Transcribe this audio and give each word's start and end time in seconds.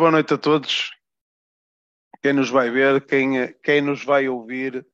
boa 0.00 0.10
noite 0.10 0.32
a 0.32 0.38
todos. 0.38 0.92
Quem 2.22 2.32
nos 2.32 2.48
vai 2.48 2.70
ver, 2.70 3.04
quem, 3.04 3.52
quem 3.62 3.82
nos 3.82 4.02
vai 4.02 4.30
ouvir. 4.30 4.86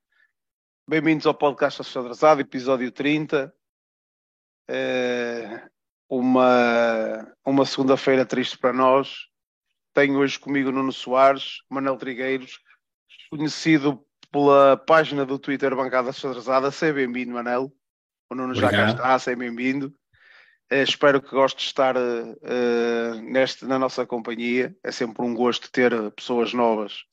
Bem-vindos 0.90 1.24
ao 1.28 1.32
podcast 1.32 1.80
Achadrazado, 1.80 2.40
episódio 2.40 2.90
30. 2.90 3.54
É 4.68 5.68
uma, 6.10 7.32
uma 7.46 7.64
segunda-feira 7.64 8.26
triste 8.26 8.58
para 8.58 8.72
nós. 8.72 9.28
Tenho 9.94 10.18
hoje 10.18 10.40
comigo 10.40 10.72
Nuno 10.72 10.90
Soares, 10.90 11.58
Manel 11.70 11.96
Trigueiros, 11.96 12.58
conhecido 13.30 14.04
pela 14.32 14.76
página 14.76 15.24
do 15.24 15.38
Twitter 15.38 15.72
Bancada 15.76 16.10
Achadrazada. 16.10 16.72
Seja 16.72 16.94
bem-vindo, 16.94 17.32
Manel. 17.32 17.72
O 18.28 18.34
Nuno 18.34 18.56
já 18.56 18.68
cá 18.72 18.88
está, 18.88 19.16
seja 19.20 19.36
bem-vindo. 19.36 19.96
Uh, 20.72 20.82
espero 20.82 21.22
que 21.22 21.30
goste 21.30 21.58
de 21.58 21.66
estar 21.66 21.96
uh, 21.96 23.22
neste, 23.22 23.64
na 23.64 23.78
nossa 23.78 24.04
companhia. 24.06 24.76
É 24.82 24.90
sempre 24.90 25.24
um 25.24 25.34
gosto 25.34 25.70
ter 25.70 25.92
pessoas 26.12 26.52
novas, 26.52 27.04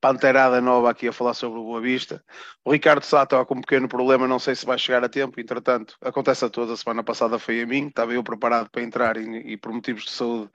panterada 0.00 0.60
nova 0.60 0.90
aqui 0.90 1.08
a 1.08 1.12
falar 1.12 1.34
sobre 1.34 1.58
o 1.58 1.64
Boa 1.64 1.80
Vista. 1.80 2.24
O 2.64 2.72
Ricardo 2.72 3.04
Sá 3.04 3.22
estava 3.24 3.44
com 3.44 3.54
um 3.54 3.60
pequeno 3.60 3.88
problema, 3.88 4.26
não 4.26 4.38
sei 4.38 4.54
se 4.54 4.66
vai 4.66 4.78
chegar 4.78 5.04
a 5.04 5.08
tempo. 5.08 5.40
Entretanto, 5.40 5.96
acontece 6.00 6.44
a 6.44 6.50
todos. 6.50 6.72
A 6.72 6.76
semana 6.76 7.02
passada 7.04 7.38
foi 7.38 7.60
a 7.60 7.66
mim, 7.66 7.88
estava 7.88 8.14
eu 8.14 8.24
preparado 8.24 8.70
para 8.70 8.82
entrar 8.82 9.16
e, 9.16 9.52
e 9.52 9.56
por 9.56 9.72
motivos 9.72 10.04
de 10.04 10.10
saúde 10.10 10.50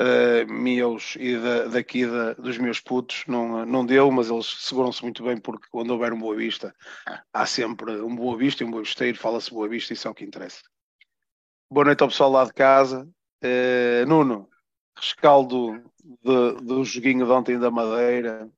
uh, 0.00 0.52
meus 0.52 1.16
e 1.16 1.36
da, 1.36 1.64
daqui 1.66 2.06
da, 2.06 2.34
dos 2.34 2.58
meus 2.58 2.80
putos 2.80 3.24
não, 3.26 3.64
não 3.66 3.84
deu, 3.84 4.10
mas 4.10 4.30
eles 4.30 4.46
seguram-se 4.60 5.02
muito 5.02 5.22
bem 5.24 5.36
porque 5.38 5.66
quando 5.70 5.90
houver 5.90 6.12
um 6.12 6.18
Boa 6.18 6.36
Vista 6.36 6.74
há 7.32 7.46
sempre 7.46 7.92
um 8.00 8.14
Boa 8.14 8.36
Vista 8.36 8.62
e 8.62 8.66
um 8.66 8.70
Boa 8.70 8.82
Visteiro, 8.82 9.18
fala-se 9.18 9.50
Boa 9.50 9.68
Vista 9.68 9.92
isso 9.92 10.06
é 10.08 10.10
o 10.10 10.14
que 10.14 10.24
interessa. 10.24 10.62
Boa 11.70 11.84
noite 11.84 12.02
ao 12.02 12.08
pessoal 12.08 12.30
lá 12.30 12.46
de 12.46 12.54
casa. 12.54 13.06
Uh, 13.44 14.06
Nuno, 14.08 14.48
rescaldo 14.96 15.74
de, 16.02 16.64
do 16.64 16.82
joguinho 16.82 17.26
de 17.26 17.30
ontem 17.30 17.58
da 17.58 17.70
Madeira. 17.70 18.50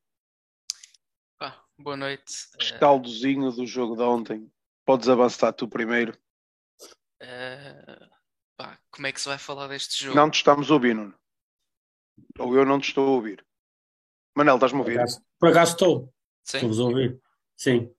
Ah, 1.40 1.60
boa 1.76 1.96
noite. 1.96 2.32
Rescaldozinho 2.56 3.50
do 3.50 3.66
jogo 3.66 3.96
de 3.96 4.02
ontem. 4.02 4.48
Podes 4.84 5.08
avançar 5.08 5.52
tu 5.52 5.66
primeiro. 5.66 6.16
Uh, 7.20 8.08
pá, 8.56 8.78
como 8.92 9.08
é 9.08 9.12
que 9.12 9.20
se 9.20 9.28
vai 9.28 9.38
falar 9.38 9.66
deste 9.66 10.04
jogo? 10.04 10.14
Não 10.14 10.30
te 10.30 10.36
estamos 10.36 10.70
a 10.70 10.74
ouvir, 10.74 10.94
Nuno. 10.94 11.18
Ou 12.38 12.54
eu 12.54 12.64
não 12.64 12.78
te 12.78 12.90
estou 12.90 13.08
a 13.08 13.10
ouvir. 13.10 13.44
Manel, 14.36 14.54
estás-me 14.54 14.78
a 14.78 14.82
ouvir? 14.82 14.94
Por 14.94 15.00
acaso, 15.00 15.24
por 15.40 15.48
acaso 15.48 15.72
estou. 15.72 16.14
Sim. 16.44 16.56
Estou-vos 16.58 16.78
a 16.78 16.84
ouvir. 16.84 17.20
Sim. 17.56 17.92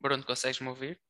Bruno, 0.00 0.24
consegues-me 0.24 0.68
ouvir? 0.68 1.00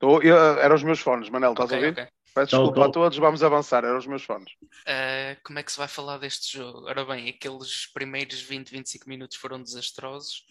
Estou, 0.00 0.22
eu, 0.22 0.34
eram 0.34 0.74
os 0.74 0.82
meus 0.82 0.98
fones, 0.98 1.28
Manel, 1.28 1.52
estás 1.52 1.70
Ok, 1.70 1.76
a 1.76 1.88
ouvir? 1.88 1.92
ok. 1.92 2.12
Peço 2.34 2.56
desculpa 2.56 2.84
a 2.84 2.86
estou. 2.86 3.02
todos, 3.02 3.18
vamos 3.18 3.42
avançar, 3.42 3.84
eram 3.84 3.98
os 3.98 4.06
meus 4.06 4.22
fones. 4.24 4.50
Uh, 4.62 5.36
como 5.44 5.58
é 5.58 5.62
que 5.62 5.70
se 5.70 5.76
vai 5.76 5.88
falar 5.88 6.16
deste 6.16 6.56
jogo? 6.56 6.86
Ora 6.86 7.04
bem, 7.04 7.28
aqueles 7.28 7.86
primeiros 7.92 8.40
20, 8.40 8.70
25 8.70 9.06
minutos 9.06 9.36
foram 9.36 9.62
desastrosos. 9.62 10.46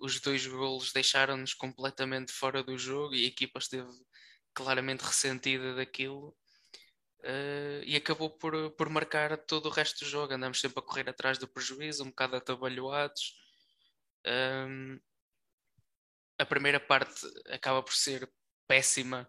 Os 0.00 0.18
dois 0.20 0.44
golos 0.44 0.92
deixaram-nos 0.92 1.54
completamente 1.54 2.32
fora 2.32 2.64
do 2.64 2.76
jogo 2.76 3.14
e 3.14 3.26
a 3.26 3.28
equipa 3.28 3.60
esteve 3.60 3.92
claramente 4.52 5.02
ressentida 5.02 5.76
daquilo. 5.76 6.34
Uh, 7.20 7.84
e 7.84 7.94
acabou 7.94 8.30
por, 8.30 8.72
por 8.72 8.88
marcar 8.88 9.36
todo 9.36 9.66
o 9.66 9.70
resto 9.70 10.04
do 10.04 10.10
jogo. 10.10 10.34
Andamos 10.34 10.60
sempre 10.60 10.80
a 10.80 10.82
correr 10.82 11.08
atrás 11.08 11.38
do 11.38 11.46
prejuízo, 11.46 12.02
um 12.02 12.08
bocado 12.08 12.34
atabalhoados. 12.34 13.34
Um, 14.26 14.98
a 16.38 16.44
primeira 16.44 16.80
parte 16.80 17.26
acaba 17.50 17.82
por 17.82 17.94
ser 17.94 18.30
péssima, 18.68 19.28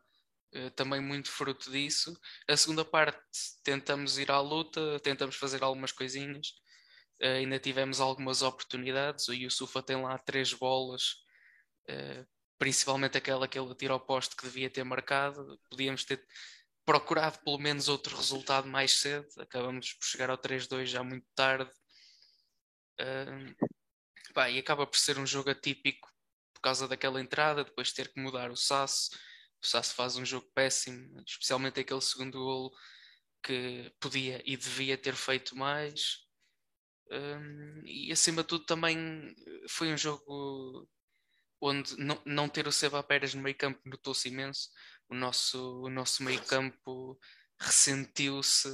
eh, 0.53 0.69
também 0.71 1.01
muito 1.01 1.29
fruto 1.29 1.71
disso. 1.71 2.17
A 2.47 2.57
segunda 2.57 2.85
parte 2.85 3.21
tentamos 3.63 4.17
ir 4.17 4.31
à 4.31 4.39
luta, 4.39 4.99
tentamos 5.01 5.35
fazer 5.35 5.63
algumas 5.63 5.91
coisinhas. 5.91 6.53
Eh, 7.19 7.39
ainda 7.39 7.59
tivemos 7.59 7.99
algumas 7.99 8.41
oportunidades. 8.41 9.27
O 9.27 9.33
Yusufa 9.33 9.83
tem 9.83 10.01
lá 10.01 10.17
três 10.17 10.53
bolas, 10.53 11.15
eh, 11.87 12.25
principalmente 12.57 13.17
aquela 13.17 13.47
que 13.47 13.59
ele 13.59 13.75
tira 13.75 13.93
ao 13.93 13.99
poste 14.05 14.35
que 14.35 14.45
devia 14.45 14.69
ter 14.69 14.83
marcado. 14.83 15.59
Podíamos 15.69 16.03
ter 16.05 16.25
procurado 16.85 17.39
pelo 17.43 17.59
menos 17.59 17.89
outro 17.89 18.15
resultado 18.15 18.67
mais 18.67 18.93
cedo. 18.93 19.27
Acabamos 19.39 19.93
por 19.93 20.05
chegar 20.05 20.29
ao 20.29 20.37
3-2 20.37 20.89
já 20.89 21.03
muito 21.03 21.27
tarde. 21.35 21.71
E 24.49 24.59
acaba 24.59 24.85
por 24.87 24.97
ser 24.97 25.17
um 25.19 25.25
jogo 25.25 25.49
atípico 25.49 26.09
por 26.57 26.61
causa 26.61 26.87
daquela 26.87 27.21
entrada, 27.21 27.63
depois 27.63 27.93
ter 27.93 28.11
que 28.11 28.19
mudar 28.19 28.49
o 28.51 28.57
Sasso. 28.57 29.11
O 29.61 29.65
Sasso 29.65 29.93
faz 29.93 30.15
um 30.15 30.25
jogo 30.25 30.49
péssimo, 30.53 31.21
especialmente 31.25 31.79
aquele 31.79 32.01
segundo 32.01 32.39
golo 32.39 32.71
que 33.43 33.93
podia 33.99 34.41
e 34.45 34.57
devia 34.57 34.97
ter 34.97 35.13
feito 35.15 35.55
mais. 35.55 36.25
Um, 37.11 37.81
e 37.85 38.11
acima 38.11 38.41
de 38.41 38.49
tudo 38.49 38.65
também 38.65 39.33
foi 39.69 39.93
um 39.93 39.97
jogo 39.97 40.89
onde 41.61 41.97
não, 41.97 42.21
não 42.25 42.49
ter 42.49 42.67
o 42.67 42.71
Seba 42.71 43.01
Pérez 43.01 43.33
no 43.33 43.41
meio 43.41 43.55
campo 43.55 43.79
notou-se 43.85 44.27
imenso. 44.27 44.69
O 45.09 45.15
nosso, 45.15 45.83
o 45.83 45.89
nosso 45.89 46.23
meio 46.23 46.43
campo 46.43 47.17
ressentiu-se, 47.59 48.67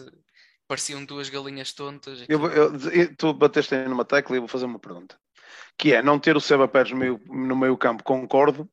pareciam 0.67 1.05
duas 1.05 1.29
galinhas 1.29 1.73
tontas. 1.73 2.25
Eu- 2.27 2.51
eu- 2.51 3.15
tu 3.15 3.33
bateste 3.33 3.75
aí 3.75 3.87
numa 3.87 4.03
tecla 4.05 4.35
e 4.35 4.37
eu 4.37 4.41
vou 4.41 4.47
fazer 4.47 4.65
uma 4.65 4.79
pergunta. 4.79 5.19
Que 5.77 5.93
é, 5.93 6.01
não 6.01 6.19
ter 6.19 6.35
o 6.35 6.41
Seba 6.41 6.67
Pérez 6.67 6.91
no 6.91 6.97
meio, 6.97 7.21
no 7.27 7.55
meio 7.55 7.77
campo, 7.77 8.03
concordo, 8.03 8.69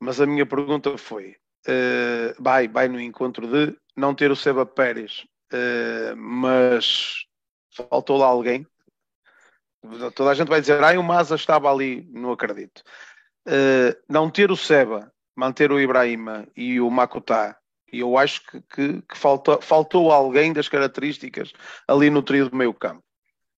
mas 0.00 0.20
a 0.20 0.26
minha 0.26 0.46
pergunta 0.46 0.96
foi, 0.98 1.36
eh, 1.66 2.34
vai, 2.38 2.88
no 2.88 3.00
encontro 3.00 3.46
de 3.46 3.76
não 3.96 4.14
ter 4.14 4.30
o 4.30 4.36
Seba 4.36 4.66
Pérez, 4.66 5.26
eh, 5.52 6.14
mas 6.16 7.24
faltou 7.70 8.16
lá 8.18 8.26
alguém. 8.26 8.66
Toda 10.14 10.30
a 10.30 10.34
gente 10.34 10.48
vai 10.48 10.60
dizer, 10.60 10.82
ai, 10.82 10.96
o 10.96 11.02
Maza 11.02 11.34
estava 11.34 11.70
ali, 11.70 12.06
não 12.10 12.32
acredito. 12.32 12.82
Eh, 13.46 13.96
não 14.08 14.30
ter 14.30 14.50
o 14.50 14.56
Seba, 14.56 15.12
manter 15.36 15.70
o 15.70 15.80
Ibrahima 15.80 16.46
e 16.56 16.80
o 16.80 16.90
Makutá, 16.90 17.58
eu 17.92 18.18
acho 18.18 18.42
que, 18.46 18.60
que, 18.62 19.02
que 19.02 19.16
faltou, 19.16 19.60
faltou 19.60 20.10
alguém 20.10 20.52
das 20.52 20.68
características 20.68 21.52
ali 21.86 22.10
no 22.10 22.22
trio 22.22 22.48
do 22.48 22.56
meio 22.56 22.74
campo. 22.74 23.03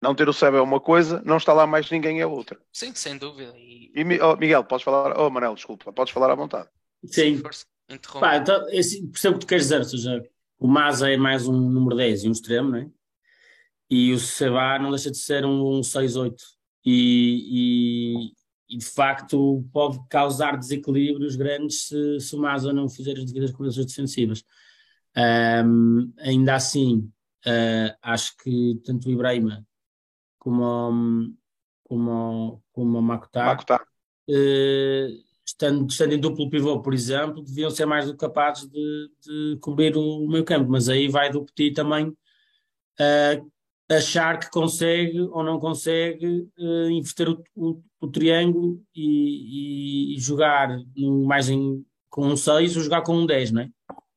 Não 0.06 0.14
ter 0.14 0.28
o 0.28 0.32
Seba 0.32 0.58
é 0.58 0.60
uma 0.60 0.78
coisa, 0.78 1.20
não 1.26 1.36
está 1.36 1.52
lá 1.52 1.66
mais 1.66 1.90
ninguém 1.90 2.20
é 2.20 2.26
outra. 2.26 2.56
Sim, 2.72 2.94
sem 2.94 3.18
dúvida. 3.18 3.52
E, 3.56 3.90
E 3.92 4.20
oh, 4.20 4.36
Miguel, 4.36 4.62
podes 4.62 4.84
falar? 4.84 5.18
Oh, 5.18 5.28
Manel, 5.28 5.54
desculpa, 5.54 5.92
podes 5.92 6.12
falar 6.12 6.30
à 6.30 6.34
vontade. 6.36 6.68
Sim. 7.06 7.42
Pá, 8.20 8.36
então, 8.36 8.68
esse- 8.70 9.04
percebo 9.08 9.34
o 9.34 9.38
que 9.40 9.46
tu 9.46 9.48
queres 9.48 9.64
dizer, 9.64 9.78
ou 9.78 9.84
seja, 9.84 10.22
o 10.60 10.68
Maza 10.68 11.10
é 11.10 11.16
mais 11.16 11.48
um 11.48 11.58
número 11.58 11.96
10 11.96 12.22
e 12.22 12.28
um 12.28 12.32
extremo, 12.32 12.70
não 12.70 12.78
é? 12.78 12.88
E 13.90 14.12
o 14.12 14.18
Seba 14.18 14.78
não 14.78 14.90
deixa 14.90 15.10
de 15.10 15.18
ser 15.18 15.44
um, 15.44 15.78
um 15.78 15.82
6-8. 15.82 16.36
E, 16.84 18.30
e, 18.68 18.74
e, 18.76 18.78
de 18.78 18.84
facto 18.86 19.64
pode 19.72 19.98
causar 20.08 20.56
desequilíbrios 20.56 21.34
grandes 21.34 21.88
se, 21.88 22.20
se 22.20 22.36
o 22.36 22.38
Maza 22.38 22.72
não 22.72 22.88
fizer 22.88 23.16
as 23.18 23.24
devidas 23.24 23.50
coberturas 23.50 23.86
defensivas. 23.86 24.44
Ahm, 25.16 26.12
ainda 26.18 26.54
assim, 26.54 27.10
ah, 27.44 27.96
acho 28.02 28.36
que 28.36 28.80
tanto 28.84 29.08
o 29.08 29.12
Ibrahima 29.12 29.66
como, 30.51 31.34
como, 31.84 32.63
como 32.72 33.03
Makutá 33.03 33.47
Makutá. 33.47 33.84
eh, 34.31 35.09
estando, 35.45 35.87
estando 35.91 36.13
em 36.15 36.21
duplo 36.21 36.48
pivô, 36.48 36.81
por 36.81 36.95
exemplo, 36.95 37.43
deviam 37.43 37.71
ser 37.71 37.84
mais 37.87 38.07
do 38.07 38.13
que 38.13 38.19
capazes 38.19 38.69
de, 38.69 39.10
de 39.25 39.59
cobrir 39.60 39.97
o 39.97 40.27
meio 40.28 40.45
campo, 40.45 40.71
mas 40.71 40.89
aí 40.89 41.09
vai 41.09 41.31
do 41.31 41.45
Petit 41.45 41.75
também 41.75 42.16
eh, 43.01 43.43
achar 43.91 44.39
que 44.39 44.51
consegue 44.51 45.21
ou 45.21 45.43
não 45.43 45.59
consegue 45.59 46.48
eh, 46.59 46.91
inverter 46.91 47.28
o, 47.28 47.43
o- 47.57 47.83
o 48.01 48.09
triângulo 48.09 48.81
e, 48.95 50.15
e- 50.16 50.21
jogar 50.21 50.78
no- 50.97 51.25
mais 51.27 51.48
em, 51.48 51.84
com 52.09 52.27
um 52.28 52.37
6 52.37 52.77
ou 52.77 52.83
jogar 52.83 53.03
com 53.03 53.16
um 53.16 53.27
10, 53.27 53.51
não 53.51 53.63
é? 53.63 53.71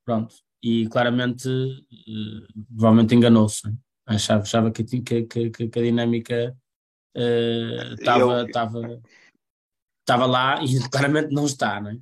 Pronto. 0.06 0.36
E 0.62 0.88
claramente, 0.90 1.48
eh, 1.50 2.64
provavelmente 2.76 3.16
enganou-se. 3.16 3.66
não 3.66 3.74
é? 3.74 3.89
Achava, 4.10 4.42
achava 4.42 4.72
que, 4.72 4.84
que, 4.84 5.02
que, 5.02 5.24
que- 5.26 5.68
que 5.70 5.80
a 5.80 5.84
dinâmica 5.84 6.58
estava 7.94 8.44
estava 8.44 9.02
estava 10.02 10.26
lá 10.26 10.64
e 10.64 10.80
claramente 10.90 11.32
não 11.34 11.46
está, 11.46 11.80
não 11.80 11.92
é? 11.92 11.98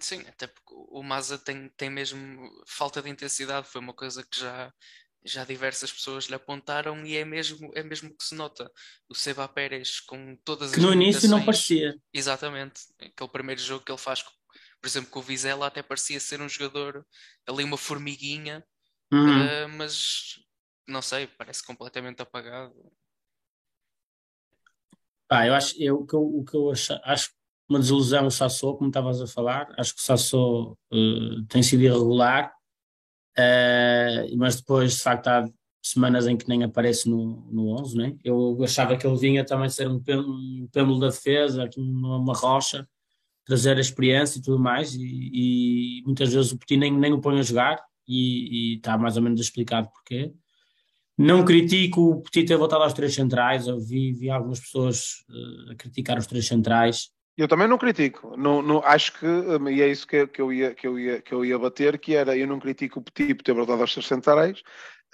Sim, 0.00 0.20
até 0.28 0.46
porque 0.46 0.72
o 0.74 1.02
Maza 1.02 1.38
tem, 1.38 1.68
tem 1.76 1.90
mesmo 1.90 2.48
falta 2.66 3.00
de 3.02 3.10
intensidade, 3.10 3.66
foi 3.68 3.80
uma 3.80 3.92
coisa 3.92 4.24
que 4.24 4.38
já, 4.40 4.72
já 5.24 5.44
diversas 5.44 5.92
pessoas 5.92 6.24
lhe 6.26 6.34
apontaram 6.34 7.04
e 7.06 7.16
é 7.16 7.24
mesmo, 7.24 7.70
é 7.74 7.82
mesmo 7.82 8.10
que 8.16 8.24
se 8.24 8.34
nota. 8.34 8.70
O 9.08 9.14
Seba 9.14 9.46
Pérez 9.48 10.00
com 10.00 10.36
todas 10.44 10.72
Que 10.72 10.78
as 10.78 10.82
no 10.84 10.92
início 10.92 11.28
não 11.28 11.44
parecia. 11.44 11.96
Exatamente. 12.12 12.80
Aquele 13.00 13.30
primeiro 13.30 13.60
jogo 13.60 13.84
que 13.84 13.92
ele 13.92 13.98
faz, 13.98 14.22
por 14.22 14.86
exemplo, 14.86 15.10
com 15.10 15.20
o 15.20 15.22
Vizela, 15.22 15.66
até 15.66 15.82
parecia 15.82 16.18
ser 16.20 16.40
um 16.40 16.48
jogador 16.48 17.06
ali, 17.46 17.64
uma 17.64 17.78
formiguinha, 17.78 18.64
Uhum. 19.12 19.42
eh, 19.44 19.66
mas 19.68 20.40
não 20.86 21.02
sei, 21.02 21.26
parece 21.26 21.64
completamente 21.64 22.20
apagado. 22.22 22.74
Pá, 25.26 25.46
eu 25.46 25.54
acho, 25.54 25.74
eu, 25.80 26.00
o 26.00 26.06
que 26.06 26.14
eu, 26.14 26.22
o 26.22 26.44
que 26.44 26.54
eu 26.56 26.70
acho, 26.70 26.92
acho 27.04 27.30
uma 27.68 27.78
desilusão 27.78 28.26
o 28.26 28.30
Sassou, 28.30 28.76
como 28.76 28.90
estavas 28.90 29.20
a 29.20 29.26
falar, 29.26 29.72
acho 29.78 29.94
que 29.94 30.00
o 30.00 30.04
Sassou 30.04 30.78
uh, 30.92 31.44
tem 31.48 31.62
sido 31.62 31.82
irregular, 31.82 32.52
uh, 33.38 34.36
mas 34.36 34.56
depois 34.56 34.96
de 34.96 35.02
facto 35.02 35.28
há 35.28 35.44
semanas 35.82 36.26
em 36.26 36.36
que 36.36 36.48
nem 36.48 36.62
aparece 36.62 37.08
no, 37.08 37.48
no 37.50 37.68
11, 37.80 37.96
né? 37.96 38.16
eu 38.24 38.62
achava 38.62 38.96
que 38.96 39.06
ele 39.06 39.18
vinha 39.18 39.44
também 39.44 39.68
ser 39.68 39.88
um 39.88 40.00
pêndulo 40.02 40.98
da 40.98 41.08
defesa, 41.08 41.68
uma, 41.76 42.34
rocha, 42.34 42.88
trazer 43.44 43.76
a 43.76 43.80
experiência 43.80 44.38
e 44.38 44.42
tudo 44.42 44.58
mais, 44.58 44.94
e, 44.94 46.00
e 46.00 46.02
muitas 46.04 46.32
vezes 46.32 46.52
o 46.52 46.58
Petit 46.58 46.78
nem, 46.78 46.92
nem 46.92 47.12
o 47.12 47.20
põe 47.20 47.38
a 47.38 47.42
jogar, 47.42 47.84
e 48.06 48.76
está 48.76 48.98
mais 48.98 49.16
ou 49.16 49.22
menos 49.22 49.40
explicado 49.40 49.88
porquê. 49.90 50.32
Não 51.16 51.44
critico 51.44 52.00
o 52.00 52.22
Petit 52.22 52.46
ter 52.46 52.56
voltado 52.56 52.82
aos 52.82 52.92
três 52.92 53.14
centrais, 53.14 53.68
eu 53.68 53.78
vi, 53.78 54.12
vi 54.12 54.28
algumas 54.28 54.58
pessoas 54.58 55.24
uh, 55.28 55.72
a 55.72 55.74
criticar 55.76 56.18
os 56.18 56.26
três 56.26 56.46
centrais. 56.46 57.10
Eu 57.36 57.46
também 57.46 57.68
não 57.68 57.78
critico, 57.78 58.36
não, 58.36 58.62
não, 58.62 58.84
acho 58.84 59.12
que, 59.18 59.26
hum, 59.26 59.68
e 59.68 59.82
é 59.82 59.88
isso 59.88 60.06
que, 60.06 60.26
que, 60.26 60.40
eu 60.40 60.52
ia, 60.52 60.74
que, 60.74 60.86
eu 60.86 60.98
ia, 60.98 61.20
que 61.20 61.32
eu 61.32 61.44
ia 61.44 61.58
bater, 61.58 61.98
que 61.98 62.14
era, 62.14 62.36
eu 62.36 62.46
não 62.46 62.60
critico 62.60 63.00
o 63.00 63.02
Petit 63.02 63.34
por 63.34 63.42
ter 63.42 63.52
voltado 63.52 63.80
aos 63.80 63.92
três 63.92 64.06
centrais, 64.06 64.62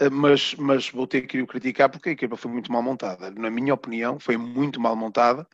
hum, 0.00 0.08
mas, 0.10 0.54
mas 0.54 0.90
vou 0.90 1.06
ter 1.06 1.22
que 1.22 1.40
o 1.42 1.46
criticar 1.46 1.90
porque 1.90 2.10
a 2.10 2.12
equipa 2.12 2.36
foi 2.36 2.50
muito 2.50 2.72
mal 2.72 2.82
montada. 2.82 3.30
Na 3.30 3.50
minha 3.50 3.74
opinião, 3.74 4.18
foi 4.18 4.38
muito 4.38 4.80
mal 4.80 4.96
montada, 4.96 5.46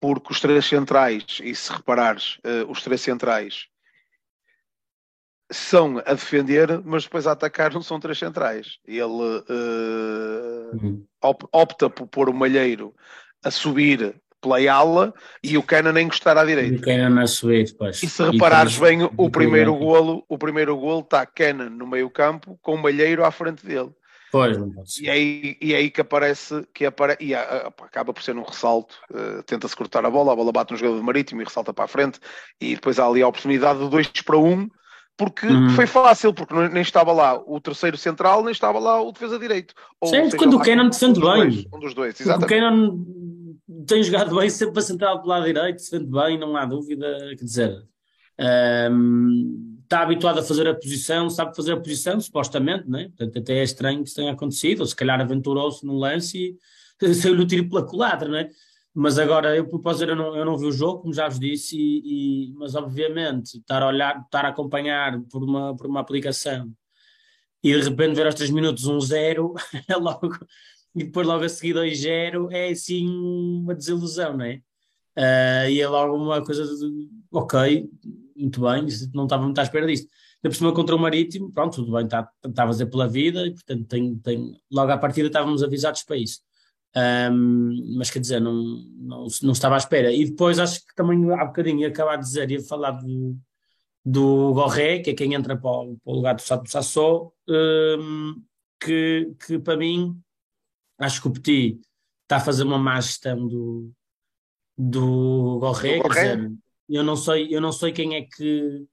porque 0.00 0.32
os 0.32 0.40
três 0.40 0.66
centrais, 0.66 1.24
e 1.42 1.54
se 1.54 1.72
reparares, 1.72 2.38
uh, 2.38 2.70
os 2.70 2.82
três 2.82 3.00
centrais 3.00 3.68
são 5.50 5.98
a 5.98 6.12
defender, 6.12 6.80
mas 6.84 7.04
depois 7.04 7.26
a 7.26 7.32
atacar 7.32 7.72
não 7.72 7.82
são 7.82 7.98
três 7.98 8.18
centrais. 8.18 8.78
Ele 8.86 9.04
uh, 9.04 9.44
uhum. 10.74 11.04
opta 11.52 11.88
por 11.88 12.06
pôr 12.06 12.28
o 12.28 12.34
Malheiro 12.34 12.94
a 13.42 13.50
subir 13.50 14.14
pela 14.40 14.72
ala 14.72 15.12
e 15.42 15.56
o 15.58 15.62
Cannon 15.62 15.96
a 15.96 16.02
encostar 16.02 16.36
à 16.36 16.44
direita. 16.44 16.76
O 16.76 16.80
Cannon 16.80 17.20
a 17.20 17.26
subir, 17.26 17.74
pois. 17.76 18.02
E 18.02 18.08
se 18.08 18.22
reparares 18.22 18.76
e 18.76 18.80
bem, 18.80 19.10
o 19.16 19.30
primeiro 19.30 19.74
golo, 19.74 20.24
o 20.28 20.38
primeiro 20.38 20.76
golo 20.76 21.00
está 21.00 21.24
Cannon 21.26 21.70
no 21.70 21.86
meio 21.86 22.10
campo 22.10 22.58
com 22.62 22.74
o 22.74 22.82
Malheiro 22.82 23.24
à 23.24 23.30
frente 23.30 23.66
dele. 23.66 23.90
Pois. 24.30 24.58
E 25.00 25.08
é 25.08 25.12
aí, 25.12 25.56
e 25.60 25.74
aí 25.74 25.90
que 25.90 26.02
aparece, 26.02 26.66
que 26.74 26.84
apare, 26.84 27.16
e 27.18 27.34
acaba 27.34 28.12
por 28.12 28.22
ser 28.22 28.36
um 28.36 28.42
ressalto, 28.42 28.94
uh, 29.10 29.42
tenta-se 29.44 29.74
cortar 29.74 30.04
a 30.04 30.10
bola, 30.10 30.32
a 30.32 30.36
bola 30.36 30.52
bate 30.52 30.72
no 30.72 30.78
jogador 30.78 31.02
marítimo 31.02 31.40
e 31.40 31.44
ressalta 31.44 31.72
para 31.72 31.86
a 31.86 31.88
frente, 31.88 32.20
e 32.60 32.74
depois 32.74 32.98
há 32.98 33.06
ali 33.06 33.22
a 33.22 33.28
oportunidade 33.28 33.78
de 33.78 33.88
2 33.88 34.08
para 34.24 34.36
1, 34.36 34.46
um, 34.46 34.68
porque 35.18 35.46
uhum. 35.48 35.70
foi 35.70 35.86
fácil, 35.86 36.32
porque 36.32 36.54
nem 36.54 36.80
estava 36.80 37.12
lá 37.12 37.42
o 37.44 37.60
terceiro 37.60 37.98
central, 37.98 38.44
nem 38.44 38.52
estava 38.52 38.78
lá 38.78 39.02
o 39.02 39.10
defesa 39.10 39.36
direito. 39.36 39.74
Ou, 40.00 40.08
Sempre 40.08 40.38
quando 40.38 40.54
o 40.56 40.60
Cannon 40.60 40.88
defende 40.88 41.18
um 41.18 41.22
bem. 41.22 41.40
Dois, 41.40 41.66
um 41.74 41.80
dos 41.80 41.92
dois, 41.92 42.20
exatamente. 42.20 42.44
O 42.44 42.48
Cannon 42.48 43.04
tem 43.84 44.02
jogado 44.04 44.36
bem, 44.36 44.48
sempre 44.48 44.78
a 44.78 44.82
central 44.82 45.20
do 45.20 45.26
lado 45.26 45.44
direito, 45.44 45.78
defende 45.78 46.06
bem, 46.06 46.38
não 46.38 46.56
há 46.56 46.64
dúvida. 46.64 47.18
Quer 47.36 47.44
dizer, 47.44 47.84
um, 48.92 49.76
está 49.82 50.02
habituado 50.02 50.38
a 50.38 50.42
fazer 50.42 50.68
a 50.68 50.74
posição, 50.74 51.28
sabe 51.28 51.56
fazer 51.56 51.72
a 51.72 51.80
posição, 51.80 52.20
supostamente, 52.20 52.88
né? 52.88 53.08
Portanto, 53.08 53.38
até 53.40 53.54
é 53.58 53.64
estranho 53.64 54.02
que 54.04 54.08
isso 54.08 54.16
tenha 54.16 54.30
acontecido, 54.30 54.80
ou 54.80 54.86
se 54.86 54.94
calhar 54.94 55.20
aventurou-se 55.20 55.84
no 55.84 55.98
lance 55.98 56.56
e 57.02 57.14
saiu-lhe 57.14 57.42
o 57.42 57.46
tiro 57.46 57.68
pela 57.68 57.84
culatra, 57.84 58.28
né? 58.28 58.50
Mas 58.94 59.18
agora, 59.18 59.56
eu 59.56 59.68
dizer, 59.92 60.08
eu 60.08 60.16
não, 60.16 60.36
eu 60.36 60.44
não 60.44 60.56
vi 60.56 60.66
o 60.66 60.72
jogo, 60.72 61.02
como 61.02 61.14
já 61.14 61.28
vos 61.28 61.38
disse, 61.38 61.76
e, 61.76 62.48
e, 62.48 62.52
mas 62.54 62.74
obviamente 62.74 63.58
estar 63.58 63.82
a 63.82 63.86
olhar, 63.86 64.20
estar 64.22 64.44
a 64.44 64.48
acompanhar 64.48 65.20
por 65.30 65.44
uma, 65.44 65.76
por 65.76 65.86
uma 65.86 66.00
aplicação 66.00 66.72
e 67.62 67.72
de 67.72 67.88
repente 67.88 68.14
ver 68.14 68.26
aos 68.26 68.34
3 68.34 68.50
minutos 68.50 68.86
um 68.86 69.00
zero, 69.00 69.54
é 69.88 69.96
logo, 69.96 70.30
e 70.94 71.04
depois 71.04 71.26
logo 71.26 71.44
a 71.44 71.48
seguir 71.48 71.74
2-0, 71.74 72.50
é 72.52 72.68
assim 72.70 73.06
uma 73.08 73.74
desilusão, 73.74 74.36
não 74.36 74.44
é? 74.44 74.62
Uh, 75.16 75.70
e 75.70 75.80
é 75.80 75.88
logo 75.88 76.14
uma 76.14 76.44
coisa 76.44 76.64
de, 76.64 77.08
ok, 77.32 77.88
muito 78.36 78.60
bem, 78.60 78.86
não 79.12 79.24
estava 79.24 79.42
muito 79.42 79.58
à 79.58 79.62
espera 79.62 79.86
disto. 79.86 80.08
Por 80.40 80.54
cima 80.54 80.72
contra 80.72 80.94
o 80.94 80.98
Marítimo, 80.98 81.50
pronto, 81.52 81.74
tudo 81.74 81.92
bem, 81.92 82.04
está 82.04 82.22
tá 82.54 82.62
a 82.62 82.66
fazer 82.68 82.86
pela 82.86 83.08
vida, 83.08 83.44
e 83.44 83.52
portanto 83.52 83.86
tem, 83.86 84.16
tem, 84.18 84.60
logo 84.70 84.92
à 84.92 84.96
partida 84.96 85.26
estávamos 85.26 85.62
avisados 85.62 86.04
para 86.04 86.16
isso. 86.16 86.40
Um, 86.96 87.96
mas 87.96 88.10
quer 88.10 88.18
dizer, 88.18 88.40
não, 88.40 88.54
não, 88.96 89.26
não 89.42 89.52
estava 89.52 89.74
à 89.74 89.78
espera. 89.78 90.12
E 90.12 90.24
depois 90.24 90.58
acho 90.58 90.86
que 90.86 90.94
também 90.94 91.30
há 91.32 91.44
bocadinho 91.44 91.80
ia 91.80 91.88
acabar 91.88 92.16
de 92.16 92.24
dizer, 92.24 92.50
ia 92.50 92.62
falar 92.62 92.92
do, 92.92 93.38
do 94.04 94.52
Gorré, 94.54 95.00
que 95.00 95.10
é 95.10 95.14
quem 95.14 95.34
entra 95.34 95.56
para 95.56 95.70
o, 95.70 95.96
para 95.98 96.12
o 96.12 96.16
lugar 96.16 96.34
do 96.34 96.42
Sato 96.42 96.70
Sassó, 96.70 97.30
um, 97.48 98.42
que, 98.80 99.32
que 99.46 99.58
para 99.58 99.76
mim 99.76 100.18
acho 100.98 101.20
que 101.20 101.28
o 101.28 101.32
Petit 101.32 101.80
está 102.22 102.36
a 102.36 102.40
fazer 102.40 102.64
uma 102.64 102.78
má 102.78 103.00
gestão 103.00 103.46
do, 103.46 103.90
do 104.76 105.58
Gorré, 105.60 106.00
quer 106.00 106.08
dizer, 106.08 106.52
eu 106.88 107.02
não 107.02 107.16
sei, 107.16 107.54
eu 107.54 107.60
não 107.60 107.72
sei 107.72 107.92
quem 107.92 108.14
é 108.16 108.22
que 108.22 108.86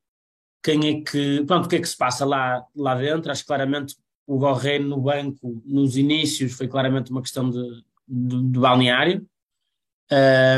quem 0.66 0.88
é 0.88 1.02
que, 1.04 1.44
pronto, 1.46 1.68
o 1.68 1.70
que 1.70 1.76
é 1.76 1.80
que 1.80 1.88
se 1.88 1.96
passa 1.96 2.26
lá, 2.26 2.66
lá 2.76 2.96
dentro, 2.96 3.32
acho 3.32 3.46
claramente 3.46 3.96
o 4.28 4.38
Gorré 4.38 4.80
no 4.80 5.00
banco, 5.00 5.62
nos 5.66 5.98
inícios, 5.98 6.54
foi 6.54 6.68
claramente 6.68 7.12
uma 7.12 7.22
questão 7.22 7.50
de, 7.50 7.84
de, 8.08 8.52
de 8.52 8.60
balneário. 8.60 9.28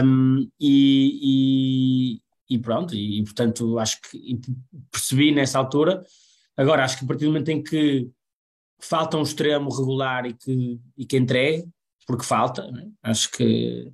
Um, 0.03 0.49
e, 0.59 2.19
e, 2.49 2.55
e, 2.55 2.59
pronto, 2.59 2.93
e, 2.93 3.23
portanto 3.23 3.79
acho 3.79 4.01
que 4.01 4.39
percebi 4.91 5.31
nessa 5.31 5.59
altura. 5.59 6.03
Agora, 6.55 6.83
acho 6.83 6.97
que 6.97 7.05
a 7.05 7.07
partir 7.07 7.25
do 7.25 7.31
momento 7.31 7.49
em 7.49 7.63
que 7.63 8.09
falta 8.79 9.17
um 9.17 9.23
extremo 9.23 9.69
regular 9.69 10.25
e 10.25 10.33
que, 10.33 10.79
e 10.97 11.05
que 11.05 11.17
entregue, 11.17 11.65
porque 12.05 12.25
falta, 12.25 12.69
né? 12.71 12.89
acho 13.03 13.31
que 13.31 13.91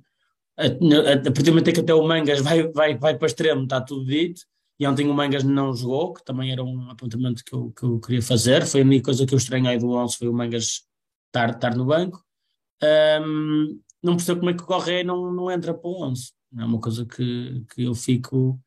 a, 0.56 0.64
a, 0.64 1.12
a, 1.14 1.32
partir 1.32 1.42
do 1.44 1.50
momento 1.50 1.68
em 1.68 1.72
que 1.72 1.80
até 1.80 1.94
o 1.94 2.06
Mangas 2.06 2.40
vai, 2.42 2.68
vai, 2.68 2.96
vai 2.96 3.16
para 3.16 3.26
extremo, 3.26 3.64
está 3.64 3.80
tudo 3.80 4.04
dito. 4.06 4.42
E 4.78 4.86
ontem 4.86 5.08
o 5.08 5.14
Mangas 5.14 5.44
não 5.44 5.72
jogou, 5.72 6.14
que 6.14 6.24
também 6.24 6.50
era 6.50 6.62
um 6.62 6.90
apontamento 6.90 7.44
que 7.44 7.54
eu, 7.54 7.70
que 7.70 7.84
eu 7.84 8.00
queria 8.00 8.22
fazer. 8.22 8.66
Foi 8.66 8.80
a 8.80 8.84
única 8.84 9.04
coisa 9.04 9.26
que 9.26 9.34
eu 9.34 9.38
estranhei 9.38 9.78
do 9.78 9.90
11 9.90 10.16
foi 10.16 10.28
o 10.28 10.32
Mangas 10.32 10.82
estar, 11.26 11.50
estar 11.50 11.76
no 11.76 11.84
banco. 11.84 12.24
Um, 12.82 13.80
não 14.02 14.16
percebo 14.16 14.40
como 14.40 14.50
é 14.50 14.54
que 14.54 14.62
o 14.62 14.66
Correia 14.66 15.04
não, 15.04 15.32
não 15.32 15.50
entra 15.50 15.72
para 15.72 15.88
o 15.88 16.02
11. 16.02 16.32
É 16.58 16.64
uma 16.64 16.80
coisa 16.80 17.06
que, 17.06 17.64
que 17.72 17.84
eu 17.84 17.94
fico. 17.94 18.60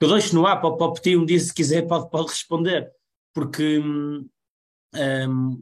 Eu 0.00 0.08
deixo 0.08 0.34
no 0.34 0.46
ar 0.46 0.60
para, 0.60 0.76
para 0.76 0.86
o 0.86 0.92
Petit 0.92 1.16
um 1.16 1.24
dia, 1.24 1.38
se 1.38 1.52
quiser, 1.52 1.86
pode, 1.86 2.08
pode 2.08 2.28
responder. 2.28 2.90
Porque 3.34 3.80
um, 3.80 4.28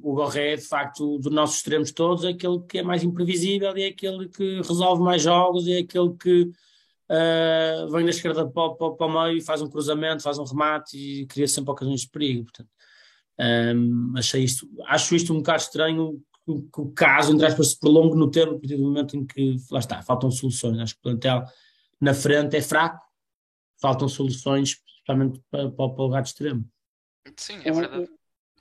o 0.03 0.15
Correia, 0.15 0.57
de 0.57 0.65
facto, 0.65 1.19
dos 1.19 1.33
nossos 1.33 1.57
extremos 1.57 1.93
todos, 1.93 2.25
é 2.25 2.31
aquele 2.31 2.61
que 2.61 2.79
é 2.79 2.83
mais 2.83 3.03
imprevisível 3.03 3.77
e 3.77 3.83
é 3.83 3.87
aquele 3.89 4.29
que 4.29 4.57
resolve 4.57 5.03
mais 5.03 5.23
jogos, 5.23 5.67
é 5.69 5.79
aquele 5.79 6.15
que 6.17 6.51
uh, 7.11 7.91
vem 7.91 8.05
da 8.05 8.11
esquerda 8.11 8.49
para, 8.49 8.75
para, 8.75 8.93
para, 8.93 9.07
o 9.07 9.23
meio 9.25 9.39
e 9.39 9.43
faz 9.43 9.61
um 9.61 9.69
cruzamento, 9.69 10.23
faz 10.23 10.39
um 10.39 10.45
remate 10.45 10.97
e 10.97 11.27
cria 11.27 11.49
sempre 11.49 11.73
ocasiões 11.73 12.03
de 12.03 12.11
perigo. 12.11 12.45
Portanto, 12.45 12.71
um, 13.75 14.15
achei 14.17 14.45
isto, 14.45 14.69
acho 14.87 15.15
isto 15.15 15.33
um 15.33 15.39
bocado 15.39 15.63
estranho 15.63 16.23
que 16.45 16.81
o 16.81 16.91
caso, 16.91 17.33
entre 17.33 17.47
aspas, 17.47 17.71
se 17.71 17.79
prolongue 17.79 18.17
no 18.17 18.31
tempo, 18.31 18.55
a 18.55 18.59
partir 18.59 18.77
do 18.77 18.83
momento 18.83 19.17
em 19.17 19.25
que, 19.25 19.57
lá 19.71 19.79
está, 19.79 20.03
faltam 20.03 20.31
soluções. 20.31 20.79
Acho 20.79 20.95
que 20.95 21.01
o 21.01 21.03
plantel 21.03 21.45
na 22.01 22.15
frente 22.15 22.57
é 22.57 22.63
fraco, 22.63 23.01
faltam 23.81 24.09
soluções, 24.09 24.81
especialmente 24.87 25.41
para, 25.51 25.71
para, 25.71 25.89
para 25.91 26.05
o 26.05 26.23
de 26.23 26.29
extremo. 26.29 26.69
Sim, 27.37 27.61
é 27.65 27.71
verdade. 27.71 28.09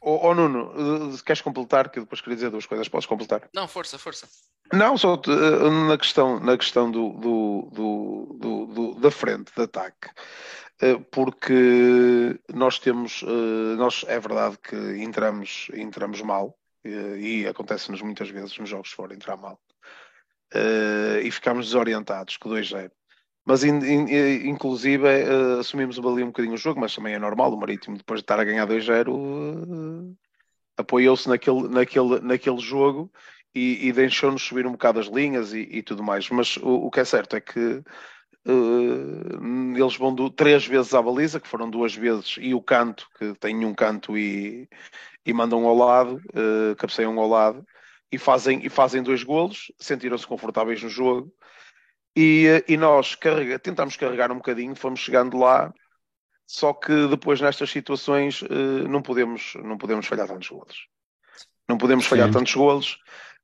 Oh, 0.02 0.30
oh, 0.30 0.34
Nuno, 0.34 1.18
queres 1.24 1.42
completar? 1.42 1.90
Que 1.90 2.00
depois 2.00 2.22
queria 2.22 2.36
dizer 2.36 2.52
duas 2.52 2.66
coisas, 2.66 2.88
podes 2.88 3.08
completar? 3.08 3.50
Não, 3.54 3.68
força, 3.68 3.98
força. 3.98 4.28
Não, 4.74 4.98
só 4.98 5.16
uh, 5.16 5.88
na 5.88 5.98
questão, 5.98 6.40
na 6.40 6.58
questão 6.58 6.92
do, 6.92 7.10
do, 7.14 7.70
do, 7.72 8.66
do 8.68 8.96
da 9.00 9.10
frente, 9.10 9.52
de 9.56 9.64
ataque, 9.64 10.10
uh, 10.84 11.00
porque 11.12 12.40
nós 12.54 12.78
temos, 12.78 13.24
uh, 13.24 13.76
nós 13.78 14.06
é 14.08 14.20
verdade 14.20 14.58
que 14.60 14.76
entramos, 15.02 15.70
entramos 15.74 16.22
mal, 16.22 16.56
e 16.86 17.46
acontece-nos 17.46 18.02
muitas 18.02 18.30
vezes 18.30 18.58
nos 18.58 18.70
jogos 18.70 18.92
fora 18.92 19.14
entrar 19.14 19.36
mal, 19.36 19.60
e 21.22 21.30
ficamos 21.30 21.66
desorientados 21.68 22.38
com 22.38 22.50
2-0 22.50 22.90
mas 23.46 23.64
in, 23.64 23.80
in, 23.80 24.48
inclusive 24.48 25.06
assumimos 25.60 26.00
ali 26.00 26.24
um 26.24 26.28
bocadinho 26.28 26.54
o 26.54 26.58
jogo, 26.58 26.80
mas 26.80 26.96
também 26.96 27.16
é 27.16 27.20
normal, 27.20 27.52
o 27.54 27.58
Marítimo 27.58 27.98
depois 27.98 28.20
de 28.20 28.24
estar 28.24 28.40
a 28.40 28.44
ganhar 28.44 28.66
2-0 28.66 29.10
uh, 29.10 30.18
apoiou-se 30.78 31.28
naquele, 31.28 31.68
naquele, 31.68 32.20
naquele 32.22 32.60
jogo 32.60 33.12
e, 33.54 33.88
e 33.88 33.92
deixou-nos 33.92 34.42
subir 34.42 34.66
um 34.66 34.72
bocado 34.72 35.00
as 35.00 35.08
linhas 35.08 35.54
e, 35.54 35.62
e 35.62 35.84
tudo 35.84 36.04
mais, 36.04 36.30
mas 36.30 36.58
o, 36.58 36.88
o, 36.88 36.92
que 36.92 37.00
é 37.00 37.06
certo 37.06 37.36
é 37.36 37.42
que 37.42 37.84
uh, 38.48 39.76
eles 39.76 39.96
vão 39.96 40.14
do, 40.14 40.30
três 40.30 40.66
vezes 40.66 40.94
à 40.94 41.02
baliza, 41.02 41.40
que 41.40 41.48
foram 41.48 41.70
duas 41.70 41.96
vezes, 41.96 42.36
e 42.40 42.54
o 42.54 42.62
canto, 42.62 43.08
que 43.18 43.34
tem 43.40 43.66
um 43.66 43.74
canto 43.74 44.18
e, 44.18 44.70
e 45.26 45.34
mandam 45.34 45.66
ao 45.66 45.76
lado, 45.76 46.22
uh, 46.30 46.76
cabeceiam 46.78 47.18
ao 47.20 47.28
lado, 47.28 47.66
e 48.12 48.18
fazem, 48.18 48.66
e 48.66 48.70
fazem 48.70 49.04
dois 49.04 49.24
golos, 49.24 49.72
sentiram-se 49.80 50.28
confortáveis 50.28 50.82
no 50.82 50.90
jogo, 50.90 51.32
e, 52.16 52.64
e 52.68 52.78
nós 52.78 53.16
carrega, 53.16 53.60
tentámos 53.60 53.96
carregar 53.96 54.32
um 54.32 54.36
bocadinho, 54.36 54.76
fomos 54.76 55.00
chegando 55.00 55.38
lá, 55.38 55.74
só 56.46 56.74
que 56.74 57.08
depois 57.08 57.40
nestas 57.40 57.70
situações 57.70 58.42
uh, 58.42 58.88
não, 58.88 59.04
podemos, 59.04 59.54
não 59.64 59.78
podemos 59.78 60.08
falhar 60.08 60.28
tantos 60.28 60.50
golos. 60.50 60.88
Não 61.68 61.78
podemos 61.78 62.06
Sim. 62.06 62.10
falhar 62.10 62.32
tantos 62.32 62.56
golos. 62.56 62.98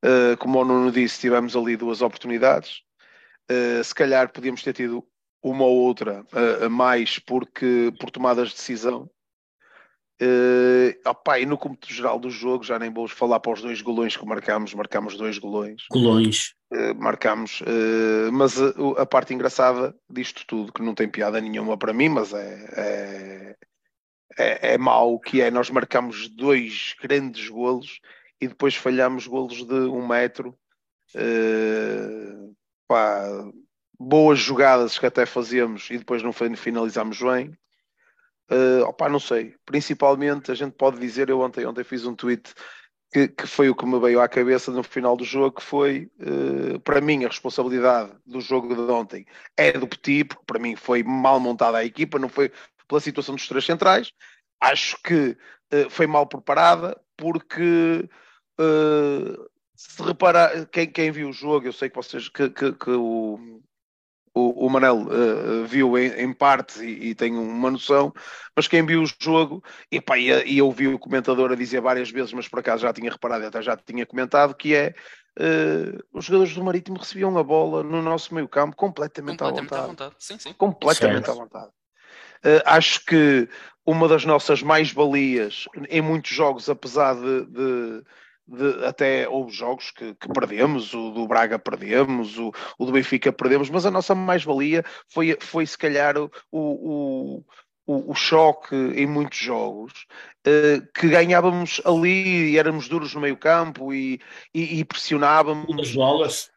Uh, 0.06 0.38
como 0.38 0.60
o 0.60 0.66
Nuno 0.66 0.92
disse, 0.92 1.20
tivemos 1.20 1.56
ali 1.56 1.76
duas 1.76 2.04
oportunidades. 2.04 2.82
Uh, 3.50 3.84
se 3.84 3.96
calhar 3.96 4.32
podíamos 4.32 4.62
ter 4.62 4.74
tido 4.74 5.04
uma 5.42 5.64
ou 5.64 5.78
outra 5.78 6.24
uh, 6.34 6.70
mais 6.70 7.18
porque, 7.18 7.92
por 8.00 8.12
tomadas 8.12 8.50
de 8.50 8.56
decisão. 8.56 9.10
Uh, 10.22 10.96
opa, 11.06 11.40
e 11.40 11.46
no 11.46 11.58
cômputo 11.58 11.94
geral 11.94 12.18
do 12.18 12.30
jogo, 12.30 12.64
já 12.64 12.80
nem 12.80 12.90
vou 12.90 13.08
falar 13.08 13.40
para 13.40 13.52
os 13.52 13.62
dois 13.62 13.82
golões 13.82 14.16
que 14.16 14.26
marcámos, 14.26 14.74
marcámos 14.74 15.18
dois 15.18 15.38
golões. 15.38 15.84
Golões. 15.92 16.54
Uh, 16.72 16.96
marcámos, 16.96 17.62
uh, 17.62 18.32
mas 18.32 18.62
a, 18.62 18.70
a, 18.98 19.06
parte 19.06 19.34
engraçada 19.34 19.94
disto 20.10 20.46
tudo, 20.48 20.72
que 20.72 20.82
não 20.82 20.96
tem 20.96 21.10
piada 21.10 21.42
nenhuma 21.42 21.78
para 21.78 21.94
mim, 21.94 22.10
mas 22.10 22.34
é, 22.34 22.66
é, 22.78 23.56
é, 24.38 24.74
é 24.74 24.78
mau, 24.78 25.20
que 25.20 25.42
é 25.42 25.52
nós 25.52 25.70
marcamos 25.70 26.30
dois 26.30 26.96
grandes 27.02 27.50
golos 27.50 28.00
e 28.40 28.48
depois 28.48 28.76
falhamos 28.76 29.28
golos 29.28 29.64
de 29.64 29.74
um 29.74 30.06
metro. 30.08 30.58
pá, 32.88 33.28
boas 34.00 34.40
jogadas 34.40 34.98
que 34.98 35.06
até 35.06 35.26
fazemos 35.26 35.90
e 35.90 35.98
depois 35.98 36.22
não 36.22 36.34
finalizamos 36.34 37.20
bem. 37.22 37.58
Uh, 38.52 38.84
opa, 38.86 39.10
não 39.10 39.20
sei. 39.20 39.56
Principalmente, 39.66 40.52
a 40.52 40.56
gente 40.56 40.74
pode 40.74 41.00
dizer, 41.00 41.30
eu 41.30 41.40
ontem, 41.40 41.66
ontem 41.66 41.84
fiz 41.84 42.06
um 42.06 42.16
tweet 42.16 42.54
que, 43.12 43.28
que 43.28 43.48
foi 43.48 43.70
o 43.70 43.76
que 43.76 43.86
me 43.86 44.00
veio 44.00 44.22
à 44.22 44.28
cabeça 44.28 44.72
no 44.72 44.84
final 44.84 45.16
do 45.16 45.24
jogo, 45.24 45.58
que 45.58 45.64
foi, 45.64 46.12
uh, 46.20 46.80
para 46.82 47.02
mim, 47.02 47.24
a 47.26 47.28
responsabilidade 47.28 48.12
do 48.26 48.40
jogo 48.42 48.76
de 48.76 48.92
ontem 48.92 49.26
é 49.58 49.72
do 49.72 49.88
Petit, 49.88 50.26
porque 50.26 50.44
para 50.46 50.60
mim 50.60 50.76
foi 50.76 51.04
mal 51.04 51.40
montada 51.40 51.78
a 51.78 51.86
equipa, 51.86 52.20
não 52.20 52.30
foi 52.30 52.52
pela 52.88 53.02
situação 53.02 53.36
dos 53.36 53.48
três 53.48 53.66
centrais. 53.66 54.12
Acho 54.62 55.02
que 55.02 55.38
uh, 55.74 55.90
foi 55.90 56.06
mal 56.06 56.28
preparada, 56.28 57.00
porque 57.18 58.10
se 59.76 60.02
reparar, 60.02 60.66
quem, 60.68 60.88
quem 60.88 61.12
viu 61.12 61.30
o 61.30 61.34
jogo, 61.34 61.68
eu 61.68 61.74
sei 61.74 61.90
que 61.90 61.96
vocês, 61.96 62.30
que, 62.30 62.50
que, 62.50 62.72
que 62.74 62.92
o 62.92 63.62
o, 64.36 64.66
o 64.66 64.70
Manel 64.70 64.98
uh, 64.98 65.66
viu 65.66 65.98
em, 65.98 66.08
em 66.08 66.34
partes 66.34 66.82
e, 66.82 66.90
e, 66.90 67.16
tem 67.16 67.34
uma 67.34 67.72
noção, 67.72 68.14
mas 68.54 68.68
quem 68.68 68.86
viu 68.86 69.02
o 69.02 69.08
jogo, 69.20 69.64
e, 69.90 70.02
pá, 70.02 70.20
e, 70.20 70.28
e 70.46 70.58
eu 70.58 70.70
vi 70.72 70.90
o 70.90 71.00
comentador 71.00 71.54
a 71.54 71.56
dizer 71.56 71.80
várias 71.80 72.12
vezes, 72.12 72.34
mas 72.34 72.48
por 72.48 72.60
acaso 72.60 72.82
já 72.82 72.92
tinha 72.92 73.10
reparado, 73.10 73.46
até 73.46 73.62
já 73.62 73.78
tinha 73.78 74.06
comentado, 74.06 74.54
que 74.54 74.76
é 74.76 74.94
uh, 75.40 76.04
os 76.12 76.26
jogadores 76.26 76.54
do 76.54 76.64
Marítimo 76.64 77.00
recebiam 77.00 77.36
a 77.38 77.44
bola 77.44 77.82
no 77.82 78.02
nosso 78.02 78.36
meio 78.36 78.50
campo 78.50 78.76
completamente, 78.76 79.38
completamente 79.38 79.74
à 79.74 79.78
vontade. 79.78 79.84
À 79.84 79.88
vontade. 79.88 80.16
Sim, 80.20 80.38
sim. 80.38 80.54
Completamente 80.54 81.26
certo. 81.26 81.32
à 81.32 81.42
vontade. 81.42 81.72
Uh, 82.44 82.62
acho 82.66 83.06
que 83.06 83.48
uma 83.86 84.08
das 84.08 84.26
nossas 84.26 84.64
mais-valias 84.64 85.66
em 85.90 86.02
muitos 86.02 86.32
jogos, 86.32 86.70
apesar 86.70 87.16
de, 87.16 87.46
de 87.46 88.04
de, 88.48 88.86
até 88.86 89.28
houve 89.28 89.52
jogos 89.52 89.92
que, 89.92 90.14
que, 90.16 90.28
perdemos, 90.30 90.94
o 90.94 91.12
do 91.12 91.28
Braga 91.28 91.58
perdemos, 91.58 92.38
o, 92.38 92.54
o 92.78 92.86
do 92.86 92.92
Benfica 92.92 93.32
perdemos, 93.34 93.70
mas 93.70 93.86
a 93.86 93.92
nossa 93.92 94.14
mais-valia 94.14 94.84
foi, 95.08 95.38
foi 95.40 95.66
se 95.66 95.78
calhar 95.78 96.16
o, 96.18 96.30
o, 96.52 97.44
o, 97.88 98.12
o 98.12 98.16
choque 98.16 98.76
em 98.76 99.08
muitos 99.08 99.38
jogos, 99.38 100.06
uh, 100.48 100.88
que 100.94 101.08
ganhávamos 101.08 101.82
ali 101.86 102.52
e 102.52 102.58
éramos 102.58 102.88
duros 102.88 103.14
no 103.14 103.22
meio 103.22 103.38
campo 103.38 103.94
e, 103.94 104.20
e, 104.54 104.80
e 104.80 104.86
pressionávamos. 104.86 105.80
As 105.80 105.96
bolas. 105.96 106.52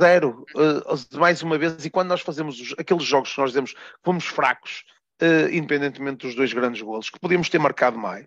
Zero, 0.00 0.44
uh, 0.56 1.18
mais 1.18 1.42
uma 1.42 1.56
vez, 1.56 1.84
e 1.84 1.90
quando 1.90 2.08
nós 2.08 2.20
fazemos 2.20 2.60
os, 2.60 2.74
aqueles 2.78 3.04
jogos 3.04 3.32
que 3.32 3.40
nós 3.40 3.50
dizemos 3.50 3.72
que 3.72 3.80
fomos 4.02 4.26
fracos, 4.26 4.84
uh, 5.22 5.48
independentemente 5.50 6.26
dos 6.26 6.34
dois 6.34 6.52
grandes 6.52 6.82
golos, 6.82 7.08
que 7.08 7.18
podíamos 7.18 7.48
ter 7.48 7.58
marcado 7.58 7.98
mais, 7.98 8.26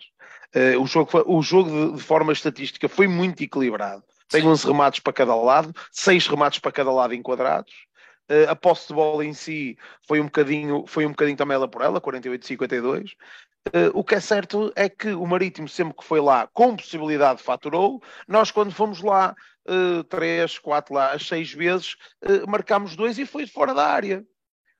Uh, 0.55 0.81
o 0.81 0.87
jogo, 0.87 1.11
o 1.25 1.41
jogo 1.41 1.69
de, 1.69 1.97
de, 1.97 2.01
forma 2.01 2.31
estatística 2.31 2.87
foi 2.87 3.07
muito 3.07 3.43
equilibrado. 3.43 4.01
Tem 4.29 4.41
Sim. 4.41 4.47
11 4.47 4.67
remates 4.67 4.99
para 5.01 5.11
cada 5.11 5.35
lado, 5.35 5.75
6 5.91 6.27
remates 6.27 6.59
para 6.59 6.71
cada 6.71 6.91
lado 6.91 7.13
enquadrados. 7.13 7.73
Uh, 8.31 8.49
a 8.49 8.55
posse 8.55 8.87
de 8.87 8.93
bola 8.93 9.25
em 9.25 9.33
si 9.33 9.77
foi 10.07 10.21
um 10.21 10.25
bocadinho, 10.25 10.85
foi 10.87 11.05
um 11.05 11.09
bocadinho 11.09 11.37
também 11.37 11.55
ela 11.55 11.67
por 11.67 11.81
ela, 11.81 11.99
48-52. 11.99 13.11
Uh, 13.67 13.91
o 13.93 14.03
que 14.03 14.15
é 14.15 14.19
certo 14.21 14.71
é 14.77 14.87
que 14.87 15.09
o 15.09 15.25
Marítimo, 15.25 15.67
sempre 15.67 15.97
que 15.97 16.05
foi 16.05 16.21
lá 16.21 16.47
com 16.53 16.75
possibilidade, 16.77 17.43
faturou. 17.43 18.01
Nós, 18.25 18.49
quando 18.49 18.71
fomos 18.71 19.01
lá, 19.01 19.35
uh, 19.67 20.03
3, 20.05 20.57
4 20.59 20.93
lá, 20.93 21.11
as 21.11 21.27
6 21.27 21.51
vezes, 21.51 21.95
uh, 22.23 22.49
marcámos 22.49 22.95
dois 22.95 23.19
e 23.19 23.25
foi 23.25 23.45
fora 23.45 23.73
da 23.73 23.85
área. 23.85 24.23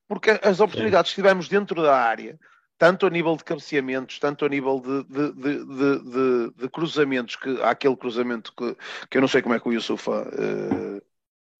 Porque 0.07 0.39
as 0.43 0.59
oportunidades 0.59 1.11
que 1.11 1.15
tivemos 1.15 1.47
dentro 1.47 1.81
da 1.81 1.95
área 1.95 2.39
tanto 2.77 3.05
a 3.05 3.09
nível 3.09 3.35
de 3.37 3.43
cabeceamentos, 3.43 4.19
tanto 4.19 4.45
a 4.45 4.49
nível 4.49 4.81
de, 4.81 5.03
de, 5.03 5.31
de, 5.33 6.51
de 6.51 6.69
cruzamentos, 6.69 7.35
que 7.35 7.61
há 7.61 7.69
aquele 7.69 7.95
cruzamento 7.95 8.53
que, 8.53 8.75
que 9.09 9.17
eu 9.17 9.21
não 9.21 9.27
sei 9.27 9.41
como 9.41 9.55
é 9.55 9.59
que 9.59 9.69
o 9.69 9.73
Yusufa 9.73 10.27
uh, 10.27 11.01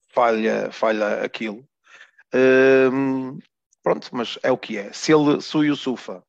falha, 0.10 0.72
falha 0.72 1.24
aquilo. 1.24 1.68
Uh, 2.34 3.40
pronto, 3.82 4.10
mas 4.12 4.38
é 4.44 4.52
o 4.52 4.58
que 4.58 4.78
é. 4.78 4.92
Se, 4.92 5.14
ele, 5.14 5.40
se 5.42 5.56
o 5.56 5.64
Yusufa 5.64 6.22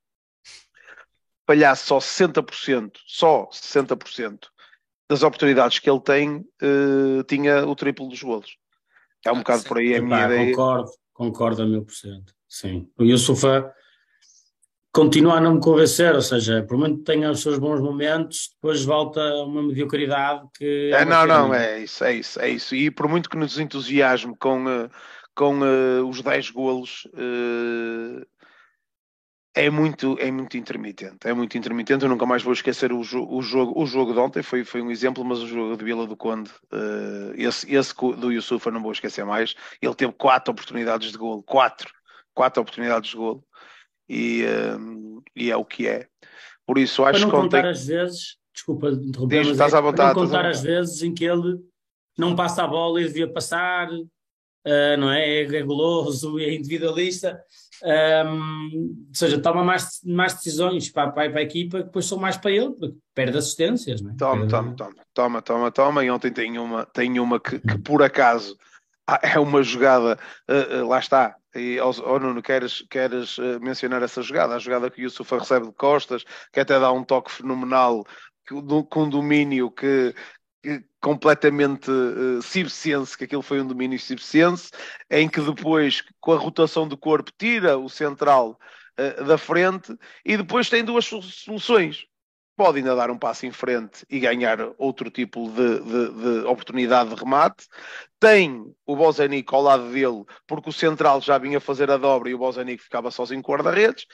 falhasse 1.46 1.86
só 1.86 1.98
60%, 1.98 2.92
só 3.06 3.48
60% 3.50 4.46
das 5.08 5.22
oportunidades 5.22 5.78
que 5.78 5.90
ele 5.90 6.00
tem, 6.00 6.36
uh, 6.62 7.22
tinha 7.26 7.66
o 7.66 7.74
triplo 7.74 8.08
dos 8.08 8.22
golos. 8.22 8.56
É 9.24 9.32
um 9.32 9.36
ah, 9.36 9.38
bocado 9.38 9.62
sim. 9.62 9.68
por 9.68 9.78
aí 9.78 9.96
a 9.96 10.02
minha 10.02 10.26
ideia. 10.26 10.50
Concordo, 10.50 10.90
concordo 11.16 11.62
a 11.62 11.66
mil 11.66 11.82
por 11.82 11.94
cento. 11.94 12.34
Sim. 12.48 12.88
O 12.98 13.02
Yusufa 13.02 13.72
continua 14.92 15.34
a 15.34 15.40
não 15.40 15.54
me 15.54 15.60
convencer, 15.60 16.14
ou 16.14 16.22
seja, 16.22 16.62
por 16.62 16.76
muito 16.78 16.98
que 16.98 17.04
tenha 17.04 17.30
os 17.30 17.40
seus 17.40 17.58
bons 17.58 17.80
momentos, 17.80 18.50
depois 18.54 18.84
volta 18.84 19.20
uma 19.42 19.62
mediocridade 19.62 20.42
que. 20.56 20.90
É, 20.92 21.04
não, 21.04 21.26
não, 21.26 21.52
é 21.52 21.80
isso, 21.80 22.04
é 22.04 22.14
isso, 22.14 22.40
é 22.40 22.48
isso. 22.50 22.74
E 22.74 22.90
por 22.90 23.08
muito 23.08 23.28
que 23.28 23.36
nos 23.36 23.58
entusiasme 23.58 24.34
com, 24.38 24.68
eh, 24.68 24.88
com 25.34 25.60
uh, 25.60 26.08
os 26.08 26.22
10 26.22 26.50
golos, 26.50 27.06
uh, 27.14 28.26
é 29.56 29.70
muito, 29.70 30.18
é 30.20 30.30
muito 30.30 30.58
intermitente. 30.58 31.16
É 31.24 31.32
muito 31.32 31.56
intermitente. 31.56 32.04
Eu 32.04 32.10
nunca 32.10 32.26
mais 32.26 32.42
vou 32.42 32.52
esquecer 32.52 32.92
o, 32.92 33.02
jo 33.02 33.26
o, 33.26 33.40
jogo, 33.40 33.72
o 33.80 33.86
jogo 33.86 34.12
de 34.12 34.18
ontem, 34.18 34.42
foi, 34.42 34.64
foi 34.64 34.82
um 34.82 34.90
exemplo, 34.90 35.24
mas 35.24 35.38
o 35.38 35.46
jogo 35.46 35.74
de 35.78 35.82
Vila 35.82 36.06
do 36.06 36.14
Conde, 36.14 36.50
uh, 36.70 37.32
esse, 37.34 37.74
esse 37.74 37.94
do 37.94 38.30
Yusuf 38.30 38.66
eu 38.66 38.72
não 38.72 38.82
vou 38.82 38.92
esquecer 38.92 39.24
mais. 39.24 39.54
Ele 39.80 39.94
teve 39.94 40.12
quatro 40.12 40.52
oportunidades 40.52 41.10
de 41.10 41.16
golo, 41.16 41.42
quatro, 41.42 41.90
quatro 42.34 42.60
oportunidades 42.60 43.10
de 43.10 43.16
golo 43.16 43.42
e, 44.06 44.44
um, 44.78 45.22
e 45.34 45.50
é 45.50 45.56
o 45.56 45.64
que 45.64 45.88
é. 45.88 46.06
Por 46.66 46.76
isso 46.76 47.02
acho 47.06 47.20
para 47.20 47.26
não 47.26 47.42
contar 47.42 47.58
ontem... 47.60 47.70
as 47.70 47.86
vezes, 47.86 48.36
desculpa 48.52 48.90
interromper, 48.90 49.42
Diz, 49.42 49.56
mas 49.56 49.72
é, 49.72 49.76
à 49.76 49.80
vontade, 49.80 50.14
não 50.14 50.26
contar 50.26 50.44
as 50.44 50.60
vezes 50.60 51.02
em 51.02 51.14
que 51.14 51.24
ele 51.24 51.58
não 52.18 52.36
passa 52.36 52.62
a 52.62 52.66
bola 52.66 53.00
e 53.00 53.06
devia 53.06 53.32
passar, 53.32 53.88
uh, 54.66 54.96
não 54.98 55.10
é? 55.10 55.42
É 55.42 55.62
goloso, 55.62 56.38
é 56.38 56.52
individualista, 56.52 57.40
um, 57.82 58.96
ou 59.08 59.14
seja, 59.14 59.40
toma 59.40 59.62
mais, 59.62 60.00
mais 60.04 60.34
decisões 60.34 60.90
para, 60.90 61.10
para, 61.10 61.30
para 61.30 61.40
a 61.40 61.42
equipa 61.42 61.78
que 61.78 61.84
depois 61.84 62.06
são 62.06 62.18
mais 62.18 62.36
para 62.36 62.50
ele, 62.50 62.70
porque 62.70 62.94
perde 63.14 63.38
assistências, 63.38 64.00
não 64.00 64.12
é? 64.12 64.14
Toma, 64.16 64.48
toma, 64.48 64.74
toma, 64.74 64.94
toma, 65.14 65.42
toma, 65.42 65.70
toma, 65.70 66.04
e 66.04 66.10
ontem 66.10 66.32
tem 66.32 66.58
uma, 66.58 66.86
tem 66.86 67.18
uma 67.20 67.38
que, 67.38 67.58
que 67.58 67.78
por 67.78 68.02
acaso 68.02 68.56
é 69.22 69.38
uma 69.38 69.62
jogada, 69.62 70.18
uh, 70.48 70.82
uh, 70.82 70.88
lá 70.88 70.98
está, 70.98 71.36
e, 71.54 71.80
oh, 71.80 71.92
oh 72.04 72.18
Nuno, 72.18 72.42
queres, 72.42 72.84
queres 72.90 73.38
uh, 73.38 73.58
mencionar 73.60 74.02
essa 74.02 74.20
jogada? 74.20 74.54
A 74.54 74.58
jogada 74.58 74.90
que 74.90 75.00
o 75.00 75.04
Yusufa 75.04 75.38
recebe 75.38 75.66
de 75.66 75.72
costas, 75.72 76.24
que 76.52 76.60
até 76.60 76.78
dá 76.78 76.92
um 76.92 77.04
toque 77.04 77.32
fenomenal, 77.32 78.04
que, 78.46 78.60
do, 78.60 78.84
com 78.84 79.04
um 79.04 79.08
domínio 79.08 79.70
que 79.70 80.14
completamente 81.00 81.90
uh, 81.90 83.16
que 83.16 83.24
aquilo 83.24 83.42
foi 83.42 83.60
um 83.60 83.66
domínio 83.66 83.98
circense, 83.98 84.70
em 85.10 85.28
que 85.28 85.40
depois, 85.40 86.02
com 86.20 86.32
a 86.32 86.38
rotação 86.38 86.86
do 86.88 86.96
corpo, 86.96 87.30
tira 87.38 87.78
o 87.78 87.88
central 87.88 88.58
uh, 88.98 89.24
da 89.24 89.38
frente 89.38 89.96
e 90.24 90.36
depois 90.36 90.68
tem 90.68 90.84
duas 90.84 91.04
soluções 91.04 92.06
pode 92.56 92.78
ainda 92.78 92.96
dar 92.96 93.10
um 93.10 93.18
passo 93.18 93.44
em 93.44 93.52
frente 93.52 94.04
e 94.08 94.18
ganhar 94.18 94.58
outro 94.78 95.10
tipo 95.10 95.48
de, 95.50 95.80
de, 95.80 96.40
de 96.40 96.46
oportunidade 96.46 97.10
de 97.10 97.16
remate. 97.16 97.66
Tem 98.18 98.64
o 98.86 98.96
Bozanic 98.96 99.54
ao 99.54 99.60
lado 99.60 99.92
dele, 99.92 100.24
porque 100.46 100.70
o 100.70 100.72
central 100.72 101.20
já 101.20 101.36
vinha 101.36 101.60
fazer 101.60 101.90
a 101.90 101.98
dobra 101.98 102.30
e 102.30 102.34
o 102.34 102.38
Bozanic 102.38 102.82
ficava 102.82 103.10
sozinho 103.10 103.42
com 103.42 103.52
o 103.52 103.54
guarda-redes. 103.54 104.06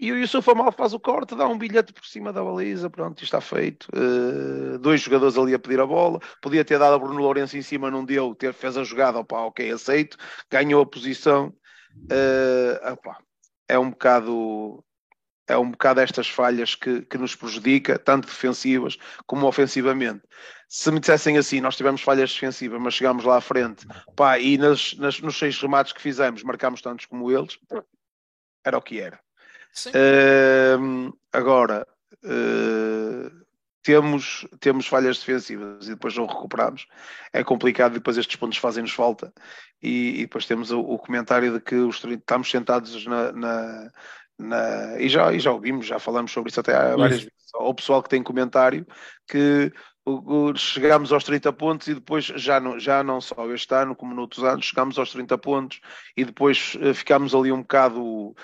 E 0.00 0.12
o 0.12 0.16
Yusuf 0.18 0.48
Amal 0.48 0.70
faz 0.70 0.92
o 0.94 1.00
corte, 1.00 1.34
dá 1.34 1.48
um 1.48 1.58
bilhete 1.58 1.92
por 1.92 2.06
cima 2.06 2.32
da 2.32 2.42
baliza, 2.42 2.88
pronto, 2.88 3.24
está 3.24 3.40
feito. 3.40 3.88
Uh, 3.92 4.78
dois 4.78 5.00
jogadores 5.00 5.36
ali 5.36 5.54
a 5.54 5.58
pedir 5.58 5.80
a 5.80 5.86
bola. 5.86 6.20
Podia 6.40 6.64
ter 6.64 6.78
dado 6.78 6.94
a 6.94 6.98
Bruno 6.98 7.20
Lourenço 7.20 7.56
em 7.56 7.62
cima, 7.62 7.90
não 7.90 8.04
deu, 8.04 8.34
ter, 8.34 8.52
fez 8.54 8.76
a 8.76 8.84
jogada, 8.84 9.18
opa, 9.18 9.40
ok, 9.40 9.72
aceito. 9.72 10.16
Ganhou 10.48 10.82
a 10.82 10.86
posição. 10.86 11.52
Uh, 12.04 12.92
opa, 12.92 13.18
é 13.66 13.78
um 13.78 13.90
bocado 13.90 14.84
é 15.48 15.56
um 15.56 15.70
bocado 15.70 16.00
estas 16.00 16.28
falhas 16.28 16.74
que, 16.74 17.02
que 17.02 17.16
nos 17.16 17.34
prejudica, 17.34 17.98
tanto 17.98 18.26
defensivas 18.26 18.98
como 19.26 19.46
ofensivamente. 19.46 20.22
Se 20.68 20.90
me 20.90 21.00
dissessem 21.00 21.38
assim, 21.38 21.60
nós 21.60 21.74
tivemos 21.74 22.02
falhas 22.02 22.32
defensivas, 22.32 22.80
mas 22.80 22.94
chegámos 22.94 23.24
lá 23.24 23.38
à 23.38 23.40
frente, 23.40 23.86
pá, 24.14 24.38
e 24.38 24.58
nas, 24.58 24.94
nas, 24.98 25.18
nos 25.20 25.38
seis 25.38 25.58
remates 25.58 25.94
que 25.94 26.02
fizemos 26.02 26.42
marcámos 26.42 26.82
tantos 26.82 27.06
como 27.06 27.32
eles, 27.32 27.58
era 28.62 28.76
o 28.76 28.82
que 28.82 29.00
era. 29.00 29.18
Uh, 29.86 31.12
agora, 31.32 31.86
uh, 32.24 33.30
temos, 33.82 34.46
temos 34.60 34.86
falhas 34.86 35.18
defensivas 35.18 35.86
e 35.86 35.90
depois 35.90 36.16
não 36.16 36.26
recuperamos, 36.26 36.86
é 37.32 37.42
complicado 37.42 37.92
e 37.92 37.98
depois 37.98 38.18
estes 38.18 38.36
pontos 38.36 38.58
fazem-nos 38.58 38.92
falta. 38.92 39.32
E, 39.82 40.20
e, 40.20 40.20
depois 40.22 40.46
temos 40.46 40.70
o, 40.70 40.80
o, 40.80 40.98
comentário 40.98 41.52
de 41.52 41.60
que 41.60 41.76
os, 41.76 42.02
estamos 42.04 42.50
sentados 42.50 43.06
na, 43.06 43.32
na, 43.32 43.90
na, 44.38 45.00
e, 45.00 45.08
já, 45.08 45.32
e 45.32 45.40
já 45.40 45.52
ouvimos, 45.52 45.86
já 45.86 45.98
falamos 45.98 46.32
sobre 46.32 46.50
isso 46.50 46.60
até 46.60 46.74
há 46.74 46.96
várias 46.96 47.20
vezes. 47.20 47.32
O 47.54 47.72
pessoal 47.74 48.02
que 48.02 48.10
tem 48.10 48.22
comentário 48.22 48.86
que 49.26 49.72
chegamos 50.56 51.12
aos 51.12 51.24
30 51.24 51.52
pontos 51.52 51.88
e 51.88 51.94
depois 51.94 52.24
já 52.24 52.60
não, 52.60 52.78
já 52.78 53.02
não 53.02 53.20
só 53.20 53.50
este 53.52 53.74
ano 53.74 53.94
como 53.94 54.14
noutros 54.14 54.44
anos, 54.44 54.66
chegamos 54.66 54.98
aos 54.98 55.10
30 55.12 55.36
pontos 55.38 55.80
e 56.16 56.24
depois 56.24 56.76
uh, 56.76 56.94
ficámos 56.94 57.34
ali 57.34 57.52
um 57.52 57.60
bocado 57.60 58.34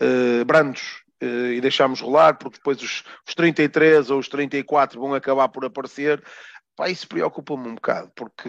uh, 0.00 0.44
brandos 0.44 1.02
uh, 1.22 1.52
e 1.52 1.60
deixámos 1.60 2.00
rolar, 2.00 2.38
porque 2.38 2.58
depois 2.58 2.80
os, 2.82 3.04
os 3.26 3.34
33 3.34 4.10
ou 4.10 4.18
os 4.18 4.28
34 4.28 5.00
vão 5.00 5.14
acabar 5.14 5.48
por 5.48 5.64
aparecer. 5.64 6.22
Pá, 6.74 6.88
isso 6.88 7.06
preocupa-me 7.06 7.68
um 7.68 7.74
bocado, 7.74 8.10
porque 8.16 8.48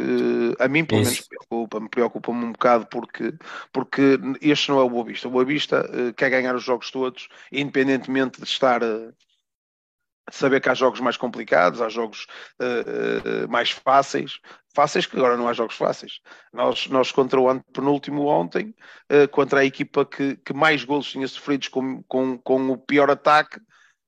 a 0.57 0.67
mim 0.69 0.85
pelo 0.85 1.01
menos 1.01 1.27
preocupa-me, 1.27 1.89
preocupa-me 1.89 2.45
um 2.45 2.51
bocado 2.53 2.87
porque, 2.87 3.33
porque 3.71 4.17
este 4.41 4.69
não 4.69 4.79
é 4.79 4.83
o 4.83 4.89
Boa 4.89 5.03
Vista. 5.03 5.27
O 5.27 5.31
Boa 5.31 5.43
Vista 5.43 5.81
uh, 5.81 6.13
quer 6.13 6.29
ganhar 6.29 6.55
os 6.55 6.63
jogos 6.63 6.89
todos, 6.89 7.27
independentemente 7.51 8.39
de 8.39 8.47
estar 8.47 8.81
uh, 8.81 9.13
saber 10.31 10.61
que 10.61 10.69
há 10.69 10.73
jogos 10.73 11.01
mais 11.01 11.17
complicados, 11.17 11.81
há 11.81 11.89
jogos 11.89 12.25
uh, 12.61 13.47
mais 13.49 13.71
fáceis, 13.71 14.39
fáceis 14.73 15.05
que 15.05 15.15
agora 15.15 15.37
não 15.37 15.47
há 15.47 15.53
jogos 15.53 15.75
fáceis. 15.75 16.19
Nós, 16.51 16.87
nós 16.87 17.11
contra 17.11 17.39
o 17.39 17.63
penúltimo 17.71 18.25
ontem, 18.25 18.73
uh, 19.11 19.27
contra 19.29 19.61
a 19.61 19.65
equipa 19.65 20.05
que, 20.05 20.35
que 20.37 20.53
mais 20.53 20.83
golos 20.83 21.11
tinha 21.11 21.27
sofrido 21.27 21.69
com, 21.69 22.01
com, 22.03 22.37
com 22.37 22.69
o 22.69 22.77
pior 22.77 23.09
ataque, 23.09 23.59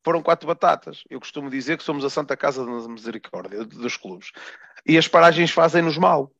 foram 0.04 0.22
quatro 0.22 0.48
batatas. 0.48 1.04
Eu 1.10 1.20
costumo 1.20 1.50
dizer 1.50 1.78
que 1.78 1.84
somos 1.84 2.04
a 2.06 2.10
Santa 2.10 2.36
Casa 2.38 2.66
da 2.66 2.88
Misericórdia 2.88 3.64
dos 3.66 3.98
clubes. 3.98 4.32
E 4.86 4.98
as 4.98 5.08
paragens 5.08 5.52
fazem-nos 5.52 5.98
mal. 5.98 6.32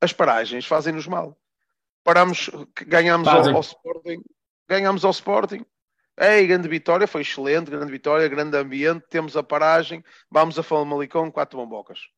As 0.00 0.12
paragens 0.12 0.66
fazem-nos 0.66 1.06
mal. 1.06 1.36
Paramos, 2.02 2.50
ganhamos 2.86 3.28
ao, 3.28 3.48
ao 3.48 3.60
Sporting, 3.60 4.22
ganhamos 4.68 5.04
ao 5.04 5.10
Sporting, 5.10 5.64
Ei, 6.22 6.46
grande 6.46 6.68
vitória, 6.68 7.06
foi 7.06 7.22
excelente, 7.22 7.70
grande 7.70 7.90
vitória, 7.90 8.28
grande 8.28 8.54
ambiente, 8.54 9.06
temos 9.08 9.38
a 9.38 9.42
paragem, 9.42 10.04
vamos 10.30 10.58
a 10.58 10.62
Famalicão, 10.62 11.30
quatro 11.30 11.58
bombocas. 11.58 12.10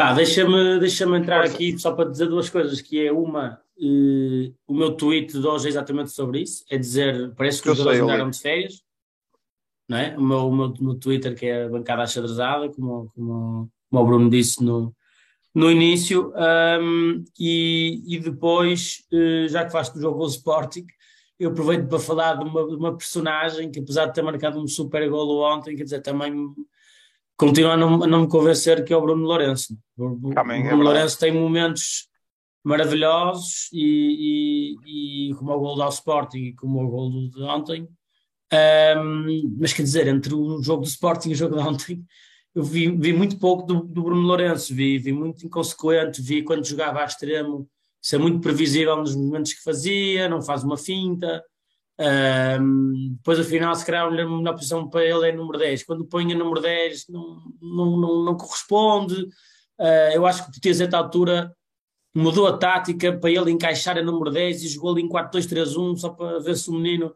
Pá, 0.00 0.14
deixa-me 0.14 0.78
deixa 0.78 1.04
entrar 1.04 1.44
aqui 1.44 1.78
só 1.78 1.92
para 1.92 2.08
dizer 2.08 2.26
duas 2.26 2.48
coisas, 2.48 2.80
que 2.80 3.06
é 3.06 3.12
uma, 3.12 3.60
uh, 3.76 4.54
o 4.66 4.72
meu 4.72 4.92
tweet 4.92 5.38
de 5.38 5.46
hoje 5.46 5.66
é 5.66 5.68
exatamente 5.68 6.10
sobre 6.10 6.40
isso, 6.40 6.64
é 6.70 6.78
dizer, 6.78 7.34
parece 7.34 7.60
que 7.60 7.68
os 7.68 7.76
jogadores 7.76 8.00
andaram 8.00 8.30
de 8.30 8.40
férias, 8.40 8.82
não 9.86 9.98
é? 9.98 10.16
O 10.16 10.22
meu, 10.22 10.48
o 10.48 10.56
meu, 10.56 10.68
no 10.80 10.94
Twitter, 10.94 11.34
que 11.34 11.44
é 11.44 11.64
a 11.64 11.68
bancada 11.68 12.04
achadrezada, 12.04 12.70
como, 12.70 13.12
como, 13.14 13.70
como 13.90 14.02
o 14.02 14.06
Bruno 14.06 14.30
disse 14.30 14.64
no, 14.64 14.96
no 15.54 15.70
início, 15.70 16.32
um, 16.80 17.22
e, 17.38 18.02
e 18.06 18.18
depois, 18.20 19.04
uh, 19.12 19.48
já 19.50 19.66
que 19.66 19.72
faz 19.72 19.90
do 19.90 20.00
jogo 20.00 20.24
o 20.24 20.28
Sporting, 20.28 20.86
eu 21.38 21.50
aproveito 21.50 21.86
para 21.88 21.98
falar 21.98 22.36
de 22.36 22.44
uma, 22.48 22.66
de 22.66 22.74
uma, 22.74 22.96
personagem 22.96 23.70
que, 23.70 23.80
apesar 23.80 24.06
de 24.06 24.14
ter 24.14 24.22
marcado 24.22 24.58
um 24.58 24.66
super 24.66 25.06
golo 25.10 25.42
ontem, 25.42 25.76
quer 25.76 25.84
dizer, 25.84 26.00
também 26.00 26.32
continua 27.40 27.72
a 27.72 27.76
não, 27.76 28.04
a 28.04 28.06
não 28.06 28.20
me 28.22 28.28
convencer 28.28 28.84
que 28.84 28.92
é 28.92 28.96
o 28.96 29.00
Bruno 29.00 29.24
Lourenço. 29.24 29.74
O, 29.96 30.34
também, 30.34 30.62
Bruno 30.62 30.82
é 30.82 30.84
Lourenço 30.84 31.18
tem 31.18 31.32
momentos 31.32 32.06
maravilhosos 32.62 33.70
e, 33.72 34.76
e, 34.84 35.30
e 35.30 35.34
como 35.34 35.50
o 35.52 35.58
gol 35.58 35.80
ao 35.80 35.88
Sporting 35.88 36.38
e 36.38 36.54
como 36.54 36.84
o 36.84 36.90
gol 36.90 37.30
de 37.30 37.42
ontem. 37.42 37.88
Um, 38.52 39.56
mas 39.58 39.72
quer 39.72 39.82
dizer, 39.82 40.06
entre 40.06 40.34
o 40.34 40.62
jogo 40.62 40.82
do 40.82 40.88
Sporting 40.88 41.30
e 41.30 41.32
o 41.32 41.36
jogo 41.36 41.56
de 41.56 41.62
ontem, 41.62 42.04
eu 42.54 42.62
vi, 42.62 42.90
vi 42.90 43.12
muito 43.14 43.38
pouco 43.38 43.62
do, 43.62 43.84
do 43.84 44.02
Bruno 44.02 44.26
Lourenço, 44.26 44.74
vi, 44.74 44.98
vi 44.98 45.12
muito 45.12 45.46
inconsequente, 45.46 46.20
vi 46.20 46.42
quando 46.42 46.66
jogava 46.66 47.00
a 47.00 47.06
extremo 47.06 47.66
ser 48.02 48.18
muito 48.18 48.40
previsível 48.40 48.96
nos 48.96 49.14
movimentos 49.14 49.54
que 49.54 49.62
fazia, 49.62 50.28
não 50.28 50.42
faz 50.42 50.62
uma 50.62 50.76
finta. 50.76 51.42
Um, 52.00 53.14
depois, 53.16 53.38
afinal, 53.38 53.74
se 53.74 53.84
calhar 53.84 54.06
a 54.06 54.10
melhor 54.10 54.54
posição 54.54 54.88
para 54.88 55.04
ele 55.04 55.28
é 55.28 55.32
número 55.32 55.58
10. 55.58 55.84
Quando 55.84 56.06
põe 56.06 56.32
a 56.32 56.36
número 56.36 56.60
10, 56.60 57.08
não, 57.08 57.42
não, 57.60 57.96
não, 57.98 58.24
não 58.24 58.36
corresponde. 58.36 59.22
Uh, 59.78 60.12
eu 60.14 60.26
acho 60.26 60.44
que 60.44 60.50
o 60.50 60.52
Petit, 60.52 60.70
a 60.70 60.74
certa 60.74 60.96
altura, 60.96 61.54
mudou 62.14 62.46
a 62.46 62.56
tática 62.56 63.12
para 63.12 63.30
ele 63.30 63.50
encaixar 63.50 63.98
a 63.98 64.02
número 64.02 64.30
10 64.30 64.62
e 64.62 64.68
jogou 64.68 64.92
ali 64.92 65.02
em 65.02 65.08
4-2-3-1 65.08 65.96
só 65.98 66.08
para 66.08 66.40
ver 66.40 66.56
se 66.56 66.70
o 66.70 66.72
menino. 66.72 67.12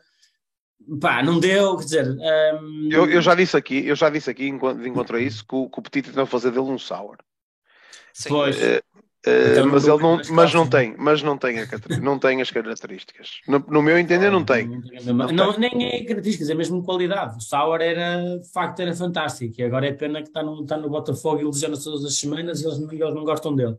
Pá, 1.00 1.22
não 1.22 1.40
deu, 1.40 1.78
quer 1.78 1.84
dizer. 1.84 2.18
Um... 2.60 2.88
Eu, 2.92 3.08
eu, 3.08 3.22
já 3.22 3.34
disse 3.34 3.56
aqui, 3.56 3.86
eu 3.86 3.96
já 3.96 4.10
disse 4.10 4.28
aqui, 4.28 4.46
enquanto 4.46 4.86
encontrei 4.86 5.24
isso, 5.24 5.46
que 5.46 5.54
o, 5.54 5.70
que 5.70 5.78
o 5.78 5.82
Petit 5.82 6.10
tentou 6.10 6.26
fazer 6.26 6.50
dele 6.50 6.70
um 6.70 6.78
sour. 6.78 7.16
Sim. 8.12 8.28
Pois. 8.28 8.56
Uh, 8.56 8.82
Uh, 9.26 9.66
mas 9.66 9.88
ele 9.88 10.02
não, 10.02 10.20
mas 10.30 10.52
não 10.52 10.68
tem, 10.68 10.94
mas 10.98 11.22
não 11.22 11.38
tem, 11.38 11.58
a, 11.58 11.66
não 12.02 12.18
tem 12.18 12.42
as 12.42 12.50
características. 12.50 13.40
No, 13.48 13.58
no 13.58 13.80
meu 13.80 13.98
entender, 13.98 14.30
não 14.30 14.44
tem. 14.44 14.68
Não, 15.02 15.32
não, 15.32 15.58
nem 15.58 15.86
é 15.86 16.04
características, 16.04 16.50
é 16.50 16.54
mesmo 16.54 16.82
qualidade. 16.84 17.38
O 17.38 17.40
Sauer 17.40 17.80
era, 17.80 18.38
de 18.38 18.52
facto, 18.52 18.80
era 18.80 18.94
fantástico. 18.94 19.54
E 19.58 19.64
agora 19.64 19.86
é 19.86 19.92
pena 19.92 20.20
que 20.20 20.28
está 20.28 20.42
no, 20.42 20.62
está 20.62 20.76
no 20.76 20.90
Botafogo 20.90 21.40
e 21.40 21.44
lesiona 21.44 21.76
todas 21.82 22.04
as 22.04 22.18
semanas 22.18 22.60
e 22.60 22.66
eles, 22.66 22.78
eles 22.78 23.14
não 23.14 23.24
gostam 23.24 23.56
dele. 23.56 23.76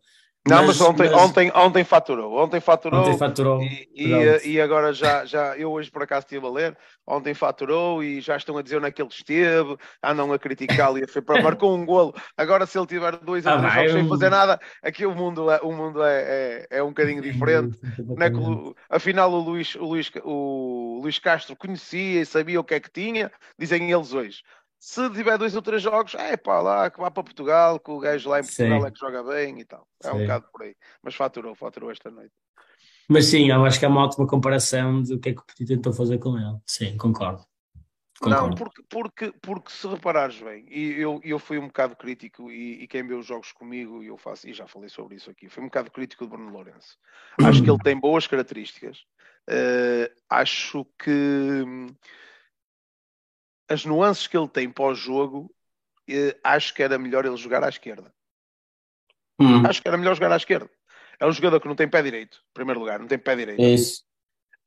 Não, 0.48 0.58
mas, 0.58 0.78
mas, 0.78 0.82
ontem, 0.82 1.10
mas... 1.10 1.22
Ontem, 1.24 1.52
ontem 1.56 1.84
faturou. 1.84 2.38
Ontem 2.38 2.60
faturou. 2.60 3.02
Ontem 3.02 3.18
faturou. 3.18 3.64
E, 3.64 3.90
e, 3.96 4.48
e, 4.52 4.62
agora 4.62 4.94
já, 4.94 5.26
já, 5.26 5.58
eu 5.58 5.72
hoje 5.72 5.90
por 5.90 6.04
acaso 6.04 6.26
estive 6.26 6.46
a 6.46 6.50
ler, 6.50 6.78
ontem 7.06 7.34
faturou 7.34 8.04
e 8.04 8.22
já 8.22 8.38
estão 8.38 8.56
a 8.56 8.62
dizer 8.62 8.78
onde 8.78 8.88
é 8.88 8.92
que 8.92 9.02
ele 9.02 9.10
esteve, 9.10 9.76
andam 10.04 10.32
a 10.32 10.38
criticá-lo 10.38 11.00
e 11.00 11.04
a 11.04 11.06
marcou 11.42 11.76
um 11.76 11.84
golo. 11.84 12.14
Agora, 12.38 12.68
se 12.68 12.78
ele 12.78 12.86
tiver 12.86 13.18
dois 13.18 13.48
ah, 13.48 13.58
jogos 13.58 13.92
sem 13.92 14.08
fazer 14.08 14.30
nada, 14.30 14.60
aqui 14.84 15.04
o 15.08 15.16
mundo 15.16 15.50
é, 15.50 15.60
o 15.64 15.72
mundo 15.72 16.04
é, 16.04 16.22
é, 16.70 16.78
é 16.78 16.84
um 16.84 16.90
bocadinho 16.90 17.24
diferente. 17.24 17.80
É 18.20 18.30
que, 18.30 18.76
afinal, 18.88 19.32
o 19.32 19.40
Luís, 19.40 19.74
o, 19.74 19.86
Luís, 19.86 20.12
o 20.24 21.00
Luís 21.02 21.18
Castro 21.18 21.56
conhecia 21.56 22.22
e 22.22 22.26
sabia 22.26 22.60
o 22.60 22.64
que 22.64 22.76
é 22.76 22.80
que 22.80 22.92
tinha, 22.92 23.32
dizem 23.58 23.92
eles 23.92 24.14
hoje. 24.14 24.44
Se 24.86 25.10
tiver 25.10 25.36
dois 25.40 25.56
ou 25.56 25.64
três 25.64 25.82
jogos, 25.82 26.14
é 26.14 26.38
pá, 26.38 26.62
lá, 26.62 26.92
que 26.92 27.00
vá 27.00 27.10
para 27.10 27.24
Portugal, 27.24 27.80
que 27.80 27.90
o 27.90 27.98
gajo 27.98 28.30
lá 28.30 28.40
em 28.40 28.44
Portugal 28.44 28.82
sim. 28.82 28.86
é 28.86 28.92
que 28.92 29.00
joga 29.00 29.24
bem 29.24 29.60
e 29.60 29.66
tal. 29.66 29.88
É 30.04 30.10
sim. 30.10 30.16
um 30.16 30.20
bocado 30.20 30.46
por 30.52 30.62
aí. 30.62 30.76
Mas 31.02 31.16
faturou, 31.16 31.56
faturou 31.56 31.90
esta 31.90 32.12
noite. 32.12 32.32
Mas 33.10 33.26
sim, 33.26 33.50
eu 33.50 33.66
acho 33.66 33.80
que 33.80 33.86
é 33.86 33.88
uma 33.88 34.06
ótima 34.06 34.28
comparação 34.28 35.02
do 35.02 35.20
que 35.20 35.30
é 35.30 35.34
que 35.34 35.40
o 35.40 35.44
Petit 35.44 35.66
tentou 35.66 35.92
fazer 35.92 36.20
com 36.20 36.38
ele. 36.38 36.60
Sim, 36.68 36.96
concordo. 36.98 37.44
concordo. 38.20 38.48
Não, 38.48 38.56
porque, 38.56 38.84
porque, 38.88 39.34
porque 39.42 39.72
se 39.72 39.88
reparares 39.88 40.40
bem, 40.40 40.68
e 40.70 41.02
eu, 41.02 41.20
eu 41.24 41.40
fui 41.40 41.58
um 41.58 41.66
bocado 41.66 41.96
crítico, 41.96 42.52
e, 42.52 42.84
e 42.84 42.88
quem 42.88 43.08
vê 43.08 43.16
os 43.16 43.26
jogos 43.26 43.52
comigo, 43.52 44.04
e 44.04 44.08
eu 44.08 44.20
faço, 44.20 44.48
e 44.48 44.54
já 44.54 44.68
falei 44.68 44.90
sobre 44.90 45.16
isso 45.16 45.32
aqui, 45.32 45.50
fui 45.50 45.64
um 45.64 45.68
bocado 45.68 45.90
crítico 45.90 46.26
do 46.26 46.30
Bruno 46.30 46.52
Lourenço. 46.52 46.96
Acho 47.42 47.64
que 47.64 47.72
ele 47.72 47.80
tem 47.84 48.00
boas 48.00 48.28
características. 48.28 49.00
Uh, 49.50 50.14
acho 50.30 50.86
que 51.04 51.66
as 53.68 53.86
nuances 53.86 54.28
que 54.28 54.38
ele 54.38 54.48
tem 54.48 54.70
pós-jogo, 54.70 55.54
eh, 56.08 56.38
acho 56.44 56.74
que 56.74 56.84
era 56.84 56.98
melhor 56.98 57.26
ele 57.26 57.38
jogar 57.38 57.64
à 57.64 57.70
esquerda. 57.70 58.14
Hum. 59.40 59.66
Acho 59.66 59.82
que 59.82 59.88
era 59.88 59.98
melhor 59.98 60.16
jogar 60.16 60.32
à 60.32 60.38
esquerda. 60.38 60.70
É 61.20 61.26
um 61.26 61.32
jogador 61.32 61.60
que 61.60 61.68
não 61.68 61.76
tem 61.76 61.88
pé 61.88 62.02
direito, 62.02 62.38
em 62.38 62.54
primeiro 62.54 62.80
lugar, 62.80 63.00
não 63.00 63.08
tem 63.08 63.18
pé 63.18 63.36
direito. 63.36 63.62
É 63.62 63.70
isso. 63.70 64.04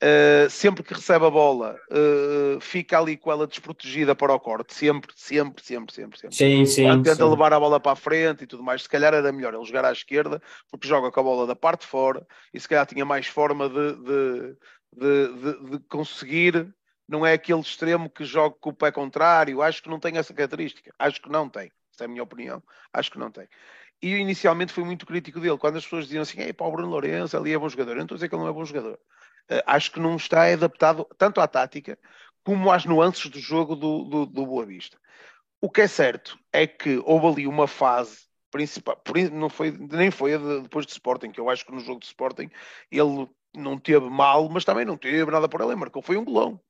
Uh, 0.00 0.48
sempre 0.48 0.84
que 0.84 0.94
recebe 0.94 1.26
a 1.26 1.30
bola, 1.30 1.76
uh, 1.90 2.60
fica 2.60 2.96
ali 3.00 3.16
com 3.16 3.32
ela 3.32 3.48
desprotegida 3.48 4.14
para 4.14 4.32
o 4.32 4.38
corte, 4.38 4.72
sempre, 4.72 5.12
sempre, 5.16 5.64
sempre, 5.64 5.92
sempre. 5.92 6.18
sempre. 6.18 6.36
Sim, 6.36 6.64
sim. 6.66 7.02
Tenta 7.02 7.16
sim. 7.16 7.30
levar 7.30 7.52
a 7.52 7.58
bola 7.58 7.80
para 7.80 7.92
a 7.92 7.96
frente 7.96 8.44
e 8.44 8.46
tudo 8.46 8.62
mais. 8.62 8.82
Se 8.82 8.88
calhar 8.88 9.12
era 9.12 9.32
melhor 9.32 9.54
ele 9.54 9.64
jogar 9.64 9.84
à 9.84 9.90
esquerda, 9.90 10.40
porque 10.70 10.86
joga 10.86 11.10
com 11.10 11.18
a 11.18 11.22
bola 11.22 11.46
da 11.48 11.56
parte 11.56 11.80
de 11.80 11.88
fora 11.88 12.24
e 12.54 12.60
se 12.60 12.68
calhar 12.68 12.86
tinha 12.86 13.04
mais 13.04 13.26
forma 13.26 13.68
de, 13.68 13.96
de, 13.96 14.56
de, 14.96 15.70
de 15.70 15.78
conseguir 15.88 16.72
não 17.08 17.24
é 17.24 17.32
aquele 17.32 17.60
extremo 17.60 18.10
que 18.10 18.24
joga 18.24 18.54
com 18.60 18.70
o 18.70 18.74
pé 18.74 18.92
contrário. 18.92 19.62
Acho 19.62 19.82
que 19.82 19.88
não 19.88 19.98
tem 19.98 20.18
essa 20.18 20.34
característica. 20.34 20.92
Acho 20.98 21.22
que 21.22 21.30
não 21.30 21.48
tem. 21.48 21.72
Essa 21.92 22.04
é 22.04 22.06
a 22.06 22.08
minha 22.08 22.22
opinião. 22.22 22.62
Acho 22.92 23.10
que 23.10 23.18
não 23.18 23.30
tem. 23.30 23.48
E 24.02 24.14
inicialmente 24.14 24.72
fui 24.72 24.84
muito 24.84 25.06
crítico 25.06 25.40
dele. 25.40 25.56
Quando 25.56 25.78
as 25.78 25.84
pessoas 25.84 26.04
diziam 26.04 26.22
assim, 26.22 26.40
é 26.40 26.54
o 26.56 26.70
Bruno 26.70 26.88
Lourenço, 26.88 27.36
ali 27.36 27.52
é 27.52 27.58
bom 27.58 27.68
jogador. 27.68 27.92
Eu 27.92 27.96
não 27.96 28.02
estou 28.02 28.14
a 28.14 28.18
dizer 28.18 28.28
que 28.28 28.34
ele 28.34 28.42
não 28.42 28.50
é 28.50 28.52
bom 28.52 28.64
jogador. 28.64 28.98
Uh, 29.50 29.62
acho 29.66 29.90
que 29.90 29.98
não 29.98 30.16
está 30.16 30.52
adaptado 30.52 31.06
tanto 31.16 31.40
à 31.40 31.48
tática 31.48 31.98
como 32.44 32.70
às 32.70 32.84
nuances 32.84 33.30
do 33.30 33.40
jogo 33.40 33.74
do, 33.74 34.04
do, 34.04 34.26
do 34.26 34.46
Boa 34.46 34.66
Vista. 34.66 34.98
O 35.60 35.70
que 35.70 35.80
é 35.80 35.88
certo 35.88 36.38
é 36.52 36.66
que 36.66 37.02
houve 37.04 37.26
ali 37.26 37.46
uma 37.46 37.66
fase 37.66 38.28
principal, 38.50 39.00
não 39.32 39.48
foi, 39.48 39.70
nem 39.72 40.10
foi 40.10 40.34
a 40.34 40.38
de, 40.38 40.62
depois 40.62 40.86
de 40.86 40.92
Sporting, 40.92 41.30
que 41.30 41.40
eu 41.40 41.50
acho 41.50 41.66
que 41.66 41.72
no 41.72 41.80
jogo 41.80 42.00
de 42.00 42.06
Sporting 42.06 42.48
ele 42.90 43.28
não 43.54 43.78
teve 43.78 44.08
mal, 44.08 44.48
mas 44.48 44.64
também 44.64 44.84
não 44.84 44.96
teve 44.96 45.30
nada 45.30 45.48
por 45.48 45.60
ele, 45.60 45.74
marcou, 45.74 46.00
foi 46.00 46.16
um 46.16 46.24
golão 46.24 46.60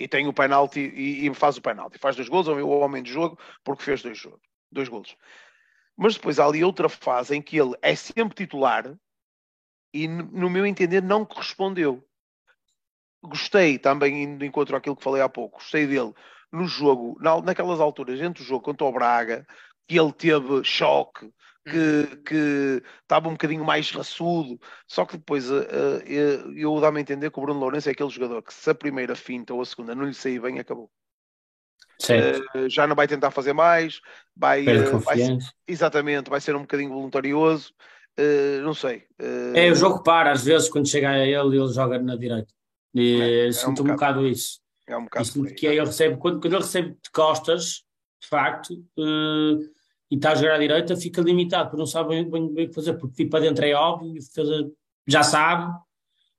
e 0.00 0.08
tem 0.08 0.26
o 0.26 0.32
penalti 0.32 0.80
e, 0.80 1.26
e, 1.26 1.34
faz 1.34 1.58
o 1.58 1.62
penalti. 1.62 1.98
Faz 1.98 2.16
dois 2.16 2.28
gols, 2.28 2.48
é 2.48 2.52
o 2.52 2.68
homem 2.68 3.02
de 3.02 3.12
jogo, 3.12 3.38
porque 3.62 3.82
fez 3.82 4.02
dois, 4.02 4.26
dois 4.72 4.88
gols. 4.88 5.14
Mas 5.94 6.14
depois 6.14 6.38
há 6.38 6.46
ali 6.46 6.64
outra 6.64 6.88
fase 6.88 7.36
em 7.36 7.42
que 7.42 7.58
ele 7.58 7.74
é 7.82 7.94
sempre 7.94 8.34
titular 8.34 8.96
e, 9.92 10.08
no 10.08 10.48
meu 10.48 10.64
entender, 10.64 11.02
não 11.02 11.26
correspondeu. 11.26 12.02
Gostei 13.22 13.78
também, 13.78 14.22
indo 14.22 14.42
encontro 14.42 14.74
àquilo 14.74 14.96
que 14.96 15.04
falei 15.04 15.20
há 15.20 15.28
pouco, 15.28 15.58
gostei 15.58 15.86
dele 15.86 16.14
no 16.50 16.66
jogo, 16.66 17.18
na, 17.20 17.38
naquelas 17.42 17.78
alturas, 17.78 18.18
entre 18.18 18.42
o 18.42 18.46
jogo 18.46 18.64
contra 18.64 18.86
o 18.86 18.92
Braga, 18.92 19.46
que 19.86 20.00
ele 20.00 20.12
teve 20.14 20.64
choque, 20.64 21.30
que, 21.70 21.76
uhum. 21.76 22.22
que 22.24 22.82
estava 23.02 23.28
um 23.28 23.32
bocadinho 23.32 23.64
mais 23.64 23.90
raçudo, 23.90 24.60
só 24.86 25.04
que 25.04 25.16
depois 25.16 25.50
uh, 25.50 25.60
uh, 25.60 26.52
eu 26.56 26.80
dá-me 26.80 26.98
a 26.98 27.00
entender 27.00 27.30
que 27.30 27.38
o 27.38 27.42
Bruno 27.42 27.60
Lourenço 27.60 27.88
é 27.88 27.92
aquele 27.92 28.10
jogador 28.10 28.42
que 28.42 28.52
se 28.52 28.68
a 28.68 28.74
primeira 28.74 29.14
finta 29.14 29.54
ou 29.54 29.60
a 29.60 29.64
segunda 29.64 29.94
não 29.94 30.04
lhe 30.04 30.14
sair 30.14 30.40
bem, 30.40 30.58
acabou. 30.58 30.90
Uh, 32.02 32.68
já 32.68 32.86
não 32.86 32.96
vai 32.96 33.06
tentar 33.06 33.30
fazer 33.30 33.52
mais, 33.52 34.00
vai, 34.34 34.64
vai 34.64 35.18
ser, 35.18 35.38
exatamente, 35.68 36.30
vai 36.30 36.40
ser 36.40 36.56
um 36.56 36.62
bocadinho 36.62 36.90
voluntarioso, 36.90 37.72
não 38.62 38.74
sei. 38.74 39.04
É, 39.54 39.70
o 39.70 39.74
jogo 39.74 40.02
para 40.02 40.32
às 40.32 40.44
vezes 40.44 40.68
quando 40.68 40.88
chega 40.88 41.10
a 41.10 41.18
ele 41.18 41.56
ele 41.56 41.72
joga 41.72 41.98
na 41.98 42.16
direita. 42.16 42.52
E 42.94 43.20
é, 43.20 43.48
é 43.48 43.52
sinto 43.52 43.82
um, 43.82 43.86
um 43.86 43.88
bocado, 43.88 44.26
isso. 44.26 44.60
É 44.86 44.96
um 44.96 45.04
bocado. 45.04 45.24
Isso, 45.24 45.44
que 45.54 45.66
ele 45.66 45.84
recebe, 45.84 46.16
quando, 46.16 46.40
quando 46.40 46.54
ele 46.54 46.62
recebe 46.62 46.90
de 46.90 47.10
costas, 47.12 47.82
de 48.20 48.28
facto, 48.28 48.74
e 50.10 50.16
está 50.16 50.32
a 50.32 50.34
jogar 50.34 50.56
à 50.56 50.58
direita, 50.58 50.96
fica 50.96 51.22
limitado, 51.22 51.70
porque 51.70 51.78
não 51.78 51.86
sabe 51.86 52.24
bem, 52.24 52.44
o 52.44 52.54
que 52.54 52.72
fazer, 52.72 52.94
porque 52.94 53.22
vir 53.22 53.30
para 53.30 53.40
dentro 53.40 53.64
é 53.64 53.72
óbvio, 53.74 54.20
já 55.06 55.22
sabe, 55.22 55.72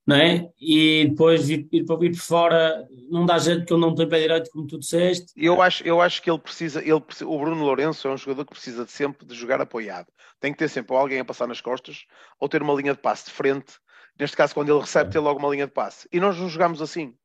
não 0.06 0.16
é? 0.18 0.50
E 0.60 1.08
depois 1.10 1.48
vir, 1.48 1.70
ir 1.72 1.86
para 1.86 1.96
vir 1.96 2.12
por 2.12 2.20
fora, 2.20 2.88
não 3.10 3.26
dá 3.26 3.38
jeito 3.38 3.66
que 3.66 3.74
ele 3.74 3.80
não 3.80 3.96
tem 3.96 4.10
pé 4.10 4.20
direito, 4.20 4.50
como 4.52 4.68
tu 4.68 4.78
disseste. 4.78 5.32
Eu 5.38 5.62
acho, 5.62 5.84
eu 5.86 6.02
acho 6.02 6.22
que 6.22 6.30
ele 6.30 6.40
precisa, 6.40 6.82
ele, 6.82 6.94
o 6.94 7.40
Bruno 7.40 7.64
Lourenço 7.64 8.08
é 8.08 8.12
um 8.12 8.18
jogador 8.18 8.46
que 8.46 8.52
precisa 8.52 8.84
de 8.84 8.92
sempre 8.92 9.26
de 9.26 9.34
jogar 9.34 9.62
apoiado. 9.62 10.08
Tem 10.40 10.52
que 10.52 10.60
ter 10.60 10.68
sempre 10.68 10.96
alguém 10.96 11.20
a 11.20 11.26
passar 11.26 11.48
nas 11.48 11.62
costas, 11.62 12.06
ou 12.40 12.50
ter 12.50 12.62
uma 12.62 12.74
linha 12.74 12.94
de 12.94 13.00
passe 13.00 13.26
de 13.26 13.32
frente. 13.32 13.74
Neste 14.20 14.36
caso, 14.36 14.54
quando 14.54 14.70
ele 14.70 14.82
recebe, 14.82 15.12
ter 15.12 15.20
logo 15.20 15.40
uma 15.40 15.50
linha 15.50 15.66
de 15.66 15.72
passe. 15.72 16.10
E 16.12 16.20
nós 16.20 16.38
não 16.38 16.50
jogamos 16.50 16.82
assim. 16.82 17.16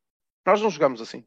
Nós 0.46 0.62
não 0.62 0.70
jogamos 0.70 1.00
assim. 1.00 1.24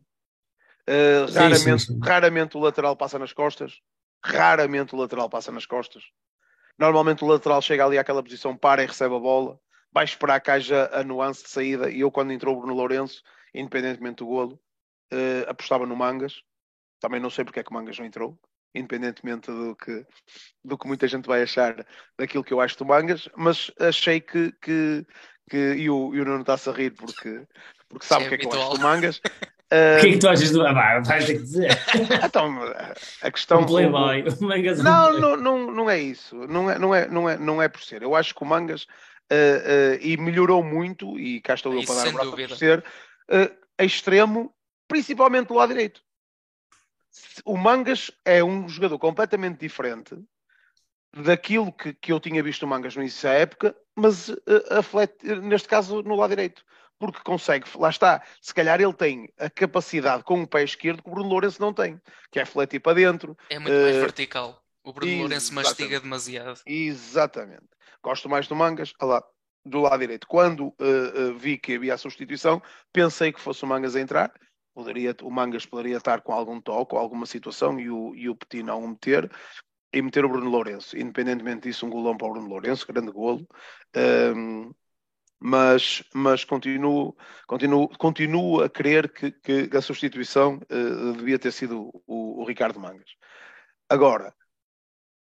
Uh, 0.87 1.27
sim, 1.27 1.35
raramente, 1.35 1.79
sim, 1.81 1.93
sim. 1.93 1.99
raramente 2.01 2.57
o 2.57 2.59
lateral 2.59 2.95
passa 2.95 3.19
nas 3.19 3.33
costas 3.33 3.81
Raramente 4.23 4.93
o 4.95 4.97
lateral 4.97 5.29
passa 5.29 5.51
nas 5.51 5.65
costas. 5.65 6.03
Normalmente 6.77 7.23
o 7.23 7.27
lateral 7.27 7.61
chega 7.61 7.85
ali 7.85 7.97
àquela 7.97 8.23
posição, 8.23 8.55
para 8.55 8.83
e 8.83 8.87
recebe 8.87 9.15
a 9.15 9.19
bola, 9.19 9.59
vai 9.91 10.05
esperar 10.05 10.39
que 10.39 10.51
haja 10.51 10.89
a 10.93 11.03
nuance 11.03 11.43
de 11.43 11.49
saída. 11.49 11.89
E 11.89 11.99
eu, 12.01 12.11
quando 12.11 12.31
entrou 12.31 12.55
o 12.55 12.59
Bruno 12.59 12.73
Lourenço, 12.73 13.21
independentemente 13.53 14.17
do 14.17 14.27
golo, 14.27 14.59
uh, 15.13 15.49
apostava 15.49 15.85
no 15.85 15.95
Mangas. 15.95 16.41
Também 16.99 17.19
não 17.19 17.29
sei 17.29 17.43
porque 17.43 17.59
é 17.59 17.63
que 17.63 17.71
o 17.71 17.73
Mangas 17.73 17.97
não 17.97 18.05
entrou, 18.05 18.37
independentemente 18.73 19.51
do 19.51 19.75
que, 19.75 20.05
do 20.63 20.77
que 20.77 20.87
muita 20.87 21.07
gente 21.07 21.25
vai 21.25 21.41
achar 21.41 21.85
daquilo 22.17 22.43
que 22.43 22.53
eu 22.53 22.61
acho 22.61 22.77
do 22.77 22.85
Mangas, 22.85 23.29
mas 23.35 23.71
achei 23.79 24.21
que. 24.21 24.51
que, 24.61 25.05
que 25.49 25.75
e, 25.75 25.89
o, 25.89 26.13
e 26.13 26.21
o 26.21 26.25
Nuno 26.25 26.41
está-se 26.41 26.69
a 26.69 26.73
rir 26.73 26.91
porque, 26.91 27.45
porque 27.87 28.05
sabe 28.05 28.25
o 28.25 28.29
que 28.29 28.35
é 28.35 28.37
que 28.37 28.45
eu 28.45 28.51
acho 28.51 28.69
do 28.71 28.81
Mangas. 28.81 29.21
O 29.71 30.01
que 30.01 30.07
é 30.07 30.11
que 30.13 30.17
tu 30.17 30.27
achas 30.27 30.49
do. 30.49 30.65
Ah, 30.65 30.99
vais 30.99 31.25
ter 31.25 31.35
que 31.35 31.43
dizer. 31.43 31.69
então, 32.25 32.59
a 33.21 33.31
questão. 33.31 33.61
Um 33.61 33.65
playboy, 33.67 34.23
o 34.23 34.43
Mangas. 34.43 34.79
Não, 34.81 35.19
não, 35.19 35.37
não, 35.37 35.71
não 35.71 35.89
é 35.89 35.99
isso. 35.99 36.35
Não 36.47 36.71
é, 36.71 36.79
não, 36.79 36.95
é, 36.95 37.07
não, 37.07 37.29
é, 37.29 37.37
não 37.37 37.61
é 37.61 37.67
por 37.67 37.81
ser. 37.83 38.01
Eu 38.01 38.15
acho 38.15 38.33
que 38.33 38.43
o 38.43 38.47
Mangas. 38.47 38.87
Uh, 39.31 39.93
uh, 39.93 39.97
e 40.01 40.17
melhorou 40.17 40.63
muito, 40.63 41.19
e 41.19 41.39
cá 41.39 41.53
estou 41.53 41.71
eu 41.71 41.85
para 41.85 41.93
dar 41.93 42.07
um 42.07 42.13
braço 42.13 42.31
por 42.31 42.57
ser, 42.57 42.79
uh, 42.79 43.83
extremo, 43.83 44.51
principalmente 44.87 45.49
do 45.49 45.53
lado 45.53 45.69
direito. 45.69 46.01
O 47.45 47.55
Mangas 47.55 48.09
é 48.25 48.43
um 48.43 48.67
jogador 48.67 48.97
completamente 48.97 49.59
diferente 49.59 50.17
daquilo 51.15 51.71
que, 51.71 51.93
que 51.93 52.11
eu 52.11 52.19
tinha 52.19 52.41
visto 52.41 52.63
o 52.63 52.67
Mangas 52.67 52.95
no 52.95 53.03
início 53.03 53.29
da 53.29 53.35
época, 53.35 53.75
mas 53.95 54.31
neste 55.43 55.67
caso 55.67 56.01
no 56.01 56.15
lado 56.15 56.31
direito 56.31 56.63
porque 56.99 57.21
consegue, 57.23 57.65
lá 57.75 57.89
está, 57.89 58.21
se 58.41 58.53
calhar 58.53 58.79
ele 58.81 58.93
tem 58.93 59.31
a 59.39 59.49
capacidade 59.49 60.23
com 60.23 60.43
o 60.43 60.47
pé 60.47 60.63
esquerdo 60.63 61.01
que 61.01 61.09
o 61.09 61.13
Bruno 61.13 61.29
Lourenço 61.29 61.61
não 61.61 61.73
tem, 61.73 61.99
que 62.29 62.39
é 62.39 62.45
fletir 62.45 62.81
para 62.81 62.95
dentro. 62.95 63.37
É 63.49 63.57
muito 63.57 63.73
uh, 63.73 63.81
mais 63.81 63.95
eh, 63.95 64.01
vertical. 64.01 64.61
O 64.83 64.91
Bruno 64.91 65.17
Lourenço 65.19 65.53
mastiga 65.53 65.99
demasiado. 65.99 66.59
Exatamente. 66.65 67.67
Gosto 68.03 68.27
mais 68.27 68.47
do 68.47 68.55
Mangas, 68.55 68.93
lá, 69.01 69.23
do 69.65 69.79
lado 69.79 69.99
direito. 69.99 70.27
Quando 70.27 70.67
uh, 70.67 70.73
uh, 71.31 71.37
vi 71.37 71.57
que 71.57 71.75
havia 71.75 71.93
a 71.93 71.97
substituição, 71.97 72.61
pensei 72.91 73.31
que 73.31 73.39
fosse 73.39 73.63
o 73.63 73.67
Mangas 73.67 73.95
a 73.95 74.01
entrar. 74.01 74.33
Poderia, 74.73 75.15
o 75.23 75.31
Mangas 75.31 75.65
poderia 75.65 75.97
estar 75.97 76.21
com 76.21 76.33
algum 76.33 76.59
toque 76.59 76.95
ou 76.95 77.01
alguma 77.01 77.25
situação 77.25 77.79
e 77.79 77.89
o, 77.89 78.13
e 78.13 78.29
o 78.29 78.35
Petit 78.35 78.61
não 78.61 78.83
o 78.83 78.87
meter 78.89 79.31
e 79.93 80.01
meter 80.01 80.25
o 80.25 80.29
Bruno 80.29 80.49
Lourenço. 80.49 80.97
Independentemente 80.97 81.67
disso, 81.67 81.85
um 81.85 81.89
golão 81.89 82.15
para 82.17 82.27
o 82.27 82.33
Bruno 82.33 82.47
Lourenço, 82.47 82.87
grande 82.87 83.11
golo. 83.11 83.47
Um, 84.35 84.71
mas, 85.39 86.03
mas 86.13 86.43
continuo, 86.43 87.15
continuo, 87.47 87.87
continuo 87.97 88.61
a 88.61 88.69
crer 88.69 89.09
que, 89.09 89.31
que 89.31 89.69
a 89.75 89.81
substituição 89.81 90.59
uh, 90.69 91.13
devia 91.13 91.39
ter 91.39 91.51
sido 91.51 91.89
o, 92.05 92.41
o, 92.41 92.45
Ricardo 92.45 92.79
Mangas. 92.79 93.15
Agora, 93.87 94.33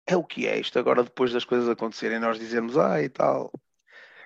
é 0.06 0.16
o 0.16 0.24
que 0.24 0.46
é 0.46 0.58
isto. 0.58 0.78
Agora, 0.78 1.02
depois 1.02 1.32
das 1.32 1.44
coisas 1.44 1.68
acontecerem, 1.68 2.20
nós 2.20 2.38
dizemos, 2.38 2.78
ah, 2.78 3.02
e 3.02 3.08
tal, 3.08 3.50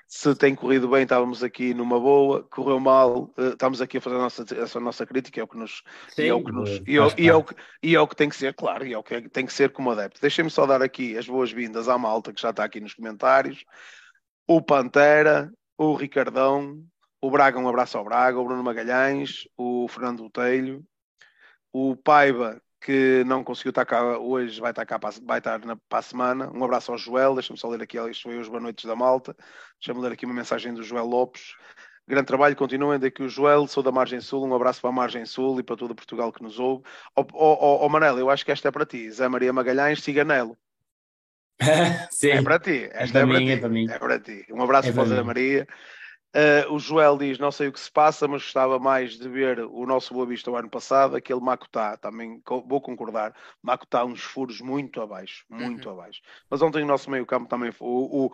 se 0.06 0.34
tem 0.34 0.54
corrido 0.54 0.86
bem, 0.88 1.04
estávamos 1.04 1.42
aqui 1.42 1.72
numa 1.72 1.98
boa, 1.98 2.42
correu 2.42 2.78
mal, 2.78 3.32
uh, 3.38 3.52
estamos 3.52 3.80
aqui 3.80 3.96
a 3.96 4.00
fazer 4.02 4.16
a 4.16 4.18
nossa, 4.18 4.44
a 4.76 4.80
nossa 4.80 5.06
crítica, 5.06 5.40
é 5.40 5.44
o 5.44 5.48
que 5.48 5.56
nos. 5.56 5.82
Sim, 6.10 6.24
é 6.24 6.34
o 6.34 6.44
que 6.44 6.52
nos 6.52 6.68
e, 6.86 6.98
é, 6.98 7.14
e, 7.16 7.28
é 7.28 7.34
o 7.34 7.42
que, 7.42 7.54
e 7.82 7.94
é 7.94 8.00
o 8.00 8.06
que 8.06 8.16
tem 8.16 8.28
que 8.28 8.36
ser, 8.36 8.52
claro, 8.52 8.86
e 8.86 8.92
é 8.92 8.98
o 8.98 9.02
que 9.02 9.30
tem 9.30 9.46
que 9.46 9.52
ser 9.52 9.70
como 9.72 9.90
adepto. 9.90 10.20
Deixem-me 10.20 10.50
só 10.50 10.66
dar 10.66 10.82
aqui 10.82 11.16
as 11.16 11.26
boas-vindas 11.26 11.88
à 11.88 11.96
malta 11.96 12.34
que 12.34 12.42
já 12.42 12.50
está 12.50 12.64
aqui 12.64 12.80
nos 12.80 12.92
comentários. 12.92 13.64
O 14.46 14.60
Pantera, 14.60 15.50
o 15.80 15.94
Ricardão, 15.94 16.84
o 17.22 17.30
Braga, 17.30 17.58
um 17.58 17.66
abraço 17.66 17.96
ao 17.96 18.04
Braga, 18.04 18.38
o 18.38 18.44
Bruno 18.44 18.62
Magalhães, 18.62 19.48
o 19.56 19.88
Fernando 19.88 20.22
Botelho, 20.22 20.84
o 21.72 21.96
Paiva, 21.96 22.60
que 22.78 23.24
não 23.26 23.42
conseguiu 23.42 23.70
estar 23.70 23.86
cá 23.86 24.18
hoje, 24.18 24.60
vai 24.60 24.72
estar 24.72 24.84
cá 24.84 24.98
para, 24.98 25.14
vai 25.22 25.38
estar 25.38 25.64
na, 25.64 25.76
para 25.76 26.00
a 26.00 26.02
semana. 26.02 26.50
Um 26.54 26.62
abraço 26.62 26.92
ao 26.92 26.98
Joel, 26.98 27.32
deixa-me 27.32 27.58
só 27.58 27.66
ler 27.66 27.80
aqui, 27.80 27.96
isto 28.10 28.24
foi 28.24 28.38
os 28.38 28.46
Boa 28.46 28.60
Noites 28.60 28.84
da 28.84 28.94
Malta. 28.94 29.34
Deixa-me 29.80 30.02
ler 30.02 30.12
aqui 30.12 30.26
uma 30.26 30.34
mensagem 30.34 30.74
do 30.74 30.82
Joel 30.82 31.06
Lopes. 31.06 31.54
Grande 32.06 32.26
trabalho, 32.26 32.54
continuem 32.56 32.98
daqui 32.98 33.22
o 33.22 33.28
Joel, 33.28 33.66
sou 33.66 33.82
da 33.82 33.90
Margem 33.90 34.20
Sul, 34.20 34.46
um 34.46 34.54
abraço 34.54 34.82
para 34.82 34.90
a 34.90 34.92
Margem 34.92 35.24
Sul 35.24 35.60
e 35.60 35.62
para 35.62 35.76
todo 35.78 35.94
Portugal 35.94 36.30
que 36.30 36.42
nos 36.42 36.58
ouve. 36.58 36.84
Ó 37.16 37.22
oh, 37.22 37.26
oh, 37.32 37.86
oh, 37.86 37.88
Manel, 37.88 38.18
eu 38.18 38.28
acho 38.28 38.44
que 38.44 38.52
esta 38.52 38.68
é 38.68 38.70
para 38.70 38.84
ti, 38.84 39.10
Zé 39.10 39.28
Maria 39.28 39.50
Magalhães, 39.50 40.02
siga 40.02 40.24
Nelo. 40.24 40.58
Sim. 42.10 42.30
É 42.30 42.42
para 42.42 42.58
ti. 42.58 42.88
Esta 42.92 43.20
é, 43.20 43.26
para, 43.26 43.38
mim, 43.38 43.46
ti. 43.46 43.52
é 43.52 43.56
para 43.56 43.68
mim. 43.68 43.86
É 43.90 43.98
para 43.98 44.20
ti. 44.20 44.46
Um 44.50 44.62
abraço 44.62 44.88
é 44.88 44.92
para 44.92 45.02
a 45.02 45.06
Zé 45.06 45.22
Maria. 45.22 45.66
Uh, 46.34 46.72
o 46.72 46.78
Joel 46.78 47.18
diz: 47.18 47.38
Não 47.38 47.50
sei 47.50 47.68
o 47.68 47.72
que 47.72 47.80
se 47.80 47.90
passa, 47.90 48.28
mas 48.28 48.42
gostava 48.42 48.78
mais 48.78 49.18
de 49.18 49.28
ver 49.28 49.60
o 49.60 49.84
nosso 49.84 50.14
Boa 50.14 50.24
Vista 50.24 50.50
o 50.50 50.56
ano 50.56 50.70
passado. 50.70 51.16
Aquele 51.16 51.40
Macutá, 51.40 51.96
também 51.96 52.40
vou 52.46 52.80
concordar. 52.80 53.34
Macutá, 53.60 54.04
uns 54.04 54.20
furos 54.20 54.60
muito 54.60 55.00
abaixo, 55.00 55.44
muito 55.50 55.88
uhum. 55.88 55.94
abaixo. 55.94 56.20
Mas 56.48 56.62
ontem 56.62 56.84
o 56.84 56.86
nosso 56.86 57.10
meio-campo 57.10 57.48
também 57.48 57.72
foi. 57.72 57.88
O, 57.88 58.32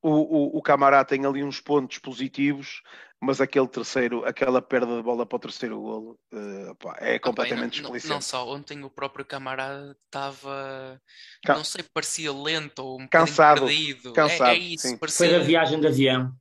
o, 0.00 0.10
o, 0.10 0.58
o 0.58 0.62
Camará 0.62 1.04
tem 1.04 1.26
ali 1.26 1.44
uns 1.44 1.60
pontos 1.60 1.98
positivos, 1.98 2.80
mas 3.20 3.40
aquele 3.40 3.68
terceiro, 3.68 4.24
aquela 4.24 4.62
perda 4.62 4.96
de 4.96 5.02
bola 5.02 5.26
para 5.26 5.36
o 5.36 5.40
terceiro 5.40 5.80
golo 5.80 6.18
uh, 6.32 6.74
pá, 6.76 6.96
é 6.98 7.18
completamente 7.18 7.80
ah, 7.80 7.82
não, 7.82 7.90
não, 7.90 8.08
não, 8.08 8.20
só, 8.20 8.48
ontem 8.48 8.84
o 8.84 8.90
próprio 8.90 9.24
Camará 9.24 9.94
estava, 10.06 11.00
Can... 11.44 11.54
não 11.54 11.64
sei, 11.64 11.82
parecia 11.82 12.32
lento 12.32 12.78
ou 12.80 13.00
um 13.00 13.08
cansado, 13.08 13.66
perdido. 13.66 14.12
Cansado, 14.12 14.50
é, 14.50 14.54
é 14.54 14.58
isso, 14.58 14.98
parecia... 14.98 15.28
Foi 15.28 15.38
da 15.38 15.44
viagem 15.44 15.80
de 15.80 15.86
avião. 15.86 16.34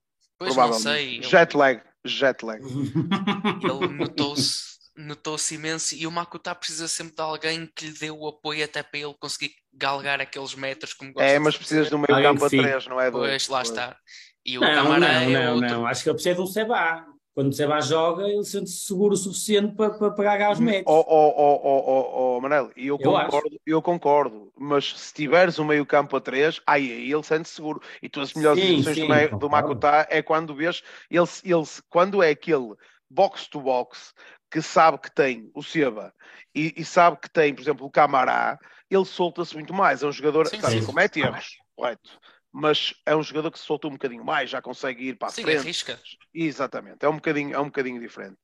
Pois 0.43 0.55
não 0.55 0.73
sei. 0.73 1.21
Jet 1.21 1.55
lag, 1.55 1.81
jet 2.03 2.43
lag. 2.45 2.61
Ele 3.63 3.87
notou-se 3.93 4.73
notou-se 4.95 5.55
imenso 5.55 5.95
e 5.95 6.05
o 6.05 6.11
Makuta 6.11 6.53
precisa 6.53 6.87
sempre 6.87 7.15
de 7.15 7.21
alguém 7.21 7.67
que 7.75 7.87
lhe 7.87 7.93
dê 7.93 8.11
o 8.11 8.27
apoio 8.27 8.63
até 8.63 8.83
para 8.83 8.99
ele 8.99 9.15
conseguir 9.19 9.51
galgar 9.73 10.21
aqueles 10.21 10.53
metros 10.53 10.93
como 10.93 11.13
É, 11.17 11.39
mas 11.39 11.57
precisas 11.57 11.89
de 11.89 11.95
um 11.95 11.97
meio 11.97 12.21
campo 12.21 12.45
a 12.45 12.49
três, 12.49 12.85
não 12.85 13.01
é? 13.01 13.09
Dois, 13.09 13.29
pois, 13.29 13.47
lá 13.47 13.61
está. 13.63 13.97
E 14.45 14.57
o 14.57 14.61
não, 14.61 14.67
Camará 14.67 14.99
não, 14.99 15.07
é 15.07 15.45
não, 15.45 15.55
outro... 15.55 15.69
não, 15.69 15.87
acho 15.87 16.03
que 16.03 16.09
ele 16.09 16.15
precisa 16.15 16.35
de 16.35 16.41
um 16.41 16.45
Seba. 16.45 17.05
Quando 17.33 17.49
o 17.49 17.53
Seba 17.53 17.81
joga, 17.81 18.27
ele 18.27 18.43
sente-se 18.43 18.85
seguro 18.85 19.15
o 19.15 19.17
suficiente 19.17 19.75
para, 19.75 19.95
para 19.95 20.11
pegar 20.11 20.51
os 20.51 20.59
metros. 20.59 20.85
Oh, 20.87 21.03
oh, 21.07 21.33
oh, 21.35 21.61
oh, 21.63 21.83
oh, 21.87 22.37
oh 22.37 22.41
Manel, 22.41 22.71
eu, 22.75 22.95
eu 22.95 22.97
concordo, 22.99 23.47
acho. 23.47 23.59
eu 23.65 23.81
concordo, 23.81 24.53
mas 24.55 24.93
se 24.99 25.13
tiveres 25.15 25.57
um 25.57 25.65
meio 25.65 25.83
campo 25.83 26.15
a 26.15 26.21
três, 26.21 26.61
aí, 26.67 26.91
aí 26.91 27.11
ele 27.11 27.23
sente-se 27.23 27.55
seguro. 27.55 27.81
E 28.03 28.07
tu 28.07 28.21
as 28.21 28.35
melhores 28.35 28.63
sim, 28.63 29.07
do, 29.31 29.37
do 29.39 29.49
Makuta 29.49 30.07
é 30.11 30.21
quando 30.21 30.53
vês, 30.53 30.83
ele, 31.09 31.25
ele, 31.43 31.63
quando 31.89 32.21
é 32.21 32.29
aquele 32.29 32.75
box 33.09 33.47
to 33.47 33.61
box 33.61 34.13
que 34.51 34.61
sabe 34.61 34.99
que 34.99 35.11
tem 35.11 35.49
o 35.55 35.63
Seba 35.63 36.13
e, 36.53 36.71
e, 36.77 36.85
sabe 36.85 37.17
que 37.19 37.29
tem, 37.29 37.55
por 37.55 37.61
exemplo, 37.61 37.87
o 37.87 37.89
Camará, 37.89 38.59
ele 38.91 39.05
solta-se 39.05 39.55
muito 39.55 39.73
mais. 39.73 40.03
É 40.03 40.05
um 40.07 40.11
jogador, 40.11 40.45
sim, 40.45 40.61
sabe, 40.61 40.79
sim. 40.79 40.85
comete 40.85 41.19
erros, 41.19 41.57
correto 41.75 42.11
mas 42.53 42.93
é 43.03 43.15
um 43.15 43.23
jogador 43.23 43.49
que 43.49 43.57
se 43.57 43.65
soltou 43.65 43.89
um 43.89 43.95
bocadinho 43.95 44.23
mais, 44.23 44.47
já 44.47 44.61
consegue 44.61 45.09
ir 45.09 45.15
para 45.17 45.29
a 45.29 45.31
Sim, 45.31 45.41
frente. 45.41 45.57
arrisca. 45.57 45.99
Exatamente, 46.31 47.03
é 47.03 47.09
um 47.09 47.15
bocadinho, 47.15 47.55
é 47.55 47.59
um 47.59 47.65
bocadinho 47.65 47.99
diferente. 47.99 48.37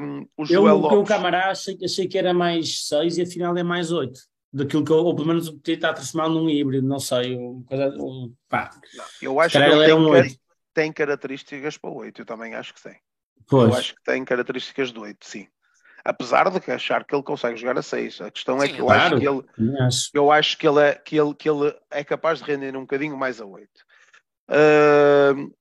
Um, 0.00 0.28
o 0.36 0.44
Joel 0.44 0.66
eu, 0.66 0.76
Lopes... 0.76 0.98
o 0.98 1.04
Camará 1.04 1.50
achei, 1.50 1.78
achei 1.82 2.06
que 2.06 2.18
era 2.18 2.34
mais 2.34 2.86
6 2.86 3.16
e 3.16 3.22
afinal 3.22 3.56
é 3.56 3.62
mais 3.62 3.90
8. 3.90 4.20
Daquilo 4.52 4.84
que 4.84 4.92
eu, 4.92 4.96
ou 4.96 5.14
pelo 5.14 5.28
menos 5.28 5.50
está 5.66 5.92
transformado 5.92 6.34
num 6.34 6.50
híbrido, 6.50 6.86
não 6.86 7.00
sei. 7.00 7.34
O, 7.34 7.64
o, 7.70 8.32
pá. 8.48 8.70
Não, 8.94 9.04
eu 9.22 9.40
acho 9.40 9.58
que 9.58 9.64
ele 9.64 9.84
tem, 9.86 9.94
um 9.94 10.12
tem, 10.12 10.40
tem 10.74 10.92
características 10.92 11.78
para 11.78 11.90
o 11.90 11.96
8, 11.96 12.20
eu 12.20 12.26
também 12.26 12.54
acho 12.54 12.74
que 12.74 12.82
tem. 12.82 13.00
Pois. 13.48 13.70
Eu 13.70 13.78
acho 13.78 13.94
que 13.94 14.02
tem 14.02 14.22
características 14.22 14.92
do 14.92 15.00
8, 15.00 15.18
sim. 15.24 15.48
Apesar 16.04 16.50
de 16.50 16.60
que 16.60 16.70
achar 16.70 17.04
que 17.04 17.14
ele 17.14 17.22
consegue 17.22 17.56
jogar 17.56 17.78
a 17.78 17.82
6. 17.82 18.20
A 18.20 18.30
questão 18.30 18.62
é 18.62 18.66
Sim, 18.66 18.74
que 18.74 18.80
eu 18.80 18.86
claro. 18.86 19.02
acho 19.02 19.20
que 19.20 19.28
ele, 19.28 19.42
eu 20.14 20.32
acho 20.32 20.58
que 20.58 20.68
ele 20.68 20.80
é, 20.80 20.94
que 20.94 21.16
ele, 21.16 21.34
que 21.34 21.48
ele 21.48 21.74
é 21.90 22.04
capaz 22.04 22.38
de 22.38 22.44
render 22.44 22.76
um 22.76 22.82
bocadinho 22.82 23.16
mais 23.16 23.40
a 23.40 23.46
8. 23.46 23.68
Uh, 24.50 25.54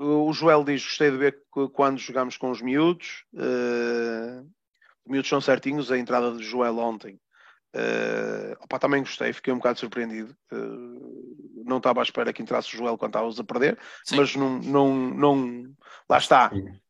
o 0.00 0.32
Joel 0.32 0.64
diz: 0.64 0.82
gostei 0.82 1.10
de 1.10 1.18
ver 1.18 1.42
que 1.52 1.68
quando 1.68 1.98
jogamos 1.98 2.36
com 2.36 2.50
os 2.50 2.62
miúdos, 2.62 3.24
uh, 3.34 4.40
os 5.04 5.10
miúdos 5.10 5.28
são 5.28 5.40
certinhos. 5.40 5.92
A 5.92 5.98
entrada 5.98 6.32
de 6.32 6.42
Joel 6.42 6.78
ontem, 6.78 7.20
uh, 7.76 8.56
opa, 8.60 8.78
também 8.78 9.02
gostei, 9.02 9.32
fiquei 9.32 9.52
um 9.52 9.58
bocado 9.58 9.78
surpreendido. 9.78 10.34
Uh, 10.50 11.64
não 11.66 11.76
estava 11.76 12.00
à 12.00 12.02
espera 12.02 12.32
que 12.32 12.42
entrasse 12.42 12.74
o 12.74 12.78
Joel 12.78 12.96
quando 12.96 13.10
estávamos 13.10 13.38
a 13.38 13.44
perder, 13.44 13.78
Sim. 14.04 14.16
mas 14.16 14.34
não, 14.34 14.58
não, 14.58 14.94
não, 14.96 15.64
lá 16.08 16.16
está. 16.16 16.48
Sim. 16.48 16.80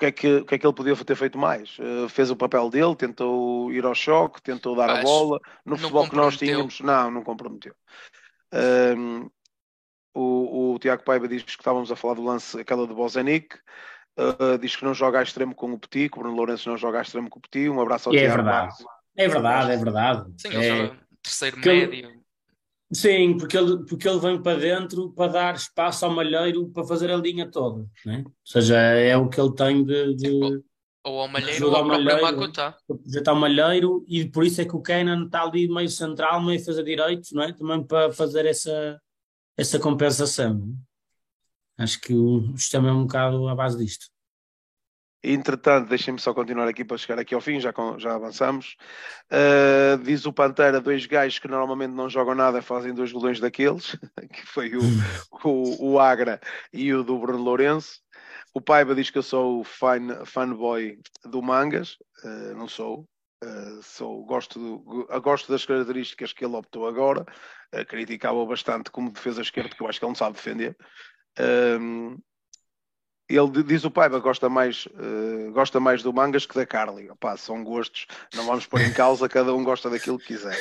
O 0.00 0.02
que, 0.02 0.06
é 0.06 0.12
que, 0.12 0.34
o 0.36 0.44
que 0.46 0.54
é 0.54 0.58
que 0.58 0.66
ele 0.66 0.72
podia 0.74 0.96
ter 0.96 1.14
feito 1.14 1.36
mais? 1.36 1.78
Uh, 1.78 2.08
fez 2.08 2.30
o 2.30 2.36
papel 2.36 2.70
dele, 2.70 2.96
tentou 2.96 3.70
ir 3.70 3.84
ao 3.84 3.94
choque, 3.94 4.40
tentou 4.40 4.74
dar 4.74 4.88
a 4.88 4.92
Acho- 4.94 5.02
bola. 5.02 5.38
No 5.62 5.76
futebol 5.76 6.08
que 6.08 6.16
nós 6.16 6.38
tínhamos, 6.38 6.80
não, 6.80 7.10
não 7.10 7.22
comprometeu. 7.22 7.74
Um, 8.50 9.28
o, 10.14 10.72
o 10.74 10.78
Tiago 10.78 11.04
Paiva 11.04 11.28
diz 11.28 11.42
que 11.42 11.50
estávamos 11.50 11.92
a 11.92 11.96
falar 11.96 12.14
do 12.14 12.24
lance, 12.24 12.58
aquela 12.58 12.86
de 12.86 12.94
Bozanic. 12.94 13.56
Uh, 14.18 14.56
diz 14.58 14.74
que 14.74 14.84
não 14.86 14.94
joga 14.94 15.18
a 15.20 15.22
extremo 15.22 15.54
com 15.54 15.70
o 15.70 15.78
Petit, 15.78 16.08
que 16.08 16.16
o 16.18 16.22
Bruno 16.22 16.34
Lourenço 16.36 16.70
não 16.70 16.78
joga 16.78 16.98
a 16.98 17.02
extremo 17.02 17.28
com 17.28 17.38
o 17.38 17.42
Petit. 17.42 17.68
Um 17.68 17.78
abraço 17.80 18.08
ao 18.08 18.14
E 18.14 18.18
é 18.18 18.20
Tiago 18.22 18.36
verdade. 18.36 18.68
Barros. 18.68 18.84
É 19.16 19.28
verdade, 19.28 19.70
é 19.72 19.76
verdade. 19.76 20.34
Sim, 20.38 20.48
ele 20.48 20.56
É- 20.66 20.76
joga 20.86 20.98
terceiro 21.22 21.60
que 21.60 21.68
médio. 21.68 22.19
Sim, 22.92 23.36
porque 23.38 23.56
ele, 23.56 23.84
porque 23.84 24.08
ele 24.08 24.18
vem 24.18 24.42
para 24.42 24.58
dentro 24.58 25.12
para 25.12 25.32
dar 25.32 25.54
espaço 25.54 26.04
ao 26.04 26.10
malheiro 26.10 26.68
para 26.70 26.84
fazer 26.84 27.10
a 27.10 27.16
linha 27.16 27.48
toda, 27.48 27.86
né? 28.04 28.24
Ou 28.26 28.32
seja, 28.44 28.76
é 28.76 29.16
o 29.16 29.28
que 29.28 29.40
ele 29.40 29.54
tem 29.54 29.84
de, 29.84 30.14
de 30.16 30.62
Ou 31.04 31.20
ao 31.20 31.28
Malheiro 31.28 31.68
ou 31.68 31.76
ao 31.76 31.82
ao 31.82 31.86
próprio 31.86 32.04
Malheiro. 32.04 32.36
Makuta. 32.36 32.76
projetar 32.86 33.32
o 33.32 33.36
malheiro 33.36 34.04
e 34.08 34.24
por 34.24 34.44
isso 34.44 34.60
é 34.60 34.64
que 34.64 34.74
o 34.74 34.82
Kenan 34.82 35.26
está 35.26 35.42
ali 35.42 35.68
meio 35.68 35.88
central, 35.88 36.42
meio 36.42 36.62
fazer 36.64 36.82
direitos, 36.82 37.30
não 37.30 37.44
é? 37.44 37.52
Também 37.52 37.82
para 37.84 38.12
fazer 38.12 38.44
essa, 38.44 39.00
essa 39.56 39.78
compensação. 39.78 40.54
não 40.54 40.76
é? 41.78 41.84
Acho 41.84 42.00
que 42.00 42.12
o 42.12 42.56
sistema 42.58 42.88
é 42.88 42.92
um 42.92 43.06
bocado 43.06 43.46
à 43.46 43.54
base 43.54 43.78
disto. 43.78 44.06
Entretanto, 45.22 45.88
deixem-me 45.88 46.18
só 46.18 46.32
continuar 46.32 46.66
aqui 46.68 46.84
para 46.84 46.96
chegar 46.96 47.18
aqui 47.20 47.34
ao 47.34 47.40
fim, 47.40 47.60
já, 47.60 47.72
com- 47.72 47.98
já 47.98 48.14
avançamos. 48.14 48.76
Uh, 49.30 50.02
diz 50.02 50.24
o 50.24 50.32
Pantera, 50.32 50.80
dois 50.80 51.04
gajos 51.06 51.38
que 51.38 51.48
normalmente 51.48 51.92
não 51.92 52.08
jogam 52.08 52.34
nada 52.34 52.62
fazem 52.62 52.94
dois 52.94 53.12
golões 53.12 53.38
daqueles, 53.38 53.96
que 54.32 54.46
foi 54.46 54.72
o, 54.74 54.80
o, 55.44 55.92
o 55.92 56.00
Agra 56.00 56.40
e 56.72 56.92
o 56.94 57.02
do 57.02 57.18
Bruno 57.18 57.42
Lourenço. 57.42 58.00
O 58.54 58.60
Paiva 58.60 58.94
diz 58.94 59.10
que 59.10 59.18
eu 59.18 59.22
sou 59.22 59.62
fan, 59.62 60.24
fanboy 60.24 60.98
do 61.24 61.42
Mangas, 61.42 61.96
Uh, 62.22 62.54
não 62.54 62.68
sou. 62.68 63.08
Uh, 63.42 63.82
sou 63.82 64.22
gosto, 64.26 64.58
do- 64.58 65.20
gosto 65.22 65.50
das 65.50 65.64
características 65.64 66.32
que 66.32 66.44
ele 66.44 66.54
optou 66.54 66.86
agora. 66.86 67.24
Uh, 67.74 67.84
criticava-o 67.86 68.46
bastante 68.46 68.90
como 68.90 69.10
defesa 69.10 69.40
esquerda, 69.40 69.70
porque 69.70 69.82
eu 69.82 69.88
acho 69.88 69.98
que 69.98 70.04
ele 70.04 70.10
não 70.10 70.14
sabe 70.14 70.36
defender. 70.36 70.76
Um, 71.80 72.18
ele 73.36 73.50
di- 73.50 73.62
diz 73.62 73.84
o 73.84 73.90
Paiva 73.90 74.18
gosta 74.18 74.48
mais, 74.48 74.88
eh, 74.98 75.50
gosta 75.50 75.78
mais 75.80 76.02
do 76.02 76.12
Mangas 76.12 76.46
que 76.46 76.54
da 76.54 76.66
Carly. 76.66 77.10
Opá, 77.10 77.36
são 77.36 77.62
gostos, 77.64 78.06
não 78.34 78.44
vamos 78.46 78.66
pôr 78.66 78.80
em 78.80 78.92
causa, 78.92 79.28
cada 79.28 79.54
um 79.54 79.62
gosta 79.64 79.88
daquilo 79.90 80.18
que 80.18 80.28
quiser. 80.28 80.56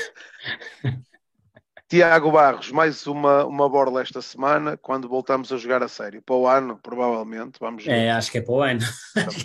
Tiago 1.87 2.31
Barros, 2.31 2.71
mais 2.71 3.07
uma, 3.07 3.43
uma 3.45 3.67
borla 3.67 4.01
esta 4.01 4.21
semana, 4.21 4.77
quando 4.77 5.09
voltamos 5.09 5.51
a 5.51 5.57
jogar 5.57 5.81
a 5.81 5.87
sério. 5.87 6.21
Para 6.21 6.35
o 6.35 6.47
ano, 6.47 6.77
provavelmente, 6.77 7.59
vamos 7.59 7.83
ver. 7.83 7.91
É, 7.91 8.11
acho 8.11 8.31
que 8.31 8.37
é 8.37 8.41
para 8.41 8.53
o 8.53 8.61
ano. 8.61 8.81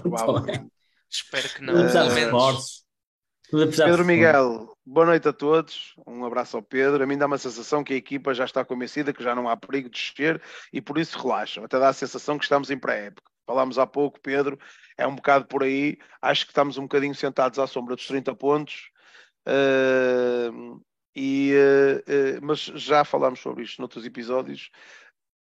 provavelmente. 0.02 0.66
Espero 1.10 1.48
que 1.48 1.62
não. 1.62 1.90
Pelo 1.90 2.12
menos. 2.12 2.83
Pedro. 3.50 4.04
Miguel, 4.04 4.76
boa 4.84 5.06
noite 5.06 5.28
a 5.28 5.32
todos. 5.32 5.94
Um 6.06 6.24
abraço 6.24 6.56
ao 6.56 6.62
Pedro. 6.62 7.02
A 7.02 7.06
mim 7.06 7.18
dá 7.18 7.26
uma 7.26 7.38
sensação 7.38 7.84
que 7.84 7.92
a 7.92 7.96
equipa 7.96 8.34
já 8.34 8.44
está 8.44 8.64
convencida 8.64 9.12
que 9.12 9.22
já 9.22 9.34
não 9.34 9.48
há 9.48 9.56
perigo 9.56 9.88
de 9.88 9.98
descer 9.98 10.40
e 10.72 10.80
por 10.80 10.98
isso 10.98 11.18
relaxam. 11.18 11.64
Até 11.64 11.78
dá 11.78 11.88
a 11.88 11.92
sensação 11.92 12.38
que 12.38 12.44
estamos 12.44 12.70
em 12.70 12.78
pré-época. 12.78 13.30
Falámos 13.46 13.78
há 13.78 13.86
pouco, 13.86 14.18
Pedro, 14.20 14.58
é 14.96 15.06
um 15.06 15.14
bocado 15.14 15.46
por 15.46 15.62
aí. 15.62 15.98
Acho 16.22 16.46
que 16.46 16.52
estamos 16.52 16.78
um 16.78 16.82
bocadinho 16.82 17.14
sentados 17.14 17.58
à 17.58 17.66
sombra 17.66 17.94
dos 17.94 18.06
30 18.06 18.34
pontos. 18.34 18.90
Uh, 19.46 20.80
e, 21.14 21.52
uh, 21.54 22.38
uh, 22.38 22.40
mas 22.42 22.60
já 22.60 23.04
falámos 23.04 23.40
sobre 23.40 23.62
isto 23.62 23.80
noutros 23.80 24.04
episódios, 24.06 24.70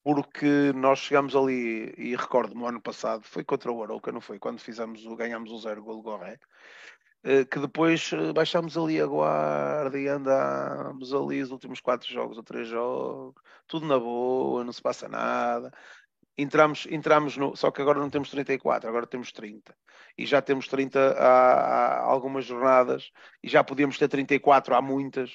porque 0.02 0.72
nós 0.74 0.98
chegamos 0.98 1.34
ali, 1.34 1.94
e 1.96 2.14
recordo-me 2.14 2.62
o 2.62 2.66
ano 2.66 2.80
passado, 2.80 3.24
foi 3.24 3.42
contra 3.42 3.72
o 3.72 3.82
Arouca, 3.82 4.12
não 4.12 4.20
foi? 4.20 4.38
Quando 4.38 4.60
fizemos 4.60 5.06
o, 5.06 5.16
ganhámos 5.16 5.50
o 5.50 5.58
zero 5.58 5.82
gol 5.82 6.02
Gorré, 6.02 6.38
que 7.50 7.58
depois 7.58 8.12
eh, 8.12 8.32
baixámos 8.34 8.76
ali 8.76 9.00
a 9.00 9.06
guarda 9.06 9.98
e 9.98 10.06
andámos 10.08 11.12
ali 11.14 11.42
os 11.42 11.50
últimos 11.50 11.80
quatro 11.80 12.12
jogos 12.12 12.36
ou 12.36 12.42
três 12.42 12.68
jogos, 12.68 13.42
tudo 13.66 13.86
na 13.86 13.98
boa, 13.98 14.62
não 14.62 14.72
se 14.72 14.82
passa 14.82 15.08
nada. 15.08 15.72
Entramos, 16.36 16.86
entramos 16.90 17.36
no. 17.36 17.56
Só 17.56 17.70
que 17.70 17.80
agora 17.80 17.98
não 18.00 18.10
temos 18.10 18.30
34, 18.30 18.88
agora 18.88 19.06
temos 19.06 19.32
30. 19.32 19.74
E 20.18 20.26
já 20.26 20.42
temos 20.42 20.68
30 20.68 21.14
há, 21.18 22.00
há 22.00 22.04
algumas 22.04 22.44
jornadas 22.44 23.10
e 23.42 23.48
já 23.48 23.64
podíamos 23.64 23.98
ter 23.98 24.08
34 24.08 24.74
há 24.74 24.82
muitas. 24.82 25.30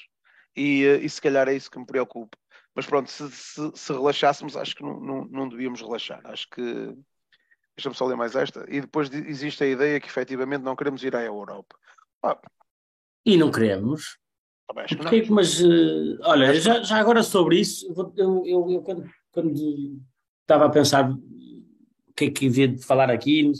E, 0.56 0.84
eh, 0.86 0.97
e 0.97 1.10
se 1.10 1.21
calhar 1.21 1.47
é 1.47 1.56
isso 1.56 1.71
que 1.71 1.80
me 1.80 1.86
preocupa. 1.86 2.38
Mas 2.75 2.86
pronto, 2.86 3.10
se, 3.12 3.30
se, 3.32 3.71
se 3.75 3.93
relaxássemos, 3.93 4.56
acho 4.56 4.75
que 4.75 4.84
não, 4.84 4.99
não, 4.99 5.25
não 5.25 5.49
devíamos 5.49 5.82
relaxar. 5.82 6.21
Acho 6.25 6.47
que. 6.49 6.95
Deixa-me 7.77 7.95
só 7.95 8.05
ler 8.05 8.15
mais 8.17 8.36
esta. 8.36 8.65
E 8.69 8.82
depois 8.82 9.10
de- 9.10 9.17
existe 9.29 9.63
a 9.63 9.67
ideia 9.67 9.99
que 9.99 10.08
efetivamente 10.08 10.62
não 10.63 10.75
queremos 10.75 11.03
ir 11.03 11.15
à 11.15 11.21
Europa. 11.23 11.75
Ah, 12.23 12.38
E 13.25 13.38
não 13.38 13.51
queremos. 13.51 14.17
acho 14.75 14.97
que 14.97 15.03
não. 15.03 15.10
Porque- 15.12 15.32
mas, 15.32 15.62
eh, 15.62 16.17
olha, 16.23 16.53
já, 16.60 16.82
já 16.84 16.97
agora 16.97 17.23
sobre 17.23 17.60
isso, 17.60 17.91
vou- 17.93 18.13
eu, 18.17 18.43
eu, 18.45 18.69
eu 18.71 18.82
quando, 18.82 19.10
quando 19.32 19.53
estava 20.41 20.65
a 20.65 20.69
pensar 20.69 21.10
o 21.12 22.13
que 22.15 22.25
é 22.25 22.32
que 22.32 22.47
havia 22.47 22.67
de 22.67 22.84
falar 22.84 23.10
aqui, 23.10 23.51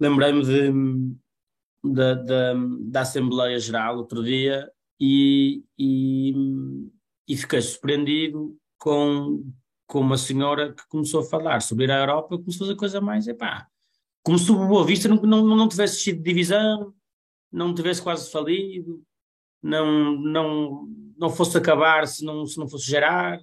lembrei-me 0.00 0.42
de, 0.44 1.92
da, 1.92 2.14
da, 2.14 2.54
da 2.82 3.00
Assembleia 3.00 3.58
Geral 3.58 3.96
outro 3.98 4.22
dia 4.22 4.70
e, 5.00 5.64
e, 5.78 6.34
e 7.28 7.36
fiquei 7.36 7.60
surpreendido 7.60 8.56
com, 8.78 9.42
com 9.90 9.98
uma 9.98 10.16
senhora 10.16 10.72
que 10.72 10.86
começou 10.88 11.20
a 11.20 11.24
falar 11.24 11.60
sobre 11.60 11.84
ir 11.84 11.90
à 11.90 11.98
Europa, 11.98 12.38
começou 12.38 12.64
a 12.64 12.68
fazer 12.68 12.76
coisa 12.76 13.00
mais, 13.00 13.26
epá, 13.26 13.66
como 14.22 14.38
se 14.38 14.52
o 14.52 14.68
Boa 14.68 14.86
Vista 14.86 15.08
não, 15.08 15.16
não, 15.16 15.44
não 15.44 15.68
tivesse 15.68 16.00
sido 16.00 16.22
divisão, 16.22 16.94
não 17.50 17.74
tivesse 17.74 18.00
quase 18.00 18.30
falido, 18.30 19.02
não, 19.60 20.16
não, 20.16 20.88
não 21.18 21.28
fosse 21.28 21.58
acabar 21.58 22.06
se 22.06 22.24
não, 22.24 22.46
se 22.46 22.56
não 22.56 22.68
fosse 22.68 22.86
gerar. 22.88 23.40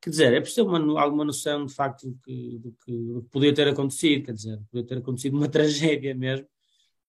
Quer 0.00 0.10
dizer, 0.10 0.32
é 0.34 0.40
preciso 0.40 0.66
uma, 0.66 1.00
alguma 1.00 1.24
noção 1.24 1.64
de 1.64 1.72
facto 1.72 2.08
do 2.08 2.18
que, 2.24 2.58
do, 2.58 2.72
que, 2.84 2.92
do 2.92 3.22
que 3.22 3.28
podia 3.30 3.54
ter 3.54 3.68
acontecido, 3.68 4.24
quer 4.24 4.32
dizer, 4.32 4.60
podia 4.68 4.86
ter 4.86 4.98
acontecido 4.98 5.36
uma 5.36 5.46
tragédia 5.48 6.16
mesmo. 6.16 6.48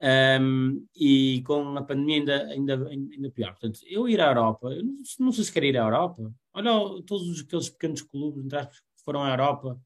Um, 0.03 0.87
e 0.95 1.43
com 1.47 1.79
a 1.79 1.83
pandemia 1.83 2.19
ainda, 2.19 2.49
ainda, 2.49 2.89
ainda 2.89 3.31
pior. 3.31 3.53
Portanto, 3.53 3.81
eu 3.87 4.07
ir 4.07 4.21
à 4.21 4.27
Europa, 4.27 4.69
eu 4.69 4.85
não, 4.85 4.95
não 5.21 5.33
sei 5.33 5.45
se 5.45 5.53
quero 5.53 5.65
ir 5.65 5.79
à 5.79 5.85
Europa. 5.85 6.31
Olha 6.57 7.03
todos 7.03 7.43
aqueles 7.43 7.69
pequenos 7.69 8.01
clubes 8.01 8.51
que 8.51 9.05
foram 9.05 9.23
à 9.23 9.29
Europa 9.29 9.79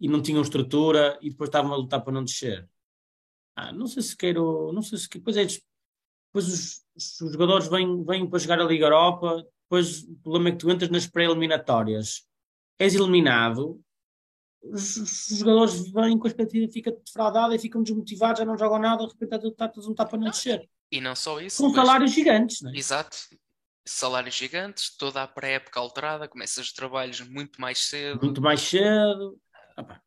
e 0.00 0.08
não 0.08 0.20
tinham 0.20 0.42
estrutura 0.42 1.16
e 1.22 1.30
depois 1.30 1.46
estavam 1.46 1.72
a 1.72 1.76
lutar 1.76 2.02
para 2.02 2.12
não 2.12 2.24
descer. 2.24 2.68
Ah, 3.54 3.72
não 3.72 3.86
sei 3.86 4.02
se 4.02 4.16
quero, 4.16 4.72
não 4.72 4.82
sei 4.82 4.98
se 4.98 5.08
depois 5.08 5.36
é 5.36 5.44
depois 5.44 6.48
os, 6.48 6.82
os 6.96 7.32
jogadores 7.32 7.68
vêm, 7.68 8.02
vêm 8.04 8.28
para 8.28 8.38
jogar 8.40 8.60
a 8.60 8.64
Liga 8.64 8.86
Europa, 8.86 9.46
depois 9.64 10.02
o 10.02 10.16
problema 10.16 10.48
é 10.48 10.52
que 10.52 10.58
tu 10.58 10.70
entras 10.70 10.90
nas 10.90 11.06
pré-eliminatórias, 11.06 12.26
és 12.80 12.94
eliminado, 12.94 13.80
os, 14.60 14.96
os 14.96 15.38
jogadores 15.38 15.88
vêm 15.92 16.18
com 16.18 16.26
a 16.26 16.30
expectativa, 16.30 16.72
fica 16.72 16.90
defraudada 16.90 17.54
e 17.54 17.58
ficam 17.60 17.82
desmotivados, 17.82 18.40
já 18.40 18.44
não 18.44 18.58
jogam 18.58 18.80
nada, 18.80 19.06
de 19.06 19.12
repente 19.12 19.46
está 19.46 19.68
tudo 19.68 19.90
um 19.90 19.94
tapa 19.94 20.10
para 20.10 20.18
não 20.18 20.30
descer. 20.30 20.68
E 20.90 21.00
não 21.00 21.14
só 21.14 21.40
isso. 21.40 21.62
Com 21.62 21.68
mas- 21.68 21.76
salários 21.76 22.10
gigantes, 22.10 22.60
não 22.60 22.72
é? 22.72 22.76
Exato. 22.76 23.16
Salários 23.84 24.34
gigantes, 24.34 24.96
toda 24.96 25.22
a 25.22 25.26
pré-época 25.26 25.80
alterada, 25.80 26.28
começas 26.28 26.66
os 26.66 26.72
trabalhos 26.72 27.20
muito 27.20 27.60
mais 27.60 27.78
cedo. 27.78 28.22
Muito 28.22 28.40
mais 28.40 28.60
cedo. 28.60 29.36
Pá. 29.76 30.00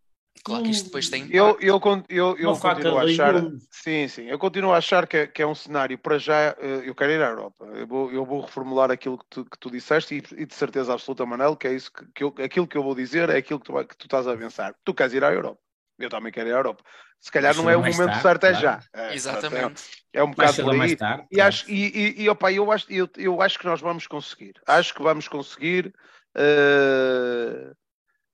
Claro 0.44 0.64
que 0.64 0.72
isto 0.72 0.86
depois 0.86 1.10
tem 1.10 1.24
Eu, 1.32 1.50
impacto. 1.60 1.66
eu, 1.66 2.04
eu, 2.08 2.38
eu 2.38 2.60
continuo 2.60 2.98
a 3.00 3.04
achar. 3.04 3.34
Sim, 3.72 4.08
sim. 4.08 4.26
Eu 4.26 4.38
continuo 4.38 4.74
a 4.74 4.78
achar 4.78 5.08
que 5.08 5.18
é, 5.18 5.28
que 5.28 5.42
é 5.42 5.48
um 5.48 5.56
cenário 5.56 5.98
para 5.98 6.20
já. 6.20 6.56
eh, 6.60 6.84
Eu 6.86 6.94
quero 6.94 7.12
ir 7.14 7.22
à 7.22 7.30
Europa. 7.30 7.66
Eu 7.74 7.88
vou, 7.88 8.12
eu 8.12 8.24
vou 8.24 8.42
reformular 8.42 8.92
aquilo 8.92 9.18
que 9.18 9.26
tu, 9.28 9.46
que 9.46 9.58
tu 9.58 9.72
disseste 9.72 10.16
e, 10.16 10.42
e 10.42 10.46
de 10.46 10.54
certeza 10.54 10.94
absoluta, 10.94 11.26
Manel, 11.26 11.56
que 11.56 11.68
é 11.68 11.74
isso 11.74 11.92
que, 11.92 12.06
que 12.14 12.24
eu, 12.24 12.36
aquilo 12.44 12.68
que 12.68 12.78
eu 12.78 12.84
vou 12.84 12.94
dizer 12.94 13.30
é 13.30 13.38
aquilo 13.38 13.60
que 13.60 13.66
tu, 13.66 13.88
que 13.88 13.98
tu 13.98 14.06
estás 14.06 14.28
a 14.28 14.38
pensar. 14.38 14.76
Tu 14.84 14.94
queres 14.94 15.14
ir 15.14 15.24
à 15.24 15.34
Europa. 15.34 15.60
Eu 15.98 16.10
também 16.10 16.32
quero 16.32 16.50
ir 16.50 16.54
à 16.54 16.58
Europa. 16.58 16.84
Se 17.20 17.32
calhar 17.32 17.54
Mais 17.54 17.58
não 17.58 17.70
é 17.70 17.76
o 17.76 17.80
momento 17.80 18.06
tarde, 18.06 18.22
certo, 18.22 18.44
é 18.44 18.50
claro. 18.52 18.62
já. 18.62 18.80
É, 18.94 19.16
Exatamente. 19.16 19.84
É, 20.14 20.20
é 20.20 20.24
um 20.24 20.32
bocado 20.32 20.64
por 20.64 20.72
aí. 20.72 20.78
mais 20.78 20.96
tarde. 20.96 21.28
E 21.32 21.36
claro. 21.36 21.48
acho, 21.48 21.72
e, 21.72 21.86
e, 21.86 22.24
e, 22.24 22.30
opa, 22.30 22.52
eu, 22.52 22.72
acho, 22.72 22.92
eu, 22.92 23.10
eu 23.18 23.42
acho 23.42 23.58
que 23.58 23.66
nós 23.66 23.82
vamos 23.82 24.06
conseguir. 24.08 24.54
Acho 24.68 24.94
que 24.94 25.02
vamos 25.02 25.28
conseguir. 25.28 25.94
eh, 26.36 27.72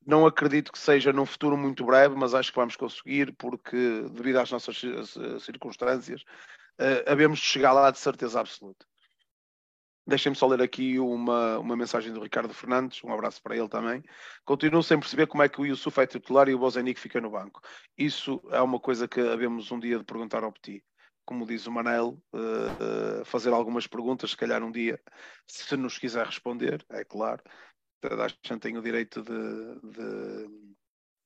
não 0.06 0.26
acredito 0.26 0.71
que 0.71 0.80
seja 0.80 1.13
num 1.13 1.26
futuro 1.26 1.56
muito 1.56 1.86
breve, 1.86 2.15
mas 2.15 2.34
acho 2.34 2.52
que 2.52 2.58
vamos 2.58 2.76
conseguir, 2.76 3.34
porque 3.38 3.78
devido 4.12 4.38
às 4.38 4.52
nossas 4.52 4.82
circunstâncias, 5.41 6.21
uh, 6.80 7.06
havemos 7.06 7.39
de 7.39 7.45
chegar 7.45 7.71
lá 7.71 7.91
de 7.91 8.00
certeza 8.00 8.39
absoluta. 8.39 8.86
Deixem-me 10.06 10.36
só 10.36 10.48
ler 10.48 10.62
aqui 10.62 11.00
uma, 11.00 11.60
uma 11.60 11.76
mensagem 11.76 12.12
do 12.12 12.22
Ricardo 12.22 12.54
Fernandes, 12.54 13.04
um 13.04 13.14
abraço 13.14 13.42
para 13.42 13.56
ele 13.56 13.70
também. 13.70 14.04
Continuo 14.44 14.82
sem 14.82 15.00
perceber 15.00 15.28
como 15.28 15.44
é 15.44 15.50
que 15.50 15.62
o 15.62 15.66
Yusuf 15.66 16.00
é 16.00 16.08
titular 16.08 16.50
e 16.50 16.56
o 16.56 16.60
Bozenic 16.60 17.00
fica 17.00 17.22
no 17.22 17.30
banco. 17.30 17.62
Isso 17.98 18.42
é 18.50 18.62
uma 18.62 18.80
coisa 18.80 19.08
que 19.08 19.22
havemos 19.22 19.72
um 19.72 19.80
dia 19.80 20.00
de 20.00 20.04
perguntar 20.04 20.44
ao 20.44 20.52
Petit. 20.52 20.84
Como 21.24 21.46
diz 21.46 21.68
o 21.68 21.72
Manel, 21.72 22.20
uh, 22.34 23.22
uh, 23.22 23.26
fazer 23.26 23.54
algumas 23.54 23.86
perguntas, 23.86 24.32
se 24.32 24.38
calhar 24.38 24.64
um 24.64 24.72
dia, 24.72 25.00
se 25.48 25.78
nos 25.78 26.00
quiser 26.00 26.26
responder, 26.26 26.84
é 26.90 27.06
claro. 27.06 27.44
Toda 28.02 28.26
a 28.26 28.58
tem 28.60 28.76
o 28.78 28.82
direito 28.82 29.22
de, 29.22 29.32
de 29.92 30.48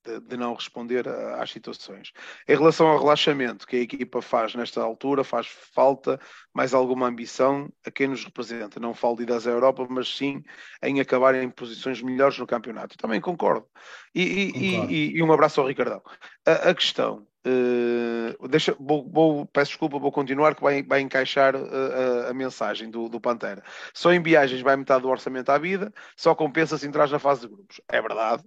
de, 0.05 0.19
de, 0.19 0.37
não 0.37 0.53
responder 0.53 1.07
às 1.07 1.49
situações. 1.49 2.11
Em 2.47 2.55
relação 2.55 2.87
ao 2.87 2.99
relaxamento 2.99 3.65
que 3.65 3.75
a 3.75 3.81
equipa 3.81 4.21
faz 4.21 4.53
nesta 4.55 4.81
altura, 4.81 5.23
faz 5.23 5.47
falta 5.47 6.19
mais 6.53 6.73
alguma 6.73 7.07
ambição 7.07 7.69
a 7.85 7.91
quem 7.91 8.07
nos 8.07 8.23
representa. 8.23 8.79
Não 8.79 8.93
falo 8.93 9.17
de 9.17 9.23
ir 9.23 9.31
à 9.31 9.37
Europa, 9.49 9.85
mas 9.89 10.15
sim 10.15 10.43
em 10.81 10.99
acabar 10.99 11.35
em 11.35 11.49
posições 11.49 12.01
melhores 12.01 12.37
no 12.37 12.47
campeonato. 12.47 12.97
Também 12.97 13.19
concordo. 13.19 13.67
E, 14.13 14.21
e, 14.21 14.51
concordo. 14.53 14.93
e, 14.93 15.17
e 15.17 15.23
um 15.23 15.33
abraço 15.33 15.59
ao 15.59 15.67
Ricardão. 15.67 16.01
A, 16.45 16.69
a 16.69 16.75
questão. 16.75 17.27
Uh, 17.47 18.47
deixa, 18.47 18.75
vou, 18.79 19.07
vou, 19.07 19.45
peço 19.45 19.69
desculpa, 19.69 19.99
vou 19.99 20.11
continuar 20.11 20.55
que 20.55 20.63
vai, 20.63 20.81
vai 20.81 21.01
encaixar 21.01 21.55
uh, 21.55 22.25
a, 22.25 22.29
a, 22.31 22.33
mensagem 22.33 22.89
do, 22.89 23.07
do, 23.07 23.21
Pantera. 23.21 23.61
Só 23.93 24.11
em 24.11 24.19
viagens 24.19 24.61
vai 24.61 24.75
metade 24.75 25.03
do 25.03 25.09
orçamento 25.09 25.51
à 25.51 25.57
vida, 25.59 25.93
só 26.17 26.33
compensa 26.33 26.75
se 26.75 26.87
entrar 26.87 27.07
na 27.07 27.19
fase 27.19 27.41
de 27.41 27.47
grupos. 27.49 27.79
É 27.87 28.01
verdade. 28.01 28.43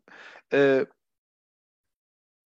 Uh, 0.52 0.97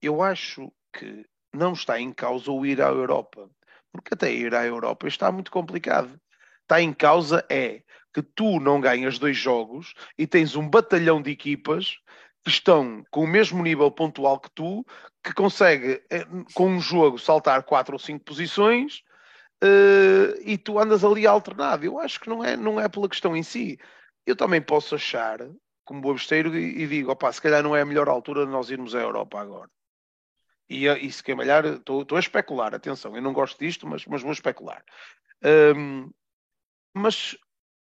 eu 0.02 0.22
acho 0.22 0.72
que 0.92 1.24
não 1.54 1.72
está 1.72 2.00
em 2.00 2.12
causa 2.12 2.50
o 2.50 2.66
ir 2.66 2.82
à 2.82 2.88
Europa, 2.88 3.48
porque 3.92 4.14
até 4.14 4.32
ir 4.32 4.54
à 4.54 4.66
Europa 4.66 5.06
está 5.06 5.30
muito 5.30 5.50
complicado. 5.50 6.20
Está 6.62 6.80
em 6.80 6.92
causa 6.92 7.44
é 7.50 7.82
que 8.12 8.22
tu 8.22 8.60
não 8.60 8.80
ganhas 8.80 9.18
dois 9.18 9.36
jogos 9.36 9.94
e 10.18 10.26
tens 10.26 10.56
um 10.56 10.68
batalhão 10.68 11.20
de 11.20 11.30
equipas 11.30 11.98
que 12.44 12.50
estão 12.50 13.04
com 13.10 13.24
o 13.24 13.26
mesmo 13.26 13.62
nível 13.62 13.90
pontual 13.90 14.40
que 14.40 14.50
tu, 14.50 14.84
que 15.22 15.32
consegue, 15.32 16.02
eh, 16.10 16.26
com 16.54 16.68
um 16.68 16.80
jogo, 16.80 17.18
saltar 17.18 17.62
quatro 17.62 17.94
ou 17.94 17.98
cinco 17.98 18.24
posições 18.24 19.02
uh, 19.62 20.34
e 20.44 20.58
tu 20.58 20.78
andas 20.78 21.04
ali 21.04 21.26
alternado. 21.26 21.84
Eu 21.84 21.98
acho 21.98 22.20
que 22.20 22.28
não 22.28 22.44
é, 22.44 22.56
não 22.56 22.80
é 22.80 22.88
pela 22.88 23.08
questão 23.08 23.36
em 23.36 23.42
si. 23.42 23.78
Eu 24.26 24.34
também 24.34 24.60
posso 24.60 24.94
achar, 24.94 25.38
como 25.84 26.14
e, 26.14 26.82
e 26.82 26.86
digo, 26.86 27.12
opá, 27.12 27.32
se 27.32 27.40
calhar 27.40 27.62
não 27.62 27.76
é 27.76 27.82
a 27.82 27.86
melhor 27.86 28.08
altura 28.08 28.44
de 28.44 28.52
nós 28.52 28.70
irmos 28.70 28.94
à 28.94 29.00
Europa 29.00 29.40
agora. 29.40 29.70
E, 30.72 30.86
e 30.86 31.12
se 31.12 31.22
calhar, 31.22 31.66
estou 31.66 32.06
a 32.16 32.18
especular, 32.18 32.74
atenção, 32.74 33.14
eu 33.14 33.20
não 33.20 33.32
gosto 33.32 33.58
disto, 33.58 33.86
mas, 33.86 34.06
mas 34.06 34.22
vou 34.22 34.32
especular. 34.32 34.82
Um, 35.76 36.10
mas 36.94 37.36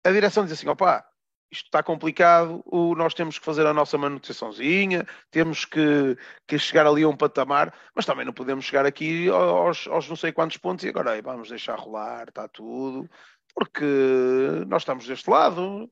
a 0.04 0.10
direção 0.10 0.44
diz 0.44 0.54
assim: 0.54 0.68
opá, 0.68 1.06
isto 1.50 1.66
está 1.66 1.82
complicado, 1.82 2.62
o, 2.66 2.94
nós 2.96 3.14
temos 3.14 3.38
que 3.38 3.44
fazer 3.44 3.66
a 3.66 3.74
nossa 3.74 3.96
manutençãozinha, 3.98 5.06
temos 5.30 5.64
que, 5.64 6.16
que, 6.48 6.58
chegar 6.58 6.86
ali 6.86 7.02
a 7.04 7.08
um 7.08 7.16
patamar, 7.16 7.72
mas 7.94 8.06
também 8.06 8.24
não 8.24 8.32
podemos 8.32 8.64
chegar 8.64 8.86
aqui 8.86 9.28
aos, 9.28 9.86
aos 9.86 10.08
não 10.08 10.16
sei 10.16 10.32
quantos 10.32 10.56
pontos 10.56 10.84
e 10.84 10.88
agora 10.88 11.12
aí, 11.12 11.22
vamos 11.22 11.50
deixar 11.50 11.78
rolar, 11.78 12.28
está 12.28 12.48
tudo, 12.48 13.08
porque 13.54 13.84
nós 14.66 14.82
estamos 14.82 15.06
deste 15.06 15.30
lado. 15.30 15.90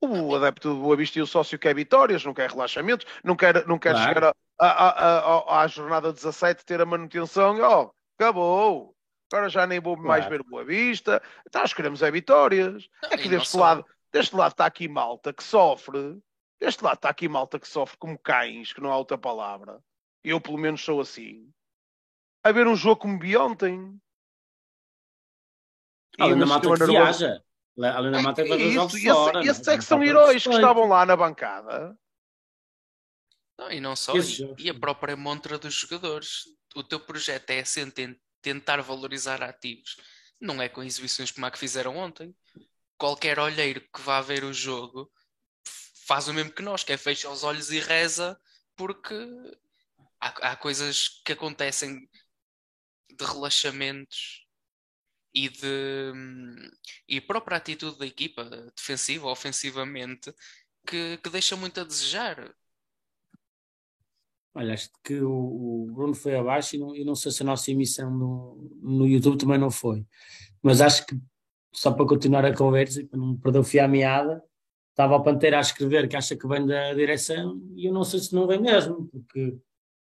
O 0.00 0.34
adepto 0.36 0.74
do 0.74 0.80
Boa 0.80 0.96
Vista 0.96 1.18
e 1.18 1.22
o 1.22 1.26
sócio 1.26 1.58
quer 1.58 1.74
vitórias, 1.74 2.24
não 2.24 2.32
quer 2.32 2.50
relaxamento, 2.50 3.04
não 3.24 3.34
quer, 3.34 3.66
não 3.66 3.78
quer 3.78 3.94
claro. 3.94 4.08
chegar 4.08 4.34
a, 4.60 4.66
à, 4.66 5.62
à, 5.62 5.66
jornada 5.66 6.12
17 6.12 6.64
ter 6.64 6.80
a 6.80 6.86
manutenção, 6.86 7.60
ó, 7.60 7.84
oh, 7.84 7.92
acabou. 8.16 8.94
Agora 9.30 9.48
já 9.48 9.66
nem 9.66 9.80
vou 9.80 9.94
claro. 9.94 10.08
mais 10.08 10.26
ver 10.26 10.42
Boa 10.42 10.64
Vista. 10.64 11.22
Então, 11.46 11.60
nós 11.60 11.74
queremos 11.74 12.02
é 12.02 12.10
vitórias. 12.10 12.88
Não, 13.02 13.10
é 13.10 13.16
que 13.16 13.28
deste 13.28 13.56
lado, 13.56 13.84
deste 14.12 14.34
lado 14.34 14.52
está 14.52 14.66
aqui 14.66 14.88
malta 14.88 15.32
que 15.32 15.42
sofre. 15.42 16.18
Deste 16.60 16.82
lado 16.82 16.96
está 16.96 17.10
aqui 17.10 17.28
malta 17.28 17.58
que 17.58 17.68
sofre 17.68 17.98
como 17.98 18.18
cães, 18.18 18.72
que 18.72 18.80
não 18.80 18.90
há 18.90 18.96
outra 18.96 19.18
palavra. 19.18 19.80
Eu, 20.24 20.40
pelo 20.40 20.58
menos, 20.58 20.82
sou 20.82 21.00
assim. 21.00 21.50
A 22.42 22.52
ver 22.52 22.66
um 22.66 22.74
jogo 22.74 23.02
como 23.02 23.18
vi 23.18 23.36
ontem. 23.36 24.00
A 26.18 26.26
Helena 26.26 26.46
Mata 26.46 26.74
que 26.74 26.86
viaja. 26.86 27.42
A 27.80 27.98
Helena 27.98 28.22
Mata 28.22 28.44
vai 28.44 28.70
jogos 28.70 29.00
fora. 29.02 29.44
Esses 29.44 29.66
é 29.68 29.78
que 29.78 29.84
são 29.84 30.02
heróis 30.02 30.42
que 30.42 30.50
estavam 30.50 30.88
lá 30.88 31.06
na 31.06 31.16
bancada. 31.16 31.96
Não, 33.56 33.72
e 33.72 33.80
não 33.80 33.96
só, 33.96 34.14
e, 34.16 34.64
e, 34.66 34.70
a 34.70 34.74
própria 34.74 35.16
montra 35.16 35.58
dos 35.58 35.74
jogadores. 35.74 36.44
O 36.74 36.82
teu 36.82 37.00
projeto 37.00 37.50
é 37.50 37.60
assim, 37.60 37.90
tentar 38.40 38.80
valorizar 38.82 39.42
ativos. 39.42 39.96
Não 40.40 40.62
é 40.62 40.68
com 40.68 40.82
exibições 40.82 41.30
como 41.30 41.46
a 41.46 41.50
que 41.50 41.58
fizeram 41.58 41.96
ontem. 41.96 42.34
Qualquer 42.96 43.38
olheiro 43.38 43.80
que 43.80 44.00
vá 44.00 44.20
ver 44.20 44.44
o 44.44 44.52
jogo 44.52 45.10
faz 46.06 46.26
o 46.28 46.34
mesmo 46.34 46.52
que 46.52 46.62
nós, 46.62 46.82
que 46.82 46.92
é 46.92 46.96
fecha 46.96 47.30
os 47.30 47.44
olhos 47.44 47.70
e 47.70 47.80
reza, 47.80 48.38
porque 48.76 49.14
há, 50.20 50.50
há 50.50 50.56
coisas 50.56 51.20
que 51.24 51.32
acontecem 51.32 52.08
de 53.10 53.24
relaxamentos 53.24 54.47
e 55.44 55.48
de 55.48 56.12
e 57.08 57.18
a 57.18 57.22
própria 57.22 57.58
atitude 57.58 57.98
da 57.98 58.06
equipa, 58.06 58.44
defensiva 58.76 59.28
ofensivamente, 59.28 60.34
que, 60.86 61.18
que 61.18 61.30
deixa 61.30 61.56
muito 61.56 61.80
a 61.80 61.84
desejar. 61.84 62.52
Olha, 64.54 64.74
acho 64.74 64.90
que 65.04 65.20
o, 65.20 65.30
o 65.30 65.92
Bruno 65.92 66.14
foi 66.14 66.34
abaixo 66.34 66.74
e 66.74 66.78
não, 66.78 66.92
não 67.04 67.14
sei 67.14 67.30
se 67.30 67.42
a 67.42 67.46
nossa 67.46 67.70
emissão 67.70 68.10
no, 68.10 68.70
no 68.82 69.06
YouTube 69.06 69.38
também 69.38 69.58
não 69.58 69.70
foi. 69.70 70.04
Mas 70.60 70.80
acho 70.80 71.06
que, 71.06 71.16
só 71.72 71.92
para 71.92 72.06
continuar 72.06 72.44
a 72.44 72.56
conversa, 72.56 73.06
para 73.06 73.18
não 73.18 73.36
perder 73.36 73.60
o 73.60 73.64
fio 73.64 73.84
à 73.84 73.88
meada, 73.88 74.42
estava 74.90 75.16
a 75.16 75.20
Pantera 75.20 75.58
a 75.58 75.60
escrever 75.60 76.08
que 76.08 76.16
acha 76.16 76.36
que 76.36 76.48
vem 76.48 76.66
da 76.66 76.92
direção 76.94 77.62
e 77.76 77.86
eu 77.86 77.92
não 77.92 78.02
sei 78.02 78.18
se 78.18 78.34
não 78.34 78.48
vem 78.48 78.60
mesmo, 78.60 79.06
porque 79.06 79.56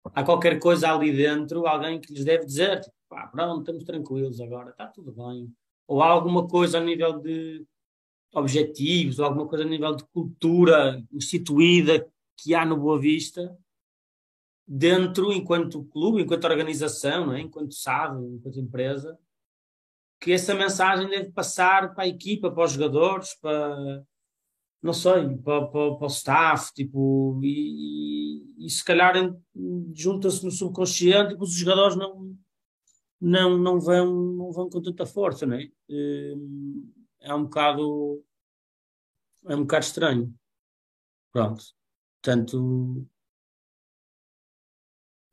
há 0.06 0.24
qualquer 0.24 0.58
coisa 0.58 0.92
ali 0.92 1.16
dentro, 1.16 1.68
alguém 1.68 2.02
que 2.02 2.12
lhes 2.12 2.26
deve 2.26 2.46
dizer, 2.46 2.82
tipo, 2.82 2.97
pá, 3.08 3.28
pronto, 3.28 3.60
estamos 3.62 3.84
tranquilos 3.84 4.40
agora, 4.40 4.72
está 4.72 4.88
tudo 4.88 5.12
bem. 5.12 5.54
Ou 5.88 6.02
há 6.02 6.08
alguma 6.08 6.48
coisa 6.48 6.78
a 6.78 6.82
nível 6.82 7.20
de 7.20 7.66
objetivos, 8.34 9.20
ou 9.20 9.26
alguma 9.26 9.48
coisa 9.48 9.64
a 9.64 9.68
nível 9.68 9.96
de 9.96 10.04
cultura 10.06 11.04
instituída 11.12 12.08
que 12.38 12.54
há 12.54 12.66
no 12.66 12.78
Boa 12.78 13.00
Vista, 13.00 13.58
dentro, 14.68 15.32
enquanto 15.32 15.86
clube, 15.86 16.22
enquanto 16.22 16.46
organização, 16.46 17.34
é? 17.34 17.42
enquanto 17.42 17.74
SAD, 17.74 18.22
enquanto 18.36 18.60
empresa, 18.60 19.18
que 20.20 20.32
essa 20.32 20.54
mensagem 20.54 21.10
deve 21.10 21.32
passar 21.32 21.94
para 21.94 22.04
a 22.04 22.08
equipa, 22.08 22.52
para 22.52 22.66
os 22.66 22.74
jogadores, 22.74 23.34
para 23.40 24.04
não 24.82 24.94
sei, 24.94 25.38
para, 25.38 25.68
para, 25.68 25.96
para 25.96 26.06
o 26.06 26.08
staff, 26.08 26.74
tipo, 26.74 27.40
e, 27.44 28.66
e 28.66 28.70
se 28.70 28.84
calhar 28.84 29.16
junta-se 29.94 30.44
no 30.46 30.52
subconsciente 30.52 31.34
e 31.34 31.38
os 31.38 31.54
jogadores 31.54 31.96
não, 31.96 32.36
não, 33.20 33.58
não, 33.58 33.80
vão, 33.80 34.14
não 34.14 34.52
vão 34.52 34.70
com 34.70 34.82
tanta 34.82 35.06
força, 35.06 35.46
não 35.46 35.56
é? 35.58 35.70
Hum, 35.90 36.94
é 37.20 37.34
um 37.34 37.44
bocado 37.44 38.24
é 39.46 39.56
um 39.56 39.62
bocado 39.62 39.86
estranho. 39.86 40.40
Pronto. 41.32 41.64
Portanto, 42.22 43.08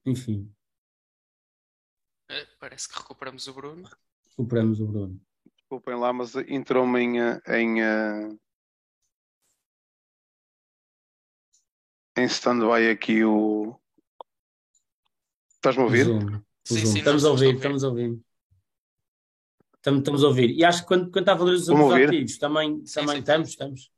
enfim. 0.07 0.55
É, 2.29 2.47
parece 2.59 2.89
que 2.89 2.97
recuperamos 2.97 3.47
o 3.49 3.55
Bruno. 3.55 3.89
Recuperamos 4.30 4.80
o 4.80 4.87
Bruno. 4.87 5.20
Desculpem 5.57 5.97
lá, 5.97 6.12
mas 6.12 6.35
entrou-me 6.37 7.01
em, 7.01 7.16
em, 7.49 7.82
eh, 7.82 8.39
em 12.16 12.24
stand-by 12.26 12.91
aqui 12.91 13.24
o. 13.24 13.78
Estás-me 15.57 15.82
a 15.82 15.85
ouvir? 15.87 16.07
Sim, 16.64 16.86
sim, 16.86 16.98
estamos 16.98 17.24
a 17.24 17.30
ouvir, 17.30 17.54
estamos 17.54 17.84
a 17.84 17.88
ouvir. 17.88 18.18
Estamos, 19.76 20.00
estamos 20.00 20.24
a 20.24 20.28
ouvir. 20.28 20.50
E 20.50 20.64
acho 20.64 20.80
que 20.80 20.88
quando, 20.88 21.10
quando 21.10 21.18
está 21.18 21.32
a 21.32 21.36
valorização 21.36 21.76
dos 21.76 21.92
ativos, 21.92 22.38
também, 22.38 22.86
sim, 22.86 22.94
também 22.94 23.16
sim. 23.16 23.20
estamos, 23.20 23.48
estamos. 23.50 23.90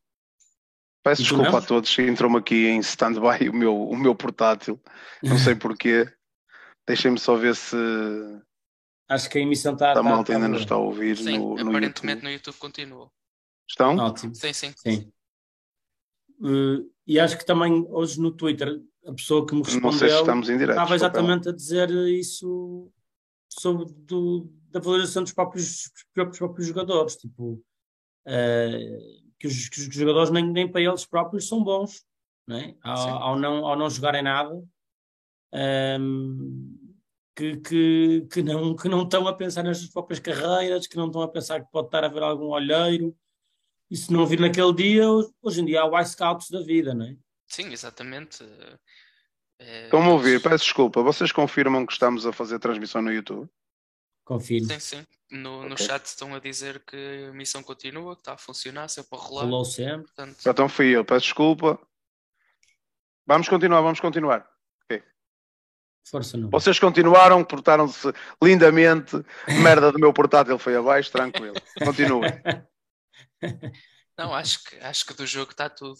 Peço 1.04 1.22
desculpa 1.22 1.50
não? 1.50 1.58
a 1.58 1.62
todos, 1.62 1.96
entrou-me 2.00 2.38
aqui 2.38 2.66
em 2.66 2.80
stand-by 2.80 3.48
o 3.48 3.52
meu, 3.54 3.80
o 3.80 3.96
meu 3.96 4.12
portátil, 4.12 4.80
não 5.22 5.38
sei 5.38 5.54
porquê. 5.56 6.12
Deixem-me 6.84 7.18
só 7.18 7.36
ver 7.36 7.54
se. 7.54 7.76
Acho 9.08 9.30
que 9.30 9.38
a 9.38 9.40
emissão 9.40 9.74
está. 9.74 9.92
A 9.92 9.94
tá, 9.94 10.02
malta 10.02 10.32
ainda 10.32 10.48
nos 10.48 10.62
está 10.62 10.74
a 10.74 10.78
ouvir. 10.78 11.16
Sim, 11.16 11.38
no, 11.38 11.54
no 11.54 11.70
aparentemente 11.70 12.00
YouTube. 12.00 12.22
no 12.24 12.30
YouTube 12.30 12.56
continua. 12.56 13.10
Estão? 13.68 13.96
Ótimo. 13.96 14.34
Sim, 14.34 14.52
sim. 14.52 14.74
sim. 14.76 15.12
Uh, 16.40 16.90
e 17.06 17.20
acho 17.20 17.38
que 17.38 17.46
também 17.46 17.86
hoje 17.88 18.20
no 18.20 18.32
Twitter 18.32 18.80
a 19.06 19.12
pessoa 19.12 19.46
que 19.46 19.54
me 19.54 19.62
respondeu 19.62 19.90
não 19.90 19.98
sei 19.98 20.08
se 20.08 20.16
estamos 20.16 20.48
em 20.48 20.58
direto, 20.58 20.76
estava 20.76 20.94
exatamente 20.94 21.48
a 21.48 21.52
dizer 21.52 21.90
isso 22.08 22.90
sobre 23.48 23.86
do, 23.86 24.50
da 24.70 24.80
valorização 24.80 25.22
dos 25.22 25.32
próprios, 25.32 25.90
dos 26.14 26.38
próprios 26.38 26.66
jogadores. 26.66 27.16
Tipo, 27.16 27.62
uh, 28.26 29.26
que 29.38 29.46
os, 29.46 29.68
que 29.68 29.80
os 29.80 29.94
jogadores 29.94 30.30
nem, 30.30 30.44
nem 30.50 30.70
para 30.70 30.80
eles 30.80 31.06
próprios 31.06 31.48
são 31.48 31.62
bons 31.62 32.04
não 32.46 32.56
é? 32.56 32.74
ao, 32.82 33.22
ao, 33.22 33.38
não, 33.38 33.66
ao 33.66 33.76
não 33.76 33.90
jogarem 33.90 34.22
nada, 34.22 34.62
um, 36.00 36.78
que, 37.34 37.56
que, 37.56 38.26
que, 38.30 38.42
não, 38.42 38.74
que 38.74 38.88
não 38.88 39.02
estão 39.02 39.26
a 39.26 39.34
pensar 39.34 39.62
nas 39.62 39.78
suas 39.78 39.90
próprias 39.90 40.20
carreiras, 40.20 40.86
que 40.86 40.96
não 40.96 41.06
estão 41.06 41.22
a 41.22 41.28
pensar 41.28 41.60
que 41.60 41.70
pode 41.70 41.88
estar 41.88 42.04
a 42.04 42.06
haver 42.06 42.22
algum 42.22 42.46
olheiro. 42.46 43.14
E 43.90 43.96
se 43.96 44.12
não 44.12 44.26
vir 44.26 44.40
naquele 44.40 44.72
dia, 44.74 45.04
hoje 45.42 45.60
em 45.60 45.64
dia 45.64 45.82
há 45.82 45.86
o 45.86 46.04
scouts 46.04 46.50
da 46.50 46.60
vida, 46.60 46.94
não 46.94 47.06
é? 47.06 47.16
Sim, 47.46 47.72
exatamente. 47.72 48.44
É, 49.58 49.84
Estão-me 49.84 50.08
a 50.08 50.10
ouvir, 50.10 50.42
peço 50.42 50.64
desculpa. 50.64 51.02
Vocês 51.02 51.32
confirmam 51.32 51.86
que 51.86 51.92
estamos 51.92 52.26
a 52.26 52.32
fazer 52.32 52.58
transmissão 52.58 53.00
no 53.00 53.12
YouTube? 53.12 53.48
Confirmo. 54.24 54.68
Sim, 54.68 54.80
sim. 54.80 55.06
No, 55.30 55.58
okay. 55.58 55.68
no 55.70 55.78
chat 55.78 56.04
estão 56.04 56.34
a 56.34 56.40
dizer 56.40 56.84
que 56.84 57.26
a 57.28 57.32
missão 57.32 57.62
continua, 57.62 58.14
que 58.14 58.22
está 58.22 58.32
a 58.34 58.38
funcionar, 58.38 58.88
sempre 58.88 59.16
a 59.16 59.22
rolar. 59.22 59.44
Rolou 59.44 59.64
sempre. 59.64 60.06
Portanto... 60.06 60.36
Então 60.44 60.68
fui 60.68 60.88
eu, 60.88 61.04
peço 61.04 61.26
desculpa. 61.26 61.80
Vamos 63.26 63.48
continuar, 63.48 63.80
vamos 63.80 64.00
continuar. 64.00 64.48
Okay. 64.84 65.02
Força 66.08 66.36
não. 66.36 66.50
Vocês 66.50 66.78
continuaram, 66.78 67.44
portaram-se 67.44 68.12
lindamente. 68.42 69.16
Merda 69.62 69.92
do 69.92 69.98
meu 69.98 70.12
portátil 70.12 70.58
foi 70.58 70.76
abaixo, 70.76 71.10
tranquilo. 71.10 71.56
Continuem. 71.84 72.30
Não, 74.18 74.32
acho 74.32 74.64
que, 74.64 74.76
acho 74.78 75.04
que 75.04 75.12
do 75.12 75.26
jogo 75.26 75.50
está 75.50 75.68
tudo. 75.68 75.98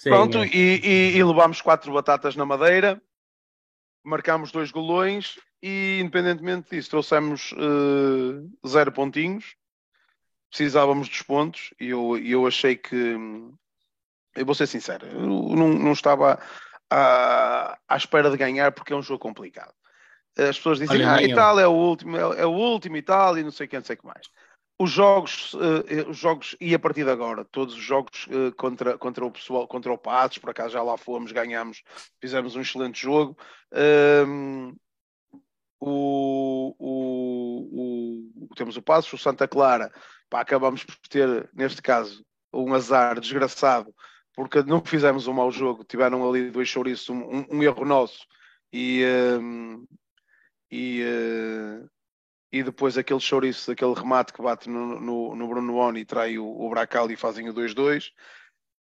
Sim, 0.00 0.08
Pronto, 0.08 0.38
é. 0.38 0.46
e, 0.46 0.80
e, 0.82 1.16
e 1.18 1.22
levámos 1.22 1.60
quatro 1.60 1.92
batatas 1.92 2.34
na 2.34 2.46
madeira, 2.46 2.98
marcámos 4.02 4.50
dois 4.50 4.70
golões 4.70 5.38
e, 5.62 5.98
independentemente 6.00 6.70
disso, 6.70 6.88
trouxemos 6.88 7.52
uh, 7.52 8.66
zero 8.66 8.90
pontinhos. 8.92 9.54
Precisávamos 10.48 11.06
dos 11.06 11.20
pontos 11.20 11.74
e 11.78 11.90
eu, 11.90 12.16
eu 12.16 12.46
achei 12.46 12.76
que. 12.76 12.96
Eu 14.34 14.46
vou 14.46 14.54
ser 14.54 14.66
sincero, 14.66 15.06
eu 15.06 15.20
não, 15.20 15.68
não 15.68 15.92
estava 15.92 16.40
à, 16.88 17.78
à 17.86 17.96
espera 17.96 18.30
de 18.30 18.38
ganhar 18.38 18.72
porque 18.72 18.94
é 18.94 18.96
um 18.96 19.02
jogo 19.02 19.20
complicado. 19.20 19.74
As 20.34 20.56
pessoas 20.56 20.78
dizem, 20.78 20.96
Olha, 20.96 21.12
ah, 21.12 21.22
e 21.22 21.34
tal, 21.34 21.60
é 21.60 21.66
o 21.66 21.72
último, 21.72 22.16
é, 22.16 22.40
é, 22.40 22.46
o 22.46 22.52
último 22.52 22.96
e 22.96 23.02
tal, 23.02 23.36
e 23.36 23.42
não 23.42 23.50
sei 23.50 23.66
o 23.66 23.68
que, 23.68 23.76
não 23.76 23.84
sei 23.84 23.96
o 23.96 23.98
que 23.98 24.06
mais 24.06 24.26
os 24.80 24.90
jogos, 24.90 25.52
uh, 25.52 26.08
os 26.08 26.16
jogos 26.16 26.56
e 26.58 26.74
a 26.74 26.78
partir 26.78 27.04
de 27.04 27.10
agora, 27.10 27.44
todos 27.44 27.74
os 27.74 27.82
jogos 27.82 28.26
uh, 28.28 28.50
contra, 28.56 28.96
contra 28.96 29.26
o 29.26 29.30
pessoal, 29.30 29.68
contra 29.68 29.92
o 29.92 29.98
Patos, 29.98 30.38
por 30.38 30.48
acaso 30.48 30.72
já 30.72 30.82
lá 30.82 30.96
fomos, 30.96 31.32
ganhamos, 31.32 31.82
fizemos 32.18 32.56
um 32.56 32.62
excelente 32.62 32.98
jogo. 33.02 33.36
Um, 34.26 34.74
o, 35.78 36.74
o, 36.78 38.48
o, 38.48 38.54
temos 38.54 38.78
o 38.78 38.82
Passos, 38.82 39.12
o 39.12 39.18
Santa 39.18 39.46
Clara, 39.46 39.92
pá, 40.30 40.40
acabamos 40.40 40.82
por 40.82 40.96
ter, 41.10 41.50
neste 41.52 41.82
caso, 41.82 42.24
um 42.50 42.72
azar 42.72 43.20
desgraçado, 43.20 43.94
porque 44.34 44.62
não 44.62 44.82
fizemos 44.82 45.26
um 45.26 45.34
mau 45.34 45.50
jogo, 45.50 45.84
tiveram 45.84 46.26
ali 46.26 46.50
dois 46.50 46.68
chouriços, 46.68 47.10
um, 47.10 47.44
um, 47.50 47.62
erro 47.62 47.84
nosso 47.84 48.26
e, 48.72 49.04
um, 49.38 49.84
e 50.70 51.04
uh, 51.04 51.90
e 52.52 52.62
depois 52.62 52.98
aquele 52.98 53.20
chouriço, 53.20 53.70
aquele 53.70 53.94
remate 53.94 54.32
que 54.32 54.42
bate 54.42 54.68
no, 54.68 55.00
no, 55.00 55.36
no 55.36 55.48
Bruno 55.48 55.76
Oni, 55.76 56.04
trai 56.04 56.38
o, 56.38 56.46
o 56.46 56.68
Bracal 56.68 57.10
e 57.10 57.16
fazem 57.16 57.48
o 57.48 57.54
2-2. 57.54 58.10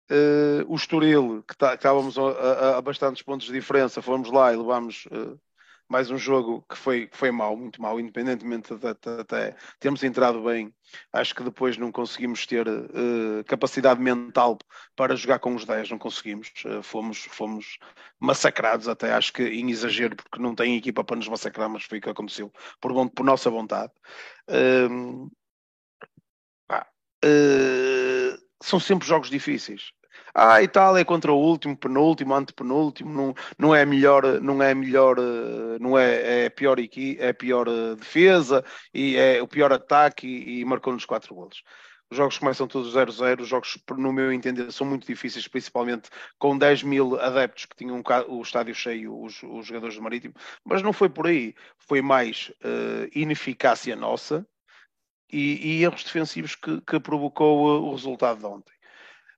Uh, 0.10 0.64
o 0.68 0.76
Estoril, 0.76 1.44
que, 1.44 1.58
tá, 1.58 1.72
que 1.72 1.76
estávamos 1.78 2.18
a, 2.18 2.22
a, 2.22 2.78
a, 2.78 2.82
bastantes 2.82 3.22
pontos 3.22 3.48
de 3.48 3.54
diferença, 3.54 4.02
fomos 4.02 4.32
lá 4.32 4.54
e 4.54 4.56
levámos 4.56 5.06
uh, 5.08 5.38
mais 5.90 6.12
um 6.12 6.18
jogo 6.18 6.66
que 6.70 6.78
foi, 6.78 7.10
foi 7.12 7.32
mau, 7.32 7.56
muito 7.56 7.82
mau, 7.82 8.00
independentemente 8.00 8.76
de, 8.76 8.88
até 8.88 9.56
termos 9.80 10.04
entrado 10.04 10.44
bem, 10.44 10.74
acho 11.14 11.34
que 11.34 11.44
depois 11.44 11.78
não 11.78 11.92
conseguimos 11.92 12.46
ter 12.46 12.68
uh, 12.68 13.44
capacidade 13.46 14.02
mental 14.02 14.58
para 14.96 15.16
jogar 15.16 15.40
com 15.40 15.56
os 15.56 15.66
10, 15.66 15.92
não 15.92 15.98
conseguimos, 15.98 16.52
uh, 16.66 16.84
fomos, 16.84 17.20
fomos 17.30 17.78
massacrados 18.20 18.88
até, 18.88 19.14
acho 19.14 19.32
que 19.32 19.44
em 19.44 19.70
exagero, 19.70 20.16
porque 20.16 20.42
não 20.42 20.54
tem 20.54 20.76
equipa 20.76 21.04
para 21.04 21.16
nos 21.16 21.28
massacrar, 21.28 21.70
mas 21.70 21.84
foi 21.84 22.00
o 22.00 22.02
que 22.02 22.10
aconteceu, 22.10 22.52
por, 22.82 23.10
por 23.12 23.26
nossa 23.26 23.50
vontade. 23.50 23.94
Uh, 24.50 25.32
são 28.62 28.80
sempre 28.80 29.08
jogos 29.08 29.30
difíceis. 29.30 29.92
Ah, 30.34 30.56
a 30.56 30.64
Itália 30.64 31.02
é 31.02 31.06
contra 31.06 31.32
o 31.32 31.38
último, 31.38 31.76
penúltimo, 31.76 32.34
antepenúltimo, 32.34 33.12
não, 33.14 33.34
não 33.58 33.76
é 33.76 33.86
melhor, 33.86 34.42
não 34.42 34.62
é 34.62 34.74
melhor, 34.74 35.18
eh, 35.20 35.80
não 35.80 35.98
é, 35.98 36.46
é 36.46 36.50
pior 36.50 36.80
aqui, 36.80 37.18
é 37.20 37.34
pior 37.34 37.68
eh, 37.68 37.96
defesa 37.96 38.64
e 38.94 39.16
é 39.18 39.42
o 39.42 39.48
pior 39.48 39.72
ataque 39.72 40.28
e, 40.28 40.60
e 40.62 40.66
marcou-nos 40.66 41.06
quatro 41.06 41.34
golos. 41.34 41.64
Os 42.10 42.16
jogos 42.18 42.38
começam 42.38 42.68
todos 42.68 42.96
0-0, 42.96 43.42
os 43.42 43.50
jogos, 43.50 43.78
no 43.98 44.14
meu 44.14 44.32
entender, 44.32 44.72
são 44.72 44.88
muito 44.88 45.06
difíceis, 45.06 45.48
principalmente 45.48 46.10
com 46.40 46.58
10 46.58 46.84
mil 46.84 47.20
adeptos 47.20 47.66
que 47.66 47.76
tinham 47.76 48.02
o 48.30 48.42
estádio 48.42 48.74
cheio, 48.74 49.22
os, 49.22 49.44
os 49.44 49.66
jogadores 49.66 49.96
do 49.96 50.02
Marítimo, 50.02 50.34
mas 50.64 50.82
não 50.82 50.94
foi 50.94 51.10
por 51.10 51.28
aí, 51.28 51.54
foi 51.78 52.02
mais 52.02 52.50
uh, 52.64 53.10
ineficácia 53.14 53.94
nossa 53.94 54.48
e, 55.30 55.80
e 55.80 55.84
erros 55.84 56.04
defensivos 56.06 56.56
que, 56.56 56.80
que 56.82 57.00
provocou 57.00 57.68
uh, 57.68 57.90
o 57.90 57.92
resultado 57.92 58.40
de 58.40 58.46
ontem. 58.46 58.74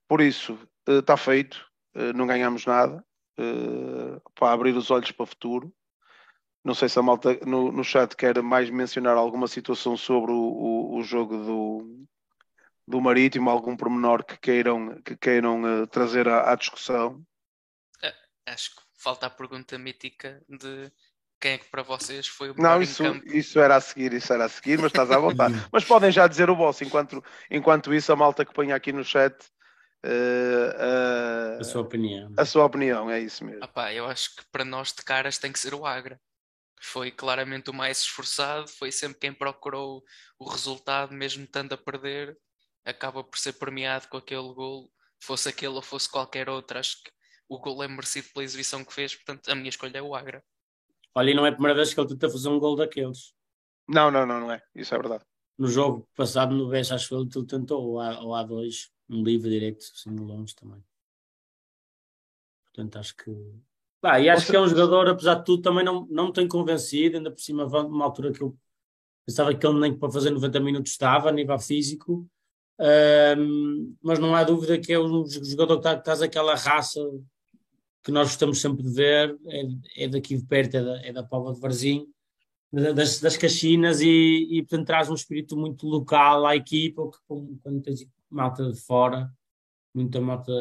Por 0.07 0.21
isso, 0.21 0.59
está 0.97 1.13
eh, 1.13 1.17
feito, 1.17 1.65
uh, 1.95 2.13
não 2.13 2.25
ganhamos 2.25 2.65
nada, 2.65 3.03
uh, 3.39 4.21
para 4.35 4.53
abrir 4.53 4.75
os 4.75 4.89
olhos 4.89 5.11
para 5.11 5.23
o 5.23 5.27
futuro. 5.27 5.73
Não 6.63 6.73
sei 6.73 6.89
se 6.89 6.99
a 6.99 7.01
malta 7.01 7.39
no, 7.45 7.71
no 7.71 7.83
chat 7.83 8.15
quer 8.15 8.41
mais 8.41 8.69
mencionar 8.69 9.15
alguma 9.15 9.47
situação 9.47 9.95
sobre 9.95 10.31
o, 10.31 10.35
o, 10.35 10.97
o 10.97 11.03
jogo 11.03 11.37
do, 11.37 12.05
do 12.87 13.01
Marítimo, 13.01 13.49
algum 13.49 13.77
pormenor 13.77 14.25
que 14.25 14.37
queiram, 14.37 15.01
que 15.01 15.15
queiram 15.15 15.87
trazer 15.87 16.27
à, 16.27 16.51
à 16.51 16.55
discussão. 16.55 17.23
acho 18.45 18.75
que 18.75 18.81
falta 18.97 19.27
a 19.27 19.29
pergunta 19.29 19.77
mítica 19.77 20.43
de 20.49 20.91
quem 21.39 21.53
é 21.53 21.57
que 21.57 21.69
para 21.69 21.81
vocês 21.81 22.27
foi 22.27 22.51
o 22.51 22.55
melhor 22.55 22.75
Não, 22.75 22.81
isso, 22.81 23.03
isso 23.27 23.59
era 23.61 23.77
a 23.77 23.81
seguir, 23.81 24.11
isso 24.11 24.33
era 24.33 24.43
a 24.43 24.49
seguir, 24.49 24.77
mas 24.77 24.87
estás 24.87 25.09
à 25.09 25.17
vontade. 25.17 25.53
mas 25.71 25.85
podem 25.85 26.11
já 26.11 26.27
dizer 26.27 26.49
o 26.49 26.55
vosso, 26.55 26.83
enquanto, 26.83 27.23
enquanto 27.49 27.93
isso 27.93 28.11
a 28.11 28.17
malta 28.17 28.43
que 28.43 28.53
põe 28.53 28.73
aqui 28.73 28.91
no 28.91 29.05
chat 29.05 29.33
Uh, 30.05 31.57
uh, 31.57 31.59
a 31.59 31.63
sua 31.63 31.81
opinião. 31.81 32.33
A 32.37 32.45
sua 32.45 32.65
opinião, 32.65 33.09
é 33.09 33.19
isso 33.19 33.43
mesmo. 33.43 33.63
Apá, 33.63 33.93
eu 33.93 34.05
acho 34.05 34.35
que 34.35 34.43
para 34.51 34.63
nós 34.63 34.93
de 34.93 35.03
caras 35.03 35.37
tem 35.37 35.51
que 35.51 35.59
ser 35.59 35.73
o 35.73 35.85
Agra. 35.85 36.19
Foi 36.81 37.11
claramente 37.11 37.69
o 37.69 37.73
mais 37.73 37.99
esforçado, 37.99 38.69
foi 38.69 38.91
sempre 38.91 39.19
quem 39.19 39.33
procurou 39.33 40.01
o 40.39 40.49
resultado, 40.49 41.13
mesmo 41.13 41.43
estando 41.43 41.73
a 41.73 41.77
perder, 41.77 42.37
acaba 42.85 43.21
por 43.21 43.37
ser 43.37 43.53
premiado 43.53 44.07
com 44.07 44.15
aquele 44.15 44.53
gol, 44.53 44.89
fosse 45.21 45.49
aquele 45.49 45.73
ou 45.73 45.81
fosse 45.81 46.09
qualquer 46.09 46.49
outro. 46.49 46.79
Acho 46.79 47.03
que 47.03 47.11
o 47.49 47.59
gol 47.59 47.83
é 47.83 47.87
merecido 47.89 48.29
pela 48.33 48.45
exibição 48.45 48.85
que 48.85 48.93
fez, 48.93 49.13
portanto 49.15 49.49
a 49.49 49.55
minha 49.55 49.67
escolha 49.67 49.97
é 49.97 50.01
o 50.01 50.15
Agra. 50.15 50.41
Olha, 51.13 51.31
e 51.31 51.33
não 51.33 51.45
é 51.45 51.49
a 51.49 51.53
primeira 51.53 51.75
vez 51.75 51.93
que 51.93 51.99
ele 51.99 52.07
tenta 52.07 52.29
fazer 52.29 52.47
um 52.47 52.59
gol 52.59 52.77
daqueles. 52.77 53.33
Não, 53.85 54.09
não, 54.09 54.25
não, 54.25 54.39
não 54.39 54.51
é. 54.51 54.61
Isso 54.73 54.95
é 54.95 54.97
verdade. 54.97 55.25
No 55.57 55.67
jogo 55.67 56.07
passado 56.15 56.55
no 56.55 56.69
BES, 56.69 56.91
acho 56.93 57.09
que 57.09 57.15
ele 57.15 57.45
tentou, 57.45 57.99
ou 57.99 58.33
A, 58.33 58.43
2 58.43 58.89
um 59.09 59.23
livre 59.23 59.49
direito 59.49 59.85
assim 59.93 60.15
longe 60.15 60.55
também. 60.55 60.83
Portanto, 62.65 62.99
acho 62.99 63.15
que. 63.15 63.31
Bah, 64.01 64.19
e 64.19 64.29
acho 64.29 64.45
Você... 64.45 64.51
que 64.51 64.57
é 64.57 64.61
um 64.61 64.67
jogador, 64.67 65.09
apesar 65.09 65.35
de 65.35 65.45
tudo, 65.45 65.61
também 65.61 65.83
não, 65.83 66.07
não 66.09 66.27
me 66.27 66.33
tem 66.33 66.47
convencido, 66.47 67.17
ainda 67.17 67.31
por 67.31 67.41
cima, 67.41 67.65
uma 67.65 68.05
altura 68.05 68.31
que 68.31 68.41
eu 68.41 68.57
pensava 69.25 69.53
que 69.53 69.65
ele 69.65 69.79
nem 69.79 69.97
para 69.97 70.11
fazer 70.11 70.31
90 70.31 70.59
minutos 70.59 70.91
estava, 70.91 71.29
a 71.29 71.31
nível 71.31 71.59
físico. 71.59 72.27
Um, 72.79 73.95
mas 74.01 74.19
não 74.19 74.33
há 74.33 74.43
dúvida 74.43 74.79
que 74.79 74.93
é 74.93 74.99
um 74.99 75.25
jogador 75.27 75.75
que 75.75 75.87
está, 75.87 75.97
traz 75.97 76.21
aquela 76.21 76.55
raça 76.55 77.01
que 78.01 78.11
nós 78.11 78.29
gostamos 78.29 78.61
sempre 78.61 78.83
de 78.83 78.89
ver, 78.89 79.37
é, 79.47 80.05
é 80.05 80.07
daqui 80.07 80.37
de 80.37 80.45
perto, 80.45 80.75
é 80.75 80.83
da, 80.83 81.01
é 81.05 81.11
da 81.11 81.23
Pova 81.23 81.53
de 81.53 81.59
Varzim, 81.59 82.07
das, 82.71 83.19
das 83.19 83.35
Caxinas, 83.35 83.99
e, 83.99 84.47
e 84.49 84.61
portanto 84.61 84.87
traz 84.87 85.09
um 85.09 85.13
espírito 85.13 85.57
muito 85.57 85.85
local 85.85 86.45
à 86.45 86.55
equipa, 86.55 87.09
que 87.11 87.17
quando 87.27 87.81
tens 87.81 88.07
malta 88.29 88.71
de 88.71 88.79
fora, 88.79 89.31
muita 89.93 90.21
malta 90.21 90.51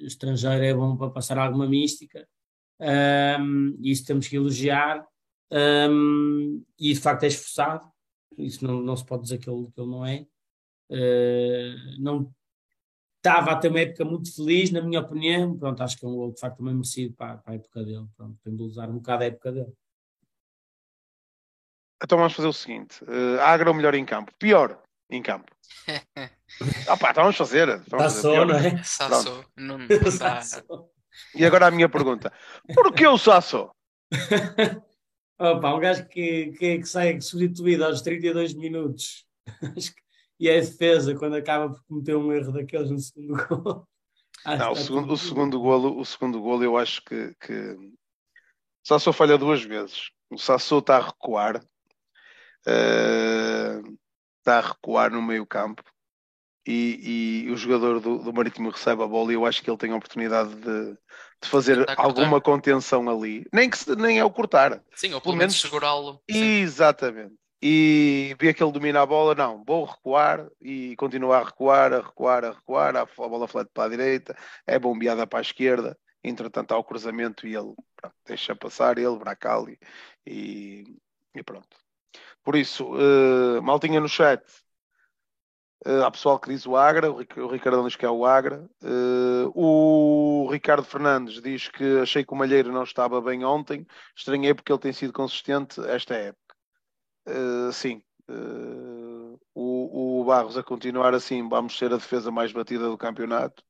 estrangeira 0.00 0.64
é 0.64 0.74
bom 0.74 0.96
para 0.96 1.10
passar 1.10 1.38
alguma 1.38 1.66
mística. 1.66 2.26
Um, 2.80 3.76
isso 3.82 4.04
temos 4.06 4.28
que 4.28 4.36
elogiar. 4.36 5.06
Um, 5.50 6.64
e 6.78 6.92
de 6.92 7.00
facto 7.00 7.24
é 7.24 7.28
esforçado. 7.28 7.90
Isso 8.36 8.64
não, 8.64 8.80
não 8.80 8.96
se 8.96 9.04
pode 9.04 9.22
dizer 9.22 9.38
que 9.38 9.50
ele, 9.50 9.70
que 9.70 9.80
ele 9.80 9.90
não 9.90 10.06
é. 10.06 10.26
Uh, 10.90 12.00
não 12.00 12.32
estava 13.16 13.52
a 13.52 13.56
ter 13.56 13.68
uma 13.68 13.80
época 13.80 14.04
muito 14.04 14.34
feliz, 14.34 14.70
na 14.70 14.80
minha 14.80 15.00
opinião. 15.00 15.56
Pronto, 15.58 15.82
acho 15.82 15.98
que 15.98 16.04
é 16.04 16.08
um 16.08 16.14
gol 16.14 16.32
de 16.32 16.40
facto 16.40 16.58
também 16.58 16.74
merecido 16.74 17.14
para, 17.14 17.38
para 17.38 17.52
a 17.52 17.56
época 17.56 17.84
dele. 17.84 18.06
Pronto, 18.16 18.38
de 18.44 18.62
usar 18.62 18.88
um 18.88 18.94
bocado 18.94 19.24
a 19.24 19.26
época 19.26 19.52
dele. 19.52 19.72
Então 22.02 22.16
vamos 22.16 22.32
fazer 22.32 22.48
o 22.48 22.52
seguinte: 22.52 23.02
uh, 23.04 23.40
Agra 23.40 23.70
o 23.70 23.74
melhor 23.74 23.94
em 23.94 24.04
campo. 24.04 24.32
Pior 24.38 24.80
em 25.10 25.22
campo. 25.22 25.50
Ah 26.86 26.96
pá, 26.96 27.10
então 27.10 27.24
vamos 27.24 27.36
fazer. 27.36 27.66
Vamos 27.88 28.12
Sassou, 28.12 28.44
não 28.44 28.56
é? 28.56 28.82
Sassou. 28.82 29.44
Não, 29.56 29.78
não 29.78 29.86
E 31.34 31.44
agora 31.44 31.66
a 31.66 31.70
minha 31.70 31.88
pergunta: 31.88 32.32
porquê 32.74 33.06
o 33.06 33.18
Sassou? 33.18 33.70
Opa, 35.40 35.74
um 35.74 35.78
gajo 35.78 36.06
que, 36.08 36.52
que, 36.58 36.78
que 36.78 36.84
sai 36.84 37.20
substituído 37.20 37.84
aos 37.84 38.02
32 38.02 38.54
minutos 38.54 39.24
e 40.38 40.48
é 40.48 40.60
defesa 40.60 41.14
quando 41.14 41.36
acaba 41.36 41.72
por 41.72 41.82
cometer 41.84 42.16
um 42.16 42.32
erro 42.32 42.52
daqueles 42.52 42.90
no 42.90 42.98
segundo 42.98 43.36
gol. 43.46 43.88
Não, 44.46 44.72
o, 44.72 44.76
segundo, 44.76 45.12
o 45.12 45.16
segundo 45.16 45.60
golo, 45.60 45.98
o 45.98 46.04
segundo 46.04 46.40
golo 46.40 46.62
eu 46.62 46.76
acho 46.76 47.02
que, 47.04 47.34
que 47.40 47.76
só 48.84 48.98
só 48.98 49.12
falha 49.12 49.36
duas 49.36 49.62
vezes. 49.62 50.10
O 50.30 50.38
Sassou 50.38 50.78
está 50.78 50.98
a 50.98 51.06
recuar, 51.06 51.56
uh, 52.66 53.97
está 54.48 54.58
a 54.58 54.72
recuar 54.72 55.10
no 55.10 55.20
meio 55.20 55.46
campo 55.46 55.82
e, 56.66 57.44
e 57.46 57.50
o 57.50 57.56
jogador 57.56 58.00
do, 58.00 58.18
do, 58.18 58.32
Marítimo 58.32 58.70
recebe 58.70 59.02
a 59.02 59.06
bola 59.06 59.30
e 59.30 59.34
eu 59.34 59.46
acho 59.46 59.62
que 59.62 59.70
ele 59.70 59.78
tem 59.78 59.92
a 59.92 59.96
oportunidade 59.96 60.54
de, 60.54 60.92
de 60.92 61.48
fazer 61.48 61.86
alguma 61.96 62.40
contenção 62.40 63.08
ali. 63.08 63.46
Nem, 63.52 63.70
que, 63.70 63.78
nem 63.96 64.18
é 64.18 64.24
o 64.24 64.30
cortar. 64.30 64.82
Sim, 64.94 65.14
ou 65.14 65.20
pelo, 65.20 65.32
pelo 65.32 65.36
menos 65.36 65.58
segurá-lo. 65.58 66.20
Exatamente. 66.28 67.34
E 67.62 68.36
vê 68.38 68.54
que 68.54 68.62
ele 68.62 68.72
domina 68.72 69.00
a 69.00 69.06
bola, 69.06 69.34
não, 69.34 69.64
vou 69.66 69.84
recuar 69.84 70.46
e 70.60 70.94
continuar 70.96 71.40
a 71.40 71.44
recuar, 71.44 71.92
a 71.92 72.00
recuar, 72.00 72.44
a 72.44 72.50
recuar, 72.50 72.96
a, 72.96 73.04
bola 73.06 73.48
flete 73.48 73.70
para 73.74 73.84
a 73.84 73.88
direita, 73.88 74.36
é 74.66 74.78
bombeada 74.78 75.26
para 75.26 75.40
a 75.40 75.42
esquerda, 75.42 75.98
entretanto 76.22 76.72
há 76.72 76.78
o 76.78 76.84
cruzamento 76.84 77.48
e 77.48 77.56
ele 77.56 77.74
pronto, 77.96 78.14
deixa 78.26 78.54
passar, 78.54 78.96
ele, 78.96 79.18
Bracali 79.18 79.76
e, 80.24 80.84
e 81.34 81.42
pronto. 81.42 81.87
Por 82.44 82.56
isso, 82.56 82.86
uh, 82.94 83.62
maltinha 83.62 84.00
no 84.00 84.08
chat, 84.08 84.42
Uh, 85.86 86.02
há 86.02 86.10
pessoal 86.10 86.38
que 86.40 86.50
diz 86.50 86.66
o 86.66 86.76
Agra, 86.76 87.10
o, 87.10 87.46
Ricardo 87.46 87.84
diz 87.84 87.94
que 87.94 88.04
é 88.04 88.10
o 88.10 88.26
Agra. 88.26 88.68
Uh, 88.82 89.52
o 89.54 90.48
Ricardo 90.50 90.84
Fernandes 90.84 91.40
diz 91.40 91.68
que 91.68 92.00
achei 92.00 92.24
que 92.24 92.32
o 92.32 92.36
Malheiro 92.36 92.72
não 92.72 92.82
estava 92.82 93.20
bem 93.20 93.44
ontem, 93.44 93.86
estranhei 94.14 94.52
porque 94.54 94.72
ele 94.72 94.80
tem 94.80 94.92
sido 94.92 95.12
consistente 95.12 95.80
esta 95.86 96.14
época. 96.14 96.56
Uh, 97.28 97.72
sim, 97.72 98.02
o, 99.54 100.20
o, 100.20 100.24
Barros 100.24 100.58
a 100.58 100.62
continuar 100.62 101.14
assim, 101.14 101.48
vamos 101.48 101.78
ser 101.78 101.92
a 101.92 101.96
defesa 101.96 102.30
mais 102.30 102.52
batida 102.52 102.88
do 102.88 102.98
campeonato. 102.98 103.62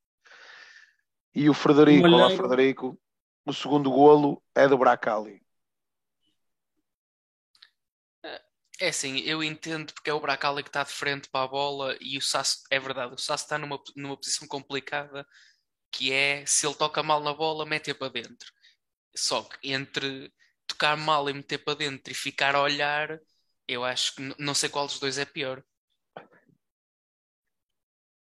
E 1.34 1.50
o 1.50 1.54
Frederico, 1.54 2.08
o 2.08 2.12
olá 2.12 2.30
Frederico, 2.30 2.98
o 3.44 3.52
segundo 3.52 3.90
golo 3.90 4.42
é 4.54 4.66
do 4.66 4.78
Bracali. 4.78 5.42
É 8.80 8.88
assim, 8.88 9.18
eu 9.20 9.42
entendo 9.42 9.92
porque 9.92 10.08
é 10.08 10.14
o 10.14 10.20
Bracali 10.20 10.62
que 10.62 10.68
está 10.68 10.84
de 10.84 10.92
frente 10.92 11.28
para 11.28 11.44
a 11.44 11.48
bola 11.48 11.96
e 12.00 12.16
o 12.16 12.22
Sasso, 12.22 12.62
é 12.70 12.78
verdade, 12.78 13.12
o 13.12 13.18
Sasso 13.18 13.44
está 13.44 13.58
numa, 13.58 13.80
numa 13.96 14.16
posição 14.16 14.46
complicada 14.46 15.26
que 15.90 16.12
é 16.12 16.44
se 16.46 16.66
ele 16.66 16.76
toca 16.76 17.02
mal 17.02 17.20
na 17.20 17.34
bola, 17.34 17.66
mete-a 17.66 17.94
para 17.94 18.12
dentro. 18.12 18.52
Só 19.16 19.42
que 19.42 19.72
entre 19.72 20.32
tocar 20.66 20.96
mal 20.96 21.28
e 21.28 21.32
meter 21.32 21.58
para 21.58 21.78
dentro 21.78 22.12
e 22.12 22.14
ficar 22.14 22.54
a 22.54 22.62
olhar, 22.62 23.18
eu 23.66 23.84
acho 23.84 24.14
que 24.14 24.34
não 24.38 24.54
sei 24.54 24.68
qual 24.68 24.86
dos 24.86 25.00
dois 25.00 25.18
é 25.18 25.24
pior. 25.24 25.62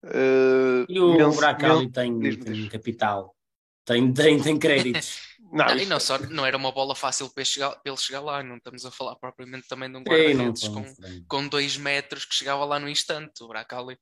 Uh, 0.05 0.86
e 0.88 0.99
o 0.99 1.32
Bracali 1.34 1.90
tem, 1.90 2.38
tem 2.38 2.68
capital, 2.68 3.36
tem, 3.84 4.12
tem, 4.14 4.40
tem 4.40 4.59
créditos. 4.59 5.26
Não, 5.51 5.64
não, 5.66 5.76
e 5.76 5.86
não, 5.86 5.99
só, 5.99 6.18
não 6.18 6.44
era 6.44 6.57
uma 6.57 6.70
bola 6.70 6.94
fácil 6.94 7.30
para 7.30 7.42
ele, 7.42 7.49
chegar, 7.49 7.70
para 7.70 7.80
ele 7.90 7.96
chegar 7.96 8.20
lá, 8.20 8.42
não 8.42 8.57
estamos 8.57 8.84
a 8.84 8.90
falar 8.90 9.16
propriamente 9.16 9.66
também 9.66 9.90
de 9.90 9.96
um 9.96 10.03
guarda-redes 10.03 10.68
com, 10.68 10.84
com 11.26 11.49
dois 11.49 11.76
metros 11.76 12.24
que 12.24 12.34
chegava 12.34 12.64
lá 12.64 12.78
no 12.78 12.88
instante. 12.88 13.42
O 13.42 13.49
Bracali, 13.49 13.99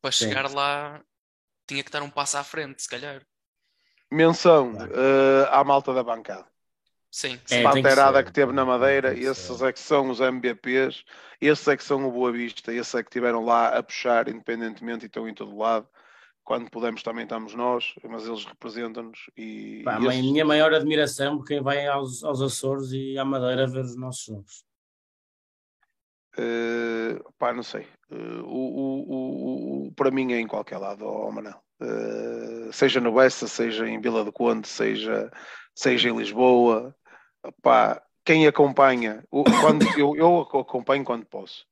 para 0.00 0.12
chegar 0.12 0.48
Sim. 0.48 0.54
lá, 0.54 1.02
tinha 1.66 1.82
que 1.82 1.88
estar 1.88 2.02
um 2.02 2.10
passo 2.10 2.36
à 2.36 2.44
frente, 2.44 2.82
se 2.82 2.88
calhar. 2.88 3.22
Menção 4.10 4.72
uh, 4.72 5.48
à 5.50 5.64
malta 5.64 5.92
da 5.92 6.02
bancada. 6.04 6.46
Sim, 7.10 7.40
sim. 7.46 7.56
É, 7.56 7.62
Panterada 7.62 8.22
que, 8.22 8.28
que, 8.28 8.34
teve 8.34 8.52
na 8.52 8.64
Madeira, 8.64 9.16
esses 9.16 9.62
é 9.62 9.72
que 9.72 9.78
são 9.78 10.10
os 10.10 10.20
MBPs, 10.20 11.04
esses 11.40 11.66
é 11.68 11.76
que 11.76 11.84
são 11.84 12.06
o 12.06 12.10
Boa 12.10 12.32
Vista, 12.32 12.72
esses 12.72 12.94
é 12.94 13.02
que 13.02 13.08
estiveram 13.08 13.44
lá 13.44 13.68
a 13.68 13.82
puxar 13.82 14.28
independentemente 14.28 15.04
e 15.04 15.06
estão 15.06 15.28
em 15.28 15.34
todo 15.34 15.56
lado 15.56 15.88
quando 16.44 16.70
podemos 16.70 17.02
também 17.02 17.24
estamos 17.24 17.54
nós, 17.54 17.94
mas 18.04 18.26
eles 18.26 18.44
representam-nos 18.44 19.30
e, 19.36 19.82
pá, 19.84 19.98
e 19.98 20.06
a 20.06 20.10
minha 20.10 20.44
maior 20.44 20.74
admiração 20.74 21.38
por 21.38 21.46
quem 21.46 21.62
vai 21.62 21.86
aos, 21.86 22.22
aos 22.22 22.42
Açores 22.42 22.92
e 22.92 23.18
à 23.18 23.24
Madeira 23.24 23.66
ver 23.66 23.84
os 23.84 23.96
nossos 23.96 24.24
jogos. 24.24 24.64
Uh, 26.36 27.32
pá, 27.38 27.52
não 27.52 27.62
sei. 27.62 27.86
Uh, 28.10 28.42
o, 28.44 28.80
o, 28.80 29.86
o, 29.86 29.92
para 29.92 30.10
mim 30.10 30.32
é 30.32 30.40
em 30.40 30.46
qualquer 30.46 30.78
lado, 30.78 31.06
oh, 31.06 31.30
Manel. 31.32 31.60
Uh, 31.80 32.72
seja 32.72 33.00
no 33.00 33.14
Bessa, 33.14 33.48
seja 33.48 33.88
em 33.88 34.00
Vila 34.00 34.24
do 34.24 34.32
Conde, 34.32 34.68
seja, 34.68 35.30
seja 35.74 36.10
em 36.10 36.16
Lisboa. 36.16 36.94
Pá, 37.62 38.02
quem 38.24 38.46
acompanha, 38.46 39.24
quando, 39.30 39.86
eu, 39.98 40.16
eu 40.16 40.40
acompanho 40.40 41.04
quando 41.04 41.26
posso. 41.26 41.66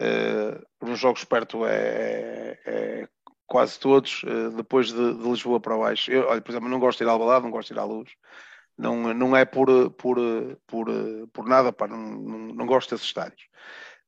Uh, 0.00 0.86
nos 0.86 0.98
jogos 0.98 1.24
perto 1.24 1.66
é, 1.66 2.56
é, 2.64 3.08
quase 3.48 3.80
todos, 3.80 4.22
uh, 4.24 4.50
depois 4.52 4.92
de, 4.92 5.14
de, 5.14 5.28
Lisboa 5.28 5.58
para 5.60 5.76
baixo. 5.76 6.10
Eu, 6.12 6.28
olha, 6.28 6.40
por 6.40 6.52
exemplo, 6.52 6.68
não 6.68 6.78
gosto 6.78 6.98
de 6.98 7.04
ir 7.04 7.08
ao 7.08 7.14
Alvalade, 7.14 7.44
não 7.44 7.50
gosto 7.50 7.68
de 7.68 7.74
ir 7.74 7.80
à 7.80 7.84
Luz. 7.84 8.10
Não, 8.76 9.12
não 9.14 9.36
é 9.36 9.44
por, 9.44 9.90
por, 9.92 10.18
por, 10.66 10.86
por 11.32 11.46
nada, 11.48 11.72
pá, 11.72 11.88
não, 11.88 11.98
não, 11.98 12.38
não 12.54 12.66
gosto 12.66 12.90
desses 12.90 13.06
estádios. 13.08 13.42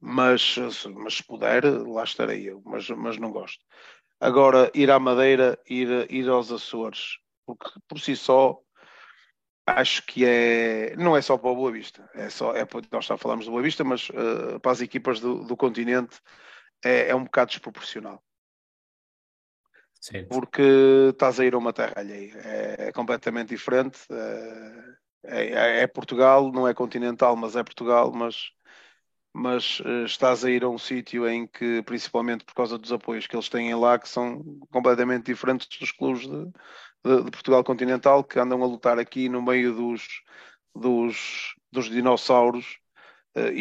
Mas, 0.00 0.56
mas 0.94 1.14
se 1.14 1.24
puder, 1.24 1.64
lá 1.64 2.04
estarei 2.04 2.48
eu, 2.48 2.62
mas, 2.64 2.88
mas 2.90 3.18
não 3.18 3.32
gosto. 3.32 3.64
Agora, 4.20 4.70
ir 4.74 4.90
à 4.90 4.98
Madeira, 4.98 5.58
ir, 5.68 6.06
ir 6.10 6.28
aos 6.28 6.52
Açores, 6.52 7.18
porque 7.46 7.70
por 7.88 7.98
si 7.98 8.14
só 8.16 8.60
acho 9.66 10.04
que 10.06 10.24
é 10.24 10.94
não 10.96 11.16
é 11.16 11.22
só 11.22 11.38
para 11.38 11.50
o 11.50 11.56
Boa 11.56 11.72
Vista, 11.72 12.08
é 12.14 12.28
só 12.28 12.54
é 12.54 12.66
nós 12.92 13.04
já 13.04 13.16
falamos 13.16 13.46
do 13.46 13.52
Boa 13.52 13.62
Vista, 13.62 13.84
mas 13.84 14.08
uh, 14.10 14.60
para 14.60 14.72
as 14.72 14.80
equipas 14.80 15.20
do, 15.20 15.44
do 15.44 15.56
continente 15.56 16.20
é, 16.84 17.10
é 17.10 17.14
um 17.14 17.24
bocado 17.24 17.50
desproporcional. 17.50 18.22
Porque 20.28 20.62
estás 21.10 21.38
a 21.38 21.44
ir 21.44 21.54
a 21.54 21.58
uma 21.58 21.72
terra 21.72 21.94
alheia, 21.96 22.32
é, 22.38 22.88
é 22.88 22.92
completamente 22.92 23.50
diferente. 23.50 23.98
É, 24.10 25.00
é, 25.22 25.82
é, 25.82 25.86
Portugal, 25.86 26.50
não 26.50 26.66
é 26.66 26.72
continental, 26.72 27.36
mas 27.36 27.54
é 27.54 27.62
Portugal, 27.62 28.10
mas, 28.12 28.50
mas 29.32 29.82
eh, 29.84 30.04
estás 30.04 30.44
a 30.44 30.50
ir 30.50 30.64
a 30.64 30.68
um 30.68 30.78
sítio 30.78 31.28
em 31.28 31.46
que, 31.46 31.82
principalmente 31.82 32.44
por 32.44 32.54
causa 32.54 32.78
dos 32.78 32.90
apoios 32.90 33.26
que 33.26 33.36
eles 33.36 33.48
têm 33.48 33.74
lá, 33.74 33.98
que 33.98 34.08
são 34.08 34.42
completamente 34.70 35.26
diferentes 35.26 35.68
dos 35.78 35.92
clubes 35.92 36.22
de, 36.22 36.46
de, 37.04 37.24
de 37.24 37.30
Portugal 37.30 37.62
continental, 37.62 38.24
que 38.24 38.38
andam 38.38 38.62
a 38.62 38.66
lutar 38.66 38.98
aqui 38.98 39.28
no 39.28 39.42
meio 39.42 39.74
dos, 39.74 40.22
dos, 40.74 41.54
dos 41.70 41.90
dinossauros 41.90 42.78
uh, 43.36 43.52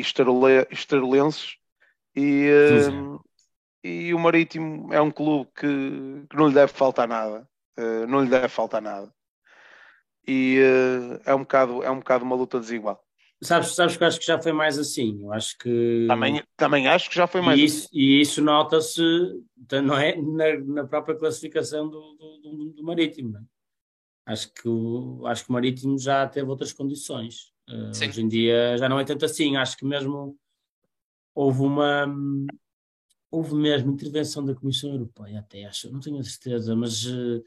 e, 2.16 2.50
uh, 2.50 3.22
e 3.84 4.14
o 4.14 4.20
Marítimo 4.20 4.94
é 4.94 5.02
um 5.02 5.12
clube 5.12 5.50
que, 5.56 5.68
que 6.30 6.36
não 6.36 6.48
lhe 6.48 6.54
deve 6.54 6.72
faltar 6.72 7.08
nada. 7.08 7.48
Uh, 7.78 8.06
não 8.08 8.24
lhe 8.24 8.30
deve 8.30 8.50
faltar 8.50 8.82
nada. 8.82 9.14
E 10.28 10.60
uh, 10.60 11.22
é, 11.26 11.34
um 11.34 11.40
bocado, 11.40 11.82
é 11.84 11.90
um 11.90 12.00
bocado 12.00 12.26
uma 12.26 12.36
luta 12.36 12.60
desigual. 12.60 13.02
Sabes, 13.42 13.74
sabes 13.74 13.96
que 13.96 14.04
eu 14.04 14.08
acho 14.08 14.20
que 14.20 14.26
já 14.26 14.42
foi 14.42 14.52
mais 14.52 14.78
assim. 14.78 15.24
Eu 15.24 15.32
acho 15.32 15.58
que. 15.58 16.06
Também, 16.10 16.44
também 16.58 16.88
acho 16.90 17.10
que 17.10 17.16
já 17.16 17.26
foi 17.26 17.40
mais 17.42 17.58
e 17.58 17.64
isso, 17.64 17.86
assim. 17.86 17.98
E 17.98 18.22
isso 18.22 18.42
nota-se 18.42 19.02
não 19.82 19.98
é, 19.98 20.16
na, 20.18 20.60
na, 20.60 20.84
própria 20.86 21.16
classificação 21.16 21.90
do, 21.90 22.16
do, 22.16 22.74
do 22.76 22.84
Marítimo. 22.84 23.38
É? 23.38 23.42
Acho, 24.26 24.54
que 24.54 24.68
o, 24.68 25.26
acho 25.26 25.46
que 25.46 25.50
o 25.50 25.54
Marítimo 25.54 25.98
já 25.98 26.28
teve 26.28 26.50
outras 26.50 26.74
condições. 26.74 27.54
Uh, 27.70 27.90
hoje 27.90 28.22
em 28.22 28.28
dia 28.28 28.78
já 28.78 28.90
não 28.90 29.00
é 29.00 29.06
tanto 29.06 29.24
assim. 29.24 29.56
Acho 29.56 29.78
que 29.78 29.86
mesmo 29.86 30.38
houve 31.34 31.62
uma 31.62 32.14
houve 33.32 33.56
mesmo 33.56 33.92
intervenção 33.92 34.44
da 34.44 34.56
Comissão 34.56 34.92
Europeia, 34.92 35.40
até 35.40 35.66
acho, 35.66 35.92
não 35.92 36.00
tenho 36.00 36.20
a 36.20 36.24
certeza, 36.24 36.76
mas 36.76 37.06
uh, 37.06 37.44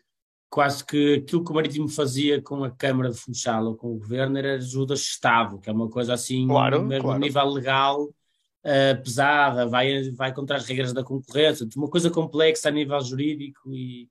quase 0.49 0.85
que 0.85 1.15
aquilo 1.15 1.45
que 1.45 1.51
o 1.51 1.55
Marítimo 1.55 1.89
fazia 1.89 2.41
com 2.41 2.63
a 2.63 2.71
Câmara 2.71 3.11
de 3.11 3.17
Funchal 3.17 3.67
ou 3.67 3.77
com 3.77 3.93
o 3.93 3.99
Governo 3.99 4.39
era 4.39 4.55
ajuda 4.55 4.95
Estado, 4.95 5.59
que 5.59 5.69
é 5.69 5.73
uma 5.73 5.89
coisa 5.89 6.15
assim, 6.15 6.47
claro, 6.47 6.85
mesmo 6.85 7.05
claro. 7.05 7.17
a 7.17 7.21
nível 7.21 7.49
legal, 7.49 8.05
uh, 8.05 9.03
pesada, 9.03 9.67
vai, 9.67 10.11
vai 10.11 10.33
contra 10.33 10.57
as 10.57 10.67
regras 10.67 10.93
da 10.93 11.03
concorrência, 11.03 11.67
uma 11.77 11.89
coisa 11.89 12.11
complexa 12.11 12.69
a 12.69 12.73
nível 12.73 13.01
jurídico 13.01 13.75
e, 13.75 14.09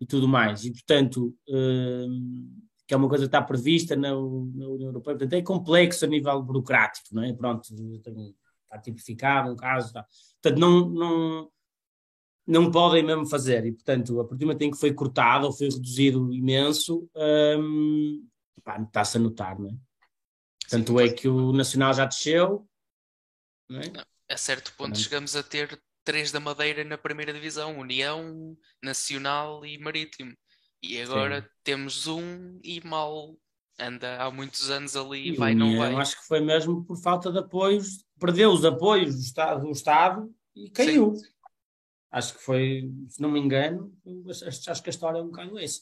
e 0.00 0.06
tudo 0.06 0.26
mais. 0.26 0.64
E, 0.64 0.72
portanto, 0.72 1.34
uh, 1.48 2.64
que 2.86 2.92
é 2.92 2.96
uma 2.96 3.08
coisa 3.08 3.24
que 3.24 3.28
está 3.28 3.40
prevista 3.40 3.94
na, 3.94 4.10
na 4.10 4.16
União 4.16 4.88
Europeia, 4.88 5.16
portanto, 5.16 5.32
é 5.32 5.42
complexo 5.42 6.04
a 6.04 6.08
nível 6.08 6.42
burocrático, 6.42 7.08
não 7.12 7.22
é? 7.22 7.32
Pronto, 7.32 7.68
tenho, 8.02 8.34
está 8.74 8.78
tipificado 8.78 9.52
o 9.52 9.56
caso, 9.56 9.88
está 9.88 10.06
Portanto, 10.42 10.60
não, 10.60 10.88
não, 10.90 11.52
não 12.46 12.70
podem 12.70 13.02
mesmo 13.02 13.26
fazer. 13.26 13.64
E, 13.64 13.72
portanto, 13.72 14.20
a 14.20 14.24
partir 14.24 14.40
do 14.40 14.46
momento 14.46 14.62
em 14.62 14.70
que 14.70 14.76
foi 14.78 14.92
cortado 14.92 15.46
ou 15.46 15.52
foi 15.52 15.70
reduzido 15.70 16.32
imenso, 16.32 17.08
hum, 17.16 18.26
está-se 18.58 19.16
a 19.16 19.20
notar, 19.20 19.58
não 19.58 19.70
é? 19.70 19.74
Tanto 20.68 21.00
é 21.00 21.08
que 21.10 21.28
o 21.28 21.52
Nacional 21.52 21.94
já 21.94 22.04
desceu. 22.04 22.68
Não 23.68 23.80
é? 23.80 23.88
Não, 23.88 24.04
a 24.30 24.36
certo 24.36 24.74
ponto 24.76 24.98
chegamos 24.98 25.34
a 25.34 25.42
ter 25.42 25.80
três 26.02 26.30
da 26.30 26.40
Madeira 26.40 26.84
na 26.84 26.98
primeira 26.98 27.32
divisão, 27.32 27.78
União, 27.78 28.56
Nacional 28.82 29.64
e 29.64 29.78
Marítimo. 29.78 30.34
E 30.82 31.00
agora 31.00 31.40
Sim. 31.40 31.48
temos 31.62 32.06
um 32.06 32.60
e 32.62 32.86
mal 32.86 33.34
anda 33.78 34.22
há 34.22 34.30
muitos 34.30 34.70
anos 34.70 34.96
ali 34.96 35.28
e 35.28 35.36
vai, 35.36 35.54
não 35.54 35.76
vai. 35.76 35.92
Eu 35.92 35.98
acho 35.98 36.20
que 36.20 36.26
foi 36.26 36.40
mesmo 36.40 36.84
por 36.84 36.96
falta 36.96 37.30
de 37.32 37.38
apoios, 37.38 38.04
perdeu 38.18 38.50
os 38.50 38.64
apoios 38.64 39.14
do 39.14 39.20
Estado, 39.20 39.62
do 39.62 39.70
Estado 39.70 40.34
e 40.54 40.70
caiu. 40.70 41.14
Sim. 41.14 41.28
Acho 42.10 42.34
que 42.34 42.42
foi, 42.44 42.92
se 43.08 43.20
não 43.20 43.30
me 43.30 43.40
engano, 43.40 43.92
acho 44.30 44.82
que 44.82 44.88
a 44.88 44.92
história 44.92 45.18
é 45.18 45.22
um 45.22 45.26
bocado 45.26 45.58
essa. 45.58 45.80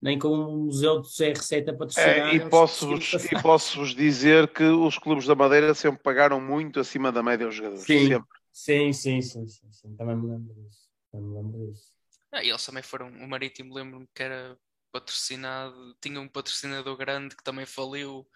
Nem 0.00 0.18
com 0.18 0.28
um 0.28 0.64
museu 0.66 1.00
de 1.00 1.12
ser 1.12 1.36
receita 1.36 1.72
patrocinada. 1.72 2.30
É, 2.30 2.34
e 2.34 2.48
posso-vos 2.48 3.12
posso 3.40 3.84
dizer 3.94 4.48
que 4.48 4.64
os 4.64 4.98
clubes 4.98 5.26
da 5.26 5.34
Madeira 5.34 5.74
sempre 5.74 6.02
pagaram 6.02 6.40
muito 6.40 6.80
acima 6.80 7.10
da 7.10 7.22
média 7.22 7.46
aos 7.46 7.54
jogadores. 7.54 7.84
Sim, 7.84 8.08
sempre. 8.08 8.28
sim, 8.52 8.92
sim, 8.92 9.22
sim, 9.22 9.46
sim, 9.46 9.72
sim. 9.72 9.96
Também 9.96 10.16
me 10.16 10.28
lembro 10.28 10.54
disso. 10.54 10.88
Também 11.10 11.28
me 11.28 11.36
lembro 11.36 11.72
disso. 11.72 11.92
Ah, 12.32 12.42
e 12.42 12.48
eles 12.48 12.64
também 12.64 12.82
foram, 12.82 13.08
o 13.08 13.28
Marítimo 13.28 13.74
lembro-me 13.74 14.08
que 14.14 14.22
era 14.22 14.56
patrocinado, 14.92 15.96
tinha 16.00 16.20
um 16.20 16.28
patrocinador 16.28 16.96
grande 16.96 17.34
que 17.34 17.42
também 17.42 17.66
faliu. 17.66 18.28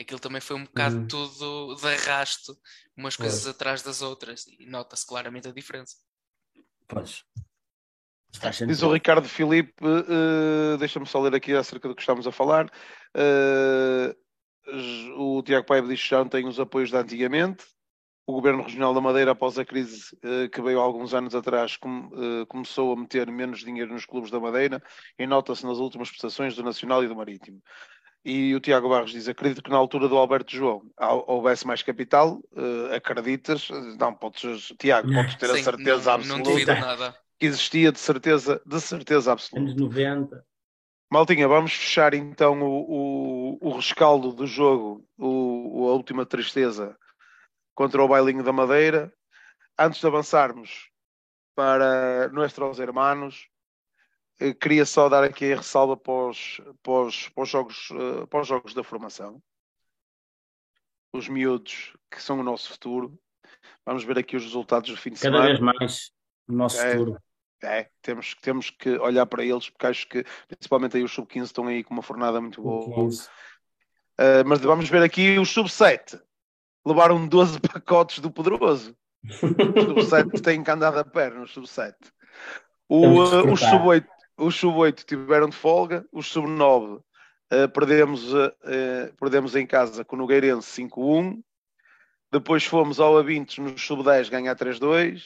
Aquilo 0.00 0.18
também 0.18 0.40
foi 0.40 0.56
um 0.56 0.64
bocado 0.64 0.96
uhum. 0.96 1.06
tudo 1.06 1.76
de 1.76 1.86
arrasto, 1.86 2.56
umas 2.96 3.16
coisas 3.16 3.46
atrás 3.46 3.82
das 3.82 4.02
outras, 4.02 4.44
e 4.46 4.66
nota-se 4.66 5.06
claramente 5.06 5.46
a 5.46 5.52
diferença. 5.52 5.96
Pois. 6.88 7.24
Diz 8.66 8.82
o 8.82 8.92
Ricardo 8.92 9.28
Filipe, 9.28 9.72
uh, 9.80 10.76
deixa-me 10.78 11.06
só 11.06 11.20
ler 11.20 11.34
aqui 11.34 11.52
acerca 11.52 11.86
do 11.86 11.94
que 11.94 12.02
estamos 12.02 12.26
a 12.26 12.32
falar. 12.32 12.66
Uh, 13.14 14.12
o 15.16 15.42
Tiago 15.42 15.66
Paiva 15.66 15.86
diz 15.86 16.02
que 16.02 16.08
já 16.08 16.18
não 16.18 16.28
tem 16.28 16.46
os 16.46 16.58
apoios 16.58 16.90
de 16.90 16.96
antigamente. 16.96 17.64
O 18.26 18.32
Governo 18.32 18.62
Regional 18.62 18.94
da 18.94 19.00
Madeira, 19.00 19.32
após 19.32 19.58
a 19.58 19.64
crise 19.64 20.16
uh, 20.16 20.48
que 20.48 20.62
veio 20.62 20.80
há 20.80 20.82
alguns 20.82 21.12
anos 21.12 21.34
atrás, 21.34 21.76
com, 21.76 22.10
começou 22.48 22.92
a 22.92 22.96
meter 22.96 23.30
menos 23.30 23.60
dinheiro 23.60 23.92
nos 23.92 24.06
clubes 24.06 24.30
da 24.30 24.40
Madeira 24.40 24.82
e 25.18 25.26
nota-se 25.26 25.66
nas 25.66 25.78
últimas 25.78 26.08
prestações 26.08 26.56
do 26.56 26.62
Nacional 26.62 27.04
e 27.04 27.08
do 27.08 27.14
Marítimo. 27.14 27.60
E 28.24 28.54
o 28.54 28.60
Tiago 28.60 28.88
Barros 28.88 29.10
diz: 29.10 29.28
Acredito 29.28 29.62
que 29.62 29.70
na 29.70 29.76
altura 29.76 30.08
do 30.08 30.16
Alberto 30.16 30.56
João 30.56 30.82
houvesse 31.26 31.66
mais 31.66 31.82
capital. 31.82 32.40
Uh, 32.52 32.94
acreditas? 32.94 33.68
Não, 33.98 34.14
podes, 34.14 34.72
Tiago, 34.78 35.12
podes 35.12 35.34
ter 35.34 35.48
Sim, 35.48 35.60
a 35.60 35.62
certeza 35.62 36.10
não, 36.10 36.14
absoluta. 36.14 36.36
Não 36.36 36.42
duvido 36.42 36.74
nada. 36.74 37.14
Que 37.38 37.46
existia 37.46 37.92
de 37.92 37.98
certeza, 37.98 38.62
de 38.64 38.80
certeza 38.80 39.32
absoluta. 39.32 39.70
Anos 39.70 39.76
90. 39.76 40.44
Maltinha, 41.12 41.46
vamos 41.46 41.74
fechar 41.74 42.14
então 42.14 42.62
o, 42.62 43.58
o, 43.60 43.68
o 43.68 43.76
rescaldo 43.76 44.32
do 44.32 44.46
jogo, 44.46 45.04
o, 45.18 45.88
a 45.90 45.92
última 45.92 46.24
tristeza 46.24 46.96
contra 47.74 48.02
o 48.02 48.08
Bailinho 48.08 48.42
da 48.42 48.52
Madeira. 48.52 49.12
Antes 49.78 50.00
de 50.00 50.06
avançarmos 50.06 50.90
para 51.54 52.28
nossos 52.28 52.78
hermanos, 52.78 53.48
eh, 54.40 54.54
queria 54.54 54.84
só 54.84 55.08
dar 55.08 55.24
aqui 55.24 55.52
a 55.52 55.56
ressalva 55.56 55.96
para 55.96 56.28
os, 56.28 56.60
para 56.82 56.92
os, 56.92 57.28
para 57.28 57.42
os 57.42 57.48
jogos, 57.48 57.88
eh, 57.92 58.26
para 58.26 58.40
os 58.40 58.48
jogos 58.48 58.74
da 58.74 58.82
formação. 58.82 59.42
Os 61.12 61.28
miúdos 61.28 61.96
que 62.10 62.20
são 62.20 62.40
o 62.40 62.42
nosso 62.42 62.70
futuro. 62.70 63.18
Vamos 63.84 64.04
ver 64.04 64.18
aqui 64.18 64.36
os 64.36 64.44
resultados 64.44 64.90
do 64.90 64.96
fim 64.96 65.10
de 65.10 65.20
Cada 65.20 65.36
semana. 65.36 65.58
Cada 65.58 65.68
vez 65.68 65.78
mais 65.78 66.10
o 66.48 66.52
nosso 66.52 66.80
é, 66.80 66.92
futuro. 66.92 67.18
É, 67.62 67.88
temos, 68.02 68.34
temos 68.34 68.70
que 68.70 68.90
olhar 68.98 69.24
para 69.26 69.44
eles, 69.44 69.70
porque 69.70 69.86
acho 69.86 70.08
que 70.08 70.24
principalmente 70.48 70.96
aí 70.96 71.02
os 71.02 71.12
sub-15 71.12 71.44
estão 71.44 71.66
aí 71.66 71.82
com 71.82 71.94
uma 71.94 72.02
fornada 72.02 72.40
muito 72.40 72.60
boa. 72.60 73.08
Uh, 73.08 74.44
mas 74.46 74.60
vamos 74.60 74.88
ver 74.88 75.02
aqui 75.02 75.38
os 75.38 75.50
sub-7. 75.50 76.20
Levaram 76.84 77.26
12 77.26 77.60
pacotes 77.72 78.18
do 78.18 78.30
poderoso. 78.30 78.96
Os 79.24 79.38
sub-7 80.10 80.40
têm 80.42 80.62
que 80.62 80.70
andar 80.70 80.96
a 80.96 81.04
perna, 81.04 81.42
os 81.42 81.52
sub-7. 81.52 81.94
O, 82.88 83.18
os 83.52 83.60
sub-8 83.60 84.06
os 84.36 84.56
sub-8 84.56 85.04
tiveram 85.04 85.48
de 85.48 85.56
folga, 85.56 86.04
os 86.12 86.26
sub-9 86.26 86.96
uh, 86.98 87.68
perdemos, 87.72 88.32
uh, 88.32 88.52
perdemos 89.18 89.54
em 89.54 89.66
casa 89.66 90.04
com 90.04 90.16
o 90.16 90.18
Nogueirense 90.18 90.82
5-1. 90.82 91.40
Depois 92.32 92.64
fomos 92.64 92.98
ao 92.98 93.14
A20 93.14 93.58
nos 93.58 93.80
sub-10 93.80 94.28
ganhar 94.28 94.56
3-2. 94.56 95.22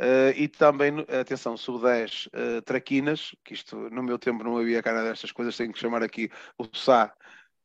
Uh, 0.00 0.30
e 0.36 0.46
também, 0.46 1.04
atenção, 1.20 1.56
sub-10 1.56 2.28
uh, 2.28 2.62
Traquinas, 2.62 3.34
que 3.44 3.54
isto 3.54 3.76
no 3.90 4.02
meu 4.02 4.18
tempo 4.18 4.44
não 4.44 4.56
havia 4.56 4.82
cara 4.82 5.02
destas 5.02 5.32
coisas, 5.32 5.56
tenho 5.56 5.72
que 5.72 5.78
chamar 5.78 6.02
aqui 6.02 6.30
o 6.56 6.64
Sá, 6.72 7.12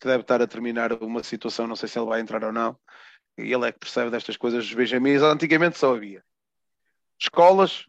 que 0.03 0.07
deve 0.09 0.21
estar 0.21 0.41
a 0.41 0.47
terminar 0.47 0.91
uma 1.01 1.23
situação, 1.23 1.65
não 1.65 1.77
sei 1.77 1.87
se 1.87 1.97
ele 1.97 2.07
vai 2.07 2.19
entrar 2.19 2.43
ou 2.43 2.51
não, 2.51 2.77
e 3.37 3.53
ele 3.53 3.65
é 3.65 3.71
que 3.71 3.79
percebe 3.79 4.11
destas 4.11 4.35
coisas 4.35 4.65
dos 4.65 4.73
Benjamins, 4.73 5.21
antigamente 5.21 5.77
só 5.77 5.95
havia 5.95 6.21
escolas, 7.17 7.85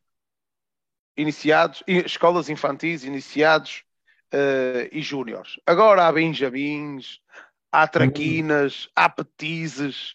iniciados, 1.17 1.83
escolas 1.89 2.49
infantis, 2.49 3.03
iniciados 3.03 3.83
uh, 4.33 4.89
e 4.93 5.03
júniores. 5.03 5.59
Agora 5.67 6.07
há 6.07 6.12
benjamins, 6.12 7.21
há 7.73 7.89
traquinas, 7.89 8.89
há 8.95 9.09
petizes. 9.09 10.15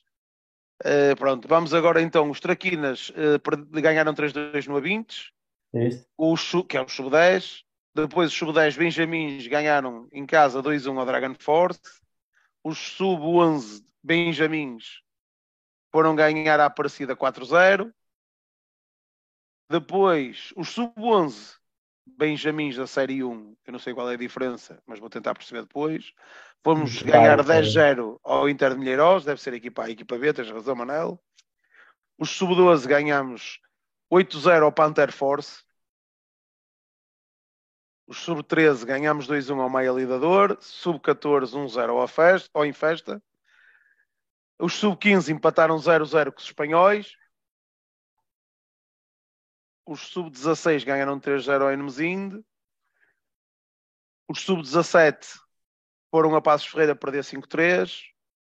Uh, 0.82 1.16
pronto, 1.18 1.50
vamos 1.50 1.74
agora 1.74 2.02
então. 2.02 2.30
Os 2.30 2.40
traquinas 2.40 3.10
uh, 3.10 3.82
ganharam 3.82 4.14
3-2 4.14 4.68
no 4.68 4.76
A20, 4.76 5.32
o, 6.18 6.64
que 6.64 6.78
é 6.78 6.82
o 6.82 6.88
sub-10. 6.88 7.66
Depois 7.96 8.32
os 8.32 8.38
sub-10 8.38 8.78
benjamins 8.78 9.48
ganharam 9.48 10.08
em 10.12 10.26
casa 10.26 10.62
2-1 10.62 10.98
ao 10.98 11.06
Dragon 11.06 11.36
Force. 11.40 11.82
Os 12.64 12.78
sub-11 12.78 13.84
benjamins 14.04 15.02
foram 15.92 16.16
ganhar 16.16 16.60
à 16.60 16.66
Aparecida 16.66 17.16
4-0. 17.16 17.92
Depois, 19.70 20.52
os 20.56 20.70
sub-11 20.70 21.60
Benjamins 22.18 22.76
da 22.76 22.88
Série 22.88 23.24
1, 23.24 23.56
eu 23.66 23.72
não 23.72 23.80
sei 23.80 23.94
qual 23.94 24.10
é 24.10 24.14
a 24.14 24.18
diferença, 24.18 24.82
mas 24.86 25.00
vou 25.00 25.10
tentar 25.10 25.34
perceber 25.34 25.62
depois. 25.62 26.14
Fomos 26.64 27.02
ganhar 27.02 27.42
10-0 27.44 28.20
ao 28.24 28.50
Inter 28.50 28.72
de 28.72 28.80
Milheiros, 28.80 29.24
deve 29.24 29.42
ser 29.42 29.54
a 29.54 29.58
equipa 29.58 29.84
A, 29.84 29.86
a 29.86 29.90
equipa 29.90 30.18
B, 30.18 30.34
tens 30.34 30.50
razão, 30.50 30.76
Manel. 30.76 31.20
Os 32.18 32.32
sub-12 32.32 32.88
ganhamos 32.88 33.60
8-0 34.12 34.64
ao 34.64 34.72
Panther 34.72 35.12
Force. 35.12 35.64
Os 38.10 38.18
sub-13 38.18 38.86
ganhamos 38.86 39.28
2-1 39.28 39.62
ao 39.62 39.70
Maia 39.70 39.92
Lidador. 39.92 40.58
Sub-14 40.60 41.52
1-0 41.54 41.90
ao, 41.90 42.62
ao 42.62 42.66
Infesta. 42.66 43.24
Os 44.60 44.74
sub-15 44.74 45.30
empataram 45.30 45.78
0-0 45.78 46.32
com 46.32 46.40
os 46.40 46.46
espanhóis 46.46 47.16
os 49.90 50.02
sub-16 50.10 50.86
ganharam 50.86 51.20
3-0 51.20 51.64
ao 51.64 51.72
Enemesinde. 51.72 52.46
Os 54.28 54.42
sub-17 54.42 55.40
foram 56.12 56.36
a 56.36 56.42
Passos 56.42 56.68
Ferreira 56.68 56.96
perder 56.96 57.24
5-3. 57.24 58.04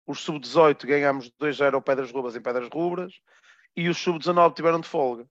Os 0.06 0.20
sub-18 0.20 0.86
ganhámos 0.86 1.32
2-0 1.32 1.74
ao 1.74 1.82
Pedras 1.82 2.12
Rubras 2.12 2.36
em 2.36 2.41
Pedras 2.41 2.70
Rubras. 2.72 3.14
E 3.76 3.89
os 3.89 3.97
sub-19 3.97 4.54
tiveram 4.54 4.80
de 4.80 4.88
folga. 4.88 5.28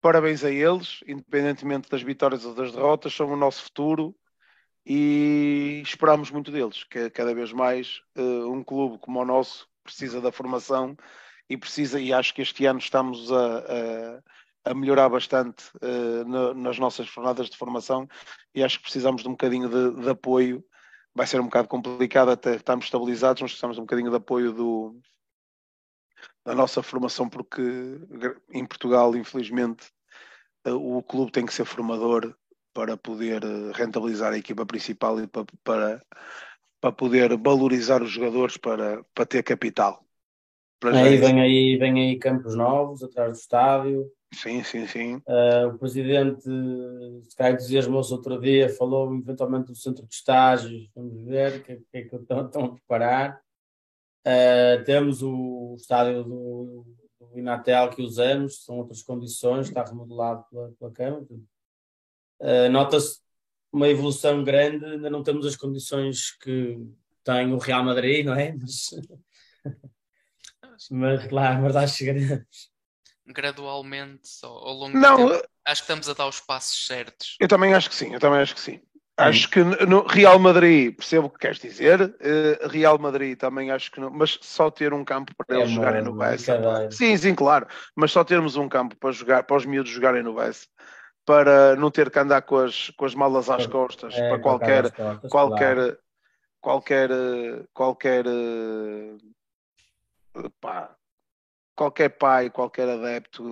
Parabéns 0.00 0.44
a 0.44 0.50
eles, 0.50 1.00
independentemente 1.06 1.88
das 1.88 2.02
vitórias 2.02 2.44
ou 2.44 2.54
das 2.54 2.72
derrotas, 2.72 3.14
são 3.14 3.30
o 3.30 3.36
nosso 3.36 3.64
futuro 3.64 4.14
e 4.84 5.82
esperamos 5.84 6.30
muito 6.30 6.50
deles, 6.50 6.84
que 6.84 7.10
cada 7.10 7.34
vez 7.34 7.52
mais 7.52 8.00
uh, 8.16 8.50
um 8.50 8.64
clube 8.64 8.98
como 8.98 9.20
o 9.20 9.24
nosso 9.24 9.68
precisa 9.84 10.20
da 10.20 10.32
formação 10.32 10.96
e 11.48 11.56
precisa, 11.56 12.00
e 12.00 12.12
acho 12.12 12.32
que 12.32 12.42
este 12.42 12.64
ano 12.64 12.78
estamos 12.78 13.30
a, 13.30 13.58
a 13.58 14.22
a 14.64 14.74
melhorar 14.74 15.08
bastante 15.08 15.64
uh, 15.76 16.24
no, 16.26 16.54
nas 16.54 16.78
nossas 16.78 17.06
jornadas 17.06 17.48
de 17.48 17.56
formação 17.56 18.08
e 18.54 18.62
acho 18.62 18.78
que 18.78 18.84
precisamos 18.84 19.22
de 19.22 19.28
um 19.28 19.32
bocadinho 19.32 19.68
de, 19.68 20.02
de, 20.02 20.10
apoio. 20.10 20.64
Vai 21.14 21.26
ser 21.26 21.40
um 21.40 21.44
bocado 21.44 21.68
complicado 21.68 22.30
até 22.30 22.56
estarmos 22.56 22.84
estabilizados, 22.84 23.42
mas 23.42 23.52
precisamos 23.52 23.76
de 23.76 23.80
um 23.80 23.84
bocadinho 23.84 24.10
de 24.10 24.16
apoio 24.16 24.52
do, 24.52 25.00
da 26.44 26.54
nossa 26.54 26.82
formação, 26.82 27.28
porque 27.28 27.62
em 28.52 28.64
Portugal, 28.64 29.14
infelizmente, 29.16 29.90
uh, 30.66 30.98
o 30.98 31.02
clube 31.02 31.32
tem 31.32 31.44
que 31.46 31.54
ser 31.54 31.64
formador 31.64 32.34
para 32.72 32.96
poder 32.96 33.42
eh, 33.42 33.72
rentabilizar 33.74 34.32
a 34.32 34.38
equipa 34.38 34.64
principal 34.64 35.20
e 35.20 35.26
para, 35.26 35.44
para, 35.64 36.06
para 36.80 36.92
poder 36.92 37.36
valorizar 37.36 38.00
os 38.00 38.10
jogadores 38.10 38.56
para, 38.56 39.04
para 39.12 39.26
ter 39.26 39.42
capital. 39.42 40.04
Aí 40.84 41.16
vem 41.16 41.40
aí, 41.40 41.76
vem 41.76 42.00
aí 42.00 42.18
campos 42.18 42.54
novos 42.54 43.02
atrás 43.02 43.32
do 43.32 43.38
estádio, 43.38 44.10
Sim, 44.32 44.62
sim, 44.62 44.86
sim. 44.86 45.16
Uh, 45.26 45.74
o 45.74 45.78
presidente 45.78 46.48
Sky 47.28 47.50
entusiasmou-se 47.50 48.12
outro 48.12 48.40
dia, 48.40 48.68
falou 48.68 49.12
eventualmente 49.14 49.66
do 49.66 49.76
centro 49.76 50.06
de 50.06 50.14
estágios, 50.14 50.88
vamos 50.94 51.20
ver 51.24 51.56
o 51.56 51.62
que, 51.64 51.76
que, 51.76 51.98
é 51.98 52.02
que 52.02 52.16
estão, 52.16 52.46
estão, 52.46 52.64
a 52.66 52.74
preparar. 52.74 53.40
Uh, 54.26 54.84
temos 54.84 55.22
o 55.22 55.74
estádio 55.78 56.24
do, 56.24 56.86
do 57.18 57.38
Inatel 57.38 57.90
que 57.90 58.02
usamos, 58.02 58.64
são 58.64 58.78
outras 58.78 59.02
condições, 59.02 59.68
está 59.68 59.84
remodelado 59.84 60.44
pela, 60.50 60.72
pela 60.72 60.92
Câmara. 60.92 61.24
Uh, 62.40 62.70
Nota-se 62.70 63.20
uma 63.72 63.88
evolução 63.88 64.42
grande, 64.42 64.84
ainda 64.84 65.08
não 65.08 65.22
temos 65.22 65.46
as 65.46 65.56
condições 65.56 66.32
que 66.38 66.78
tem 67.24 67.52
o 67.52 67.58
Real 67.58 67.84
Madrid, 67.84 68.24
não 68.26 68.34
é? 68.34 68.54
Mas, 70.62 70.88
mas 70.90 71.30
lá, 71.30 71.60
mas 71.60 71.74
lá 71.74 71.86
chegaremos 71.86 72.70
gradualmente 73.32 74.30
ao, 74.42 74.52
ao 74.52 74.74
longo 74.74 74.96
não, 74.96 75.16
do 75.16 75.32
tempo. 75.32 75.48
Acho 75.64 75.82
que 75.82 75.84
estamos 75.84 76.08
a 76.08 76.14
dar 76.14 76.26
os 76.26 76.40
passos 76.40 76.86
certos. 76.86 77.36
Eu 77.38 77.48
também 77.48 77.74
acho 77.74 77.88
que 77.88 77.94
sim, 77.94 78.12
eu 78.12 78.20
também 78.20 78.40
acho 78.40 78.54
que 78.54 78.60
sim. 78.60 78.80
Acho 79.20 79.50
que 79.50 79.62
no 79.62 80.06
Real 80.06 80.38
Madrid, 80.38 80.96
percebo 80.96 81.26
o 81.26 81.30
que 81.30 81.38
queres 81.38 81.58
dizer, 81.58 82.00
uh, 82.00 82.68
Real 82.68 82.98
Madrid 82.98 83.38
também 83.38 83.70
acho 83.70 83.90
que 83.90 84.00
não, 84.00 84.10
mas 84.10 84.38
só 84.40 84.70
ter 84.70 84.94
um 84.94 85.04
campo 85.04 85.32
para 85.36 85.56
é 85.56 85.60
eles 85.60 85.70
jogarem 85.70 86.02
no 86.02 86.14
Bessa. 86.14 86.58
Sim, 86.90 87.16
sim, 87.16 87.34
claro, 87.34 87.66
mas 87.94 88.12
só 88.12 88.24
termos 88.24 88.56
um 88.56 88.68
campo 88.68 88.96
para 88.96 89.12
jogar, 89.12 89.42
para 89.42 89.56
os 89.56 89.66
miúdos 89.66 89.92
jogarem 89.92 90.22
no 90.22 90.34
Bessa, 90.34 90.66
para 91.24 91.76
não 91.76 91.90
ter 91.90 92.10
que 92.10 92.18
andar 92.18 92.42
com 92.42 92.56
as, 92.56 92.90
com 92.90 93.04
as 93.04 93.14
malas 93.14 93.50
às 93.50 93.66
costas, 93.66 94.14
é, 94.14 94.28
para 94.28 94.38
qualquer, 94.38 94.90
costas, 94.90 95.30
qualquer, 95.30 95.74
claro. 95.76 95.98
qualquer, 96.60 97.08
qualquer, 97.74 98.24
qualquer, 98.24 98.24
pá, 100.60 100.96
qualquer 101.76 102.08
pai, 102.08 102.50
qualquer 102.50 102.88
adepto. 102.88 103.42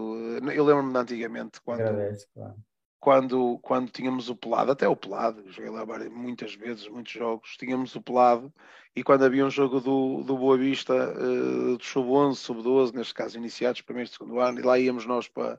Eu 0.52 0.64
lembro-me 0.64 0.92
de 0.92 0.98
antigamente, 0.98 1.60
quando. 1.60 1.82
Agradeço, 1.82 2.26
claro 2.32 2.56
quando, 3.01 3.59
quando 3.61 3.90
tínhamos 3.90 4.28
o 4.28 4.36
pelado, 4.36 4.72
até 4.72 4.88
o 4.88 4.96
pelado, 4.96 5.44
joguei 5.51 5.70
lá 5.70 5.84
muitas 6.11 6.55
vezes, 6.55 6.88
muitos 6.88 7.12
jogos, 7.12 7.57
tínhamos 7.57 7.94
o 7.94 8.03
pelado, 8.03 8.53
e 8.94 9.03
quando 9.03 9.24
havia 9.24 9.46
um 9.46 9.51
jogo 9.51 9.80
do, 9.80 10.22
do 10.24 10.36
Boa 10.36 10.57
Vista, 10.57 10.92
uh, 10.94 11.76
do 11.76 11.84
sub-11, 11.84 12.34
sub-12, 12.34 12.94
neste 12.94 13.14
caso 13.14 13.38
iniciados, 13.38 13.80
primeiro 13.80 14.11
e 14.11 14.12
segundo 14.12 14.40
ano, 14.40 14.59
e 14.59 14.62
lá 14.62 14.78
íamos 14.78 15.07
nós 15.07 15.28
para, 15.28 15.59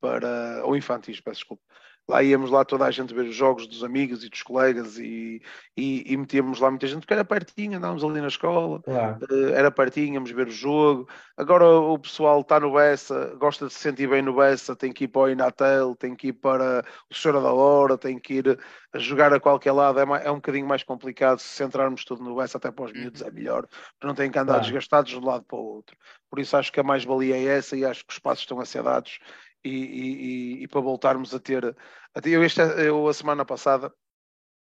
para 0.00 0.62
ou 0.64 0.76
infantis, 0.76 1.20
peço 1.20 1.40
desculpa, 1.40 1.62
lá 2.08 2.22
íamos 2.22 2.50
lá 2.50 2.64
toda 2.64 2.86
a 2.86 2.90
gente 2.90 3.12
ver 3.12 3.26
os 3.26 3.34
jogos 3.34 3.66
dos 3.66 3.84
amigos 3.84 4.24
e 4.24 4.30
dos 4.30 4.42
colegas 4.42 4.98
e, 4.98 5.42
e, 5.76 6.10
e 6.10 6.16
metíamos 6.16 6.58
lá 6.58 6.70
muita 6.70 6.86
gente, 6.86 7.00
porque 7.00 7.12
era 7.12 7.24
pertinho, 7.24 7.76
andávamos 7.76 8.02
ali 8.02 8.20
na 8.20 8.28
escola, 8.28 8.80
claro. 8.82 9.18
uh, 9.30 9.48
era 9.50 9.70
pertinho, 9.70 10.14
íamos 10.14 10.30
ver 10.30 10.48
o 10.48 10.50
jogo. 10.50 11.08
Agora 11.36 11.68
o 11.68 11.98
pessoal 11.98 12.40
está 12.40 12.58
no 12.58 12.72
Bessa, 12.72 13.34
gosta 13.36 13.66
de 13.66 13.74
se 13.74 13.80
sentir 13.80 14.08
bem 14.08 14.22
no 14.22 14.34
Bessa, 14.34 14.74
tem 14.74 14.90
que 14.90 15.04
ir 15.04 15.08
para 15.08 15.22
o 15.22 15.30
Inatel, 15.30 15.94
tem 15.96 16.16
que 16.16 16.28
ir 16.28 16.32
para 16.32 16.82
o 17.10 17.14
Senhora 17.14 17.42
da 17.42 17.52
Hora, 17.52 17.98
tem 17.98 18.18
que 18.18 18.34
ir 18.34 18.58
a 18.92 18.98
jogar 18.98 19.32
a 19.34 19.38
qualquer 19.38 19.72
lado, 19.72 20.00
é, 20.00 20.06
mais, 20.06 20.24
é 20.24 20.30
um 20.30 20.36
bocadinho 20.36 20.66
mais 20.66 20.82
complicado 20.82 21.40
se 21.40 21.48
centrarmos 21.48 22.04
tudo 22.04 22.24
no 22.24 22.36
Bessa, 22.36 22.56
até 22.56 22.70
para 22.70 22.86
os 22.86 22.92
miúdos 22.92 23.20
é 23.20 23.30
melhor, 23.30 23.66
porque 23.66 24.06
não 24.06 24.14
tem 24.14 24.30
que 24.30 24.38
andar 24.38 24.54
claro. 24.54 24.64
desgastados 24.64 25.10
de 25.10 25.18
um 25.18 25.24
lado 25.24 25.44
para 25.44 25.58
o 25.58 25.62
outro. 25.62 25.94
Por 26.30 26.38
isso 26.38 26.56
acho 26.56 26.72
que 26.72 26.80
a 26.80 26.82
mais-valia 26.82 27.36
é 27.36 27.44
essa 27.44 27.76
e 27.76 27.84
acho 27.84 28.04
que 28.04 28.10
os 28.10 28.16
espaços 28.16 28.40
estão 28.40 28.60
a 28.60 28.64
ser 28.64 28.82
dados 28.82 29.18
e, 29.64 29.70
e, 29.70 30.62
e, 30.62 30.68
para 30.68 30.80
voltarmos 30.80 31.34
a 31.34 31.40
ter. 31.40 31.76
A 32.14 32.20
ter 32.20 32.30
eu, 32.30 32.44
este, 32.44 32.60
eu 32.60 33.08
a 33.08 33.14
semana 33.14 33.44
passada, 33.44 33.92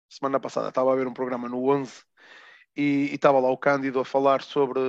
semana 0.10 0.40
passada 0.40 0.70
estava 0.70 0.94
a 0.94 0.96
ver 0.96 1.08
um 1.08 1.14
programa 1.14 1.50
no 1.50 1.70
11 1.70 2.04
e, 2.76 3.10
e 3.12 3.16
estava 3.16 3.40
lá 3.40 3.50
o 3.50 3.58
Cândido 3.58 4.00
a 4.00 4.06
falar 4.06 4.42
sobre 4.42 4.80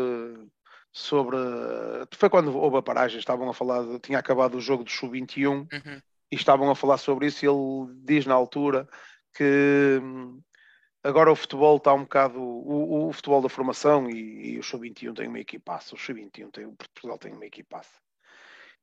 sobre 0.90 1.36
foi 2.12 2.30
quando 2.30 2.57
houve 2.57 2.78
a 2.78 2.82
paragem, 2.82 3.18
estavam 3.18 3.49
a 3.49 3.55
falar, 3.55 3.82
de, 3.84 4.01
tinha 4.01 4.18
acabado 4.18 4.57
o 4.57 4.61
jogo 4.61 4.84
do 4.84 4.90
Sub-21 4.90 5.46
uhum. 5.49 6.03
e 6.30 6.34
estavam 6.34 6.70
a 6.70 6.74
falar 6.74 6.99
sobre 6.99 7.26
isso 7.26 7.44
e 7.44 7.49
ele 7.49 7.94
diz 8.05 8.26
na 8.26 8.34
altura 8.34 8.88
que 9.34 10.01
agora 11.05 11.30
o 11.30 11.36
futebol 11.36 11.76
está 11.76 11.92
um 11.92 12.03
bocado 12.03 12.40
o, 12.40 13.09
o 13.09 13.12
futebol 13.12 13.42
da 13.42 13.49
formação 13.49 14.09
e, 14.11 14.55
e 14.55 14.59
o 14.59 14.62
Sub-21 14.62 15.14
tem 15.14 15.28
uma 15.28 15.40
equipaça, 15.40 15.94
o 15.94 15.99
Sub-21 15.99 16.51
tem, 16.51 16.66
o 16.66 16.72
Portugal 16.72 17.18
tem 17.18 17.32
uma 17.32 17.46
equipaça 17.46 18.01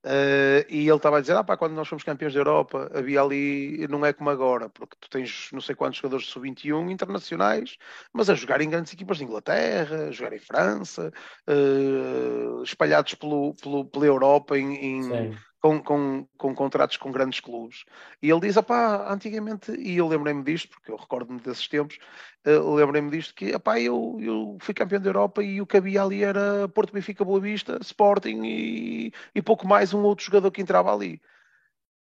Uh, 0.05 0.61
e 0.69 0.87
ele 0.87 0.95
estava 0.95 1.17
a 1.17 1.21
dizer: 1.21 1.35
ah, 1.35 1.43
pá, 1.43 1.57
quando 1.57 1.73
nós 1.73 1.87
fomos 1.87 2.03
campeões 2.03 2.31
da 2.31 2.39
Europa, 2.39 2.91
havia 2.93 3.19
ali, 3.19 3.87
não 3.87 4.05
é 4.05 4.13
como 4.13 4.29
agora, 4.29 4.69
porque 4.69 4.95
tu 4.99 5.09
tens 5.09 5.49
não 5.51 5.59
sei 5.59 5.73
quantos 5.73 5.97
jogadores 5.97 6.27
de 6.27 6.31
sub-21 6.31 6.91
internacionais, 6.91 7.75
mas 8.13 8.29
a 8.29 8.35
jogar 8.35 8.61
em 8.61 8.69
grandes 8.69 8.93
equipas 8.93 9.17
de 9.17 9.23
Inglaterra, 9.23 10.09
a 10.09 10.11
jogar 10.11 10.33
em 10.33 10.39
França, 10.39 11.11
uh, 11.49 12.61
espalhados 12.61 13.15
pelo, 13.15 13.55
pelo, 13.55 13.85
pela 13.85 14.05
Europa 14.05 14.55
em, 14.59 14.75
em 14.75 15.37
com, 15.65 15.81
com, 15.81 16.27
com, 16.37 16.53
contratos 16.53 16.95
com 16.97 17.11
grandes 17.11 17.39
clubes. 17.39 17.85
E 18.21 18.29
ele 18.29 18.41
diz, 18.41 18.55
pá, 18.61 19.11
antigamente, 19.11 19.71
e 19.71 19.97
eu 19.97 20.07
lembrei-me 20.07 20.43
disto, 20.43 20.69
porque 20.69 20.91
eu 20.91 20.95
recordo-me 20.95 21.39
desses 21.39 21.67
tempos, 21.67 21.97
uh, 22.45 22.75
lembrei-me 22.75 23.09
disto, 23.09 23.33
que 23.33 23.57
pá, 23.57 23.79
eu, 23.79 24.15
eu 24.21 24.57
fui 24.61 24.75
campeão 24.75 25.01
da 25.01 25.09
Europa 25.09 25.41
e 25.41 25.59
o 25.59 25.65
que 25.65 25.77
havia 25.77 26.03
ali 26.03 26.23
era 26.23 26.67
Porto 26.69 26.93
Benfica, 26.93 27.25
Boa 27.25 27.39
Vista, 27.39 27.79
Sporting 27.81 28.43
e, 28.43 29.13
e 29.33 29.41
pouco 29.41 29.67
mais 29.67 29.91
um 29.91 30.03
outro 30.03 30.23
jogador 30.25 30.51
que 30.51 30.61
entrava 30.61 30.93
ali. 30.93 31.19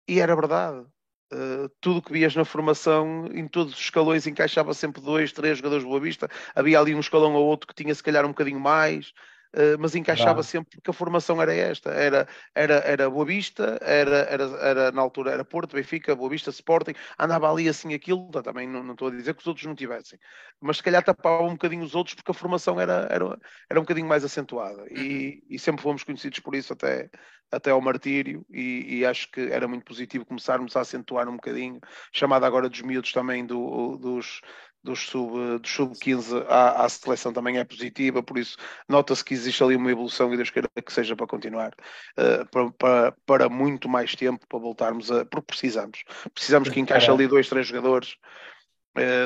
E 0.09 0.19
era 0.19 0.35
verdade. 0.35 0.85
Uh, 1.33 1.69
tudo 1.81 2.03
que 2.03 2.13
vias 2.13 2.35
na 2.35 2.45
formação, 2.45 3.27
em 3.33 3.47
todos 3.47 3.73
os 3.75 3.79
escalões, 3.79 4.27
encaixava 4.27 4.75
sempre 4.75 5.01
dois, 5.01 5.33
três 5.33 5.59
jogadores 5.59 5.85
de 5.85 5.89
Boa 5.89 6.01
Vista. 6.01 6.29
Havia 6.57 6.81
ali 6.81 6.93
um 6.95 7.01
escalão 7.01 7.35
ou 7.35 7.47
outro 7.47 7.69
que 7.69 7.75
tinha 7.75 7.95
se 7.95 8.03
calhar 8.03 8.25
um 8.25 8.31
bocadinho 8.31 8.59
mais. 8.59 9.13
Eh, 9.57 9.77
mas 9.79 9.95
encaixava 9.95 10.43
sempre 10.43 10.77
porque 10.77 10.91
a 10.91 10.93
formação 10.93 11.41
era 11.41 11.55
esta, 11.55 11.91
era, 11.91 12.27
era, 12.55 12.75
era 12.75 13.09
Boa 13.09 13.25
Vista, 13.25 13.79
era, 13.81 14.19
era, 14.29 14.45
era 14.61 14.93
na 14.93 15.01
altura 15.01 15.31
era 15.31 15.45
Porto, 15.45 15.77
Benfica, 15.77 16.15
Boa 16.17 16.29
Vista, 16.29 16.51
Sporting, 16.51 16.93
andava 17.17 17.49
ali 17.51 17.69
assim 17.69 17.95
aquilo, 17.95 18.31
também 18.43 18.67
não, 18.67 18.83
não 18.83 18.95
estou 18.95 19.09
a 19.09 19.11
dizer 19.13 19.33
que 19.33 19.41
os 19.41 19.47
outros 19.47 19.65
não 19.65 19.77
tivessem, 19.77 20.19
mas 20.61 20.79
se 20.79 20.83
calhar 20.83 21.05
tapava 21.05 21.45
um 21.45 21.53
bocadinho 21.53 21.85
os 21.85 21.95
outros 21.95 22.15
porque 22.15 22.33
a 22.33 22.35
formação 22.35 22.81
era, 22.81 23.07
era, 23.09 23.39
era 23.71 23.79
um 23.79 23.85
bocadinho 23.85 24.09
mais 24.09 24.25
acentuada. 24.25 24.85
E, 24.91 25.43
e 25.49 25.59
sempre 25.59 25.83
fomos 25.83 26.03
conhecidos 26.03 26.41
por 26.41 26.55
isso 26.55 26.73
até, 26.73 27.09
até 27.51 27.71
ao 27.71 27.81
martírio. 27.81 28.45
E, 28.51 28.99
e, 28.99 29.07
acho 29.07 29.31
que 29.31 29.41
era 29.41 29.69
muito 29.69 29.85
positivo 29.85 30.25
começarmos 30.25 30.77
a 30.77 30.81
acentuar 30.81 31.29
um 31.29 31.37
bocadinho, 31.37 31.79
chamada 32.13 32.47
agora 32.47 32.69
dos 32.69 32.81
miúdos 32.83 33.13
também 33.13 33.47
do, 33.47 33.97
dos, 33.99 34.41
dos 34.85 35.09
sub-15 35.09 35.59
dos 35.59 35.71
sub 35.71 36.47
à, 36.49 36.85
à, 36.85 36.89
seleção 36.89 37.33
também 37.33 37.59
é 37.59 37.65
positiva, 37.65 38.23
por 38.23 38.39
isso 38.39 38.57
nota-se 38.89 39.25
que 39.25 39.33
existe 39.33 39.65
ali 39.65 39.75
uma 39.75 39.91
evolução 39.91 40.33
e 40.33 40.37
Deus 40.37 40.51
queira 40.51 40.69
que 40.69 40.93
seja 40.93 41.17
para 41.17 41.27
continuar 41.27 41.73
uh, 42.19 42.47
para, 42.51 42.71
para, 42.73 43.13
para, 43.27 43.49
muito 43.49 43.89
mais 43.89 44.15
tempo, 44.15 44.47
para 44.47 44.59
voltarmos 44.59 45.11
a. 45.11 45.25
porque 45.25 45.47
precisamos. 45.47 46.05
Precisamos 46.33 46.69
que 46.69 46.79
encaixe 46.79 47.11
ali 47.11 47.27
dois, 47.27 47.49
três 47.49 47.67
jogadores 47.67 48.17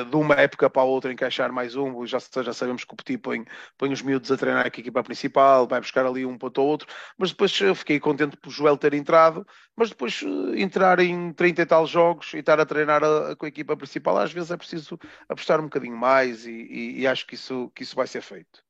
de 0.09 0.15
uma 0.15 0.33
época 0.35 0.69
para 0.69 0.81
a 0.81 0.85
outra 0.85 1.11
encaixar 1.11 1.51
mais 1.51 1.75
um, 1.75 2.05
já, 2.05 2.17
já 2.17 2.53
sabemos 2.53 2.83
que 2.83 2.93
o 2.93 2.97
Petit 2.97 3.19
põe, 3.19 3.45
põe 3.77 3.93
os 3.93 4.01
miúdos 4.01 4.31
a 4.31 4.37
treinar 4.37 4.65
aqui 4.65 4.81
a 4.81 4.83
equipa 4.83 5.03
principal, 5.03 5.67
vai 5.67 5.79
buscar 5.79 6.05
ali 6.05 6.25
um 6.25 6.37
ponto 6.37 6.59
ou 6.59 6.67
outro, 6.67 6.87
mas 7.17 7.29
depois 7.29 7.59
eu 7.61 7.75
fiquei 7.75 7.99
contente 7.99 8.35
por 8.37 8.49
Joel 8.49 8.77
ter 8.77 8.95
entrado, 8.95 9.45
mas 9.75 9.89
depois 9.89 10.23
eh, 10.23 10.61
entrar 10.61 10.99
em 10.99 11.31
30 11.33 11.61
e 11.61 11.65
tal 11.65 11.85
jogos 11.85 12.33
e 12.33 12.37
estar 12.37 12.59
a 12.59 12.65
treinar 12.65 13.03
a, 13.03 13.31
a, 13.31 13.35
com 13.35 13.45
a 13.45 13.49
equipa 13.49 13.77
principal, 13.77 14.17
às 14.17 14.33
vezes 14.33 14.49
é 14.49 14.57
preciso 14.57 14.97
apostar 15.27 15.59
um 15.59 15.65
bocadinho 15.65 15.95
mais 15.95 16.47
e, 16.47 16.51
e, 16.51 17.01
e 17.01 17.07
acho 17.07 17.27
que 17.27 17.35
isso, 17.35 17.71
que 17.75 17.83
isso 17.83 17.95
vai 17.95 18.07
ser 18.07 18.21
feito. 18.21 18.63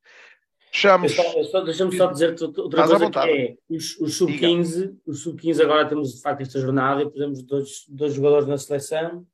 Fechamos. 0.71 1.15
Deixa-me 1.65 1.97
só 1.97 2.07
dizer 2.07 2.35
outra 2.41 2.87
coisa 2.87 3.09
que 3.09 3.19
é 3.19 3.55
os, 3.69 3.97
os 3.99 4.17
sub-15, 4.17 4.97
os 5.05 5.23
sub-15 5.23 5.63
agora 5.63 5.87
temos 5.87 6.13
de 6.13 6.21
facto 6.21 6.41
esta 6.41 6.59
jornada 6.59 7.01
e 7.01 7.09
podemos 7.09 7.41
dois, 7.41 7.85
dois 7.87 8.13
jogadores 8.13 8.47
na 8.47 8.57
seleção 8.57 9.25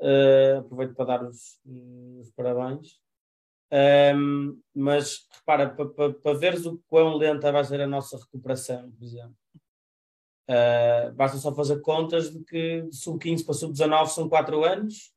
Uh, 0.00 0.58
aproveito 0.60 0.94
para 0.94 1.04
dar 1.04 1.24
os, 1.24 1.60
os 1.64 2.30
parabéns. 2.30 3.00
Um, 3.70 4.58
mas 4.74 5.26
repara, 5.30 5.68
para 5.68 5.86
pa, 5.86 6.12
pa 6.12 6.32
veres 6.32 6.64
o 6.64 6.80
quão 6.88 7.16
lenta 7.16 7.52
vai 7.52 7.64
ser 7.64 7.80
a 7.82 7.86
nossa 7.86 8.16
recuperação, 8.16 8.90
por 8.92 9.04
exemplo, 9.04 9.36
uh, 10.48 11.12
basta 11.14 11.36
só 11.36 11.54
fazer 11.54 11.80
contas 11.82 12.32
de 12.32 12.42
que 12.44 12.82
de 12.82 12.96
sub-15 12.96 13.44
para 13.44 13.54
sub-19 13.54 14.06
são 14.06 14.28
4 14.28 14.64
anos, 14.64 15.12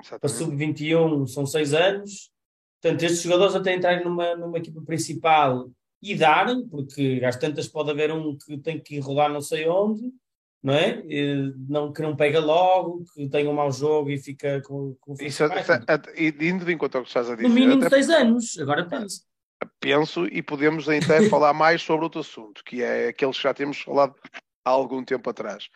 Exatamente. 0.00 0.20
para 0.20 0.28
sub-21 0.28 1.26
são 1.26 1.44
6 1.44 1.74
anos. 1.74 2.32
Portanto, 2.80 3.02
estes 3.02 3.22
jogadores 3.22 3.54
até 3.54 3.74
entrarem 3.74 4.02
numa, 4.02 4.34
numa 4.34 4.56
equipa 4.56 4.80
principal 4.80 5.70
e 6.00 6.14
darem, 6.14 6.66
porque 6.66 7.20
às 7.22 7.36
tantas 7.36 7.68
pode 7.68 7.90
haver 7.90 8.10
um 8.10 8.36
que 8.38 8.56
tem 8.56 8.80
que 8.80 8.98
rodar 8.98 9.30
não 9.30 9.42
sei 9.42 9.68
onde, 9.68 10.10
não 10.62 10.74
é? 10.74 11.02
Não, 11.68 11.92
que 11.92 12.02
não 12.02 12.14
pega 12.14 12.38
logo, 12.38 13.04
que 13.14 13.28
tenha 13.28 13.48
um 13.48 13.54
mau 13.54 13.72
jogo 13.72 14.10
e 14.10 14.18
fica 14.18 14.60
com, 14.62 14.94
com 15.00 15.14
Isso, 15.20 15.44
e 16.16 16.28
indo 16.46 16.64
de 16.64 16.72
encontro 16.72 16.98
ao 16.98 17.04
que 17.04 17.10
estás 17.10 17.30
a 17.30 17.34
dizer. 17.34 17.48
No 17.48 17.54
mínimo 17.54 17.84
até, 17.84 17.96
seis 17.96 18.10
anos, 18.10 18.58
agora 18.58 18.86
penso. 18.86 19.24
Penso 19.78 20.26
e 20.26 20.42
podemos 20.42 20.88
até 20.88 21.28
falar 21.28 21.54
mais 21.54 21.82
sobre 21.82 22.04
outro 22.04 22.20
assunto, 22.20 22.62
que 22.64 22.82
é 22.82 23.08
aqueles 23.08 23.36
que 23.36 23.42
já 23.42 23.54
temos 23.54 23.80
falado 23.80 24.14
há 24.64 24.70
algum 24.70 25.02
tempo 25.02 25.28
atrás. 25.30 25.68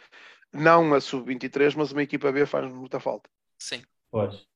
Não 0.52 0.94
a 0.94 1.00
sub-23, 1.00 1.74
mas 1.76 1.90
uma 1.90 2.02
equipa 2.02 2.30
B 2.30 2.46
faz 2.46 2.70
muita 2.72 3.00
falta. 3.00 3.28
Sim. 3.58 3.82
Pois. 4.10 4.46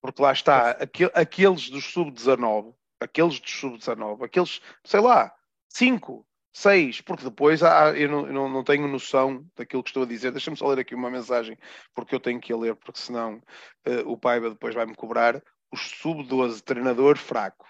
Porque 0.00 0.20
lá 0.20 0.32
está, 0.32 0.70
aqueles 1.14 1.70
dos 1.70 1.84
sub-19, 1.92 2.74
aqueles 2.98 3.38
dos 3.38 3.52
sub-19, 3.52 4.24
aqueles, 4.24 4.60
sei 4.84 5.00
lá, 5.00 5.32
5, 5.68 6.26
seis, 6.52 7.00
porque 7.00 7.24
depois 7.24 7.62
há, 7.62 7.96
eu, 7.96 8.08
não, 8.08 8.26
eu 8.26 8.32
não, 8.32 8.48
não, 8.48 8.64
tenho 8.64 8.86
noção 8.86 9.44
daquilo 9.56 9.82
que 9.82 9.90
estou 9.90 10.02
a 10.02 10.06
dizer. 10.06 10.30
Deixa-me 10.30 10.56
só 10.56 10.68
ler 10.68 10.80
aqui 10.80 10.94
uma 10.94 11.10
mensagem, 11.10 11.58
porque 11.94 12.14
eu 12.14 12.20
tenho 12.20 12.40
que 12.40 12.52
a 12.52 12.56
ler, 12.56 12.76
porque 12.76 13.00
senão 13.00 13.36
uh, 13.86 14.10
o 14.10 14.18
Paiva 14.18 14.50
depois 14.50 14.74
vai-me 14.74 14.94
cobrar. 14.94 15.42
O 15.70 15.76
sub-12 15.76 16.60
treinador 16.62 17.16
fraco. 17.16 17.66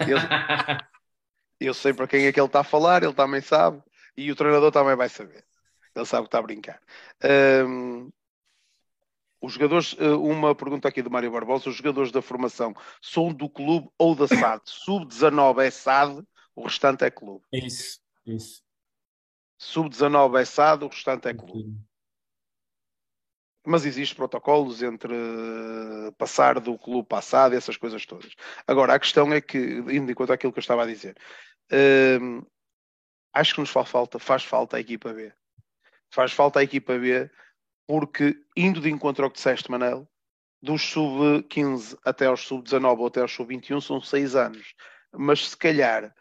Eu, 0.00 0.18
eu 1.58 1.72
sei 1.72 1.94
para 1.94 2.06
quem 2.06 2.26
é 2.26 2.32
que 2.32 2.38
ele 2.38 2.46
está 2.46 2.60
a 2.60 2.64
falar, 2.64 3.02
ele 3.02 3.14
também 3.14 3.40
sabe, 3.40 3.82
e 4.16 4.30
o 4.30 4.36
treinador 4.36 4.70
também 4.70 4.94
vai 4.94 5.08
saber. 5.08 5.44
Ele 5.94 6.04
sabe 6.04 6.24
que 6.24 6.28
está 6.28 6.38
a 6.38 6.42
brincar. 6.42 6.80
Um, 7.66 8.10
os 9.40 9.52
jogadores, 9.52 9.96
eh, 9.98 10.10
uma 10.10 10.54
pergunta 10.54 10.88
aqui 10.88 11.00
do 11.00 11.10
Mário 11.10 11.30
Barbosa: 11.30 11.70
os 11.70 11.76
jogadores 11.76 12.10
da 12.10 12.20
formação 12.20 12.74
são 13.00 13.32
do 13.32 13.48
clube 13.48 13.88
ou 13.96 14.14
da 14.14 14.26
SAD? 14.26 14.62
Sub-19 14.64 15.64
é 15.64 15.70
SAD 15.70 16.24
o 16.58 16.64
restante 16.64 17.04
é 17.04 17.10
clube. 17.10 17.44
Isso, 17.52 18.00
isso. 18.26 18.62
Sub-19 19.58 20.40
é 20.40 20.44
SAD, 20.44 20.84
o 20.84 20.88
restante 20.88 21.28
é 21.28 21.34
clube. 21.34 21.76
mas 23.66 23.84
existem 23.84 24.16
protocolos 24.16 24.82
entre 24.82 25.12
passar 26.16 26.58
do 26.58 26.78
clube 26.78 27.06
passado, 27.06 27.54
essas 27.54 27.76
coisas 27.76 28.06
todas. 28.06 28.34
Agora, 28.66 28.94
a 28.94 28.98
questão 28.98 29.32
é 29.32 29.40
que, 29.40 29.58
indo 29.58 30.10
enquanto 30.10 30.32
aquilo 30.32 30.52
que 30.52 30.58
eu 30.58 30.62
estava 30.62 30.84
a 30.84 30.86
dizer, 30.86 31.16
hum, 32.20 32.42
acho 33.32 33.54
que 33.54 33.60
nos 33.60 33.70
faz 33.70 33.88
falta, 33.88 34.18
faz 34.18 34.42
falta 34.44 34.76
a 34.76 34.80
equipa 34.80 35.12
B. 35.12 35.32
Faz 36.10 36.32
falta 36.32 36.60
a 36.60 36.62
equipa 36.62 36.98
B, 36.98 37.30
porque 37.86 38.42
indo 38.56 38.80
de 38.80 38.90
encontro 38.90 39.24
ao 39.24 39.30
que 39.30 39.36
disseste, 39.36 39.70
Manel, 39.70 40.08
dos 40.62 40.82
sub-15 40.82 41.98
até 42.04 42.26
aos 42.26 42.40
sub-19 42.46 42.98
ou 42.98 43.06
até 43.06 43.20
aos 43.20 43.32
sub-21 43.32 43.80
são 43.80 44.00
seis 44.00 44.34
anos. 44.34 44.74
Mas 45.12 45.48
se 45.50 45.56
calhar 45.56 46.04
eh, 46.04 46.12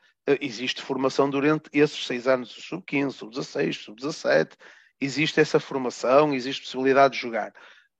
existe 0.41 0.81
formação 0.81 1.29
durante 1.29 1.69
esses 1.71 2.05
seis 2.05 2.27
anos, 2.27 2.49
sub-15, 2.49 3.11
sub-16, 3.11 3.73
sub-17, 3.73 4.51
existe 4.99 5.39
essa 5.39 5.59
formação, 5.59 6.33
existe 6.33 6.63
possibilidade 6.63 7.13
de 7.13 7.21
jogar. 7.21 7.53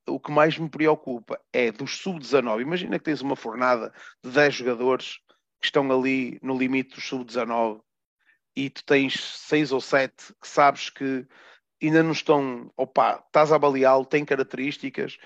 O 0.08 0.20
que 0.20 0.32
mais 0.32 0.58
me 0.58 0.70
preocupa 0.70 1.40
é 1.52 1.72
dos 1.72 1.98
sub-19. 1.98 2.62
Imagina 2.62 2.98
que 2.98 3.06
tens 3.06 3.22
uma 3.22 3.36
fornada 3.36 3.94
de 4.24 4.32
10 4.32 4.56
jogadores 4.56 5.20
que 5.60 5.66
estão 5.66 5.90
ali 5.92 6.40
no 6.42 6.58
limite 6.58 6.96
dos 6.96 7.08
sub-19 7.08 7.82
e 8.56 8.70
tu 8.70 8.84
tens 8.84 9.20
6 9.20 9.72
ou 9.72 9.82
7 9.82 10.34
que 10.42 10.48
sabes 10.48 10.90
que 10.90 11.28
ainda 11.82 12.02
não 12.02 12.12
estão, 12.12 12.72
opa, 12.76 13.24
estás 13.26 13.52
a 13.52 13.56
avaliá-lo, 13.56 14.06
tem 14.06 14.26
características, 14.26 15.18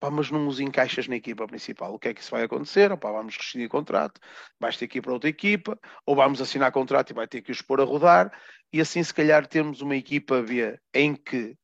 Pá, 0.00 0.10
mas 0.10 0.30
não 0.30 0.48
os 0.48 0.58
encaixas 0.58 1.06
na 1.06 1.16
equipa 1.16 1.46
principal. 1.46 1.92
O 1.94 1.98
que 1.98 2.08
é 2.08 2.14
que 2.14 2.22
isso 2.22 2.30
vai 2.30 2.42
acontecer? 2.42 2.90
Opa, 2.90 3.12
vamos 3.12 3.36
rescindir 3.36 3.68
contrato, 3.68 4.18
vais 4.58 4.76
ter 4.78 4.88
que 4.88 4.98
ir 4.98 5.02
para 5.02 5.12
outra 5.12 5.28
equipa, 5.28 5.78
ou 6.06 6.16
vamos 6.16 6.40
assinar 6.40 6.72
contrato 6.72 7.10
e 7.10 7.14
vai 7.14 7.28
ter 7.28 7.42
que 7.42 7.52
os 7.52 7.60
pôr 7.60 7.82
a 7.82 7.84
rodar, 7.84 8.32
e 8.72 8.80
assim 8.80 9.02
se 9.02 9.12
calhar 9.12 9.46
temos 9.46 9.82
uma 9.82 9.94
equipa 9.94 10.40
B 10.42 10.78
em 10.94 11.14
que 11.14 11.54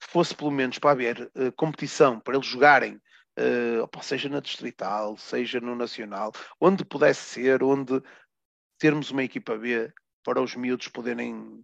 fosse 0.00 0.34
pelo 0.34 0.50
menos 0.50 0.78
para 0.78 0.92
haver 0.92 1.30
uh, 1.36 1.52
competição, 1.52 2.18
para 2.20 2.36
eles 2.36 2.46
jogarem, 2.46 2.94
uh, 3.38 3.82
opa, 3.82 4.00
seja 4.02 4.30
na 4.30 4.40
distrital, 4.40 5.16
seja 5.18 5.60
no 5.60 5.74
nacional, 5.74 6.32
onde 6.58 6.86
pudesse 6.86 7.20
ser, 7.20 7.62
onde 7.62 8.02
termos 8.78 9.10
uma 9.10 9.24
equipa 9.24 9.58
B 9.58 9.92
para 10.24 10.40
os 10.40 10.54
miúdos 10.56 10.88
poderem 10.88 11.62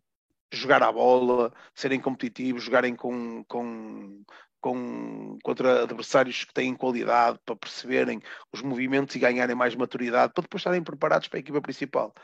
jogar 0.53 0.83
a 0.83 0.93
bola, 0.93 1.53
serem 1.75 2.01
competitivos, 2.01 2.65
jogarem 2.65 2.95
com, 2.95 3.45
com 3.45 4.23
com, 4.61 5.39
contra 5.43 5.85
adversários 5.85 6.45
que 6.45 6.53
têm 6.53 6.75
qualidade 6.75 7.39
para 7.45 7.57
perceberem 7.57 8.21
os 8.53 8.63
movimentos 8.63 9.17
e 9.17 9.19
ganharem 9.19 9.57
mais 9.57 9.75
maturidade 9.75 10.33
para 10.35 10.43
depois 10.43 10.61
estarem 10.61 10.83
preparados 10.83 11.29
para 11.29 11.39
a 11.39 11.41
equipa 11.41 11.61
principal. 11.61 12.15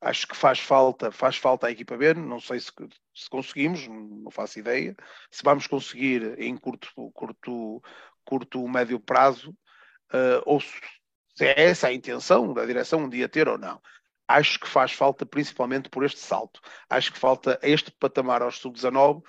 Acho 0.00 0.28
que 0.28 0.36
faz 0.36 0.60
falta, 0.60 1.10
faz 1.10 1.36
falta 1.36 1.66
a 1.66 1.70
equipa 1.70 1.96
B, 1.96 2.14
não 2.14 2.40
sei 2.40 2.60
se, 2.60 2.70
se 3.14 3.28
conseguimos, 3.28 3.86
não 3.88 4.30
faço 4.30 4.58
ideia. 4.58 4.96
Se 5.30 5.42
vamos 5.42 5.66
conseguir 5.66 6.38
em 6.40 6.56
curto, 6.56 6.88
curto, 7.12 7.82
curto 8.24 8.68
médio 8.68 9.00
prazo, 9.00 9.50
uh, 10.12 10.42
ou 10.46 10.60
se 10.60 11.44
é 11.44 11.64
essa 11.64 11.88
a 11.88 11.92
intenção 11.92 12.54
da 12.54 12.64
direção 12.64 13.00
um 13.00 13.08
dia 13.08 13.28
ter 13.28 13.48
ou 13.48 13.58
não 13.58 13.80
acho 14.28 14.60
que 14.60 14.68
faz 14.68 14.92
falta 14.92 15.24
principalmente 15.24 15.88
por 15.88 16.04
este 16.04 16.20
salto. 16.20 16.60
Acho 16.88 17.12
que 17.12 17.18
falta 17.18 17.58
este 17.62 17.90
patamar 17.90 18.42
aos 18.42 18.58
sub-19 18.58 19.22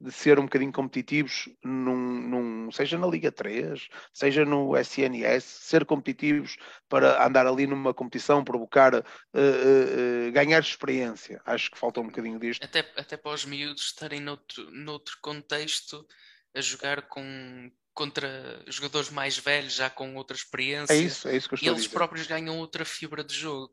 de 0.00 0.12
ser 0.12 0.38
um 0.38 0.42
bocadinho 0.42 0.72
competitivos, 0.72 1.48
num, 1.62 1.96
num, 1.96 2.70
seja 2.70 2.98
na 2.98 3.06
Liga 3.06 3.32
3, 3.32 3.88
seja 4.12 4.44
no 4.44 4.76
SNS, 4.76 5.44
ser 5.44 5.84
competitivos 5.86 6.56
para 6.88 7.24
andar 7.26 7.46
ali 7.46 7.66
numa 7.66 7.94
competição, 7.94 8.44
provocar, 8.44 8.94
uh, 8.94 8.98
uh, 8.98 10.28
uh, 10.28 10.32
ganhar 10.32 10.60
experiência. 10.60 11.40
Acho 11.46 11.70
que 11.70 11.78
falta 11.78 12.00
um 12.00 12.06
bocadinho 12.06 12.38
disto. 12.38 12.62
Até, 12.62 12.80
até 12.96 13.16
para 13.16 13.32
os 13.32 13.44
miúdos 13.44 13.84
estarem 13.84 14.20
noutro, 14.20 14.70
noutro 14.72 15.16
contexto 15.22 16.06
a 16.54 16.60
jogar 16.60 17.02
com, 17.02 17.70
contra 17.94 18.62
jogadores 18.66 19.08
mais 19.10 19.38
velhos, 19.38 19.74
já 19.74 19.88
com 19.88 20.16
outra 20.16 20.36
experiência. 20.36 20.92
É 20.92 20.98
isso, 20.98 21.28
é 21.28 21.36
isso 21.36 21.48
que 21.48 21.54
eu 21.54 21.56
estou 21.56 21.72
e 21.72 21.76
eles 21.76 21.88
próprios 21.88 22.26
ganham 22.26 22.58
outra 22.58 22.84
fibra 22.84 23.24
de 23.24 23.34
jogo. 23.34 23.72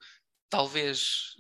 Talvez 0.51 1.35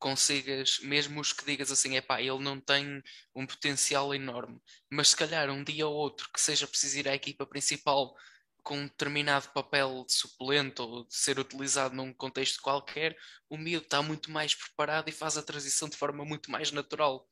consigas, 0.00 0.80
mesmo 0.80 1.20
os 1.20 1.32
que 1.32 1.44
digas 1.44 1.70
assim, 1.70 1.96
é 1.96 2.00
pá, 2.00 2.20
ele 2.20 2.38
não 2.40 2.58
tem 2.58 3.02
um 3.34 3.46
potencial 3.46 4.14
enorme, 4.14 4.60
mas 4.90 5.10
se 5.10 5.16
calhar 5.16 5.48
um 5.50 5.62
dia 5.62 5.86
ou 5.86 5.94
outro 5.94 6.28
que 6.32 6.40
seja 6.40 6.66
preciso 6.66 6.98
ir 6.98 7.08
à 7.08 7.14
equipa 7.14 7.46
principal 7.46 8.14
com 8.62 8.76
um 8.76 8.84
determinado 8.84 9.48
papel 9.50 10.04
de 10.06 10.12
suplente 10.12 10.82
ou 10.82 11.04
de 11.04 11.14
ser 11.14 11.38
utilizado 11.38 11.94
num 11.94 12.12
contexto 12.12 12.60
qualquer, 12.62 13.16
o 13.48 13.56
miúdo 13.56 13.84
está 13.84 14.02
muito 14.02 14.30
mais 14.30 14.54
preparado 14.54 15.08
e 15.08 15.12
faz 15.12 15.36
a 15.36 15.42
transição 15.42 15.88
de 15.88 15.96
forma 15.96 16.24
muito 16.24 16.50
mais 16.50 16.72
natural. 16.72 17.26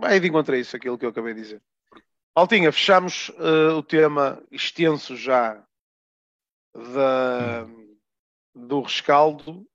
Vai 0.00 0.20
de 0.20 0.28
encontro 0.28 0.54
isso, 0.56 0.76
aquilo 0.76 0.98
que 0.98 1.04
eu 1.04 1.10
acabei 1.10 1.34
de 1.34 1.42
dizer. 1.42 1.62
Altinha, 2.34 2.70
fechamos 2.70 3.30
uh, 3.30 3.76
o 3.76 3.82
tema 3.82 4.42
extenso 4.50 5.16
já 5.16 5.64
da, 6.74 7.66
do 8.54 8.82
rescaldo 8.82 9.66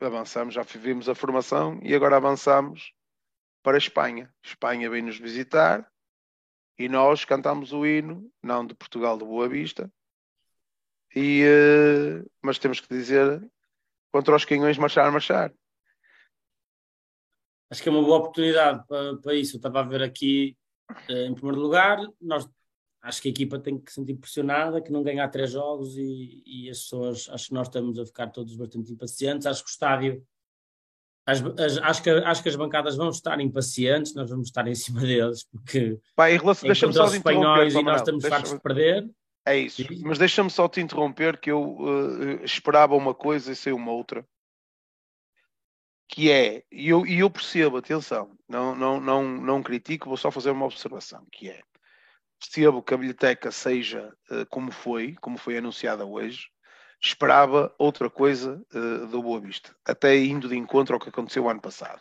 avançamos, 0.00 0.54
já 0.54 0.62
vimos 0.62 1.08
a 1.08 1.14
formação 1.14 1.78
e 1.82 1.94
agora 1.94 2.16
avançamos 2.16 2.92
para 3.62 3.76
a 3.76 3.78
Espanha. 3.78 4.32
Espanha 4.42 4.88
vem 4.88 5.02
nos 5.02 5.18
visitar 5.18 5.90
e 6.78 6.88
nós 6.88 7.24
cantamos 7.24 7.72
o 7.72 7.84
hino, 7.84 8.30
não 8.42 8.66
de 8.66 8.74
Portugal 8.74 9.18
de 9.18 9.24
Boa 9.24 9.48
Vista, 9.48 9.92
e, 11.14 11.44
uh, 11.44 12.30
mas 12.42 12.58
temos 12.58 12.80
que 12.80 12.88
dizer 12.88 13.46
contra 14.12 14.34
os 14.34 14.44
canhões 14.44 14.78
marchar, 14.78 15.10
marchar. 15.10 15.52
Acho 17.70 17.82
que 17.82 17.88
é 17.88 17.92
uma 17.92 18.02
boa 18.02 18.18
oportunidade 18.18 18.86
para, 18.86 19.16
para 19.18 19.34
isso. 19.34 19.56
Eu 19.56 19.58
estava 19.58 19.80
a 19.80 19.84
ver 19.84 20.02
aqui, 20.02 20.56
uh, 20.90 21.12
em 21.12 21.34
primeiro 21.34 21.60
lugar, 21.60 21.98
nós 22.20 22.48
acho 23.02 23.22
que 23.22 23.28
a 23.28 23.30
equipa 23.30 23.58
tem 23.58 23.78
que 23.78 23.90
se 23.90 23.94
sentir 23.94 24.14
pressionada, 24.14 24.80
que 24.80 24.92
não 24.92 25.02
ganhar 25.02 25.28
três 25.28 25.50
jogos 25.50 25.96
e, 25.96 26.42
e, 26.44 26.70
as 26.70 26.80
pessoas, 26.80 27.28
acho 27.30 27.48
que 27.48 27.54
nós 27.54 27.68
estamos 27.68 27.98
a 27.98 28.04
ficar 28.04 28.28
todos 28.28 28.54
bastante 28.56 28.92
impacientes. 28.92 29.46
Acho 29.46 29.64
que 29.64 29.70
o 29.70 29.72
estádio, 29.72 30.26
as, 31.26 31.42
as, 31.42 31.78
acho, 31.78 32.02
que, 32.02 32.10
acho 32.10 32.42
que 32.42 32.48
as 32.48 32.56
bancadas 32.56 32.96
vão 32.96 33.08
estar 33.08 33.40
impacientes, 33.40 34.14
nós 34.14 34.28
vamos 34.28 34.48
estar 34.48 34.66
em 34.66 34.74
cima 34.76 35.00
deles, 35.00 35.44
porque 35.44 35.98
Pai, 36.14 36.34
em 36.34 36.38
relação, 36.38 36.66
deixa-me 36.66 36.92
só 36.92 37.04
os 37.04 37.14
espanhóis 37.14 37.74
e 37.74 37.82
nós 37.82 38.00
estamos 38.00 38.26
fartos 38.26 38.52
de 38.52 38.60
perder. 38.60 39.10
É 39.46 39.56
isso, 39.56 39.82
mas 40.02 40.18
deixa-me 40.18 40.50
só 40.50 40.68
te 40.68 40.82
interromper 40.82 41.40
que 41.40 41.50
eu 41.50 41.76
uh, 41.78 42.44
esperava 42.44 42.94
uma 42.94 43.14
coisa 43.14 43.50
e 43.50 43.56
sei 43.56 43.72
uma 43.72 43.90
outra. 43.90 44.24
Que 46.06 46.30
é, 46.30 46.64
e 46.70 46.88
eu, 46.88 47.06
e 47.06 47.20
eu 47.20 47.30
percebo, 47.30 47.78
atenção, 47.78 48.36
não, 48.48 48.74
não, 48.74 49.00
não, 49.00 49.22
não 49.22 49.62
critico, 49.62 50.08
vou 50.08 50.16
só 50.16 50.30
fazer 50.30 50.50
uma 50.50 50.66
observação, 50.66 51.24
que 51.32 51.48
é 51.48 51.62
percebo 52.40 52.82
que 52.82 52.94
a 52.94 52.96
biblioteca 52.96 53.52
seja 53.52 54.12
uh, 54.30 54.46
como 54.46 54.72
foi, 54.72 55.14
como 55.20 55.36
foi 55.36 55.58
anunciada 55.58 56.04
hoje, 56.04 56.48
esperava 57.00 57.72
outra 57.78 58.10
coisa 58.10 58.60
uh, 58.74 59.06
do 59.06 59.22
Boa 59.22 59.40
Vista, 59.40 59.74
até 59.84 60.16
indo 60.18 60.48
de 60.48 60.56
encontro 60.56 60.94
ao 60.94 61.00
que 61.00 61.10
aconteceu 61.10 61.48
ano 61.48 61.60
passado, 61.60 62.00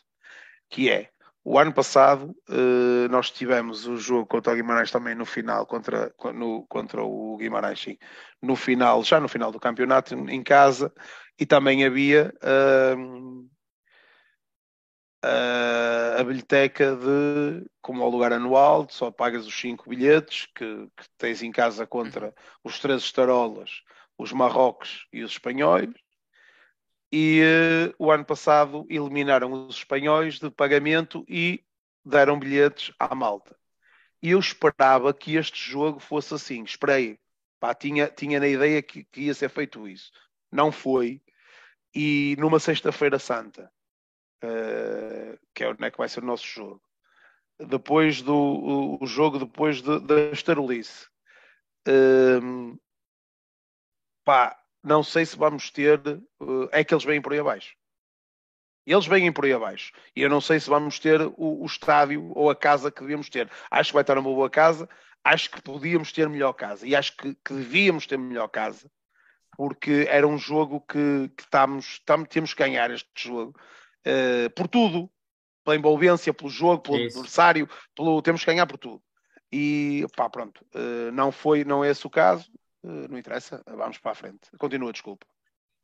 que 0.70 0.90
é, 0.90 1.10
o 1.44 1.58
ano 1.58 1.74
passado 1.74 2.36
uh, 2.50 3.10
nós 3.10 3.32
tivemos 3.32 3.86
o 3.88 3.98
jogo 3.98 4.26
contra 4.26 4.54
o 4.54 4.56
Guimarães 4.56 4.92
também 4.92 5.16
no 5.16 5.26
final, 5.26 5.66
contra, 5.66 6.14
no, 6.34 6.66
contra 6.68 7.04
o 7.04 7.38
Guimarães, 7.38 7.82
sim, 7.82 7.98
no 8.42 8.56
final, 8.56 9.04
já 9.04 9.20
no 9.20 9.28
final 9.28 9.52
do 9.52 9.60
campeonato, 9.60 10.14
em 10.14 10.44
casa, 10.44 10.94
e 11.40 11.46
também 11.46 11.86
havia 11.86 12.34
uh, 12.44 13.50
a, 15.22 16.22
a 16.22 16.24
bilheteca 16.24 16.96
de, 16.96 17.70
como 17.82 18.04
ao 18.04 18.10
lugar 18.10 18.32
anual, 18.34 18.88
só 18.90 19.12
pagas 19.12 19.46
os 19.46 19.60
5 19.60 19.90
bilhetes 19.90 20.48
que, 20.56 20.88
que, 20.96 21.10
tens 21.18 21.44
em 21.44 21.52
casa 21.52 21.86
contra 21.86 22.28
uhum. 22.28 22.34
os 22.64 22.80
três 22.80 23.02
estarolas, 23.04 23.84
os 24.18 24.32
marrocos 24.32 25.08
e 25.12 25.24
os 25.24 25.32
espanhóis. 25.32 25.90
E 27.12 27.42
uh, 27.42 27.96
o 27.98 28.12
ano 28.12 28.24
passado 28.24 28.86
eliminaram 28.90 29.52
os 29.68 29.78
espanhóis 29.78 30.40
de 30.40 30.50
pagamento 30.52 31.26
e 31.28 31.64
deram 32.06 32.40
bilhetes 32.40 32.94
à 33.00 33.14
malta. 33.16 33.58
E 34.22 34.32
eu 34.32 34.40
esperava 34.40 35.14
que 35.14 35.36
este 35.36 35.72
jogo 35.72 36.00
fosse 36.00 36.34
assim. 36.34 36.64
Esperei. 36.64 37.20
Pá, 37.60 37.74
tinha, 37.74 38.08
tinha 38.08 38.40
na 38.40 38.48
ideia 38.48 38.82
que, 38.82 39.04
que 39.06 39.22
ia 39.22 39.34
ser 39.34 39.50
feito 39.50 39.88
isso. 39.88 40.12
Não 40.52 40.72
foi. 40.72 41.22
E 41.94 42.36
numa 42.38 42.60
Sexta-feira 42.60 43.18
Santa, 43.18 43.72
uh, 44.44 45.40
que 45.54 45.64
é 45.64 45.70
onde 45.70 45.84
é 45.86 45.92
que 45.92 45.98
vai 45.98 46.10
ser 46.10 46.24
o 46.24 46.28
nosso 46.28 46.46
jogo. 46.46 46.82
Depois 47.60 48.22
do 48.22 48.98
o, 49.02 49.06
jogo, 49.06 49.40
depois 49.40 49.82
de, 49.82 50.00
da 50.00 50.32
Estarolice. 50.32 51.08
Uh, 51.88 52.80
pá, 54.24 54.58
não 54.84 55.04
sei 55.04 55.26
se 55.26 55.38
vamos 55.38 55.70
ter. 55.70 56.00
Uh, 56.40 56.70
é 56.72 56.84
que 56.84 56.94
eles 56.94 57.04
vêm 57.04 57.22
por 57.22 57.34
aí 57.34 57.40
abaixo. 57.40 57.76
Eles 58.86 59.06
vêm 59.06 59.32
por 59.32 59.46
aí 59.46 59.54
abaixo. 59.54 59.92
E 60.16 60.22
eu 60.22 60.30
não 60.30 60.42
sei 60.42 60.60
se 60.60 60.70
vamos 60.70 61.00
ter 61.00 61.22
o, 61.22 61.62
o, 61.62 61.66
estádio 61.66 62.32
ou 62.36 62.50
a 62.50 62.56
casa 62.56 62.90
que 62.90 63.02
devíamos 63.02 63.30
ter. 63.30 63.50
Acho 63.70 63.92
que 63.92 63.94
vai 63.94 64.02
estar 64.02 64.18
uma 64.18 64.30
boa 64.30 64.50
casa. 64.50 64.90
Acho 65.24 65.52
que 65.52 65.62
podíamos 65.62 66.12
ter 66.12 66.28
melhor 66.30 66.54
casa. 66.54 66.88
E 66.88 66.96
acho 66.96 67.16
que, 67.18 67.36
que 67.36 67.54
devíamos 67.54 68.08
ter 68.08 68.18
melhor 68.18 68.48
casa. 68.48 68.90
Porque 69.56 70.08
era 70.10 70.26
um 70.26 70.38
jogo 70.38 70.82
que, 70.82 71.30
que 71.36 71.44
estamos, 71.44 71.86
estamos, 71.86 72.30
temos 72.30 72.54
que 72.54 72.64
ganhar 72.64 72.90
este 72.90 73.10
jogo. 73.16 73.54
Uh, 74.06 74.50
por 74.56 74.68
tudo, 74.68 75.10
pela 75.64 75.76
envolvência, 75.76 76.34
pelo 76.34 76.50
jogo, 76.50 76.82
pelo 76.82 76.98
Isso. 76.98 77.18
adversário, 77.18 77.70
pelo, 77.96 78.22
temos 78.22 78.42
que 78.42 78.48
ganhar 78.48 78.66
por 78.66 78.78
tudo. 78.78 79.02
E 79.52 80.06
pá, 80.16 80.30
pronto, 80.30 80.66
uh, 80.76 81.12
não 81.12 81.32
foi, 81.32 81.64
não 81.64 81.84
é 81.84 81.90
esse 81.90 82.06
o 82.06 82.10
caso, 82.10 82.52
uh, 82.84 83.08
não 83.10 83.18
interessa, 83.18 83.64
vamos 83.66 83.98
para 83.98 84.12
a 84.12 84.16
frente. 84.16 84.50
Continua, 84.58 84.92
desculpa. 84.92 85.26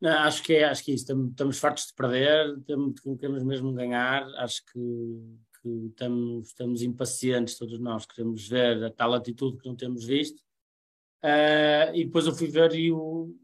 Não, 0.00 0.10
acho 0.20 0.42
que 0.42 0.54
é, 0.54 0.64
acho 0.64 0.84
que 0.84 0.92
é 0.92 0.94
isso. 0.94 1.10
Estamos, 1.30 1.58
fartos 1.58 1.86
de 1.86 1.94
perder, 1.94 2.60
temos, 2.66 3.00
queremos 3.00 3.42
mesmo 3.42 3.72
ganhar. 3.72 4.24
Acho 4.36 4.62
que, 4.66 4.78
que 5.62 5.68
estamos, 5.86 6.48
estamos 6.48 6.82
impacientes, 6.82 7.56
todos 7.56 7.78
nós 7.78 8.04
queremos 8.04 8.46
ver 8.46 8.84
a 8.84 8.90
tal 8.90 9.14
atitude 9.14 9.56
que 9.56 9.66
não 9.66 9.74
temos 9.74 10.04
visto. 10.04 10.38
Uh, 11.22 11.94
e 11.94 12.04
depois 12.04 12.26
eu 12.26 12.34
fui 12.34 12.46
ver 12.46 12.74
e 12.74 12.92
o, 12.92 13.34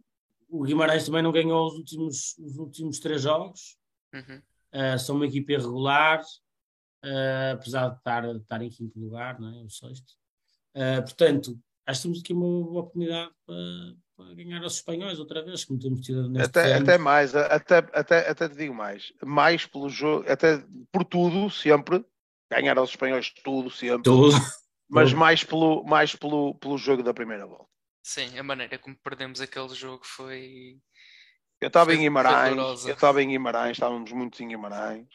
o 0.49 0.63
Guimarães 0.63 1.07
também 1.07 1.23
não 1.23 1.33
ganhou 1.33 1.67
os 1.67 1.75
últimos, 1.75 2.39
os 2.39 2.57
últimos 2.59 2.99
três 3.01 3.23
jogos. 3.23 3.79
Uhum. 4.13 4.43
Uh, 4.75 4.99
são 4.99 5.17
uma 5.17 5.27
equipa 5.27 5.53
irregular, 5.53 6.21
uh, 7.05 7.53
apesar 7.53 7.89
de 7.89 7.97
estar, 7.99 8.25
estar 8.37 8.63
em 8.63 8.71
quinto 8.71 8.99
lugar, 8.99 9.39
não 9.39 9.49
é? 9.49 9.63
o 9.63 9.69
sexto. 9.69 10.15
Uh, 10.75 11.03
portanto, 11.03 11.59
acho 11.87 12.01
que 12.01 12.09
temos 12.09 12.21
aqui 12.21 12.33
uma, 12.33 12.47
uma 12.47 12.81
oportunidade 12.81 13.31
para, 13.47 13.95
para, 14.17 14.35
ganhar 14.35 14.63
aos 14.63 14.75
espanhóis 14.77 15.19
outra 15.19 15.45
vez, 15.45 15.65
como 15.65 15.79
temos 15.79 16.01
tido 16.01 16.29
neste 16.29 16.59
até, 16.59 16.75
até 16.75 16.99
mais, 16.99 17.35
até, 17.35 17.79
até, 17.93 18.31
até 18.31 18.49
te 18.49 18.57
digo 18.57 18.75
mais, 18.75 19.13
mais 19.23 19.67
pelo 19.67 19.89
jogo, 19.91 20.25
até 20.31 20.65
por 20.91 21.05
tudo, 21.05 21.51
sempre, 21.51 22.05
ganhar 22.51 22.79
aos 22.79 22.91
espanhóis 22.91 23.31
tudo, 23.43 23.71
sempre. 23.71 24.03
Tudo. 24.05 24.37
Mas 24.89 25.11
mais 25.15 25.43
pelo, 25.43 25.83
mais 25.85 26.15
pelo, 26.15 26.55
pelo 26.57 26.77
jogo 26.77 27.03
da 27.03 27.15
primeira 27.15 27.47
volta. 27.47 27.73
Sim, 28.03 28.37
a 28.39 28.43
maneira 28.43 28.79
como 28.79 28.97
perdemos 28.97 29.41
aquele 29.41 29.75
jogo 29.75 30.05
foi. 30.05 30.79
Eu 31.63 31.69
estava 31.69 31.95
em 31.95 31.99
Guimarães, 32.01 32.85
eu 32.85 32.95
estava 32.95 33.23
em 33.23 33.29
Guimarães, 33.29 33.73
estávamos 33.73 34.13
muitos 34.13 34.41
em 34.41 34.49
Guimarães, 34.49 35.09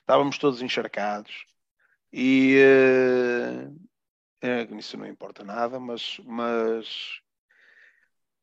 estávamos 0.00 0.38
todos 0.38 0.62
encharcados 0.62 1.44
e 2.12 2.56
uh, 2.58 3.76
é, 4.40 4.62
isso 4.76 4.96
não 4.96 5.06
importa 5.06 5.44
nada, 5.44 5.78
mas, 5.78 6.18
mas, 6.24 7.20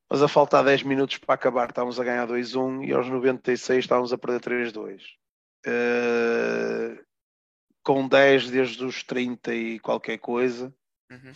mas 0.10 0.22
a 0.22 0.28
faltar 0.28 0.64
10 0.64 0.84
minutos 0.84 1.18
para 1.18 1.36
acabar 1.36 1.70
estávamos 1.70 2.00
a 2.00 2.04
ganhar 2.04 2.28
2-1 2.28 2.88
e 2.88 2.94
aos 2.94 3.10
96 3.10 3.80
estávamos 3.80 4.14
a 4.14 4.18
perder 4.18 4.40
3-2. 4.42 5.02
Uh, 5.66 5.70
eh, 5.70 7.04
com 7.84 8.08
10 8.08 8.52
desde 8.52 8.86
os 8.86 9.04
30 9.04 9.54
e 9.54 9.80
qualquer 9.80 10.20
coisa. 10.20 10.74
Uhum 11.12 11.34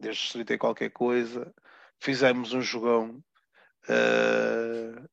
desde 0.00 0.24
os 0.24 0.32
30 0.32 0.54
e 0.54 0.58
qualquer 0.58 0.90
coisa, 0.90 1.54
fizemos 2.00 2.52
um 2.54 2.62
jogão. 2.62 3.22
Uh, 3.84 5.08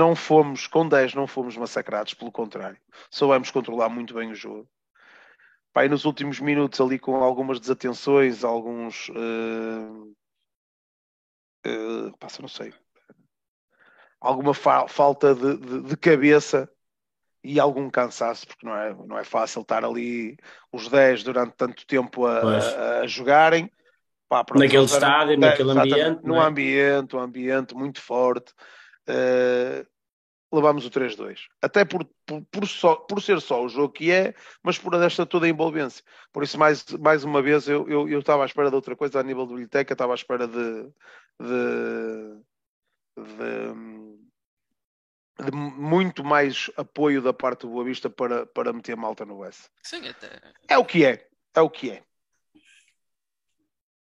não 0.00 0.16
fomos, 0.16 0.66
com 0.66 0.88
10 0.88 1.14
não 1.14 1.26
fomos 1.26 1.56
massacrados, 1.56 2.14
pelo 2.14 2.32
contrário, 2.32 2.78
soubemos 3.10 3.50
controlar 3.50 3.88
muito 3.88 4.14
bem 4.14 4.32
o 4.32 4.34
jogo. 4.34 4.68
Pai, 5.72 5.88
nos 5.88 6.04
últimos 6.04 6.40
minutos, 6.40 6.80
ali 6.80 6.98
com 6.98 7.22
algumas 7.22 7.60
desatenções, 7.60 8.42
alguns. 8.42 9.08
Uh, 9.10 10.12
uh, 11.66 12.18
passa, 12.18 12.42
não 12.42 12.48
sei. 12.48 12.74
Alguma 14.20 14.52
fa 14.52 14.88
falta 14.88 15.34
de, 15.34 15.56
de, 15.56 15.82
de, 15.82 15.96
cabeça 15.96 16.68
e 17.44 17.60
algum 17.60 17.88
cansaço, 17.88 18.46
porque 18.46 18.66
não 18.66 18.76
é, 18.76 18.94
não 19.06 19.18
é 19.18 19.22
fácil 19.22 19.62
estar 19.62 19.84
ali 19.84 20.36
os 20.72 20.88
10 20.88 21.22
durante 21.22 21.54
tanto 21.54 21.86
tempo 21.86 22.26
a, 22.26 22.40
a, 22.40 23.00
a 23.00 23.06
jogarem. 23.06 23.70
Pá, 24.28 24.44
pronto, 24.44 24.62
naquele 24.62 24.84
estádio, 24.84 25.38
naquele 25.38 25.70
ambiente. 25.70 26.20
Num 26.24 26.42
é? 26.42 26.46
ambiente, 26.46 27.16
um 27.16 27.20
ambiente 27.20 27.74
muito 27.74 28.00
forte. 28.00 28.52
Uh, 29.08 29.86
levámos 30.52 30.84
o 30.84 30.90
3-2. 30.90 31.38
Até 31.62 31.84
por, 31.84 32.04
por, 32.26 32.44
por, 32.50 32.66
só, 32.66 32.96
por 32.96 33.22
ser 33.22 33.40
só 33.40 33.64
o 33.64 33.68
jogo 33.68 33.92
que 33.92 34.10
é, 34.10 34.34
mas 34.62 34.78
por 34.78 34.94
esta 34.94 35.24
toda 35.24 35.46
a 35.46 35.48
envolvência. 35.48 36.04
Por 36.32 36.42
isso, 36.42 36.58
mais, 36.58 36.84
mais 36.94 37.24
uma 37.24 37.40
vez, 37.40 37.68
eu, 37.68 37.88
eu, 37.88 38.08
eu 38.08 38.20
estava 38.20 38.42
à 38.42 38.46
espera 38.46 38.68
de 38.68 38.74
outra 38.74 38.96
coisa 38.96 39.20
a 39.20 39.22
nível 39.22 39.44
de 39.46 39.52
biblioteca, 39.52 39.92
estava 39.92 40.12
à 40.12 40.16
espera 40.16 40.46
de, 40.48 40.82
de, 41.40 42.42
de 43.16 44.00
de 45.44 45.56
muito 45.56 46.22
mais 46.22 46.70
apoio 46.76 47.22
da 47.22 47.32
parte 47.32 47.62
do 47.62 47.70
Boa 47.70 47.84
Vista 47.84 48.10
para, 48.10 48.44
para 48.46 48.72
meter 48.72 48.96
malta 48.96 49.24
no 49.24 49.44
S. 49.44 49.70
Sim, 49.82 50.06
até. 50.06 50.38
É 50.68 50.76
o 50.76 50.84
que 50.84 51.04
é. 51.04 51.28
É 51.54 51.60
o 51.60 51.70
que 51.70 51.90
é. 51.90 52.04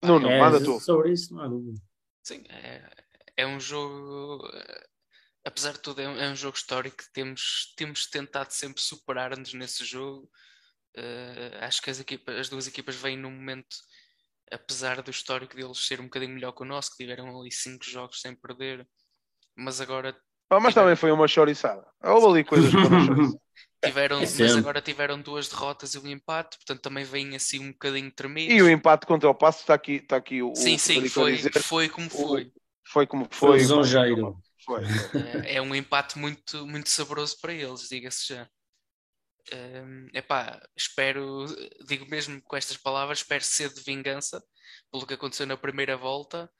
Nuno, 0.03 0.28
é, 0.28 0.38
manda 0.41 0.62
tu. 0.62 0.80
Sobre 0.80 1.12
isso, 1.12 1.34
não 1.34 1.43
há 1.43 1.49
dúvida. 1.49 1.80
Sim, 2.22 2.43
é, 2.49 2.82
é 3.41 3.47
um 3.47 3.59
jogo. 3.59 4.47
Apesar 5.45 5.72
de 5.72 5.80
tudo, 5.80 6.01
é 6.01 6.09
um, 6.09 6.16
é 6.16 6.30
um 6.30 6.36
jogo 6.36 6.57
histórico. 6.57 7.03
Temos, 7.12 7.72
temos 7.76 8.07
tentado 8.07 8.53
sempre 8.53 8.82
superar-nos 8.82 9.55
nesse 9.55 9.84
jogo. 9.84 10.30
Uh, 10.97 11.64
acho 11.64 11.80
que 11.80 11.91
as, 11.91 12.01
equipas, 12.01 12.36
as 12.38 12.49
duas 12.49 12.66
equipas 12.66 12.97
vêm 12.97 13.16
num 13.16 13.30
momento, 13.30 13.76
apesar 14.51 15.01
do 15.03 15.11
histórico 15.11 15.57
deles 15.57 15.86
ser 15.86 16.01
um 16.01 16.05
bocadinho 16.05 16.34
melhor 16.34 16.53
que 16.53 16.62
o 16.62 16.66
nosso, 16.66 16.91
que 16.91 16.97
tiveram 16.99 17.41
ali 17.41 17.53
cinco 17.53 17.84
jogos 17.84 18.20
sem 18.20 18.34
perder, 18.34 18.86
mas 19.57 19.80
agora 19.80 20.16
ah, 20.53 20.59
mas 20.59 20.74
também 20.74 20.97
foi 20.97 21.12
uma 21.12 21.28
choriçada. 21.28 21.86
Houve 22.03 22.26
ali 22.26 22.45
coisas 22.45 22.72
para 22.72 22.88
uma 22.88 23.38
Tiveram, 23.82 24.18
é 24.18 24.20
mas 24.20 24.57
agora 24.57 24.82
tiveram 24.82 25.22
duas 25.22 25.49
derrotas 25.49 25.95
e 25.95 25.99
um 25.99 26.07
empate, 26.07 26.59
portanto 26.59 26.82
também 26.82 27.03
vem 27.03 27.34
assim 27.34 27.61
um 27.61 27.72
bocadinho 27.72 28.11
tremido. 28.11 28.53
E 28.53 28.61
o 28.61 28.68
empate 28.68 29.07
contra 29.07 29.30
o 29.30 29.34
Passo 29.34 29.61
está 29.61 29.72
aqui, 29.72 29.93
está 29.93 30.16
aqui 30.16 30.43
o. 30.43 30.55
Sim, 30.55 30.76
sim, 30.76 31.09
foi, 31.09 31.38
foi 31.38 31.88
como 31.88 32.11
foi. 32.11 32.53
Foi 32.91 33.07
como 33.07 33.28
foi. 33.30 33.59
Lisonjeiro. 33.59 34.36
Foi. 34.64 34.82
É, 35.45 35.57
é 35.57 35.62
um 35.62 35.74
empate 35.74 36.18
muito, 36.18 36.66
muito 36.66 36.91
saboroso 36.91 37.38
para 37.41 37.53
eles, 37.53 37.88
diga-se 37.88 38.34
já. 38.34 38.49
Um, 39.53 40.09
epá, 40.12 40.61
espero, 40.76 41.47
digo 41.86 42.07
mesmo 42.09 42.41
com 42.43 42.57
estas 42.57 42.76
palavras, 42.76 43.18
espero 43.18 43.43
ser 43.43 43.72
de 43.72 43.80
vingança 43.80 44.43
pelo 44.93 45.07
que 45.07 45.14
aconteceu 45.14 45.47
na 45.47 45.57
primeira 45.57 45.97
volta 45.97 46.51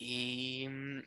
e, 0.00 0.66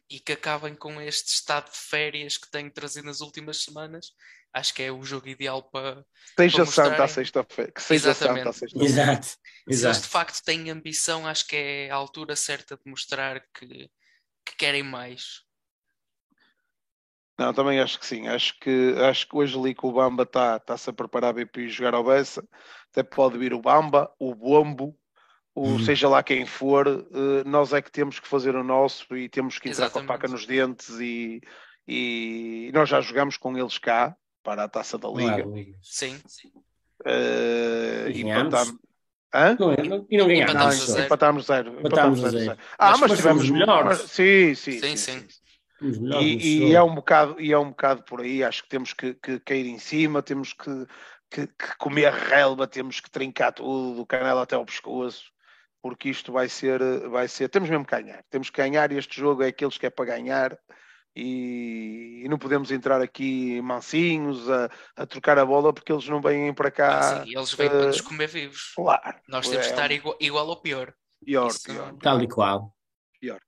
e 0.10 0.20
que 0.20 0.32
acabem 0.32 0.76
com 0.76 1.00
este 1.02 1.34
estado 1.34 1.72
de 1.72 1.78
férias 1.78 2.38
que 2.38 2.50
tenho 2.50 2.72
trazido 2.72 3.06
nas 3.06 3.22
últimas 3.22 3.64
semanas. 3.64 4.14
Acho 4.52 4.74
que 4.74 4.82
é 4.82 4.92
o 4.92 5.04
jogo 5.04 5.28
ideal 5.28 5.62
para. 5.70 6.04
Seja 6.36 6.66
santa 6.66 7.04
à 7.04 7.08
sexta-feira. 7.08 7.72
Que 7.72 7.82
seja 7.84 8.10
Exatamente. 8.10 8.38
santa 8.40 8.50
à 8.50 8.54
sexta-feira. 8.54 8.94
Exato. 8.94 9.28
Se 9.28 9.38
Exato. 9.68 9.96
eles 9.96 10.02
de 10.02 10.08
facto 10.08 10.44
têm 10.44 10.72
ambição, 10.72 11.28
acho 11.28 11.46
que 11.46 11.56
é 11.56 11.92
a 11.92 11.96
altura 11.96 12.36
certa 12.36 12.76
de 12.76 12.90
mostrar 12.90 13.42
que, 13.54 13.90
que 14.50 14.56
querem 14.56 14.84
mais. 14.84 15.44
Não, 17.38 17.54
também 17.54 17.80
acho 17.80 17.98
que 17.98 18.06
sim. 18.06 18.28
Acho 18.28 18.60
que, 18.60 18.96
acho 19.10 19.28
que 19.28 19.38
hoje 19.38 19.58
ali 19.58 19.74
que 19.74 19.86
o 19.86 19.92
Bamba 19.94 20.24
está-se 20.24 20.86
tá 20.86 20.92
a 20.92 20.94
preparar 20.94 21.34
bem 21.34 21.46
para 21.46 21.62
ir 21.62 21.70
jogar 21.70 21.94
ao 21.94 22.04
Bessa. 22.04 22.46
Até 22.92 23.02
pode 23.02 23.38
vir 23.38 23.54
o 23.54 23.62
Bamba, 23.62 24.14
o 24.20 24.36
Bombo, 24.36 24.98
o, 25.56 25.70
uhum. 25.70 25.80
seja 25.80 26.10
lá 26.10 26.22
quem 26.22 26.46
for, 26.46 26.88
uh, 26.88 27.48
nós 27.48 27.72
é 27.72 27.82
que 27.82 27.92
temos 27.92 28.20
que 28.20 28.28
fazer 28.28 28.56
o 28.56 28.64
nosso 28.64 29.16
e 29.16 29.30
temos 29.30 29.58
que 29.58 29.70
entrar 29.70 29.86
Exatamente. 29.86 30.08
com 30.08 30.14
a 30.14 30.16
faca 30.16 30.28
nos 30.28 30.46
dentes 30.46 30.90
e, 31.00 31.42
e 31.88 32.72
nós 32.74 32.90
já 32.90 33.00
jogamos 33.00 33.38
com 33.38 33.58
eles 33.58 33.78
cá 33.78 34.16
para 34.44 34.66
a 34.66 34.70
taça 34.70 34.98
da 34.98 35.08
Liga. 35.08 35.46
sim, 35.82 36.20
sim. 36.26 36.52
Uh, 37.06 38.10
e 38.10 38.22
empatámos. 38.22 38.74
Não, 38.74 38.89
é, 39.34 39.54
não, 39.54 40.06
e 40.10 40.18
não 40.18 40.28
ganhámos. 40.28 40.88
Não, 40.90 41.00
empatámos 41.00 41.46
zero. 41.46 41.80
Empatámos 41.80 42.20
zero. 42.20 42.40
zero. 42.40 42.60
Ah, 42.78 42.92
mas, 42.98 43.02
mas 43.02 43.18
tivemos 43.18 43.50
melhores. 43.50 44.00
Sim, 44.02 44.56
sim. 44.56 44.80
sim, 44.80 44.98
sim. 44.98 45.28
sim. 45.28 45.28
E, 46.20 46.70
e, 46.70 46.76
é 46.76 46.82
um 46.82 46.94
bocado, 46.94 47.40
e 47.40 47.54
é 47.54 47.58
um 47.58 47.70
bocado 47.70 48.04
por 48.04 48.22
aí, 48.22 48.44
acho 48.44 48.64
que 48.64 48.70
temos 48.70 48.92
que, 48.94 49.14
que 49.14 49.40
cair 49.40 49.66
em 49.66 49.80
cima, 49.80 50.22
temos 50.22 50.52
que, 50.52 50.86
que, 51.30 51.48
que 51.48 51.78
comer 51.78 52.12
relva, 52.12 52.68
temos 52.68 53.00
que 53.00 53.10
trincar 53.10 53.54
tudo, 53.54 53.96
do 53.96 54.06
canela 54.06 54.44
até 54.44 54.56
ao 54.56 54.66
pescoço 54.66 55.32
porque 55.82 56.10
isto 56.10 56.32
vai 56.32 56.50
ser, 56.50 56.82
vai 57.10 57.28
ser, 57.28 57.50
temos 57.50 57.70
mesmo 57.70 57.86
que 57.86 57.96
ganhar, 57.96 58.24
temos 58.30 58.50
que 58.50 58.58
ganhar 58.58 58.92
e 58.92 58.98
este 58.98 59.20
jogo 59.20 59.44
é 59.44 59.48
aqueles 59.48 59.78
que 59.78 59.86
é 59.86 59.90
para 59.90 60.06
ganhar 60.06 60.58
e, 61.16 62.22
e 62.24 62.30
não 62.30 62.38
podemos 62.38 62.72
entrar 62.72 63.02
aqui 63.02 63.62
mansinhos 63.62 64.50
a, 64.50 64.70
a, 64.96 65.06
trocar 65.06 65.38
a 65.38 65.46
bola 65.46 65.74
porque 65.74 65.92
eles 65.92 66.08
não 66.08 66.22
vêm 66.22 66.54
para 66.54 66.72
cá. 66.72 67.00
Ah, 67.00 67.24
sim, 67.26 67.36
eles 67.36 67.54
vêm 67.54 67.68
uh, 67.68 67.72
para 67.72 67.86
nos 67.88 68.02
comer 68.02 68.28
vivos. 68.28 68.74
Claro. 68.76 69.20
Nós 69.28 69.48
temos 69.48 69.66
é, 69.66 69.70
que 69.70 69.74
estar 69.76 69.92
igual, 69.92 70.18
igual 70.20 70.48
ou 70.48 70.58
pior. 70.58 70.94
Pior, 71.24 71.48
Isso, 71.48 71.64
pior. 71.64 71.94
Tal 72.02 72.22
e 72.22 72.28
qual. 72.28 72.74
Pior. 73.20 73.40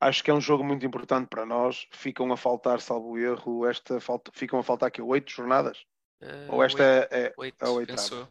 Acho 0.00 0.24
que 0.24 0.30
é 0.30 0.34
um 0.34 0.40
jogo 0.40 0.64
muito 0.64 0.84
importante 0.84 1.28
para 1.28 1.46
nós. 1.46 1.86
Ficam 1.92 2.32
a 2.32 2.36
faltar, 2.36 2.80
salvo 2.80 3.16
erro, 3.16 3.66
esta 3.66 4.00
falta, 4.00 4.32
ficam 4.34 4.58
a 4.58 4.62
faltar 4.62 4.88
aqui 4.88 5.00
oito 5.00 5.30
jornadas? 5.30 5.78
Uh, 6.20 6.54
ou 6.54 6.62
esta 6.62 6.82
oito, 6.82 7.12
é, 7.12 7.26
é, 7.26 7.34
oito, 7.36 7.62
a 7.62 7.70
oitava? 7.70 8.28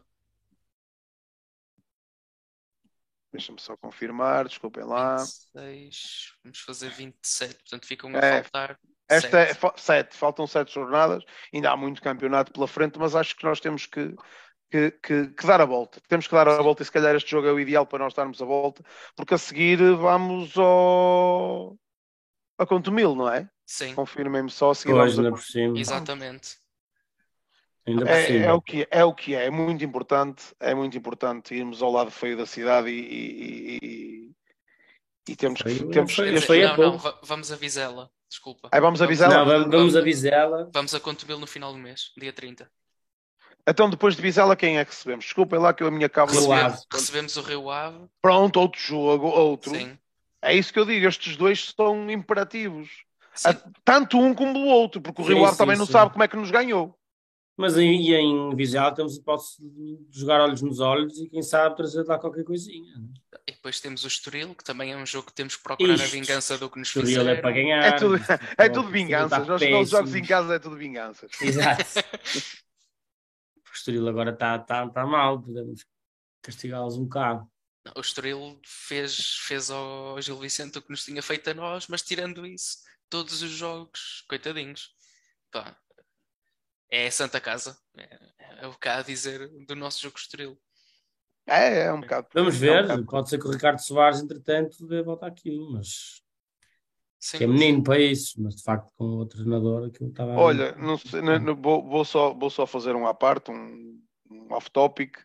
Deixa-me 3.32 3.60
só 3.60 3.76
confirmar, 3.76 4.46
desculpem 4.46 4.84
lá. 4.84 5.16
26, 5.16 6.34
vamos 6.44 6.60
fazer 6.60 6.90
27, 6.90 7.54
portanto 7.54 7.86
ficam 7.86 8.14
a 8.14 8.18
é, 8.18 8.42
faltar. 8.42 8.78
Esta 9.08 9.40
é 9.40 9.54
7, 9.76 10.16
faltam 10.16 10.46
7 10.46 10.72
jornadas, 10.72 11.24
ainda 11.52 11.70
há 11.70 11.76
muito 11.76 12.02
campeonato 12.02 12.52
pela 12.52 12.68
frente, 12.68 12.98
mas 12.98 13.14
acho 13.14 13.34
que 13.34 13.44
nós 13.44 13.58
temos 13.60 13.86
que, 13.86 14.14
que, 14.70 14.90
que, 15.02 15.26
que 15.28 15.46
dar 15.46 15.60
a 15.60 15.64
volta. 15.64 16.00
Temos 16.08 16.26
que 16.26 16.34
dar 16.34 16.46
a 16.46 16.62
volta 16.62 16.82
e 16.82 16.84
se 16.84 16.92
calhar 16.92 17.14
este 17.14 17.30
jogo 17.30 17.48
é 17.48 17.52
o 17.52 17.60
ideal 17.60 17.86
para 17.86 18.00
nós 18.00 18.14
darmos 18.14 18.40
a 18.40 18.44
volta, 18.44 18.84
porque 19.16 19.34
a 19.34 19.38
seguir 19.38 19.78
vamos 19.96 20.56
ao 20.56 21.76
a 22.58 22.66
Contumil, 22.66 23.14
não 23.14 23.32
é? 23.32 23.48
Sim. 23.66 23.94
Confirmem-me 23.94 24.50
só 24.50 24.70
a 24.70 24.74
seguir. 24.74 24.92
Pois, 24.92 25.16
vamos 25.16 25.56
a... 25.56 25.60
Exatamente. 25.78 26.50
Ainda 26.50 26.52
por 26.52 26.61
É, 27.84 28.36
é 28.44 28.52
o 28.52 28.60
que 28.62 28.82
é, 28.82 28.88
é 28.90 29.04
o 29.04 29.12
que 29.12 29.34
é, 29.34 29.46
é 29.46 29.50
muito 29.50 29.84
importante, 29.84 30.44
é 30.60 30.72
muito 30.74 30.96
importante 30.96 31.54
irmos 31.54 31.82
ao 31.82 31.90
lado 31.90 32.10
feio 32.12 32.36
da 32.36 32.46
cidade 32.46 32.88
e, 32.90 33.00
e- 33.00 33.78
e- 33.82 34.32
e 35.28 35.36
temos 35.36 35.60
que 35.62 35.68
Feio 35.70 35.88
é 35.90 35.92
temos 35.92 36.14
feio, 36.14 36.42
feio 36.42 36.64
é 36.66 36.76
não, 36.76 36.92
não, 36.92 36.98
va- 36.98 37.18
vamos 37.22 37.50
a 37.50 37.56
Vizela. 37.56 38.08
Desculpa. 38.28 38.68
Aí 38.72 38.80
vamos 38.80 39.02
avisá-la. 39.02 39.34
Não, 39.38 39.44
vamos, 39.44 39.70
vamos 39.70 39.96
a 39.96 40.00
Vizela. 40.00 40.70
Vamos 40.72 40.94
a 40.94 41.00
Contubilo 41.00 41.38
no 41.40 41.46
final 41.46 41.72
do 41.72 41.78
mês, 41.78 42.12
dia 42.16 42.32
30. 42.32 42.70
Então 43.66 43.90
depois 43.90 44.16
de 44.16 44.22
Vizela 44.22 44.56
quem 44.56 44.78
é 44.78 44.84
que 44.84 44.90
recebemos? 44.90 45.24
Desculpem 45.24 45.58
lá 45.58 45.72
que 45.74 45.84
a 45.84 45.90
minha 45.90 46.08
cábula 46.08 46.40
Rio 46.40 46.50
Recebe- 46.50 46.66
Ave. 46.74 46.82
recebemos 46.92 47.36
o 47.36 47.42
Rio 47.42 47.70
Ave. 47.70 47.98
Pronto, 48.20 48.58
outro 48.60 48.80
jogo, 48.80 49.26
outro. 49.28 49.70
Sim. 49.74 49.96
É 50.40 50.54
isso 50.54 50.72
que 50.72 50.78
eu 50.78 50.84
digo, 50.86 51.06
estes 51.06 51.36
dois 51.36 51.72
são 51.76 52.10
imperativos. 52.10 52.88
Sim. 53.34 53.50
Ah, 53.50 53.70
Tanto 53.84 54.18
um 54.18 54.34
como 54.34 54.58
o 54.58 54.66
outro, 54.66 55.00
porque 55.00 55.22
o 55.22 55.24
Sim, 55.24 55.34
Rio 55.34 55.44
Ave 55.44 55.52
sim, 55.52 55.58
também 55.58 55.76
não 55.76 55.86
sabe 55.86 56.10
como 56.12 56.24
é 56.24 56.28
que 56.28 56.36
nos 56.36 56.50
ganhou. 56.50 56.98
Mas 57.56 57.76
em, 57.76 58.00
e 58.00 58.14
em 58.14 58.56
Vizela 58.56 58.94
temos 58.94 59.16
a 59.16 59.20
hipótese 59.20 59.56
de 59.60 59.98
jogar 60.10 60.40
olhos 60.40 60.62
nos 60.62 60.80
olhos 60.80 61.18
e 61.18 61.28
quem 61.28 61.42
sabe 61.42 61.76
trazer 61.76 62.02
lá 62.04 62.18
qualquer 62.18 62.44
coisinha. 62.44 62.96
né? 62.96 63.08
E 63.46 63.52
depois 63.52 63.78
temos 63.78 64.04
o 64.04 64.08
Estoril, 64.08 64.54
que 64.54 64.64
também 64.64 64.92
é 64.92 64.96
um 64.96 65.04
jogo 65.04 65.26
que 65.26 65.34
temos 65.34 65.56
que 65.56 65.62
procurar 65.62 65.92
a 65.92 65.96
Isto, 65.96 66.12
vingança 66.12 66.56
do 66.56 66.70
que 66.70 66.78
nos 66.78 66.88
Estoril 66.88 67.08
fizeram. 67.08 67.30
é 67.30 67.40
para 67.40 67.52
ganhar. 67.52 67.84
É 67.84 67.92
tudo, 67.92 68.16
é 68.56 68.68
tudo 68.68 68.88
vinganças. 68.88 69.46
Nós, 69.46 69.90
jogos 69.90 70.14
em 70.14 70.24
casa 70.24 70.54
é 70.54 70.58
tudo 70.58 70.76
vinganças. 70.76 71.30
Exato. 71.40 71.84
O 73.64 73.74
Estoril 73.74 74.06
agora 74.06 74.32
está 74.32 74.58
tá, 74.58 74.86
tá 74.86 75.06
mal, 75.06 75.40
podemos 75.40 75.86
castigá-los 76.42 76.98
um 76.98 77.04
bocado. 77.04 77.50
O 77.96 78.00
Estoril 78.00 78.60
fez, 78.66 79.38
fez 79.46 79.70
ao 79.70 80.20
Gil 80.20 80.38
Vicente 80.38 80.76
o 80.76 80.82
que 80.82 80.90
nos 80.90 81.04
tinha 81.04 81.22
feito 81.22 81.48
a 81.48 81.54
nós, 81.54 81.88
mas 81.88 82.02
tirando 82.02 82.46
isso, 82.46 82.78
todos 83.08 83.40
os 83.42 83.50
jogos, 83.50 84.24
coitadinhos. 84.28 84.94
Pá, 85.50 85.74
é 86.92 87.10
Santa 87.10 87.40
Casa. 87.40 87.76
É, 87.96 88.18
é 88.60 88.66
o 88.66 88.74
que 88.74 88.86
há 88.86 88.98
a 88.98 89.02
dizer 89.02 89.48
do 89.66 89.74
nosso 89.74 90.02
jogo 90.02 90.18
Estoril. 90.18 90.58
É, 91.46 91.86
é 91.86 91.92
um 91.92 92.00
bocado. 92.02 92.28
Vamos 92.34 92.54
é 92.54 92.56
um 92.58 92.60
ver, 92.60 92.82
bocado. 92.82 93.06
pode 93.06 93.28
ser 93.30 93.38
que 93.38 93.48
o 93.48 93.50
Ricardo 93.50 93.78
Soares, 93.80 94.20
entretanto, 94.20 94.86
dê 94.86 94.98
a 94.98 95.02
volta 95.02 95.26
àquilo, 95.26 95.72
mas 95.72 96.22
Sim. 97.18 97.38
que 97.38 97.44
é 97.44 97.46
menino 97.46 97.82
para 97.82 97.98
isso, 97.98 98.40
mas 98.42 98.56
de 98.56 98.62
facto 98.62 98.92
com 98.94 99.04
o 99.04 99.26
treinador 99.26 99.88
aquilo 99.88 100.10
estava. 100.10 100.32
Olha, 100.36 100.76
não 100.76 100.98
sei, 100.98 101.22
não- 101.22 101.38
não- 101.38 101.56
vou, 101.56 101.82
vou 101.88 102.04
só, 102.04 102.34
vou 102.34 102.50
só 102.50 102.66
fazer 102.66 102.94
um 102.94 103.06
à 103.06 103.14
parte, 103.14 103.50
um, 103.50 103.98
um 104.30 104.52
off-topic. 104.52 105.16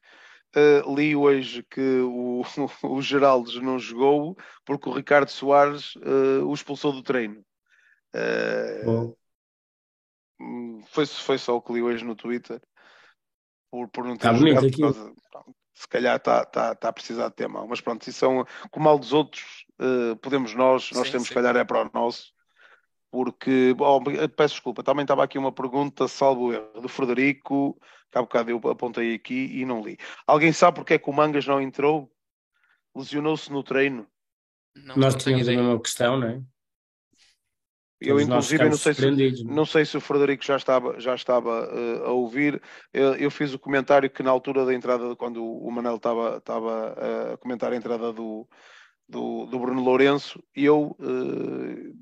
Uh, 0.56 0.96
li 0.96 1.16
hoje 1.16 1.62
que 1.70 1.82
o, 1.82 2.42
o 2.84 3.02
Geraldes 3.02 3.56
não 3.62 3.78
jogou 3.78 4.38
porque 4.66 4.88
o 4.90 4.94
Ricardo 4.94 5.28
Soares 5.30 5.96
uh, 5.98 6.46
o 6.48 6.54
expulsou 6.54 6.94
do 6.94 7.04
treino. 7.04 7.46
Uh, 8.16 8.86
Bom, 8.86 9.17
Foi, 10.88 11.06
foi 11.06 11.38
só 11.38 11.56
o 11.56 11.62
que 11.62 11.74
li 11.74 11.82
hoje 11.82 12.04
no 12.04 12.16
Twitter. 12.16 12.62
Por, 13.72 13.88
por 13.90 14.06
não 14.06 14.16
ter 14.16 14.28
Tá 14.28 14.34
bonito 14.34 14.56
jogado, 14.56 14.64
por 14.64 14.74
aquilo. 14.74 14.94
causa- 14.94 15.14
pronto, 15.32 15.56
se 15.74 15.88
calhar 15.88 16.16
está 16.18 16.46
tá, 16.46 16.74
tá 16.76 16.90
a 16.90 16.94
precisar 16.94 17.30
de 17.30 17.36
ter 17.36 17.48
mão. 17.48 17.68
Mas 17.68 17.82
pronto, 17.82 18.08
isso 18.08 18.20
são 18.20 18.46
com 18.72 18.80
o 18.80 18.84
mal 18.84 18.98
dos 18.98 19.14
outros, 19.14 19.66
eh, 19.80 20.16
podemos 20.22 20.54
nós, 20.54 20.90
nós 20.92 21.08
Sim, 21.08 21.12
temos 21.12 21.28
sim. 21.28 21.30
se 21.30 21.34
calhar 21.34 21.56
é 21.56 21.64
para 21.64 21.84
o 21.88 21.92
nosso. 21.94 22.34
Porque, 23.12 23.74
bom, 23.76 24.04
peço 24.36 24.56
desculpa, 24.56 24.84
também 24.84 25.04
estava 25.04 25.24
aqui 25.24 25.38
uma 25.38 25.52
pergunta, 25.52 26.08
salvo 26.08 26.52
erro, 26.52 26.82
do 26.82 26.90
Frederico, 26.90 27.80
que 28.12 28.18
há 28.18 28.22
bocado 28.22 28.50
eu 28.50 28.58
apontei 28.70 29.14
aqui 29.16 29.60
e 29.60 29.66
não 29.66 29.82
li. 29.82 29.98
Alguém 30.26 30.52
sabe 30.52 30.76
porque 30.76 30.96
é 30.96 31.00
que 31.00 31.10
o 31.10 31.14
Mangas 31.14 31.48
não 31.48 31.62
entrou? 31.62 32.12
Lesionou-se 32.96 33.52
no 33.52 33.64
treino. 33.64 34.08
Não, 34.76 34.98
nós 34.98 35.14
não 35.14 35.22
tínhamos 35.22 35.48
a 35.48 35.52
mesma 35.52 35.80
questão, 35.82 36.20
não 36.20 36.28
é? 36.28 36.42
Eu, 38.00 38.20
inclusive, 38.20 38.64
não 38.64 38.78
sei 38.78 38.94
se, 38.94 39.12
não 39.12 39.52
é? 39.52 39.56
Não 39.56 39.66
sei 39.66 39.86
se 39.86 39.98
o 39.98 40.02
Frederico 40.02 40.46
já 40.46 40.56
estava, 40.56 41.00
já 41.00 41.16
estava 41.16 41.68
eh, 41.72 42.06
a 42.06 42.12
ouvir. 42.12 42.62
Eu, 42.94 43.16
eu 43.16 43.32
fiz 43.32 43.54
o 43.54 43.60
comentário 43.60 44.10
que 44.10 44.22
na 44.22 44.30
altura 44.30 44.66
da 44.66 44.74
entrada, 44.74 45.16
quando 45.16 45.44
o 45.44 45.72
Manel 45.72 45.96
estava, 45.96 46.38
estava 46.38 46.96
eh, 46.98 47.34
a 47.34 47.38
comentar 47.38 47.74
a 47.74 47.76
entrada 47.76 48.14
do, 48.14 48.48
do, 49.10 49.48
do 49.48 49.60
Bruno 49.60 49.82
Lourenço, 49.82 50.44
eu 50.56 50.96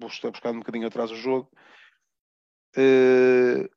estar 0.07 0.31
buscando 0.31 0.57
um 0.57 0.59
bocadinho 0.59 0.87
atrás 0.87 1.11
o 1.11 1.15
jogo. 1.15 1.49
eh, 2.75 3.69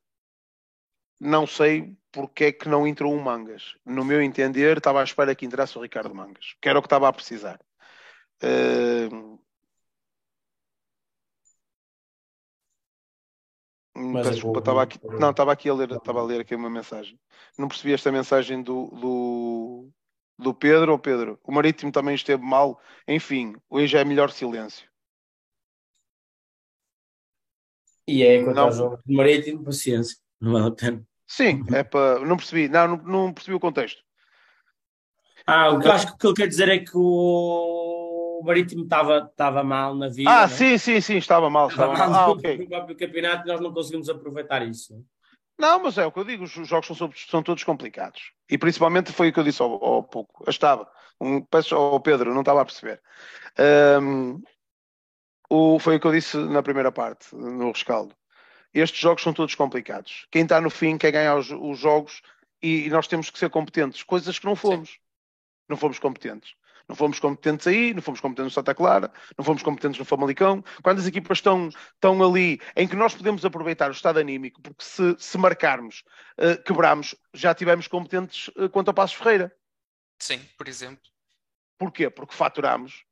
não 1.20 1.46
sei 1.46 1.96
porque 2.10 2.44
é 2.44 2.52
que 2.52 2.68
não 2.68 2.86
entrou 2.86 3.14
o 3.14 3.22
Mangas. 3.22 3.76
No 3.84 4.04
meu 4.04 4.20
entender, 4.22 4.78
estava 4.78 5.00
à 5.00 5.04
espera 5.04 5.34
que 5.34 5.46
entrasse 5.46 5.76
o 5.78 5.82
Ricardo 5.82 6.14
Mangas, 6.14 6.56
que 6.60 6.68
era 6.68 6.78
o 6.78 6.82
que 6.82 6.86
estava 6.86 7.08
a 7.08 7.12
precisar. 7.12 7.60
Eh, 8.42 9.08
Mas 13.98 14.22
Peço 14.22 14.28
é 14.28 14.32
desculpa, 14.34 14.58
estava 14.60 14.82
aqui, 14.82 14.98
não, 15.18 15.30
estava 15.30 15.52
aqui 15.52 15.68
a 15.68 15.74
ler, 15.74 15.90
estava 15.90 16.20
a 16.20 16.24
ler 16.24 16.40
aqui 16.40 16.54
uma 16.54 16.70
mensagem. 16.70 17.18
Não 17.58 17.66
percebi 17.66 17.92
esta 17.92 18.12
mensagem 18.12 18.62
do, 18.62 18.86
do, 18.90 19.88
do 20.38 20.54
Pedro, 20.54 20.92
ou 20.92 20.98
Pedro, 20.98 21.38
o 21.42 21.52
Marítimo 21.52 21.90
também 21.90 22.14
esteve 22.14 22.42
mal, 22.42 22.80
enfim, 23.06 23.56
hoje 23.68 23.96
é 23.96 24.04
melhor 24.04 24.30
silêncio. 24.30 24.88
E 28.06 28.22
é 28.22 28.42
quanto 28.42 28.56
Não. 28.56 28.84
ao 28.92 29.00
marítimo, 29.06 29.64
paciência, 29.64 30.16
não 30.40 30.52
vale 30.52 30.68
a 30.68 30.70
pena. 30.70 31.06
Sim, 31.26 31.62
é 31.74 31.82
para, 31.82 32.20
não 32.20 32.36
percebi, 32.36 32.68
não, 32.68 32.88
não, 32.88 32.96
não 32.96 33.32
percebi 33.34 33.54
o 33.54 33.60
contexto. 33.60 34.02
Ah, 35.46 35.70
o 35.70 35.80
que 35.80 35.88
eu 35.88 35.92
acho 35.92 36.06
que 36.06 36.12
o 36.12 36.16
que 36.16 36.26
ele 36.26 36.34
quer 36.36 36.46
dizer 36.46 36.68
é 36.68 36.78
que 36.78 36.92
o 36.94 37.87
Marítimo 38.42 38.84
estava 38.84 39.28
estava 39.30 39.62
mal 39.62 39.94
na 39.94 40.08
vida. 40.08 40.30
Ah, 40.30 40.42
né? 40.42 40.48
sim, 40.48 40.78
sim, 40.78 41.00
sim, 41.00 41.16
estava 41.16 41.48
mal, 41.50 41.68
Estava 41.68 41.92
estava 41.92 42.10
mal 42.10 42.20
mal. 42.20 42.30
Ah, 42.30 42.34
no 42.34 42.38
ok. 42.38 42.66
próprio 42.66 42.96
campeonato 42.96 43.46
e 43.46 43.52
nós 43.52 43.60
não 43.60 43.72
conseguimos 43.72 44.08
aproveitar 44.08 44.66
isso. 44.66 44.94
né? 44.96 45.02
Não, 45.58 45.82
mas 45.82 45.98
é 45.98 46.06
o 46.06 46.12
que 46.12 46.20
eu 46.20 46.24
digo, 46.24 46.44
os 46.44 46.50
jogos 46.52 46.86
são, 46.86 46.94
sobre- 46.94 47.18
são 47.18 47.42
todos 47.42 47.64
complicados. 47.64 48.32
E 48.48 48.56
principalmente 48.56 49.12
foi 49.12 49.28
o 49.28 49.32
que 49.32 49.40
eu 49.40 49.44
disse 49.44 49.60
ao, 49.60 49.72
ao 49.84 50.02
pouco. 50.04 50.44
Eu 50.46 50.50
estava, 50.50 50.88
um, 51.20 51.40
peço 51.40 51.74
ao 51.74 51.98
Pedro, 52.00 52.32
não 52.32 52.40
estava 52.42 52.60
a 52.62 52.64
perceber. 52.64 53.02
Ahm, 53.58 54.40
o, 55.50 55.78
foi 55.78 55.96
o 55.96 56.00
que 56.00 56.06
eu 56.06 56.12
disse 56.12 56.36
na 56.36 56.62
primeira 56.62 56.92
parte, 56.92 57.34
no 57.34 57.72
rescaldo. 57.72 58.14
Estes 58.72 59.00
jogos 59.00 59.22
são 59.22 59.32
todos 59.32 59.54
complicados. 59.54 60.26
Quem 60.30 60.42
está 60.42 60.60
no 60.60 60.70
fim 60.70 60.96
quer 60.98 61.10
ganhar 61.10 61.36
os, 61.36 61.50
os 61.50 61.78
jogos 61.78 62.20
e, 62.62 62.86
e 62.86 62.90
nós 62.90 63.08
temos 63.08 63.30
que 63.30 63.38
ser 63.38 63.50
competentes, 63.50 64.02
coisas 64.02 64.38
que 64.38 64.44
não 64.46 64.54
fomos. 64.54 64.98
Não 65.68 65.76
fomos 65.76 65.98
competentes. 65.98 66.54
Não 66.88 66.96
fomos 66.96 67.18
competentes 67.20 67.66
aí, 67.66 67.92
não 67.92 68.00
fomos 68.00 68.20
competentes 68.20 68.52
no 68.52 68.54
Santa 68.54 68.74
Clara, 68.74 69.12
não 69.36 69.44
fomos 69.44 69.62
competentes 69.62 69.98
no 69.98 70.04
Famalicão. 70.06 70.64
Quando 70.82 70.98
as 71.00 71.06
equipas 71.06 71.38
estão, 71.38 71.68
estão 71.68 72.22
ali 72.22 72.60
em 72.74 72.88
que 72.88 72.96
nós 72.96 73.14
podemos 73.14 73.44
aproveitar 73.44 73.90
o 73.90 73.92
estado 73.92 74.18
anímico, 74.18 74.62
porque 74.62 74.82
se, 74.82 75.14
se 75.18 75.36
marcarmos, 75.36 76.02
eh, 76.38 76.56
quebramos, 76.56 77.14
já 77.34 77.54
tivemos 77.54 77.86
competentes 77.88 78.50
eh, 78.56 78.68
quanto 78.68 78.88
ao 78.88 78.94
Passos 78.94 79.16
Ferreira. 79.16 79.54
Sim, 80.18 80.40
por 80.56 80.66
exemplo. 80.66 81.04
Porquê? 81.76 82.08
Porque 82.08 82.34
faturamos 82.34 83.04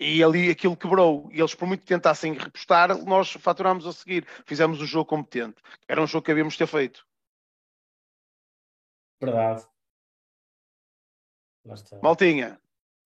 e 0.00 0.24
ali 0.24 0.50
aquilo 0.50 0.76
quebrou. 0.76 1.28
E 1.30 1.38
eles, 1.38 1.54
por 1.54 1.68
muito 1.68 1.82
que 1.82 1.86
tentassem 1.86 2.32
repostar, 2.32 2.96
nós 3.04 3.32
faturámos 3.32 3.86
a 3.86 3.92
seguir. 3.92 4.26
Fizemos 4.46 4.80
o 4.80 4.86
jogo 4.86 5.04
competente. 5.04 5.60
Era 5.86 6.02
um 6.02 6.06
jogo 6.06 6.24
que 6.24 6.32
havíamos 6.32 6.56
ter 6.56 6.66
feito. 6.66 7.06
Verdade. 9.20 9.66
Maltinha, 12.02 12.58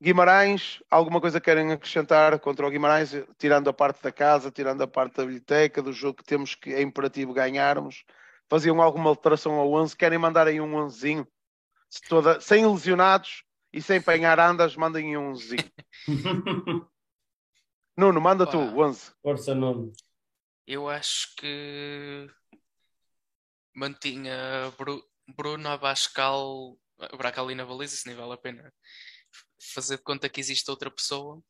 Guimarães, 0.02 0.82
alguma 0.90 1.20
coisa 1.20 1.40
querem 1.40 1.72
acrescentar 1.72 2.38
contra 2.40 2.66
o 2.66 2.70
Guimarães, 2.70 3.12
tirando 3.38 3.68
a 3.70 3.72
parte 3.72 4.02
da 4.02 4.12
casa, 4.12 4.50
tirando 4.50 4.82
a 4.82 4.86
parte 4.86 5.16
da 5.16 5.22
biblioteca, 5.22 5.80
do 5.82 5.92
jogo 5.92 6.18
que 6.18 6.24
temos 6.24 6.54
que 6.54 6.74
é 6.74 6.82
imperativo 6.82 7.32
ganharmos? 7.32 8.04
Faziam 8.48 8.82
alguma 8.82 9.08
alteração 9.08 9.54
ao 9.54 9.72
11? 9.72 9.96
Querem 9.96 10.18
mandar 10.18 10.46
aí 10.46 10.60
um 10.60 10.74
11 10.74 11.26
toda, 12.08 12.40
sem 12.40 12.66
lesionados 12.66 13.44
e 13.72 13.80
sem 13.80 13.98
apanhar 13.98 14.38
andas, 14.38 14.76
mandem 14.76 15.16
um 15.16 15.30
11 15.30 15.56
Nuno, 17.96 18.20
manda 18.20 18.44
tu, 18.44 18.58
Pá. 18.58 18.64
o 18.64 18.80
11. 18.80 19.12
Força, 19.22 19.54
Nuno. 19.54 19.92
Eu 20.66 20.88
acho 20.88 21.34
que 21.36 22.28
mantinha 23.74 24.72
Bru- 24.76 25.04
Bruno 25.36 25.68
Abascal, 25.68 26.76
Abascal 26.98 27.44
ali 27.44 27.54
na 27.54 27.64
baliza, 27.64 27.96
se 27.96 28.06
nem 28.06 28.16
vale 28.16 28.32
a 28.32 28.36
pena 28.36 28.72
fazer 29.74 29.96
de 29.98 30.02
conta 30.02 30.28
que 30.28 30.40
existe 30.40 30.70
outra 30.70 30.90
pessoa. 30.90 31.42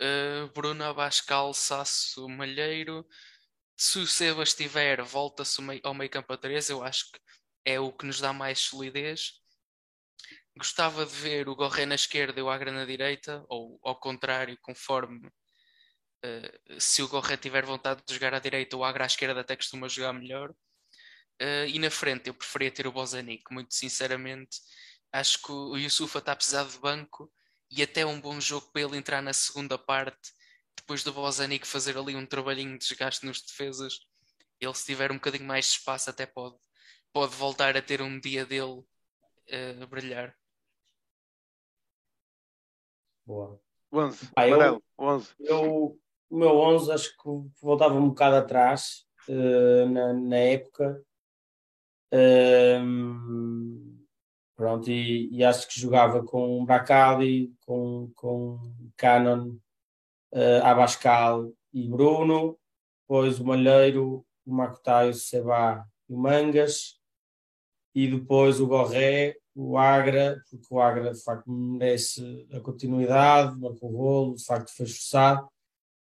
Uh, 0.00 0.48
Bruno 0.54 0.84
Abascal, 0.84 1.54
Sasso 1.54 2.28
Malheiro. 2.28 3.06
Se 3.76 3.98
o 3.98 4.06
Seba 4.06 4.42
estiver, 4.42 5.02
volta-se 5.02 5.60
ao 5.82 5.94
meio- 5.94 6.10
campo 6.10 6.32
a 6.32 6.36
3. 6.38 6.70
Eu 6.70 6.82
acho 6.82 7.10
que 7.12 7.20
é 7.64 7.80
o 7.80 7.92
que 7.92 8.06
nos 8.06 8.20
dá 8.20 8.32
mais 8.32 8.58
solidez. 8.60 9.32
Gostava 10.56 11.04
de 11.04 11.14
ver 11.14 11.48
o 11.48 11.54
Gorré 11.54 11.86
na 11.86 11.94
esquerda 11.94 12.40
e 12.40 12.42
o 12.42 12.48
Agra 12.50 12.72
na 12.72 12.84
direita, 12.84 13.44
ou 13.48 13.78
ao 13.82 13.98
contrário, 14.00 14.58
conforme 14.62 15.30
Uh, 16.24 16.80
se 16.80 17.02
o 17.02 17.08
Gorré 17.08 17.36
tiver 17.36 17.64
vontade 17.64 18.02
de 18.06 18.14
jogar 18.14 18.34
à 18.34 18.38
direita, 18.38 18.76
o 18.76 18.84
Agra 18.84 19.04
à 19.04 19.06
esquerda 19.06 19.40
até 19.40 19.54
costuma 19.56 19.88
jogar 19.88 20.12
melhor. 20.12 20.50
Uh, 21.40 21.66
e 21.68 21.78
na 21.78 21.90
frente 21.90 22.28
eu 22.28 22.34
preferia 22.34 22.70
ter 22.70 22.86
o 22.86 22.92
Bozanic, 22.92 23.44
muito 23.52 23.74
sinceramente. 23.74 24.58
Acho 25.16 25.40
que 25.42 25.50
o 25.50 25.78
Yusufa 25.78 26.18
está 26.18 26.32
a 26.32 26.36
precisar 26.36 26.64
de 26.64 26.78
banco 26.78 27.32
e 27.70 27.82
até 27.82 28.04
um 28.04 28.20
bom 28.20 28.38
jogo 28.38 28.66
para 28.70 28.82
ele 28.82 28.98
entrar 28.98 29.22
na 29.22 29.32
segunda 29.32 29.78
parte, 29.78 30.30
depois 30.76 31.02
do 31.02 31.10
Bozanic 31.10 31.66
fazer 31.66 31.96
ali 31.96 32.14
um 32.14 32.26
trabalhinho 32.26 32.72
de 32.72 32.86
desgaste 32.86 33.24
nos 33.24 33.40
defesas. 33.40 34.00
Ele, 34.60 34.74
se 34.74 34.84
tiver 34.84 35.10
um 35.10 35.14
bocadinho 35.14 35.46
mais 35.46 35.64
de 35.64 35.70
espaço, 35.78 36.10
até 36.10 36.26
pode, 36.26 36.56
pode 37.14 37.34
voltar 37.34 37.74
a 37.78 37.80
ter 37.80 38.02
um 38.02 38.20
dia 38.20 38.44
dele 38.44 38.80
uh, 38.80 39.82
a 39.82 39.86
brilhar. 39.86 40.36
Boa. 43.24 43.58
11. 43.90 44.30
Ah, 44.36 44.46
eu- 44.46 44.58
Manel, 44.58 44.82
11. 44.98 45.34
Eu, 45.40 45.98
o 46.28 46.36
meu 46.36 46.58
11 46.58 46.92
acho 46.92 47.10
que 47.16 47.28
voltava 47.62 47.94
um 47.94 48.10
bocado 48.10 48.36
atrás 48.36 49.06
eh, 49.30 49.86
na, 49.86 50.12
na 50.12 50.36
época. 50.36 51.02
Ehm, 52.12 53.85
pronto, 54.56 54.90
e, 54.90 55.28
e 55.30 55.44
acho 55.44 55.68
que 55.68 55.78
jogava 55.78 56.24
com 56.24 56.64
Bracali, 56.64 57.52
com, 57.66 58.10
com 58.14 58.58
Cannon, 58.96 59.56
eh, 60.32 60.60
Abascal 60.64 61.52
e 61.72 61.88
Bruno, 61.88 62.58
depois 63.02 63.38
o 63.38 63.44
Malheiro, 63.44 64.24
o 64.44 64.54
Macotai, 64.54 65.10
o 65.10 65.14
Seba 65.14 65.86
e 66.08 66.14
o 66.14 66.18
Mangas, 66.18 66.98
e 67.94 68.08
depois 68.08 68.60
o 68.60 68.66
Gorré, 68.66 69.36
o 69.54 69.78
Agra, 69.78 70.42
porque 70.50 70.66
o 70.70 70.80
Agra 70.80 71.12
de 71.12 71.22
facto 71.22 71.50
merece 71.50 72.46
a 72.52 72.60
continuidade, 72.60 73.58
marcou 73.58 73.90
o 73.90 73.96
golo, 73.96 74.34
de 74.36 74.44
facto 74.44 74.70
foi 74.76 74.86
esforçado 74.86 75.48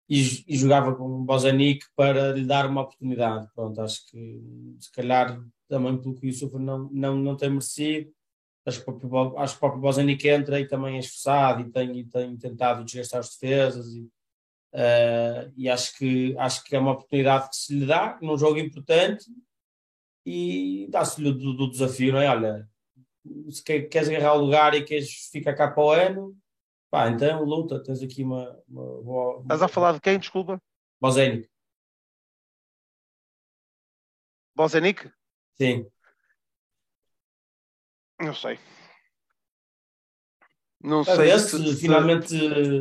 e, 0.08 0.44
e 0.46 0.56
jogava 0.56 0.94
com 0.94 1.04
o 1.04 1.24
Bozanic 1.24 1.84
para 1.94 2.32
lhe 2.32 2.44
dar 2.44 2.66
uma 2.66 2.82
oportunidade. 2.82 3.48
Pronto, 3.54 3.80
acho 3.80 4.06
que 4.10 4.42
se 4.78 4.90
calhar 4.92 5.42
também 5.68 6.00
pelo 6.00 6.14
que 6.14 6.26
o 6.26 6.28
Yusuf 6.28 6.54
não, 6.58 6.90
não, 6.92 7.16
não 7.16 7.36
tem 7.36 7.50
merecido. 7.50 8.10
Acho 8.64 8.78
que, 8.78 8.82
o 8.82 8.84
próprio, 8.86 9.08
Bo- 9.08 9.38
acho 9.38 9.54
que 9.54 9.56
o 9.58 9.60
próprio 9.60 9.80
Bozanic 9.80 10.24
entra 10.28 10.60
e 10.60 10.66
também 10.68 10.96
é 10.96 11.00
esforçado 11.00 11.60
e 11.62 11.70
tem, 11.70 11.98
e 11.98 12.04
tem 12.04 12.36
tentado 12.36 12.84
desgastar 12.84 13.20
as 13.20 13.30
defesas 13.30 13.86
e, 13.94 14.08
eh, 14.72 15.50
e 15.56 15.68
acho, 15.68 15.96
que, 15.98 16.36
acho 16.38 16.62
que 16.64 16.76
é 16.76 16.78
uma 16.78 16.92
oportunidade 16.92 17.48
que 17.50 17.56
se 17.56 17.74
lhe 17.78 17.86
dá 17.86 18.18
num 18.22 18.38
jogo 18.38 18.58
importante 18.58 19.24
e 20.24 20.86
dá-se-lhe 20.90 21.32
do, 21.32 21.52
do 21.54 21.70
desafio, 21.70 22.12
não 22.12 22.20
é? 22.20 22.28
Olha, 22.30 22.68
se 23.50 23.62
que- 23.64 23.82
queres 23.82 24.08
agarrar 24.08 24.34
o 24.34 24.40
lugar 24.44 24.74
e 24.74 24.84
queres 24.84 25.10
ficar 25.32 25.54
cá 25.54 25.68
para 25.70 25.82
o 25.84 25.90
ano, 25.90 26.36
pá, 26.90 27.08
então 27.10 27.42
luta, 27.42 27.82
tens 27.82 28.00
aqui 28.02 28.22
uma, 28.22 28.56
uma 28.68 29.02
boa. 29.02 29.40
Estás 29.42 29.62
a 29.62 29.68
falar 29.68 29.94
de 29.94 30.00
quem? 30.00 30.18
Desculpa. 30.18 30.62
Bozenic, 31.00 31.48
Bozenic? 34.54 35.10
sim. 35.54 35.86
Não 38.20 38.34
sei. 38.34 38.58
Não 40.80 41.04
sei 41.04 41.16
ver 41.16 41.38
se, 41.38 41.50
se 41.50 41.74
se- 41.74 41.80
finalmente 41.80 42.36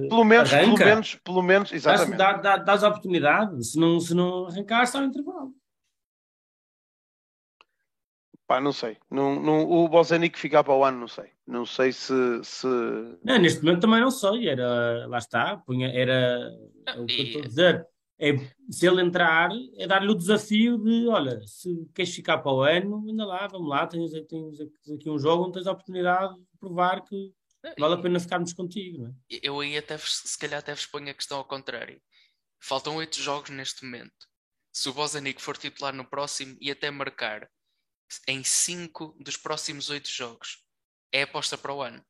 Pelo 0.10 0.24
menos, 0.24 0.49
pelo 0.49 0.62
arranca. 0.64 0.86
menos, 0.86 1.16
pelo 1.24 1.41
menos, 1.44 1.72
exatamente. 1.72 2.18
dá, 2.18 2.34
dá, 2.34 2.58
dás 2.58 2.84
a 2.84 2.90
oportunidade, 2.90 3.64
se 3.64 3.80
não, 3.80 3.99
se 3.99 4.14
não 4.16 4.48
arrancar, 4.48 4.84
está 4.84 4.99
no 4.99 5.08
intervalo. 5.08 5.53
Pá, 8.48 8.60
não 8.60 8.74
sei. 8.74 8.98
Não, 9.10 9.40
não, 9.40 9.70
o 9.70 9.88
Bozenic 9.88 10.38
ficar 10.38 10.64
para 10.64 10.74
o 10.74 10.84
ano, 10.84 10.99
não 10.99 11.08
sei. 11.08 11.32
Não 11.48 11.66
sei 11.66 11.94
se. 11.94 12.14
se... 12.44 12.68
Não, 13.24 13.38
neste 13.38 13.64
momento 13.64 13.82
também 13.82 14.02
não 14.02 14.12
sei, 14.12 14.49
era, 14.49 15.06
lá 15.08 15.20
está, 15.20 15.56
punha, 15.58 15.88
era 15.88 16.52
é 16.88 16.99
o 16.99 17.06
que 17.06 17.22
eu 17.22 17.26
estou 17.26 17.41
a 17.44 17.48
dizer. 17.48 17.88
É, 18.23 18.34
se 18.69 18.88
ele 18.88 19.02
entrar, 19.02 19.49
é 19.77 19.88
dar-lhe 19.88 20.11
o 20.11 20.15
desafio 20.15 20.77
de: 20.77 21.07
olha, 21.07 21.41
se 21.48 21.89
queres 21.95 22.14
ficar 22.14 22.38
para 22.38 22.53
o 22.53 22.61
ano, 22.61 23.03
anda 23.10 23.26
lá, 23.26 23.48
vamos 23.48 23.68
lá, 23.68 23.88
tens, 23.88 24.11
tens 24.27 24.61
aqui 24.61 25.10
um 25.10 25.18
jogo 25.18 25.45
onde 25.45 25.53
tens 25.53 25.65
a 25.65 25.72
oportunidade 25.72 26.35
de 26.35 26.57
provar 26.60 27.03
que 27.03 27.34
vale 27.80 27.95
a 27.95 27.98
pena 27.98 28.19
ficarmos 28.19 28.53
contigo. 28.53 28.99
Não 28.99 29.10
é? 29.10 29.14
Eu 29.41 29.60
aí 29.60 29.76
até 29.76 29.98
se 29.98 30.38
calhar 30.38 30.60
até 30.60 30.72
vos 30.76 30.85
ponho 30.85 31.10
a 31.10 31.15
questão 31.15 31.39
ao 31.39 31.45
contrário. 31.45 31.99
Faltam 32.60 32.98
oito 32.98 33.19
jogos 33.19 33.49
neste 33.49 33.84
momento. 33.84 34.27
Se 34.72 34.88
o 34.88 34.93
Bozanic 34.93 35.41
for 35.41 35.57
titular 35.57 35.93
no 35.93 36.06
próximo 36.06 36.56
e 36.61 36.69
até 36.69 36.91
marcar 36.91 37.49
em 38.27 38.43
cinco 38.43 39.18
dos 39.19 39.35
próximos 39.35 39.89
oito 39.89 40.10
jogos, 40.10 40.64
é 41.11 41.23
aposta 41.23 41.57
para 41.57 41.73
o 41.73 41.81
ano. 41.81 42.06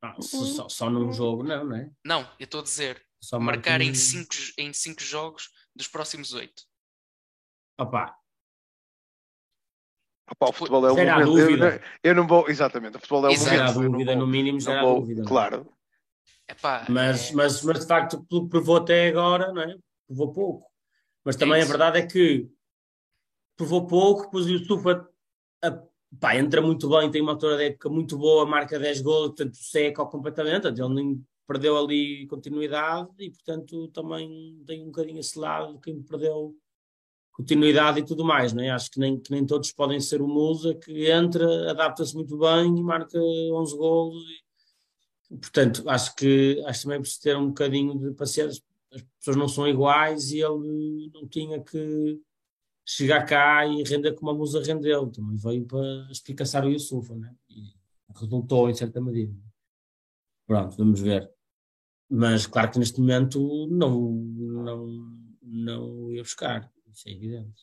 Ah, 0.00 0.14
só, 0.20 0.68
só 0.68 0.90
num 0.90 1.12
jogo, 1.12 1.42
não, 1.42 1.64
não 1.64 1.76
é? 1.76 1.90
Não, 2.04 2.20
eu 2.38 2.44
estou 2.44 2.60
a 2.60 2.62
dizer, 2.62 3.04
Só 3.24 3.40
marcar 3.40 3.70
marca 3.72 3.84
em 3.84 3.90
um- 3.90 3.94
cinco, 3.94 4.34
em 4.58 4.72
cinco 4.72 5.02
jogos 5.02 5.50
dos 5.74 5.88
próximos 5.88 6.32
oito. 6.34 6.62
Opá, 7.80 8.16
Opa, 10.30 10.48
o 10.48 10.52
futebol 10.52 10.86
é 10.86 10.92
um 10.92 10.94
Gera 10.94 11.16
a 11.16 11.18
momento. 11.18 11.38
Eu, 11.38 11.46
dúvida. 11.48 11.82
eu 12.02 12.14
não 12.14 12.26
vou. 12.26 12.48
Exatamente, 12.48 12.96
o 12.96 13.00
futebol 13.00 13.26
é 13.26 13.28
um 13.28 13.32
não 13.32 13.90
dúvida, 13.90 14.12
vou- 14.12 14.20
no 14.20 14.26
mínimo, 14.26 14.58
a 14.70 14.80
vou- 14.80 15.00
dúvida. 15.00 15.22
é? 15.22 15.24
Claro. 15.26 15.72
Epá, 16.48 16.86
Mas, 16.88 17.30
é- 17.30 17.34
mas, 17.34 17.62
mas 17.62 17.80
de 17.80 17.86
facto, 17.86 18.24
pelo 18.24 18.44
que 18.44 18.50
provou 18.50 18.76
até 18.76 19.08
agora, 19.08 19.52
não 19.52 19.62
é? 19.62 19.76
Provou 20.06 20.32
pouco. 20.32 20.70
Mas 21.24 21.36
também 21.36 21.60
a 21.62 21.64
verdade 21.64 21.98
é 21.98 22.06
que 22.06 22.48
provou 23.56 23.86
pouco, 23.86 24.22
depois 24.24 24.46
o 24.46 24.50
Yusuf 24.50 24.82
a- 24.88 25.06
a- 25.68 25.82
pá, 26.20 26.36
entra 26.36 26.60
muito 26.62 26.88
bem, 26.88 27.10
tem 27.10 27.20
uma 27.22 27.32
altura 27.32 27.56
de 27.56 27.64
época 27.66 27.88
muito 27.88 28.16
boa, 28.18 28.44
marca 28.46 28.78
10 28.78 29.00
gols, 29.00 29.28
portanto 29.28 29.56
seca 29.56 30.04
completamente, 30.06 30.66
ele 30.68 30.88
nem 30.88 31.26
perdeu 31.46 31.76
ali 31.76 32.26
continuidade 32.26 33.10
e 33.18 33.30
portanto 33.30 33.88
também 33.88 34.62
tem 34.66 34.82
um 34.82 34.86
bocadinho 34.86 35.20
esse 35.20 35.38
lado, 35.38 35.78
quem 35.80 36.02
perdeu 36.02 36.56
continuidade 37.32 38.00
e 38.00 38.04
tudo 38.04 38.24
mais, 38.24 38.52
não 38.52 38.62
é? 38.62 38.70
Acho 38.70 38.90
que 38.90 39.00
nem, 39.00 39.18
que 39.18 39.30
nem 39.30 39.44
todos 39.44 39.72
podem 39.72 40.00
ser 40.00 40.22
o 40.22 40.28
Musa, 40.28 40.74
que 40.74 41.10
entra, 41.10 41.70
adapta-se 41.70 42.14
muito 42.14 42.38
bem 42.38 42.78
e 42.78 42.82
marca 42.82 43.18
11 43.18 43.76
golos 43.76 44.24
e, 45.30 45.36
portanto, 45.36 45.88
acho 45.88 46.14
que 46.14 46.62
acho 46.66 46.82
também 46.84 47.00
preciso 47.00 47.22
ter 47.22 47.36
um 47.36 47.48
bocadinho 47.48 47.98
de 47.98 48.12
paciência. 48.14 48.62
As 48.92 49.02
pessoas 49.18 49.36
não 49.36 49.48
são 49.48 49.66
iguais 49.66 50.30
e 50.30 50.40
ele 50.40 51.10
não 51.12 51.26
tinha 51.26 51.60
que 51.60 52.20
chegar 52.86 53.24
cá 53.24 53.66
e 53.66 53.82
render 53.82 54.14
como 54.14 54.30
a 54.30 54.34
Musa 54.34 54.62
rendeu. 54.62 55.10
Também 55.10 55.36
veio 55.36 55.66
para 55.66 56.08
espicaçar 56.10 56.64
o 56.64 56.70
Yusufa, 56.70 57.16
né? 57.16 57.34
E 57.48 57.74
resultou 58.14 58.70
em 58.70 58.74
certa 58.74 59.00
medida. 59.00 59.34
Pronto, 60.46 60.76
vamos 60.76 61.00
ver. 61.00 61.33
Mas 62.16 62.46
claro 62.46 62.70
que 62.70 62.78
neste 62.78 63.00
momento 63.00 63.66
não, 63.68 64.12
não, 64.12 64.86
não 65.42 66.12
ia 66.12 66.22
buscar, 66.22 66.70
isso 66.86 67.08
é 67.08 67.12
evidente. 67.12 67.62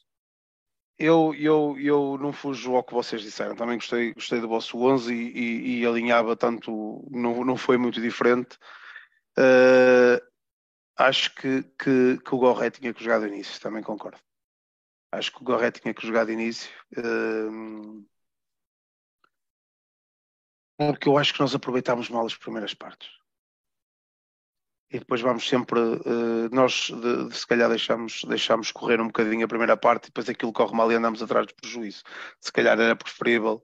Eu, 0.99 1.33
eu, 1.35 1.79
eu 1.79 2.17
não 2.19 2.33
fujo 2.33 2.75
ao 2.75 2.83
que 2.83 2.93
vocês 2.93 3.21
disseram. 3.21 3.55
Também 3.55 3.77
gostei, 3.77 4.13
gostei 4.13 4.41
do 4.41 4.49
vosso 4.49 4.77
11 4.77 5.13
e, 5.13 5.79
e, 5.79 5.79
e 5.79 5.85
alinhava 5.85 6.35
tanto, 6.35 7.07
não, 7.09 7.43
não 7.45 7.55
foi 7.57 7.77
muito 7.77 8.01
diferente. 8.01 8.57
Eh, 9.37 10.21
acho 10.97 11.33
que, 11.35 11.63
que, 11.63 12.17
que 12.19 12.35
o 12.35 12.37
Gorré 12.37 12.69
tinha 12.71 12.93
que 12.93 13.03
jogar 13.03 13.21
de 13.21 13.27
início, 13.27 13.59
também 13.61 13.81
concordo. 13.83 14.19
Acho 15.11 15.31
que 15.31 15.41
o 15.41 15.45
Gorré 15.45 15.71
tinha 15.71 15.93
que 15.93 16.05
jogar 16.05 16.25
de 16.25 16.33
início. 16.33 16.69
eh, 16.97 18.01
porque 20.77 21.07
eu 21.07 21.17
acho 21.17 21.33
que 21.33 21.39
nós 21.39 21.55
aproveitámos 21.55 22.09
mal 22.09 22.25
as 22.25 22.35
primeiras 22.35 22.73
partes. 22.73 23.20
E 24.93 24.99
depois 24.99 25.21
vamos 25.21 25.47
sempre, 25.47 25.79
eh, 25.79 26.49
nós 26.51 26.91
de, 26.91 27.29
de- 27.29 27.37
se 27.37 27.47
calhar 27.47 27.69
deixamos, 27.69 28.23
deixamos 28.25 28.71
correr 28.71 28.99
um 28.99 29.07
bocadinho 29.07 29.45
a 29.45 29.47
primeira 29.47 29.77
parte 29.77 30.05
e 30.05 30.07
depois 30.07 30.27
aquilo 30.29 30.51
corre 30.53 30.75
mal 30.75 30.91
e 30.91 30.95
andamos 30.95 31.23
atrás 31.23 31.47
do 31.47 31.55
prejuízo. 31.55 32.03
Se 32.39 32.51
calhar 32.51 32.77
era 32.79 32.95
preferível 32.95 33.63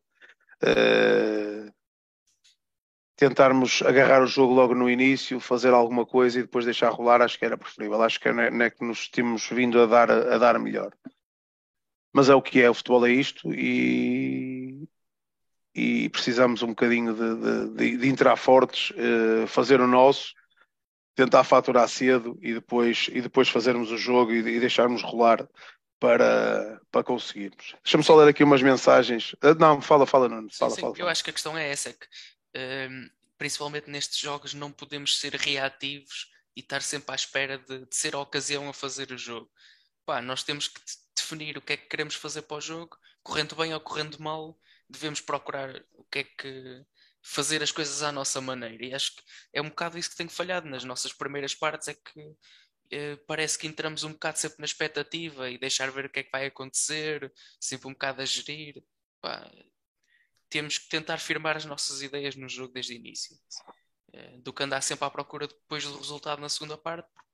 eh, 0.64 1.72
tentarmos 3.16 3.82
agarrar 3.82 4.22
o 4.24 4.28
jogo 4.28 4.54
logo 4.54 4.74
no 4.76 4.90
início, 4.90 5.40
fazer 5.40 5.74
alguma 5.74 6.06
coisa 6.06 6.40
e 6.40 6.44
depois 6.44 6.66
deixar 6.66 6.90
rolar, 6.92 7.22
acho 7.22 7.38
que 7.38 7.46
era 7.46 7.58
preferível. 7.58 8.02
Acho 8.02 8.20
que 8.20 8.30
é, 8.30 8.32
é 8.66 8.70
que 8.70 8.86
nos 8.86 9.10
tínhamos 9.10 9.48
vindo 9.50 9.82
a 9.82 9.86
dar, 9.86 10.10
a 10.12 10.38
dar 10.38 10.58
melhor. 10.60 10.92
Mas 12.14 12.30
é 12.30 12.36
o 12.36 12.42
que 12.42 12.62
é, 12.62 12.70
o 12.70 12.74
futebol 12.74 13.06
é 13.06 13.12
isto 13.12 13.54
e, 13.54 14.88
e 15.76 16.10
precisamos 16.10 16.64
um 16.64 16.68
bocadinho 16.70 17.14
de, 17.14 17.36
de, 17.36 17.76
de- 17.76 17.98
de 17.98 18.08
entrar 18.10 18.36
fortes, 18.38 18.94
eh, 18.98 19.48
fazer 19.48 19.80
o 19.82 19.88
nosso, 19.88 20.34
tentar 21.18 21.44
faturar 21.44 21.90
cedo 21.90 22.38
e 22.44 22.54
depois, 22.54 23.10
e 23.12 23.22
depois 23.22 23.50
fazermos 23.50 23.92
o 23.92 23.98
jogo 23.98 24.32
e, 24.32 24.38
e 24.38 24.60
deixarmos 24.60 25.02
rolar 25.02 25.50
para, 26.00 26.80
para 26.92 27.04
conseguirmos. 27.04 27.76
Deixa-me 27.84 28.04
só 28.04 28.16
ler 28.16 28.30
aqui 28.30 28.44
umas 28.44 28.62
mensagens. 28.62 29.36
Ah, 29.42 29.56
Não, 29.56 29.82
fala, 29.82 30.06
fala, 30.06 30.30
Nuno. 30.30 30.48
Fala, 30.54 30.76
sim, 30.76 30.82
fala, 30.82 30.94
Eu 30.94 30.98
fala. 31.00 31.12
acho 31.12 31.24
que 31.24 31.32
a 31.32 31.34
questão 31.34 31.58
é 31.58 31.70
essa, 31.72 31.90
é 31.90 31.94
que 31.94 32.08
hum, 32.90 33.10
principalmente 33.36 33.90
nestes 33.90 34.20
jogos 34.20 34.54
não 34.54 34.72
podemos 34.72 35.18
ser 35.20 35.34
reativos 35.34 36.30
e 36.56 36.60
estar 36.60 36.84
sempre 36.84 37.12
à 37.12 37.16
espera 37.16 37.58
de, 37.58 37.80
de 37.88 37.96
ser 37.96 38.14
a 38.16 38.20
ocasião 38.20 38.70
a 38.70 38.74
fazer 38.74 39.12
o 39.12 39.18
jogo. 39.18 39.50
Pá, 40.06 40.22
nós 40.22 40.44
temos 40.44 40.68
que 40.68 40.80
de- 40.80 40.98
definir 41.16 41.58
o 41.58 41.62
que 41.62 41.74
é 41.74 41.78
que 41.78 41.88
queremos 41.88 42.14
fazer 42.14 42.44
para 42.44 42.58
o 42.58 42.62
jogo, 42.62 42.96
correndo 43.24 43.56
bem 43.56 43.74
ou 43.74 43.80
correndo 43.80 44.22
mal, 44.22 44.56
devemos 44.88 45.20
procurar 45.20 45.74
o 45.94 46.04
que 46.06 46.20
é 46.20 46.24
que 46.24 46.86
fazer 47.24 47.62
as 47.64 47.72
coisas 47.72 48.04
à 48.04 48.12
nossa 48.12 48.40
maneira. 48.42 48.86
E 48.86 48.94
acho 48.94 49.16
que 49.16 49.24
é 49.54 49.62
um 49.62 49.70
bocado 49.70 49.98
isso 49.98 50.10
que 50.12 50.16
tem 50.18 50.28
falhado 50.28 50.70
nas 50.70 50.84
nossas 50.84 51.14
primeiras 51.14 51.56
partes, 51.56 51.88
é 51.88 51.94
que 51.94 52.36
eh, 52.92 53.18
parece 53.28 53.58
que 53.58 53.68
entramos 53.68 54.04
um 54.04 54.12
bocado 54.14 54.40
sempre 54.40 54.60
na 54.60 54.66
expectativa 54.66 55.50
e 55.50 55.58
deixar 55.58 55.92
ver 55.92 56.06
o 56.06 56.10
que 56.10 56.20
é 56.20 56.24
que 56.24 56.32
vai 56.32 56.46
acontecer, 56.48 57.32
sempre 57.60 57.88
um 57.88 57.94
bocado 57.94 58.22
a 58.22 58.26
gerir. 58.26 58.84
Pá, 59.22 59.50
temos 60.50 60.78
que 60.78 60.90
tentar 60.90 61.18
firmar 61.20 61.58
as 61.58 61.66
nossas 61.66 62.02
ideias 62.02 62.36
no 62.36 62.48
jogo 62.50 62.74
desde 62.74 62.94
o 62.94 62.96
início, 62.96 63.38
Eh, 64.14 64.38
do 64.40 64.54
que 64.54 64.64
andar 64.64 64.82
sempre 64.82 65.06
à 65.06 65.10
procura 65.12 65.48
depois 65.48 65.84
do 65.84 65.98
resultado 65.98 66.40
na 66.42 66.50
segunda 66.50 66.78
parte, 66.78 67.10
porque 67.14 67.28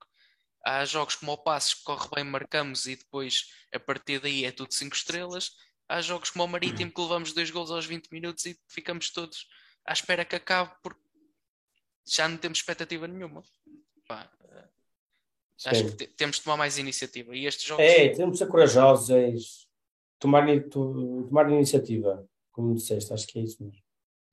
Há 0.65 0.85
jogos 0.85 1.15
como 1.15 1.33
o 1.33 1.37
Passos 1.37 1.73
que 1.73 1.83
corre 1.83 2.07
bem, 2.15 2.23
marcamos 2.23 2.85
e 2.85 2.95
depois 2.95 3.47
a 3.73 3.79
partir 3.79 4.19
daí 4.19 4.45
é 4.45 4.51
tudo 4.51 4.73
5 4.73 4.95
estrelas. 4.95 5.51
Há 5.89 6.01
jogos 6.01 6.29
como 6.29 6.45
o 6.45 6.47
Marítimo 6.47 6.91
que 6.91 7.01
levamos 7.01 7.33
dois 7.33 7.51
gols 7.51 7.69
aos 7.69 7.85
20 7.85 8.09
minutos 8.11 8.45
e 8.45 8.57
ficamos 8.69 9.11
todos 9.11 9.45
à 9.85 9.93
espera 9.93 10.25
que 10.25 10.35
acabe 10.35 10.71
porque 10.81 11.01
já 12.05 12.27
não 12.27 12.37
temos 12.37 12.59
expectativa 12.59 13.07
nenhuma. 13.07 13.43
Pá, 14.07 14.29
acho 15.65 15.95
que 15.95 16.07
temos 16.07 16.37
de 16.37 16.43
tomar 16.43 16.57
mais 16.57 16.77
iniciativa. 16.77 17.35
E 17.35 17.45
estes 17.45 17.65
jogos. 17.65 17.83
É, 17.83 18.09
temos 18.09 18.33
de 18.33 18.37
ser 18.39 18.47
corajosos, 18.47 19.09
é 19.09 19.33
tomar, 20.19 20.45
tomar 20.69 21.49
iniciativa, 21.51 22.25
como 22.51 22.73
disseste, 22.73 23.13
acho 23.13 23.27
que 23.27 23.39
é 23.39 23.43
isso 23.43 23.63
mesmo. 23.63 23.81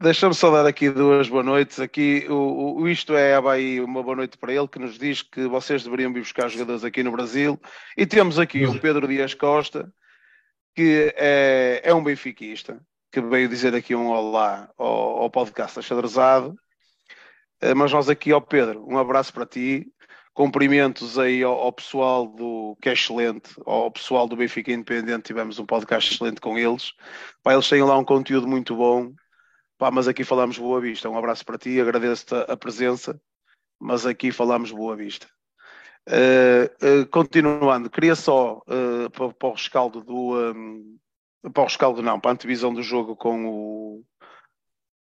Deixa-me 0.02 0.34
só 0.34 0.50
dar 0.50 0.66
aqui 0.66 0.88
duas 0.88 1.28
boas 1.28 1.44
noites. 1.44 1.78
Aqui 1.78 2.26
o, 2.30 2.80
o 2.80 2.88
Isto 2.88 3.14
é 3.14 3.36
aí 3.36 3.80
uma 3.82 4.02
boa 4.02 4.16
noite 4.16 4.38
para 4.38 4.52
ele, 4.52 4.66
que 4.66 4.78
nos 4.78 4.98
diz 4.98 5.20
que 5.20 5.46
vocês 5.46 5.84
deveriam 5.84 6.10
vir 6.10 6.20
buscar 6.20 6.48
jogadores 6.48 6.84
aqui 6.84 7.02
no 7.02 7.12
Brasil. 7.12 7.60
E 7.98 8.06
temos 8.06 8.38
aqui 8.38 8.64
o 8.64 8.80
Pedro 8.80 9.06
Dias 9.06 9.34
Costa, 9.34 9.92
que 10.74 11.12
é, 11.16 11.82
é 11.84 11.94
um 11.94 12.02
benfiquista, 12.02 12.80
que 13.10 13.20
veio 13.20 13.48
dizer 13.48 13.74
aqui 13.74 13.94
um 13.94 14.08
olá 14.08 14.70
ao, 14.78 15.22
ao 15.22 15.30
podcast 15.30 15.78
Achadrezado. 15.78 16.54
Eh, 17.60 17.74
mas 17.74 17.92
nós 17.92 18.08
aqui, 18.08 18.32
ao 18.32 18.40
Pedro, 18.40 18.84
um 18.88 18.98
abraço 18.98 19.32
para 19.32 19.46
ti. 19.46 19.86
Cumprimentos 20.32 21.18
aí 21.18 21.42
ao, 21.42 21.54
ao, 21.54 21.72
pessoal 21.72 22.26
do 22.26 22.76
que 22.80 22.88
é 22.88 22.92
excelente, 22.92 23.50
ao 23.66 23.90
pessoal 23.90 24.28
do 24.28 24.36
Benfica 24.36 24.72
Independente, 24.72 25.24
tivemos 25.24 25.58
um 25.58 25.66
podcast 25.66 26.14
excelente 26.14 26.40
com 26.40 26.56
eles. 26.56 26.92
Pá, 27.42 27.52
eles 27.52 27.68
têm 27.68 27.82
lá 27.82 27.98
um 27.98 28.04
conteúdo 28.04 28.46
muito 28.46 28.76
bom 28.76 29.12
Pá, 29.80 29.90
mas 29.90 30.06
aqui 30.06 30.24
falamos 30.24 30.58
Boa 30.58 30.78
Vista. 30.78 31.08
Um 31.08 31.16
abraço 31.16 31.42
para 31.42 31.56
ti, 31.56 31.80
agradeço-te 31.80 32.34
a 32.34 32.54
presença, 32.54 33.18
mas 33.80 34.04
aqui 34.04 34.30
falamos 34.30 34.70
Boa 34.70 34.94
Vista. 34.94 35.26
Uh, 36.06 37.00
uh, 37.00 37.06
continuando, 37.06 37.88
queria 37.88 38.14
só 38.14 38.58
uh, 38.58 39.08
para, 39.08 39.32
para, 39.32 39.48
o 39.48 39.52
rescaldo 39.52 40.04
do 40.04 40.36
um, 40.36 40.98
para 41.52 41.62
o 41.62 41.66
rescaldo 41.66 42.02
não, 42.02 42.20
para 42.20 42.30
a 42.30 42.34
antevisão 42.34 42.72
do 42.72 42.82
jogo 42.82 43.16
com 43.16 43.46
o 43.46 44.04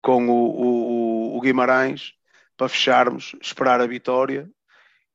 com 0.02 0.28
o, 0.28 0.32
o, 0.32 1.36
o 1.38 1.40
Guimarães, 1.40 2.12
para 2.58 2.68
fecharmos, 2.68 3.34
esperar 3.40 3.80
a 3.80 3.86
vitória 3.86 4.50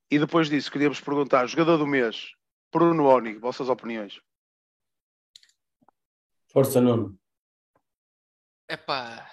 e 0.10 0.18
depois 0.18 0.50
disso 0.50 0.72
queríamos 0.72 1.00
perguntar, 1.00 1.46
jogador 1.46 1.78
do 1.78 1.86
mês, 1.86 2.32
Bruno 2.74 3.06
Oni, 3.06 3.38
vossas 3.38 3.70
opiniões. 3.70 4.20
Força 6.52 6.82
Nuno. 6.82 7.20
Epá, 8.68 9.30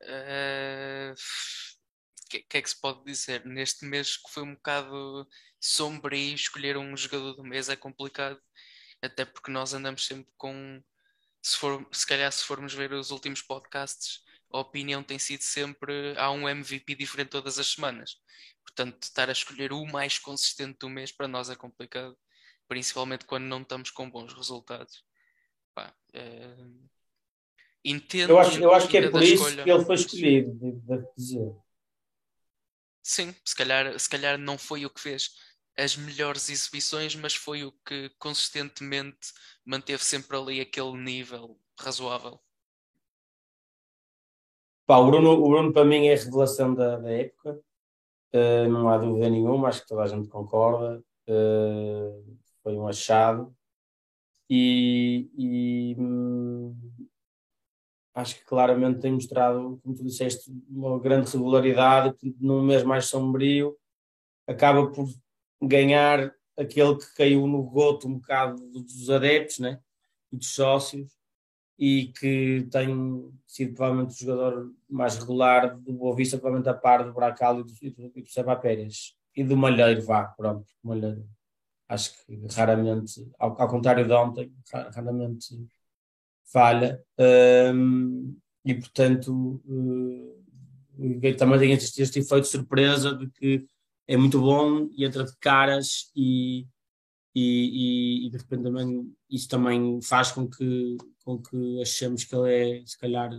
o 0.00 0.04
uh, 0.04 1.14
que, 2.30 2.40
que, 2.40 2.56
é 2.58 2.62
que 2.62 2.70
se 2.70 2.80
pode 2.80 3.04
dizer? 3.04 3.44
Neste 3.44 3.84
mês 3.84 4.16
que 4.16 4.30
foi 4.30 4.42
um 4.42 4.54
bocado 4.54 5.28
sombrio, 5.60 6.34
escolher 6.34 6.76
um 6.76 6.96
jogador 6.96 7.34
do 7.34 7.44
mês 7.44 7.68
é 7.68 7.76
complicado, 7.76 8.40
até 9.02 9.24
porque 9.24 9.50
nós 9.50 9.74
andamos 9.74 10.06
sempre 10.06 10.32
com. 10.36 10.82
Se, 11.44 11.58
for, 11.58 11.86
se 11.92 12.06
calhar, 12.06 12.32
se 12.32 12.42
formos 12.42 12.72
ver 12.72 12.90
os 12.94 13.10
últimos 13.10 13.42
podcasts, 13.42 14.24
a 14.50 14.60
opinião 14.60 15.02
tem 15.02 15.18
sido 15.18 15.42
sempre 15.42 16.16
há 16.16 16.30
um 16.30 16.48
MVP 16.48 16.94
diferente 16.94 17.28
todas 17.28 17.58
as 17.58 17.66
semanas. 17.66 18.16
Portanto, 18.62 19.02
estar 19.02 19.28
a 19.28 19.32
escolher 19.32 19.70
o 19.70 19.84
mais 19.84 20.18
consistente 20.18 20.78
do 20.78 20.88
mês 20.88 21.12
para 21.12 21.28
nós 21.28 21.50
é 21.50 21.54
complicado, 21.54 22.16
principalmente 22.66 23.26
quando 23.26 23.44
não 23.44 23.60
estamos 23.60 23.90
com 23.90 24.10
bons 24.10 24.32
resultados. 24.32 25.04
Pá, 25.74 25.94
é 26.14 26.56
Entendo 27.84 28.30
eu 28.30 28.38
acho, 28.38 28.62
eu 28.62 28.72
acho 28.72 28.88
que 28.88 28.96
é 28.96 29.10
por 29.10 29.22
isso 29.22 29.34
escolha. 29.34 29.64
que 29.64 29.70
ele 29.70 29.84
foi 29.84 29.94
escolhido, 29.96 30.50
devo 30.80 31.12
dizer. 31.14 31.54
Sim, 33.02 33.36
se 33.44 33.54
calhar, 33.54 33.98
se 33.98 34.08
calhar 34.08 34.38
não 34.38 34.56
foi 34.56 34.86
o 34.86 34.90
que 34.90 34.98
fez 34.98 35.36
as 35.76 35.96
melhores 35.96 36.48
exibições, 36.48 37.14
mas 37.16 37.34
foi 37.34 37.64
o 37.64 37.72
que 37.84 38.10
consistentemente 38.18 39.32
manteve 39.64 40.04
sempre 40.04 40.36
ali 40.36 40.60
aquele 40.60 40.96
nível 40.96 41.58
razoável. 41.78 42.40
Pá, 44.86 44.98
o, 44.98 45.06
Bruno, 45.06 45.30
o 45.32 45.48
Bruno 45.48 45.72
para 45.72 45.84
mim 45.84 46.06
é 46.06 46.14
a 46.14 46.16
revelação 46.16 46.74
da, 46.74 46.98
da 46.98 47.10
época, 47.10 47.58
uh, 48.34 48.68
não 48.68 48.88
há 48.88 48.98
dúvida 48.98 49.30
nenhuma, 49.30 49.68
acho 49.68 49.82
que 49.82 49.88
toda 49.88 50.02
a 50.02 50.06
gente 50.06 50.28
concorda. 50.28 51.02
Uh, 51.26 52.38
foi 52.62 52.76
um 52.76 52.86
achado 52.86 53.54
e, 54.48 55.30
e 55.36 55.96
hum, 55.98 56.76
acho 58.14 58.36
que 58.36 58.44
claramente 58.44 59.00
tem 59.00 59.12
mostrado, 59.12 59.80
como 59.82 59.94
tu 59.94 60.04
disseste, 60.04 60.50
uma 60.68 60.98
grande 60.98 61.30
regularidade, 61.30 62.16
num 62.40 62.62
mês 62.62 62.82
mais 62.82 63.06
sombrio, 63.06 63.76
acaba 64.46 64.90
por 64.90 65.08
ganhar 65.66 66.32
aquele 66.56 66.96
que 66.96 67.14
caiu 67.16 67.46
no 67.46 67.62
goto 67.62 68.08
um 68.08 68.14
bocado 68.14 68.56
dos 68.70 69.10
adeptos 69.10 69.58
né? 69.58 69.80
e 70.32 70.36
dos 70.36 70.54
sócios 70.54 71.10
e 71.78 72.12
que 72.18 72.66
tem 72.70 73.32
sido 73.46 73.74
provavelmente 73.74 74.14
o 74.14 74.26
jogador 74.26 74.72
mais 74.88 75.18
regular 75.18 75.76
do 75.76 75.92
Boa 75.92 76.14
Vista, 76.14 76.38
provavelmente 76.38 76.68
a 76.68 76.74
par 76.74 77.04
do 77.04 77.12
Bracal 77.12 77.60
e 77.60 77.64
do, 77.64 77.72
e 77.82 77.90
do, 77.90 78.12
e 78.14 78.22
do 78.22 78.28
Seba 78.28 78.54
Pérez 78.54 79.16
e 79.36 79.42
do 79.42 79.56
Malheiro, 79.56 80.02
vá, 80.02 80.24
pronto, 80.24 80.66
Malheiro. 80.82 81.28
Acho 81.88 82.12
que 82.24 82.46
raramente, 82.54 83.28
ao, 83.38 83.60
ao 83.60 83.68
contrário 83.68 84.06
de 84.06 84.12
ontem, 84.12 84.52
raramente 84.94 85.66
falha 86.44 87.02
um, 87.74 88.36
e 88.64 88.74
portanto 88.74 89.60
uh, 89.66 91.36
também 91.36 91.58
tem 91.58 91.72
este, 91.72 92.00
este 92.00 92.20
efeito 92.20 92.42
de 92.42 92.48
surpresa 92.48 93.14
de 93.14 93.28
que 93.30 93.66
é 94.06 94.16
muito 94.16 94.40
bom 94.40 94.88
e 94.96 95.04
entra 95.04 95.24
de 95.24 95.36
caras 95.38 96.10
e, 96.14 96.66
e, 97.34 98.26
e, 98.26 98.30
de 98.30 98.36
repente 98.36 98.62
também 98.62 99.14
isso 99.30 99.48
também 99.48 100.00
faz 100.02 100.30
com 100.30 100.48
que, 100.48 100.96
com 101.24 101.40
que 101.40 101.80
achemos 101.80 102.24
que 102.24 102.34
ele 102.34 102.80
é 102.80 102.86
se 102.86 102.98
calhar 102.98 103.30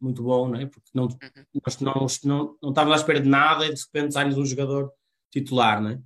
muito 0.00 0.22
bom, 0.22 0.48
não 0.48 0.58
é? 0.60 0.66
porque 0.66 0.90
não, 0.94 1.04
uhum. 1.04 1.60
nós 1.64 1.80
não, 1.80 2.06
não, 2.24 2.58
não 2.62 2.70
estávamos 2.70 2.98
à 2.98 3.00
espera 3.00 3.20
de 3.20 3.28
nada 3.28 3.66
e 3.66 3.74
de 3.74 3.80
repente 3.80 4.14
sai-nos 4.14 4.38
um 4.38 4.46
jogador 4.46 4.92
titular, 5.30 5.80
não 5.82 5.90
é? 5.90 6.02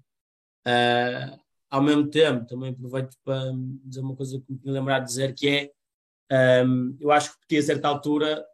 Uh, 0.67 1.45
ao 1.71 1.83
mesmo 1.83 2.09
tempo, 2.09 2.47
também 2.47 2.71
aproveito 2.71 3.17
para 3.25 3.53
dizer 3.85 4.01
uma 4.01 4.17
coisa 4.17 4.41
que 4.41 4.53
me 4.53 4.71
lembrar 4.71 5.01
de 5.01 5.07
dizer 5.07 5.35
que 5.35 5.49
é 6.31 6.65
um, 6.65 6.97
eu 7.01 7.11
acho 7.11 7.37
que 7.49 7.57
a 7.57 7.63
certa 7.63 7.89
altura 7.89 8.45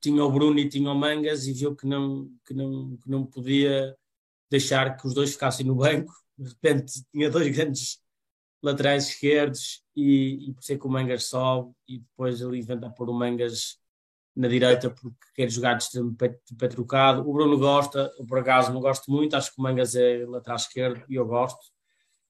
tinha 0.00 0.24
o 0.24 0.32
Bruno 0.32 0.58
e 0.58 0.68
tinha 0.68 0.90
o 0.90 0.94
Mangas 0.94 1.46
e 1.46 1.52
viu 1.52 1.76
que 1.76 1.86
não, 1.86 2.30
que 2.44 2.54
não, 2.54 2.96
que 2.96 3.10
não 3.10 3.24
podia 3.24 3.96
deixar 4.52 4.96
que 4.96 5.06
os 5.06 5.14
dois 5.14 5.32
ficassem 5.32 5.66
no 5.66 5.74
banco. 5.74 6.12
De 6.38 6.48
repente 6.48 7.04
tinha 7.10 7.30
dois 7.30 7.48
grandes 7.54 7.98
laterais 8.62 9.08
esquerdos 9.08 9.82
e, 9.96 10.48
e 10.48 10.52
por 10.52 10.62
ser 10.62 10.78
que 10.78 10.86
o 10.86 10.90
Mangas 10.90 11.24
sobe 11.24 11.72
e 11.88 11.98
depois 11.98 12.40
ele 12.40 12.58
inventa 12.58 12.88
pôr 12.90 13.10
o 13.10 13.14
Mangas 13.14 13.78
na 14.36 14.48
direita 14.48 14.88
porque 14.88 15.26
quer 15.34 15.50
jogar 15.50 15.74
de 15.74 15.86
de 15.90 16.56
pé 16.56 16.68
trocado. 16.68 17.28
O 17.28 17.32
Bruno 17.32 17.58
gosta, 17.58 18.12
eu 18.18 18.26
por 18.26 18.38
acaso 18.38 18.72
não 18.72 18.80
gosto 18.80 19.10
muito, 19.10 19.34
acho 19.34 19.52
que 19.52 19.60
o 19.60 19.62
Mangas 19.62 19.94
é 19.94 20.24
lateral 20.26 20.56
esquerdo 20.56 21.04
e 21.08 21.16
eu 21.16 21.26
gosto. 21.26 21.60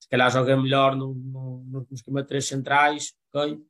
Se 0.00 0.08
calhar 0.08 0.30
joga 0.30 0.56
melhor 0.56 0.96
no, 0.96 1.14
no, 1.14 1.64
no, 1.64 1.86
esquema 1.92 2.22
de 2.22 2.28
três 2.28 2.46
centrais, 2.46 3.12
ok? 3.32 3.62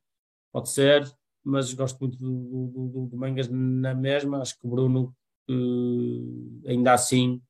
pode 0.51 0.69
ser, 0.69 1.11
mas 1.43 1.73
gosto 1.73 1.99
muito 1.99 2.17
do, 2.17 2.27
do, 2.29 2.87
do, 2.87 3.05
do 3.07 3.17
Mangas 3.17 3.49
na 3.49 3.93
mesma. 3.93 4.41
Acho 4.41 4.57
que 4.57 4.65
o 4.65 4.69
Bruno, 4.69 5.15
uh, 5.49 6.61
ainda 6.67 6.93
assim, 6.93 7.41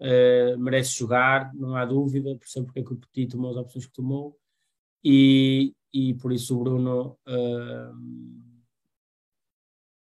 uh, 0.00 0.58
merece 0.58 0.98
jogar, 0.98 1.52
não 1.54 1.76
há 1.76 1.84
dúvida, 1.84 2.36
por 2.36 2.48
sempre 2.48 2.66
porque 2.66 2.80
é 2.80 2.84
que 2.84 2.92
o 2.92 2.96
Petit 2.96 3.28
tomou 3.28 3.50
as 3.50 3.56
opções 3.56 3.86
que 3.86 3.92
tomou. 3.92 4.38
E, 5.02 5.74
e 5.92 6.14
por 6.14 6.32
isso 6.32 6.58
o 6.58 6.64
Bruno, 6.64 7.18
uh, 7.26 7.96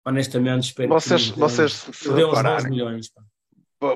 honestamente, 0.05 0.63
espero 0.63 0.89
vocês, 0.89 1.31
que 1.31 1.39
vocês 1.39 1.71
se 1.73 2.09
uns 2.09 2.41
bons 2.41 2.69
milhões. 2.69 3.09
Pá. 3.09 3.23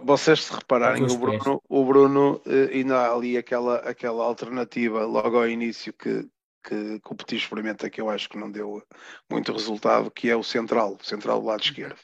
Vocês 0.03 0.44
se 0.44 0.53
repararem, 0.53 1.03
o 1.03 1.18
Bruno, 1.18 1.64
o 1.69 1.86
Bruno 1.86 2.41
ainda 2.74 2.98
há 2.98 3.14
ali 3.14 3.38
aquela, 3.38 3.78
aquela 3.78 4.26
alternativa 4.26 5.06
logo 5.06 5.38
ao 5.38 5.48
início 5.48 5.94
que, 5.94 6.28
que, 6.61 6.99
que 6.99 7.14
o 7.14 7.15
Petit 7.15 7.38
experimenta 7.38 7.90
que 7.90 8.02
eu 8.02 8.10
acho 8.10 8.28
que 8.28 8.38
não 8.38 8.52
deu 8.52 8.84
muito 9.32 9.53
resultado, 9.53 10.11
que 10.11 10.30
é 10.30 10.36
o 10.36 10.44
central, 10.44 10.98
o 10.99 11.06
central 11.06 11.40
do 11.40 11.48
lado 11.48 11.64
esquerdo. 11.64 11.98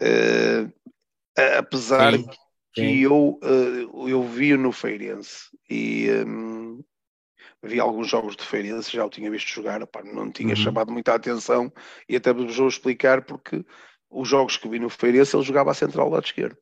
Uh, 0.00 0.72
apesar 1.58 2.14
sim, 2.14 2.26
que 2.72 3.02
eu, 3.02 3.38
uh, 3.42 4.08
eu 4.08 4.22
vi 4.22 4.56
no 4.56 4.72
Feirense 4.72 5.48
e 5.68 6.08
um, 6.26 6.82
vi 7.62 7.80
alguns 7.80 8.08
jogos 8.08 8.36
de 8.36 8.44
Feirense, 8.44 8.92
já 8.92 9.04
o 9.04 9.10
tinha 9.10 9.30
visto 9.30 9.48
jogar, 9.48 9.82
opa, 9.82 10.02
não 10.02 10.30
tinha 10.30 10.50
uhum. 10.50 10.56
chamado 10.56 10.92
muita 10.92 11.14
atenção 11.14 11.72
e 12.08 12.16
até 12.16 12.32
vos 12.32 12.56
vou 12.56 12.68
explicar 12.68 13.22
porque 13.22 13.64
os 14.08 14.28
jogos 14.28 14.56
que 14.56 14.68
vi 14.68 14.78
no 14.78 14.88
Feirense 14.88 15.36
ele 15.36 15.44
jogava 15.44 15.70
a 15.70 15.74
central 15.74 16.08
do 16.08 16.14
lado 16.14 16.24
esquerdo. 16.24 16.56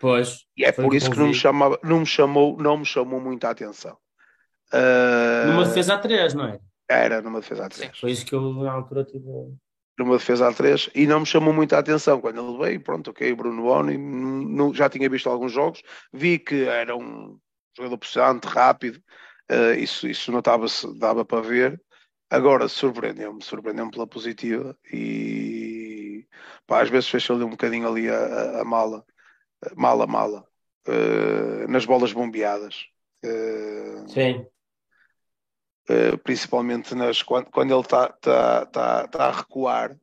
Pois. 0.00 0.46
E 0.56 0.64
é 0.64 0.72
por 0.72 0.94
isso 0.94 1.10
que 1.10 1.18
não 1.18 1.28
me, 1.28 1.34
chamava, 1.34 1.78
não 1.82 2.00
me 2.00 2.06
chamou, 2.06 2.56
não 2.56 2.78
me 2.78 2.86
chamou 2.86 3.20
muita 3.20 3.50
atenção. 3.50 3.96
Uh, 4.72 5.48
numa 5.48 5.64
defesa 5.64 5.94
a 5.94 5.98
3, 5.98 6.34
não 6.34 6.46
é? 6.46 6.58
Era, 6.88 7.20
numa 7.20 7.40
defesa 7.40 7.66
a 7.66 7.68
3. 7.68 7.98
Foi 7.98 8.10
isso 8.10 8.24
que 8.24 8.34
eu 8.34 8.52
na 8.54 8.72
altura 8.72 9.04
tive. 9.04 9.26
Numa 9.98 10.16
defesa 10.16 10.48
a 10.48 10.52
3 10.52 10.88
e 10.94 11.06
não 11.06 11.20
me 11.20 11.26
chamou 11.26 11.52
muita 11.52 11.78
atenção 11.78 12.20
quando 12.20 12.40
ele 12.40 12.58
veio. 12.58 12.80
Pronto, 12.80 13.10
ok, 13.10 13.34
Bruno 13.34 13.62
Boni, 13.62 14.74
já 14.74 14.88
tinha 14.88 15.08
visto 15.10 15.28
alguns 15.28 15.52
jogos, 15.52 15.82
vi 16.12 16.38
que 16.38 16.64
era 16.64 16.96
um 16.96 17.38
jogador 17.76 17.98
possante, 17.98 18.46
rápido, 18.46 19.02
uh, 19.50 19.78
isso, 19.78 20.08
isso 20.08 20.36
estava, 20.36 20.66
dava 20.98 21.24
para 21.24 21.42
ver. 21.42 21.80
Agora 22.30 22.68
surpreendeu-me, 22.68 23.42
surpreendeu-me 23.42 23.90
pela 23.90 24.06
positiva 24.06 24.76
e 24.92 26.26
pá, 26.66 26.82
às 26.82 26.88
vezes 26.88 27.08
fechou 27.08 27.36
lhe 27.36 27.44
um 27.44 27.50
bocadinho 27.50 27.88
ali 27.88 28.08
a, 28.08 28.60
a 28.60 28.64
mala, 28.64 29.04
mala, 29.76 30.06
mala, 30.06 30.46
uh, 30.88 31.68
nas 31.68 31.84
bolas 31.84 32.12
bombeadas. 32.12 32.86
Uh, 33.24 34.08
Sim. 34.08 34.46
Uh, 35.90 36.16
principalmente 36.18 36.94
nas, 36.94 37.22
quando, 37.22 37.46
quando 37.46 37.72
ele 37.72 37.80
está 37.80 38.08
tá, 38.08 38.66
tá, 38.66 39.08
tá 39.08 39.24
a 39.24 39.32
recuar, 39.32 39.96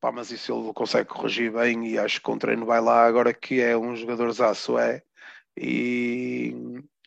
pá, 0.00 0.12
mas 0.12 0.30
isso 0.30 0.52
ele 0.52 0.72
consegue 0.72 1.08
corrigir 1.08 1.50
bem 1.50 1.88
e 1.88 1.98
acho 1.98 2.22
que 2.22 2.30
o 2.30 2.38
treino 2.38 2.64
vai 2.64 2.80
lá 2.80 3.04
agora 3.04 3.34
que 3.34 3.60
é 3.60 3.76
um 3.76 3.96
jogador 3.96 4.30
zaço 4.30 4.78
é 4.78 5.02
e, 5.56 6.54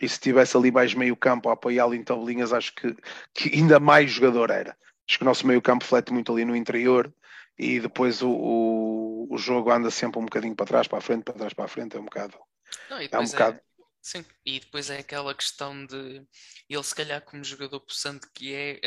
e 0.02 0.10
se 0.10 0.20
tivesse 0.20 0.58
ali 0.58 0.72
mais 0.72 0.94
meio 0.94 1.16
campo 1.16 1.48
a 1.48 1.54
apoiá-lo 1.54 1.94
em 1.94 2.04
tabelinhas 2.04 2.52
acho 2.52 2.76
que, 2.76 2.98
que 3.34 3.58
ainda 3.58 3.80
mais 3.80 4.12
jogador 4.12 4.50
era 4.50 4.76
acho 5.08 5.18
que 5.18 5.24
o 5.24 5.26
nosso 5.26 5.48
meio 5.48 5.62
campo 5.62 5.86
flete 5.86 6.12
muito 6.12 6.34
ali 6.34 6.44
no 6.44 6.56
interior 6.56 7.14
e 7.58 7.80
depois 7.80 8.22
o, 8.22 8.30
o, 8.30 9.28
o, 9.30 9.38
jogo 9.38 9.72
anda 9.72 9.92
sempre 9.92 10.20
um 10.20 10.24
bocadinho 10.24 10.56
para 10.56 10.66
trás, 10.66 10.88
para 10.88 10.98
a 10.98 11.02
frente, 11.02 11.24
para 11.24 11.36
trás, 11.36 11.54
para 11.54 11.66
a 11.66 11.68
frente, 11.68 11.96
é 11.96 12.00
um 12.00 12.06
bocado. 12.06 12.34
Não, 12.90 12.98
é 12.98 13.20
um 13.20 13.26
bocado. 13.26 13.60
Sim, 14.02 14.26
e 14.44 14.60
depois 14.60 14.90
é 14.90 14.98
aquela 14.98 15.34
questão 15.36 15.86
de 15.86 16.26
ele, 16.68 16.84
se 16.84 16.95
calhar, 16.95 17.22
como 17.22 17.44
jogador 17.44 17.80
possante 17.82 18.28
que 18.34 18.53
é, 18.53 18.82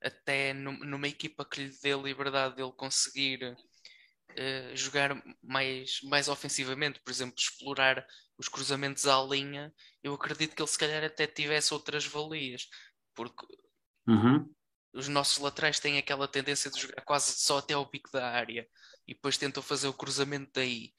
até 0.00 0.52
numa 0.52 1.08
equipa 1.08 1.44
que 1.44 1.64
lhe 1.64 1.78
dê 1.82 1.94
liberdade 1.96 2.56
dele 2.56 2.72
conseguir 2.72 3.42
uh, 3.44 4.76
jogar 4.76 5.20
mais, 5.42 6.00
mais 6.04 6.28
ofensivamente, 6.28 7.00
por 7.00 7.10
exemplo, 7.10 7.34
explorar 7.36 8.06
os 8.38 8.48
cruzamentos 8.48 9.06
à 9.06 9.20
linha, 9.22 9.74
eu 10.02 10.14
acredito 10.14 10.54
que 10.54 10.62
ele 10.62 10.68
se 10.68 10.78
calhar 10.78 11.02
até 11.02 11.26
tivesse 11.26 11.74
outras 11.74 12.06
valias, 12.06 12.68
porque 13.14 13.46
uhum. 14.06 14.48
os 14.92 15.08
nossos 15.08 15.38
laterais 15.38 15.80
têm 15.80 15.98
aquela 15.98 16.28
tendência 16.28 16.70
de 16.70 16.80
jogar 16.80 17.02
quase 17.02 17.32
só 17.32 17.58
até 17.58 17.74
ao 17.74 17.88
pico 17.88 18.12
da 18.12 18.30
área 18.30 18.68
e 19.08 19.14
depois 19.14 19.38
tentam 19.38 19.62
fazer 19.62 19.88
o 19.88 19.94
cruzamento 19.94 20.50
daí. 20.54 20.92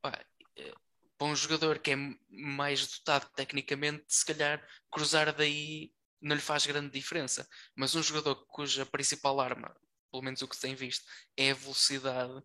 Pá, 0.00 0.24
eh, 0.56 0.74
para 1.18 1.28
um 1.28 1.36
jogador 1.36 1.78
que 1.78 1.92
é 1.92 1.96
mais 2.30 2.86
dotado 2.86 3.28
tecnicamente, 3.34 4.04
se 4.08 4.24
calhar 4.24 4.66
cruzar 4.90 5.34
daí 5.34 5.92
não 6.20 6.34
lhe 6.34 6.42
faz 6.42 6.66
grande 6.66 6.90
diferença. 6.90 7.48
Mas 7.76 7.94
um 7.94 8.02
jogador 8.02 8.36
cuja 8.46 8.86
principal 8.86 9.40
arma, 9.40 9.74
pelo 10.10 10.22
menos 10.22 10.42
o 10.42 10.48
que 10.48 10.58
tem 10.58 10.74
visto, 10.74 11.04
é 11.36 11.50
a 11.50 11.54
velocidade, 11.54 12.42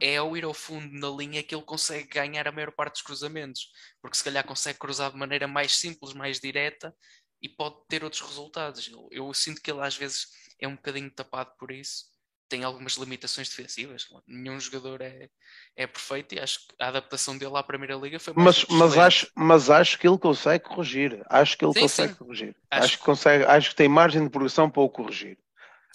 é 0.00 0.16
ao 0.16 0.36
ir 0.36 0.44
ao 0.44 0.54
fundo 0.54 0.92
na 0.98 1.08
linha 1.08 1.42
que 1.42 1.54
ele 1.54 1.64
consegue 1.64 2.08
ganhar 2.08 2.48
a 2.48 2.52
maior 2.52 2.72
parte 2.72 2.94
dos 2.94 3.02
cruzamentos, 3.02 3.70
porque 4.02 4.16
se 4.16 4.24
calhar 4.24 4.44
consegue 4.44 4.78
cruzar 4.78 5.12
de 5.12 5.16
maneira 5.16 5.46
mais 5.46 5.74
simples, 5.76 6.12
mais 6.12 6.40
direta 6.40 6.94
e 7.40 7.48
pode 7.48 7.76
ter 7.88 8.02
outros 8.02 8.22
resultados. 8.22 8.88
Eu, 8.88 9.08
eu 9.10 9.34
sinto 9.34 9.62
que 9.62 9.70
ele 9.70 9.80
às 9.80 9.96
vezes 9.96 10.28
é 10.58 10.66
um 10.66 10.76
bocadinho 10.76 11.10
tapado 11.10 11.54
por 11.58 11.70
isso 11.70 12.13
tem 12.54 12.62
algumas 12.62 12.92
limitações 12.92 13.48
defensivas. 13.48 14.08
Nenhum 14.28 14.60
jogador 14.60 15.00
é, 15.00 15.28
é 15.74 15.88
perfeito 15.88 16.36
e 16.36 16.38
acho 16.38 16.60
que 16.60 16.74
a 16.78 16.86
adaptação 16.86 17.36
dele 17.36 17.56
à 17.56 17.64
Primeira 17.64 17.96
Liga 17.96 18.20
foi 18.20 18.32
mas, 18.36 18.64
mas 18.66 18.96
acho 18.96 19.26
Mas 19.34 19.68
acho 19.68 19.98
que 19.98 20.06
ele 20.06 20.18
consegue 20.18 20.62
corrigir. 20.62 21.20
Acho 21.28 21.58
que 21.58 21.64
ele 21.64 21.72
sim, 21.72 21.80
consegue 21.80 22.12
sim. 22.12 22.18
corrigir. 22.18 22.56
Acho... 22.70 22.84
acho, 22.84 22.98
que 22.98 23.04
consegue, 23.04 23.44
acho 23.44 23.70
que 23.70 23.74
tem 23.74 23.88
margem 23.88 24.22
de 24.22 24.30
progressão 24.30 24.70
para 24.70 24.82
o 24.82 24.88
corrigir. 24.88 25.36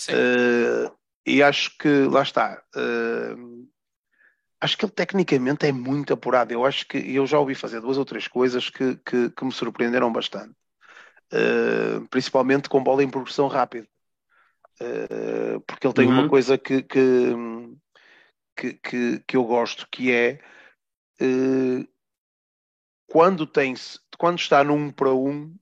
Uh, 0.10 0.94
e 1.26 1.42
acho 1.42 1.78
que 1.78 1.88
lá 1.88 2.24
está. 2.24 2.62
Uh, 2.76 3.66
acho 4.60 4.78
que 4.78 4.84
ele 4.84 4.92
tecnicamente 4.92 5.66
é 5.66 5.72
muito 5.72 6.14
apurado. 6.14 6.52
Eu 6.52 6.66
acho 6.66 6.86
que 6.88 6.98
eu 6.98 7.26
já 7.26 7.40
ouvi 7.40 7.56
fazer 7.56 7.80
duas 7.80 7.98
ou 7.98 8.04
três 8.04 8.28
coisas 8.28 8.70
que, 8.70 8.98
que, 8.98 9.30
que 9.30 9.46
me 9.46 9.52
surpreenderam 9.54 10.12
bastante. 10.12 10.54
Uh, 11.32 12.06
principalmente 12.10 12.68
com 12.68 12.84
bola 12.84 13.02
em 13.02 13.10
progressão 13.10 13.48
rápida. 13.48 13.88
Uh, 14.82 15.60
porque 15.62 15.86
ele 15.86 15.94
tem 15.94 16.08
uhum. 16.08 16.20
uma 16.20 16.30
coisa 16.30 16.58
que, 16.58 16.82
que, 16.82 17.34
que, 18.56 19.20
que, 19.28 19.38
eu 19.38 19.44
gosto, 19.44 19.88
que 19.92 20.12
é 20.12 20.40
uh, 21.22 21.88
quando, 23.10 23.46
tem, 23.46 23.74
quando 24.18 24.40
está 24.40 24.64
num 24.64 24.92
para 24.92 25.14
um, 25.14 25.54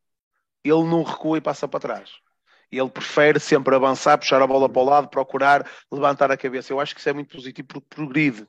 ele 0.63 0.83
não 0.83 1.03
recua 1.03 1.37
e 1.37 1.41
passa 1.41 1.67
para 1.67 1.79
trás. 1.79 2.11
Ele 2.71 2.89
prefere 2.89 3.39
sempre 3.39 3.73
avançar, 3.73 4.17
puxar 4.17 4.41
a 4.41 4.47
bola 4.47 4.67
para 4.67 4.81
o 4.81 4.85
lado, 4.85 5.09
procurar 5.09 5.69
levantar 5.91 6.29
a 6.31 6.37
cabeça. 6.37 6.73
Eu 6.73 6.79
acho 6.79 6.93
que 6.93 6.99
isso 6.99 7.09
é 7.09 7.13
muito 7.13 7.35
positivo 7.35 7.67
porque 7.67 7.87
progride. 7.89 8.41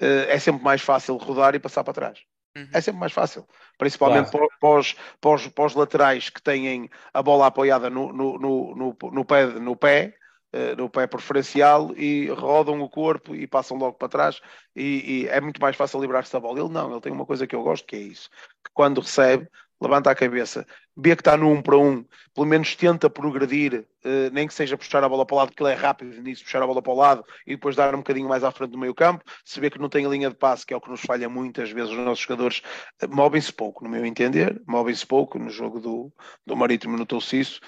Uh, 0.00 0.28
é 0.28 0.38
sempre 0.38 0.62
mais 0.62 0.82
fácil 0.82 1.16
rodar 1.16 1.54
e 1.54 1.58
passar 1.58 1.82
para 1.82 1.94
trás. 1.94 2.20
Uhum. 2.56 2.68
É 2.72 2.80
sempre 2.80 3.00
mais 3.00 3.12
fácil, 3.12 3.46
principalmente 3.76 4.30
claro. 4.30 4.48
para, 4.58 4.78
os, 4.78 4.92
para, 5.20 5.30
os, 5.34 5.46
para, 5.48 5.66
os, 5.66 5.74
laterais 5.74 6.30
que 6.30 6.40
têm 6.40 6.88
a 7.12 7.22
bola 7.22 7.46
apoiada 7.46 7.90
no, 7.90 8.10
no, 8.12 8.38
no, 8.38 8.96
no 9.12 9.24
pé, 9.26 9.46
no 9.46 9.76
pé 9.76 10.14
eh, 10.52 10.74
no 10.74 10.88
pé 10.88 11.06
preferencial 11.06 11.92
e 11.98 12.28
rodam 12.28 12.80
o 12.80 12.88
corpo 12.88 13.34
e 13.34 13.46
passam 13.46 13.76
logo 13.76 13.98
para 13.98 14.08
trás 14.08 14.40
e, 14.74 15.24
e 15.24 15.28
é 15.28 15.38
muito 15.38 15.60
mais 15.60 15.76
fácil 15.76 16.00
livrar-se 16.00 16.32
da 16.32 16.40
bola. 16.40 16.58
Ele 16.58 16.70
não, 16.70 16.92
ele 16.92 17.00
tem 17.02 17.12
uma 17.12 17.26
coisa 17.26 17.46
que 17.46 17.54
eu 17.54 17.62
gosto 17.62 17.86
que 17.86 17.96
é 17.96 18.00
isso, 18.00 18.30
que 18.64 18.70
quando 18.72 19.02
recebe 19.02 19.46
levanta 19.80 20.10
a 20.10 20.14
cabeça, 20.14 20.66
vê 20.96 21.14
que 21.14 21.20
está 21.20 21.36
no 21.36 21.50
um 21.50 21.60
para 21.60 21.76
um, 21.76 22.04
pelo 22.34 22.46
menos 22.46 22.74
tenta 22.74 23.10
progredir, 23.10 23.86
uh, 24.04 24.30
nem 24.32 24.46
que 24.46 24.54
seja 24.54 24.76
puxar 24.76 25.04
a 25.04 25.08
bola 25.08 25.26
para 25.26 25.34
o 25.34 25.38
lado, 25.38 25.48
porque 25.48 25.62
ele 25.62 25.72
é 25.72 25.74
rápido 25.74 26.20
nisso, 26.22 26.44
puxar 26.44 26.62
a 26.62 26.66
bola 26.66 26.80
para 26.80 26.92
o 26.92 26.96
lado 26.96 27.24
e 27.46 27.54
depois 27.54 27.76
dar 27.76 27.94
um 27.94 27.98
bocadinho 27.98 28.28
mais 28.28 28.42
à 28.42 28.50
frente 28.50 28.70
do 28.70 28.78
meio 28.78 28.94
campo, 28.94 29.24
se 29.44 29.60
vê 29.60 29.70
que 29.70 29.78
não 29.78 29.88
tem 29.88 30.06
a 30.06 30.08
linha 30.08 30.30
de 30.30 30.36
passe, 30.36 30.64
que 30.64 30.72
é 30.72 30.76
o 30.76 30.80
que 30.80 30.90
nos 30.90 31.00
falha 31.02 31.28
muitas 31.28 31.70
vezes 31.70 31.90
os 31.90 31.98
nossos 31.98 32.24
jogadores, 32.24 32.62
uh, 33.02 33.14
movem-se 33.14 33.52
pouco, 33.52 33.84
no 33.84 33.90
meu 33.90 34.04
entender, 34.06 34.60
movem-se 34.66 35.06
pouco, 35.06 35.38
no 35.38 35.50
jogo 35.50 35.80
do, 35.80 36.12
do 36.46 36.56
Marítimo 36.56 36.96
notou-se 36.96 37.38
isso, 37.38 37.60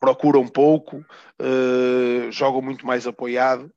procuram 0.00 0.46
pouco, 0.48 0.98
uh, 0.98 2.30
jogam 2.30 2.62
muito 2.62 2.86
mais 2.86 3.06
apoiado, 3.06 3.70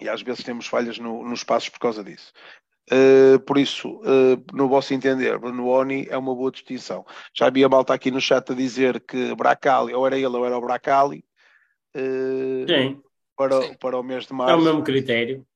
e 0.00 0.08
às 0.08 0.22
vezes 0.22 0.44
temos 0.44 0.66
falhas 0.66 0.98
no, 0.98 1.24
nos 1.28 1.42
passos 1.42 1.68
por 1.68 1.80
causa 1.80 2.04
disso. 2.04 2.32
Uh, 2.90 3.38
por 3.40 3.58
isso, 3.58 4.00
uh, 4.00 4.42
no 4.52 4.68
vosso 4.68 4.94
entender, 4.94 5.38
Bruno 5.38 5.66
Oni 5.66 6.06
é 6.08 6.16
uma 6.16 6.34
boa 6.34 6.50
distinção. 6.50 7.04
Já 7.34 7.46
havia 7.46 7.68
malta 7.68 7.92
aqui 7.92 8.10
no 8.10 8.20
chat 8.20 8.50
a 8.50 8.54
dizer 8.54 9.00
que 9.00 9.34
Bracali, 9.34 9.92
ou 9.92 10.06
era 10.06 10.16
ele 10.16 10.26
ou 10.26 10.46
era 10.46 10.56
o 10.56 10.60
Bracali, 10.60 11.22
uh, 11.94 12.66
Sim. 12.66 13.02
Para, 13.36 13.62
Sim. 13.62 13.74
para 13.74 13.98
o 13.98 14.02
mês 14.02 14.26
de 14.26 14.32
março. 14.32 14.54
É 14.54 14.56
o 14.56 14.62
mesmo 14.62 14.82
critério. 14.82 15.46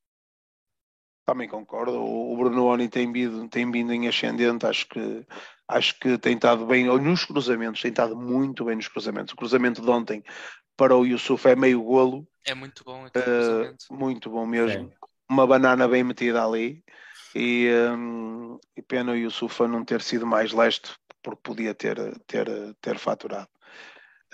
Também 1.25 1.49
concordo. 1.49 2.03
O, 2.03 2.37
Bruno 2.37 2.67
Oni 2.67 2.89
tem 2.89 3.11
vindo, 3.11 3.49
tem 3.49 3.71
vindo 3.71 3.93
em 3.93 4.09
ascendente, 4.09 4.67
acho 4.67 4.89
que, 4.89 5.25
acho 5.69 5.99
que 5.99 6.19
tem 6.19 6.35
estado 6.35 6.67
bem 6.67 6.85
nos 6.85 7.25
cruzamentos, 7.25 7.81
tem 7.81 7.91
estado 7.91 8.17
muito 8.17 8.65
bem 8.65 8.77
nos 8.77 8.89
cruzamentos. 8.89 9.33
O 9.33 9.37
cruzamento 9.37 9.81
de 9.81 9.89
ontem 9.89 10.23
para 10.77 10.97
o 10.97 11.07
Yusuf 11.07 11.49
é 11.49 11.57
meio 11.57 11.83
golo. 11.83 12.27
É 12.45 12.55
muito 12.55 12.83
bom 12.85 13.05
aquele 13.05 13.75
Muito 13.91 14.31
bom 14.31 14.45
mesmo. 14.45 14.89
Sim. 14.89 14.95
Uma 15.31 15.47
banana 15.47 15.87
bem 15.89 16.03
metida 16.03 16.45
ali. 16.45 16.83
E, 17.35 17.69
um, 17.91 18.59
e 18.77 18.83
pena 18.83 19.13
o 19.13 19.17
Yusufa 19.17 19.67
não 19.67 19.85
ter 19.85 20.03
sido 20.03 20.27
mais 20.27 20.53
leste, 20.53 20.95
porque 21.23 21.41
podia 21.43 21.75
ter, 21.75 21.97
ter, 22.27 22.49
ter 22.81 22.99
faturado. 22.99 23.49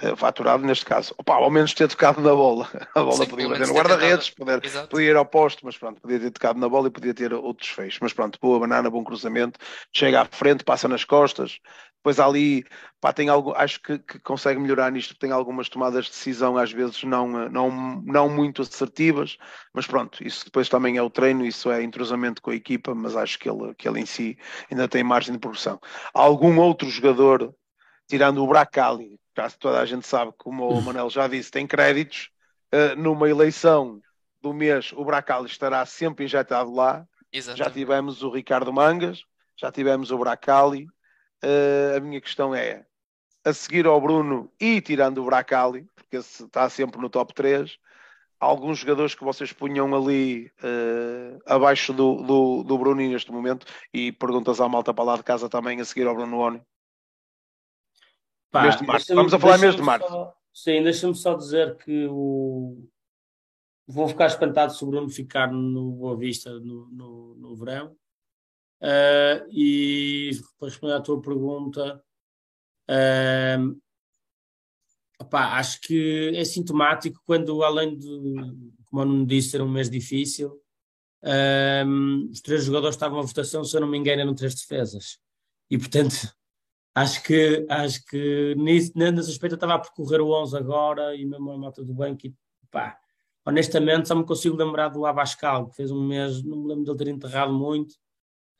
Uh, 0.01 0.17
faturado 0.17 0.65
neste 0.65 0.85
caso, 0.85 1.13
Opa, 1.19 1.35
ao 1.35 1.51
menos 1.51 1.75
ter 1.75 1.89
tocado 1.89 2.21
na 2.21 2.33
bola. 2.33 2.69
A 2.95 3.03
bola 3.03 3.25
Sim, 3.25 3.27
podia 3.27 3.49
bater 3.49 3.67
no 3.67 3.75
guarda-redes, 3.75 4.31
podia, 4.31 5.11
ir 5.11 5.17
ao 5.17 5.27
posto, 5.27 5.67
mas 5.67 5.77
pronto, 5.77 6.01
podia 6.01 6.21
ter 6.21 6.31
tocado 6.31 6.61
na 6.61 6.69
bola 6.69 6.87
e 6.87 6.91
podia 6.91 7.13
ter 7.13 7.35
outros 7.35 7.69
feios. 7.71 7.99
Mas 8.01 8.13
pronto, 8.13 8.39
boa 8.41 8.61
banana, 8.61 8.89
bom 8.89 9.03
cruzamento, 9.03 9.59
chega 9.93 10.21
à 10.21 10.25
frente, 10.25 10.63
passa 10.63 10.87
nas 10.87 11.05
costas, 11.05 11.59
depois 11.99 12.21
ali, 12.21 12.65
pá, 13.01 13.13
tem 13.13 13.29
algo, 13.29 13.53
acho 13.57 13.83
que, 13.83 13.99
que, 13.99 14.21
consegue 14.21 14.61
melhorar 14.61 14.91
nisto, 14.93 15.19
tem 15.19 15.33
algumas 15.33 15.69
tomadas 15.69 16.05
de 16.05 16.13
decisão 16.13 16.57
às 16.57 16.71
vezes 16.73 17.03
não, 17.03 17.27
não, 17.49 18.01
não 18.03 18.29
muito 18.29 18.63
assertivas, 18.63 19.37
mas 19.75 19.87
pronto, 19.87 20.25
isso 20.25 20.45
depois 20.45 20.69
também 20.69 20.97
é 20.97 21.03
o 21.03 21.11
treino, 21.11 21.45
isso 21.45 21.71
é 21.73 21.83
entrosamento 21.83 22.41
com 22.41 22.51
a 22.51 22.55
equipa, 22.55 22.95
mas 22.95 23.17
acho 23.17 23.39
que 23.39 23.51
ele, 23.51 23.75
que 23.75 23.89
ele 23.89 24.01
em 24.01 24.07
si 24.07 24.39
ainda 24.71 24.87
tem 24.87 25.03
margem 25.03 25.35
de 25.35 25.41
progressão. 25.41 25.81
Algum 26.15 26.59
outro 26.61 26.89
jogador, 26.89 27.53
tirando 28.09 28.45
o 28.45 28.47
Bracali, 28.47 29.19
caso 29.43 29.59
toda 29.59 29.81
a 29.81 29.87
gente 29.87 30.07
sabe, 30.07 30.33
como 30.37 30.69
o 30.69 30.83
Manel 30.83 31.09
já 31.11 31.29
disse, 31.29 31.51
tem 31.51 31.67
créditos, 31.67 32.31
uh, 32.75 33.01
numa 33.01 33.29
eleição 33.29 34.01
do 34.41 34.53
mês 34.53 34.93
o 34.93 35.05
Bracali 35.05 35.47
estará 35.47 35.85
sempre 35.87 36.25
injetado 36.25 36.73
lá, 36.73 37.07
Exatamente. 37.33 37.65
já 37.65 37.71
tivemos 37.71 38.23
o 38.23 38.31
Ricardo 38.31 38.73
Mangas, 38.73 39.23
já 39.57 39.71
tivemos 39.71 40.11
o 40.11 40.19
Bracali, 40.19 40.87
Uh, 41.45 41.97
a 41.97 42.01
minha 42.01 42.21
questão 42.21 42.53
é, 42.53 42.85
a 43.45 43.53
seguir 43.53 43.87
ao 43.87 44.01
Bruno 44.01 44.53
e 44.61 44.81
tirando 44.81 45.19
o 45.19 45.25
Bracali, 45.25 45.87
porque 45.95 46.17
esse 46.17 46.45
está 46.45 46.69
sempre 46.69 47.01
no 47.01 47.09
top 47.09 47.33
3, 47.33 47.79
alguns 48.41 48.79
jogadores 48.79 49.15
que 49.15 49.23
vocês 49.23 49.53
punham 49.53 49.95
ali 49.95 50.51
uh, 50.65 51.39
abaixo 51.47 51.93
do, 51.93 52.23
do, 52.23 52.63
do 52.65 52.79
Bruno 52.79 53.01
neste 53.01 53.31
momento 53.31 53.67
e 53.95 54.11
perguntas 54.11 54.61
à 54.61 54.69
malta 54.69 54.93
para 54.93 55.05
lá 55.05 55.17
de 55.17 55.23
casa 55.23 55.49
também 55.49 55.81
a 55.81 55.85
seguir 55.85 56.09
ao 56.09 56.15
Bruno 56.17 56.39
Oni. 56.39 56.61
Pá, 58.51 58.69
Vamos 59.15 59.35
a 59.35 59.39
falar 59.39 59.59
mês 59.59 59.77
de 59.77 59.83
março. 59.83 60.09
Só, 60.09 60.35
sim, 60.53 60.83
deixa-me 60.83 61.15
só 61.15 61.35
dizer 61.35 61.77
que 61.77 62.07
o... 62.11 62.89
vou 63.87 64.09
ficar 64.09 64.27
espantado 64.27 64.75
se 64.75 64.83
o 64.83 64.87
Bruno 64.87 65.09
ficar 65.09 65.53
no 65.53 65.93
Boa 65.93 66.17
Vista 66.17 66.51
no, 66.59 66.89
no, 66.89 67.35
no 67.37 67.57
verão 67.57 67.97
Uh, 68.81 69.43
e 69.51 70.31
para 70.59 70.69
responder 70.69 70.95
à 70.95 71.01
tua 71.01 71.21
pergunta, 71.21 72.01
uh, 72.89 73.81
opá, 75.21 75.59
acho 75.59 75.81
que 75.81 76.33
é 76.37 76.45
sintomático 76.45 77.21
quando, 77.27 77.63
além 77.65 77.99
de, 77.99 78.09
como 78.87 79.03
eu 79.03 79.07
não 79.07 79.25
disse, 79.25 79.51
ser 79.51 79.63
um 79.63 79.69
mês 79.69 79.91
difícil, 79.91 80.63
uh, 81.25 82.31
os 82.31 82.41
três 82.41 82.65
jogadores 82.65 82.95
estavam 82.95 83.19
à 83.19 83.23
votação, 83.23 83.65
se 83.65 83.77
eu 83.77 83.81
não 83.81 83.89
me 83.89 83.99
engano, 83.99 84.23
eram 84.23 84.35
três 84.35 84.55
defesas. 84.55 85.19
E 85.69 85.77
portanto, 85.77 86.33
acho 86.95 87.23
que, 87.23 87.67
acho 87.69 88.05
que 88.07 88.55
nisso, 88.57 88.93
nesse 88.95 89.31
aspecto 89.31 89.53
eu 89.53 89.57
estava 89.57 89.75
a 89.75 89.79
percorrer 89.79 90.21
o 90.21 90.31
11 90.31 90.57
agora 90.57 91.15
e 91.15 91.25
mesmo 91.25 91.51
a 91.51 91.59
malta 91.59 91.85
do 91.85 91.95
banco 91.95 92.27
e 92.27 92.35
pá, 92.71 92.99
honestamente 93.47 94.09
só 94.09 94.15
me 94.15 94.25
consigo 94.25 94.57
lembrar 94.57 94.89
do 94.89 95.07
Abascal, 95.07 95.69
que 95.69 95.77
fez 95.77 95.91
um 95.91 96.07
mês, 96.07 96.43
não 96.43 96.59
me 96.59 96.69
lembro 96.69 96.85
de 96.85 96.91
ele 96.91 96.99
ter 96.99 97.09
enterrado 97.09 97.53
muito, 97.53 97.95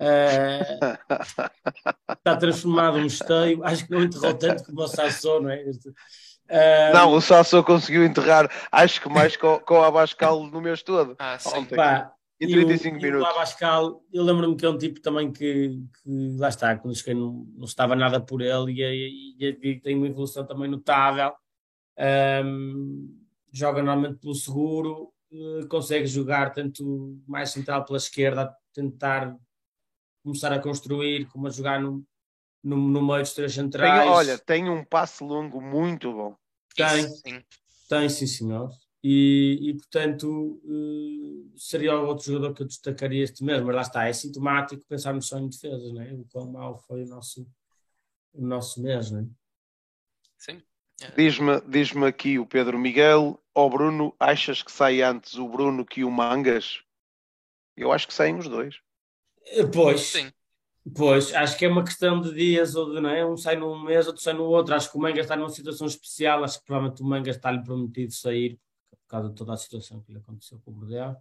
Uh, 0.01 0.79
está 2.13 2.37
transformado 2.37 2.99
num 2.99 3.07
esteio. 3.07 3.65
Acho 3.65 3.85
que 3.85 3.91
não 3.91 4.03
enterrou 4.03 4.35
tanto 4.35 4.65
como 4.65 4.83
o 4.83 4.89
Sassou, 4.89 5.43
não 5.43 5.51
é? 5.51 5.65
Uh, 5.65 6.95
não, 6.95 7.13
o 7.13 7.21
Sassou 7.21 7.65
conseguiu 7.65 8.05
enterrar, 8.05 8.49
acho 8.71 9.01
que 9.01 9.09
mais 9.09 9.37
com, 9.37 9.59
com 9.59 9.75
o 9.75 9.83
Abascal 9.83 10.45
no 10.45 10.61
mês 10.61 10.83
todo. 10.83 11.17
Ah, 11.19 11.39
sim. 11.39 11.59
Ontem. 11.59 11.77
Pá, 11.77 12.13
em 12.41 12.49
35 12.49 12.97
o, 12.97 13.01
minutos. 13.01 13.27
o 13.27 13.31
Abascal, 13.31 14.05
eu 14.13 14.23
lembro-me 14.23 14.57
que 14.57 14.65
é 14.65 14.69
um 14.69 14.79
tipo 14.79 15.01
também 15.01 15.33
que, 15.33 15.83
que 16.03 16.37
lá 16.39 16.49
está, 16.49 16.77
quando 16.77 16.97
cheguei 16.97 17.15
não, 17.15 17.47
não 17.57 17.65
estava 17.65 17.97
nada 17.97 18.21
por 18.21 18.41
ele 18.41 18.73
e, 18.73 19.37
e, 19.39 19.59
e 19.63 19.81
tem 19.81 19.97
uma 19.97 20.07
evolução 20.07 20.47
também 20.47 20.71
notável. 20.71 21.33
Um, 22.45 23.19
joga 23.53 23.83
normalmente 23.83 24.21
pelo 24.21 24.35
seguro, 24.35 25.13
uh, 25.33 25.67
consegue 25.69 26.07
jogar 26.07 26.53
tanto 26.53 27.21
mais 27.27 27.51
central 27.51 27.85
pela 27.85 27.99
esquerda, 27.99 28.55
tentar 28.73 29.37
começar 30.23 30.53
a 30.53 30.61
construir, 30.61 31.27
como 31.27 31.49
a 31.49 31.51
jogar 31.51 31.81
no, 31.81 32.05
no, 32.63 32.77
no 32.77 33.05
meio 33.05 33.23
dos 33.23 33.33
três 33.33 33.53
centrais. 33.53 34.01
Tem, 34.01 34.11
olha, 34.11 34.39
tem 34.39 34.71
um 34.71 34.85
passe 34.85 35.25
longo 35.25 35.61
muito 35.61 36.13
bom. 36.13 36.37
Tem, 36.77 37.09
sim. 37.09 37.43
tem 37.89 38.09
sim, 38.09 38.27
senhor. 38.27 38.71
E, 39.03 39.59
e 39.63 39.75
portanto, 39.75 40.61
uh, 40.65 41.53
seria 41.57 41.95
outro 41.97 42.27
jogador 42.27 42.53
que 42.53 42.63
eu 42.63 42.67
destacaria 42.67 43.23
este 43.23 43.45
mesmo, 43.45 43.67
mas 43.67 43.77
lá 43.77 43.83
está, 43.83 44.09
é 44.09 44.13
sintomático 44.13 44.85
pensarmos 44.89 45.29
só 45.29 45.39
em 45.39 45.49
defesa, 45.49 45.93
não 45.93 46.03
é? 46.03 46.13
O 46.13 46.25
quão 46.33 46.51
mal 46.51 46.77
foi 46.79 47.05
o 47.05 47.07
nosso, 47.07 47.49
o 48.33 48.45
nosso 48.45 48.83
mês, 48.83 49.11
não 49.11 49.21
é? 49.21 49.27
Sim. 50.37 50.63
Diz-me 51.17 51.61
diz 51.61 51.97
aqui 51.97 52.41
o 52.41 52.47
Pedro 52.47 52.77
Miguel, 52.77 53.41
ó 53.55 53.67
oh 53.67 53.71
Bruno, 53.71 54.15
achas 54.19 54.65
que 54.65 54.73
sai 54.73 55.01
antes 55.01 55.35
o 55.35 55.49
Bruno 55.49 55.87
que 55.87 56.03
o 56.03 56.11
Mangas? 56.11 56.83
Eu 57.77 57.93
acho 57.93 58.09
que 58.09 58.15
saem 58.15 58.37
os 58.37 58.49
dois. 58.49 58.81
Eh, 59.47 59.65
pois, 59.67 60.01
Sim. 60.01 60.33
pois, 60.97 61.33
acho 61.33 61.57
que 61.57 61.65
é 61.65 61.69
uma 61.69 61.85
questão 61.85 62.21
de 62.21 62.35
dias 62.35 62.75
ou 62.75 62.93
de, 62.93 63.01
não 63.01 63.11
é? 63.11 63.25
Um 63.25 63.37
sai 63.37 63.55
num 63.55 63.81
mês, 63.85 64.09
outro 64.09 64.21
sai 64.21 64.35
no 64.35 64.43
outro. 64.43 64.75
Acho 64.75 64.91
que 64.91 64.99
o 64.99 65.01
Manga 65.01 65.21
está 65.21 65.37
numa 65.37 65.49
situação 65.49 65.87
especial. 65.87 66.43
Acho 66.43 66.59
que 66.59 66.67
provavelmente 66.67 67.01
o 67.01 67.07
Manga 67.07 67.31
está-lhe 67.31 67.63
prometido 67.63 68.13
sair 68.13 68.59
causa 69.09 69.29
de 69.29 69.35
toda 69.35 69.53
a 69.53 69.57
situação 69.57 70.01
que 70.01 70.13
lhe 70.13 70.19
aconteceu 70.19 70.61
com 70.61 70.71
o 70.71 70.75
Bordel. 70.75 71.17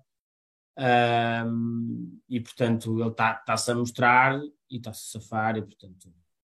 Um, 0.77 2.19
e 2.29 2.39
portanto 2.39 2.99
ele 2.99 3.09
está-se 3.09 3.65
tá 3.65 3.71
a 3.71 3.75
mostrar 3.75 4.39
e 4.69 4.77
está-se 4.77 5.17
a 5.17 5.19
safar 5.19 5.57
e 5.57 5.61
portanto 5.63 6.13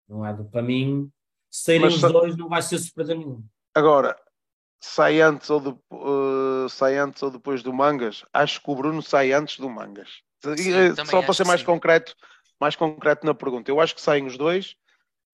não 0.08 0.26
é 0.26 0.34
do 0.34 0.44
para 0.44 0.62
mim. 0.62 1.10
Saírem 1.50 1.88
os 1.88 2.00
dois 2.00 2.36
não 2.36 2.48
vai 2.48 2.60
ser 2.60 2.78
surpresa 2.78 3.14
nenhuma. 3.14 3.42
Agora 3.74 4.16
sai 4.80 5.20
antes 5.20 5.48
ou, 5.50 5.60
de, 5.60 5.68
uh, 5.68 6.68
sai 6.68 6.96
antes 6.96 7.22
ou 7.22 7.30
depois 7.30 7.62
do 7.62 7.72
Mangas? 7.72 8.24
Acho 8.32 8.62
que 8.62 8.70
o 8.70 8.74
Bruno 8.74 9.02
sai 9.02 9.32
antes 9.32 9.58
do 9.58 9.68
Mangas. 9.68 10.22
Sim, 10.42 10.72
eh, 10.72 11.04
Só 11.04 11.22
para 11.22 11.34
ser 11.34 11.46
mais 11.46 11.62
concreto, 11.62 12.14
mais 12.58 12.74
concreto 12.74 13.26
na 13.26 13.34
pergunta, 13.34 13.70
eu 13.70 13.78
acho 13.78 13.94
que 13.94 14.00
saem 14.00 14.26
os 14.26 14.38
dois, 14.38 14.74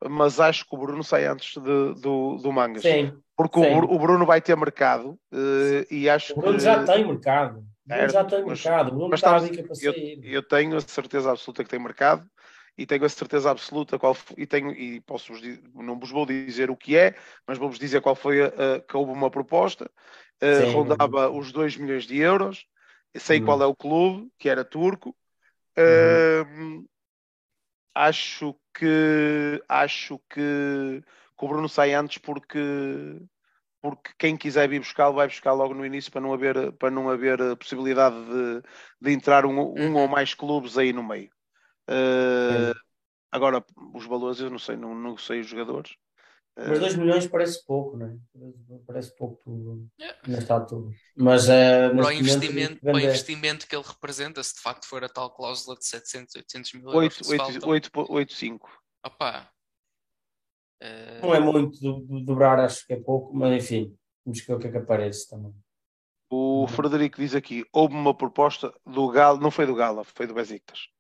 mas 0.05 0.41
acho 0.41 0.67
que 0.67 0.75
o 0.75 0.79
Bruno 0.79 1.03
sai 1.03 1.27
antes 1.27 1.61
de, 1.61 2.01
do, 2.01 2.37
do 2.37 2.53
Mangas. 2.53 2.83
Sim, 2.83 3.13
porque 3.37 3.61
sim. 3.61 3.75
O, 3.75 3.99
Bruno 3.99 4.27
vai 4.27 4.41
ter 4.41 4.57
mercado 4.57 5.19
uh, 5.33 5.87
e 5.91 6.09
acho 6.09 6.33
o 6.33 6.41
Bruno 6.41 6.59
que... 6.59 6.65
já 6.65 6.85
tem 6.85 7.07
mercado. 7.07 7.59
O 7.59 7.89
Bruno 7.89 8.09
já 8.09 8.25
tem 8.25 8.45
mas, 8.45 8.65
mercado. 8.65 8.89
O 8.89 8.91
Bruno 8.91 9.09
mas 9.11 9.21
está 9.21 9.37
estamos, 9.39 9.83
eu, 9.83 9.95
eu, 10.23 10.43
tenho 10.43 10.77
a 10.77 10.81
certeza 10.81 11.31
absoluta 11.31 11.65
que 11.65 11.71
tem 11.71 11.79
mercado 11.79 12.29
e 12.77 12.85
tenho 12.85 13.05
a 13.05 13.09
certeza 13.09 13.51
absoluta 13.51 13.99
qual 13.99 14.13
foi, 14.15 14.37
e 14.39 14.47
tenho 14.47 14.71
e 14.73 15.01
posso 15.01 15.33
vos, 15.33 15.43
não 15.75 15.99
vos 15.99 16.11
vou 16.11 16.27
dizer 16.27 16.71
o 16.71 16.77
que 16.77 16.97
é, 16.97 17.15
mas 17.47 17.57
vou-vos 17.57 17.79
dizer 17.79 18.03
qual 18.03 18.15
foi 18.15 18.43
a, 18.43 18.47
a, 18.47 18.81
que 18.81 18.97
houve 18.97 19.13
uma 19.13 19.31
proposta, 19.31 19.91
uh, 20.43 20.73
rondava 20.73 21.31
os 21.31 21.53
2 21.53 21.77
milhões 21.79 22.07
de 22.07 22.19
euros 22.19 22.67
sei 23.19 23.39
uhum. 23.41 23.45
qual 23.45 23.63
é 23.63 23.67
o 23.67 23.75
clube, 23.75 24.29
que 24.39 24.49
era 24.49 24.65
turco. 24.65 25.15
Uhum. 25.77 26.83
Uh, 26.83 26.87
acho 27.97 28.55
que 28.75 29.63
acho 29.69 30.19
que, 30.29 31.03
que, 31.39 31.45
o 31.45 31.49
Bruno 31.49 31.69
sai 31.69 31.95
antes 31.95 32.19
porque 32.19 32.59
porque 33.81 34.13
quem 34.19 34.37
quiser 34.37 34.69
vir 34.69 34.81
buscar 34.81 35.11
vai 35.11 35.27
buscar 35.27 35.53
logo 35.53 35.75
no 35.75 35.87
início 35.87 36.13
para 36.13 36.21
não 36.21 36.33
haver 36.33 36.73
para 36.73 36.91
não 36.91 37.09
haver 37.09 37.39
possibilidade 37.57 38.17
de, 38.17 38.63
de 39.01 39.13
entrar 39.13 39.47
um, 39.47 39.59
um 39.59 39.95
ou 39.95 40.03
uhum. 40.03 40.09
mais 40.09 40.35
clubes 40.35 40.77
aí 40.77 40.93
no 40.93 41.03
meio. 41.03 41.31
Uh, 41.89 42.75
agora 43.31 43.65
os 43.95 44.05
valores 44.05 44.41
eu 44.41 44.51
não 44.51 44.59
sei, 44.59 44.77
não, 44.77 44.95
não 44.95 45.17
sei 45.17 45.41
os 45.41 45.47
jogadores. 45.47 45.97
Mas 46.57 46.81
2 46.81 46.97
milhões 46.97 47.27
parece 47.27 47.65
pouco, 47.67 47.99
não 47.99 48.07
é? 48.07 48.17
Parece 48.87 49.15
pouco 49.15 49.87
yeah. 50.01 50.19
nesta 50.27 50.55
altura. 50.55 50.91
Mas 51.15 51.49
uh, 51.49 51.95
para, 51.95 52.07
o 52.07 52.13
investimento, 52.13 52.81
para 52.81 52.95
o 52.95 53.01
investimento 53.01 53.67
que 53.67 53.77
ele 53.77 53.85
representa, 53.87 54.43
se 54.43 54.55
de 54.55 54.63
facto 54.63 54.87
for 54.87 55.05
a 55.05 55.09
tal 55.09 55.31
cláusula 55.31 55.77
de 55.77 55.85
700, 55.85 56.35
800 56.37 56.73
mil 56.73 56.91
euros. 56.91 57.19
8,5. 57.19 58.61
Opa. 59.05 59.51
Uh... 60.83 61.27
Não 61.27 61.35
é 61.35 61.41
muito 61.41 61.79
do, 61.79 62.01
do, 62.01 62.25
dobrar, 62.25 62.59
acho 62.61 62.87
que 62.87 62.95
é 62.95 63.01
pouco, 63.01 63.37
mas 63.37 63.63
enfim, 63.63 63.95
vamos 64.25 64.41
ver 64.41 64.55
o 64.55 64.59
que 64.59 64.69
é 64.69 64.71
que 64.71 64.79
aparece 64.79 65.29
também. 65.29 65.55
O. 66.31 66.67
Frederico 66.69 67.21
diz 67.21 67.35
aqui: 67.35 67.67
houve 67.71 67.95
uma 67.95 68.15
proposta 68.15 68.73
do 68.85 69.09
Galo, 69.09 69.39
não 69.39 69.51
foi 69.51 69.67
do 69.67 69.75
Galo, 69.75 70.05
foi 70.05 70.27
do 70.27 70.35
Besiktas 70.35 70.96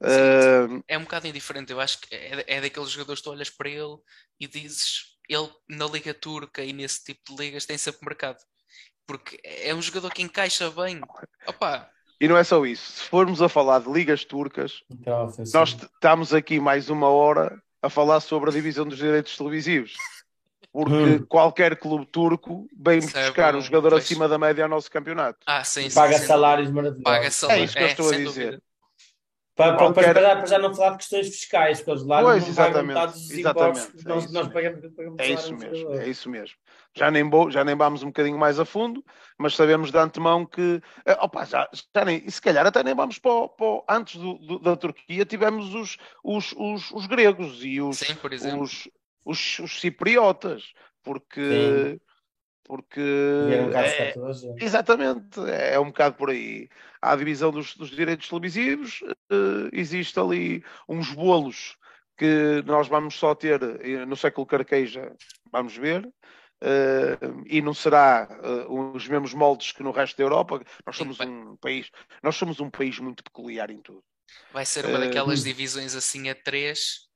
Uh... 0.00 0.82
É 0.86 0.98
um 0.98 1.02
bocado 1.02 1.26
indiferente. 1.26 1.72
Eu 1.72 1.80
acho 1.80 2.00
que 2.00 2.14
é, 2.14 2.44
é 2.46 2.60
daqueles 2.60 2.90
jogadores 2.90 3.20
que 3.20 3.24
tu 3.24 3.30
olhas 3.30 3.50
para 3.50 3.68
ele 3.68 3.96
e 4.38 4.46
dizes 4.46 5.16
ele 5.28 5.50
na 5.68 5.86
Liga 5.86 6.14
Turca 6.14 6.62
e 6.62 6.72
nesse 6.72 7.04
tipo 7.04 7.20
de 7.24 7.42
ligas 7.42 7.66
tem 7.66 7.78
sempre 7.78 8.06
mercado. 8.06 8.38
Porque 9.06 9.38
é 9.44 9.74
um 9.74 9.82
jogador 9.82 10.12
que 10.12 10.22
encaixa 10.22 10.70
bem. 10.70 11.00
Opa. 11.46 11.88
E 12.20 12.26
não 12.26 12.36
é 12.36 12.44
só 12.44 12.64
isso. 12.64 12.92
Se 12.92 13.02
formos 13.02 13.42
a 13.42 13.48
falar 13.48 13.80
de 13.80 13.92
ligas 13.92 14.24
turcas, 14.24 14.82
então, 14.90 15.32
nós 15.52 15.76
estamos 15.76 16.32
aqui 16.32 16.58
mais 16.58 16.88
uma 16.88 17.08
hora 17.08 17.60
a 17.82 17.90
falar 17.90 18.20
sobre 18.20 18.50
a 18.50 18.52
divisão 18.52 18.86
dos 18.86 18.98
direitos 18.98 19.36
televisivos. 19.36 19.94
Porque 20.72 20.92
hum. 20.92 21.26
qualquer 21.26 21.76
clube 21.76 22.06
turco 22.06 22.66
vem 22.76 23.00
buscar 23.00 23.54
um 23.54 23.60
jogador 23.60 23.90
pois. 23.90 24.04
acima 24.04 24.28
da 24.28 24.38
média 24.38 24.64
ao 24.64 24.68
nosso 24.68 24.90
campeonato. 24.90 25.38
Ah, 25.46 25.64
sim, 25.64 25.90
paga 25.90 26.18
sim, 26.18 26.26
salários 26.26 26.70
maravilhosos. 26.70 27.02
Paga 27.02 27.30
salários. 27.30 27.62
É 27.62 27.64
isso 27.64 27.76
que 27.76 27.82
eu 27.82 28.06
estou 28.06 28.08
a 28.08 28.16
dizer. 28.16 28.44
Dúvida. 28.44 28.62
Para, 29.56 29.74
qualquer... 29.78 30.12
para, 30.12 30.36
para, 30.36 30.46
já 30.46 30.58
não 30.58 30.74
falar 30.74 30.90
de 30.90 30.98
questões 30.98 31.28
fiscais, 31.28 31.78
porque 31.78 31.92
eles 31.92 32.04
lá 32.04 32.20
pois, 32.20 32.42
não 32.42 32.48
exatamente, 32.50 33.06
dos 33.06 33.30
exatamente, 33.30 33.78
impostos 33.78 34.04
é 34.04 34.08
nós, 34.08 34.32
nós 34.32 34.48
pagamos, 34.48 34.94
pagamos 34.94 35.18
é 35.18 35.28
isso 35.30 35.56
mesmo, 35.56 35.92
é 35.94 36.08
isso 36.08 36.30
mesmo. 36.30 36.56
Já 36.94 37.10
nem, 37.10 37.28
vou, 37.28 37.50
já 37.50 37.64
nem 37.64 37.74
vamos 37.74 38.02
um 38.02 38.08
bocadinho 38.08 38.38
mais 38.38 38.60
a 38.60 38.66
fundo, 38.66 39.02
mas 39.38 39.56
sabemos 39.56 39.90
de 39.90 39.96
antemão 39.96 40.44
que 40.44 40.82
eh, 41.06 41.16
opa, 41.22 41.46
já, 41.46 41.66
já 41.72 42.04
nem, 42.04 42.22
e 42.22 42.30
se 42.30 42.42
calhar 42.42 42.66
até 42.66 42.82
nem 42.82 42.94
vamos 42.94 43.18
para, 43.18 43.48
para 43.48 43.82
antes 43.88 44.20
do, 44.20 44.34
do, 44.34 44.58
da 44.58 44.76
Turquia 44.76 45.24
tivemos 45.24 45.74
os, 45.74 45.96
os, 46.22 46.52
os, 46.52 46.90
os 46.90 47.06
gregos 47.06 47.64
e 47.64 47.80
os, 47.80 47.96
Sim, 47.96 48.14
os, 48.60 48.88
os, 49.24 49.58
os, 49.58 49.80
cipriotas, 49.80 50.64
porque 51.02 51.98
Sim 51.98 52.05
porque 52.66 53.00
é, 53.00 54.64
exatamente 54.64 55.40
é 55.48 55.78
um 55.78 55.86
bocado 55.86 56.16
por 56.16 56.30
aí. 56.30 56.68
Há 57.00 57.12
a 57.12 57.16
divisão 57.16 57.50
dos, 57.50 57.76
dos 57.76 57.90
direitos 57.90 58.28
televisivos, 58.28 59.02
uh, 59.02 59.68
existe 59.72 60.18
ali 60.18 60.64
uns 60.88 61.12
bolos 61.12 61.76
que 62.16 62.62
nós 62.64 62.88
vamos 62.88 63.14
só 63.14 63.34
ter 63.34 63.60
no 64.06 64.16
século 64.16 64.46
Carqueja, 64.46 65.14
vamos 65.52 65.76
ver, 65.76 66.06
uh, 66.06 67.44
e 67.46 67.60
não 67.60 67.74
será 67.74 68.28
uh, 68.42 68.94
os 68.94 69.06
mesmos 69.06 69.34
moldes 69.34 69.72
que 69.72 69.82
no 69.82 69.90
resto 69.90 70.16
da 70.16 70.24
Europa. 70.24 70.62
Nós 70.84 70.96
somos 70.96 71.20
um 71.20 71.56
país, 71.56 71.90
nós 72.22 72.36
somos 72.36 72.60
um 72.60 72.70
país 72.70 72.98
muito 72.98 73.22
peculiar 73.22 73.70
em 73.70 73.80
tudo. 73.80 74.02
Vai 74.52 74.66
ser 74.66 74.86
uma 74.86 74.98
daquelas 74.98 75.44
divisões 75.44 75.94
assim 75.94 76.28
a 76.28 76.34
três 76.34 77.06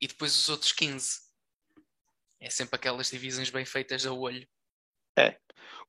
e 0.00 0.06
depois 0.06 0.36
os 0.36 0.48
outros 0.48 0.72
15. 0.72 1.20
É 2.40 2.50
sempre 2.50 2.76
aquelas 2.76 3.10
divisões 3.10 3.50
bem 3.50 3.64
feitas 3.64 4.04
a 4.04 4.12
olho. 4.12 4.46
É. 5.16 5.36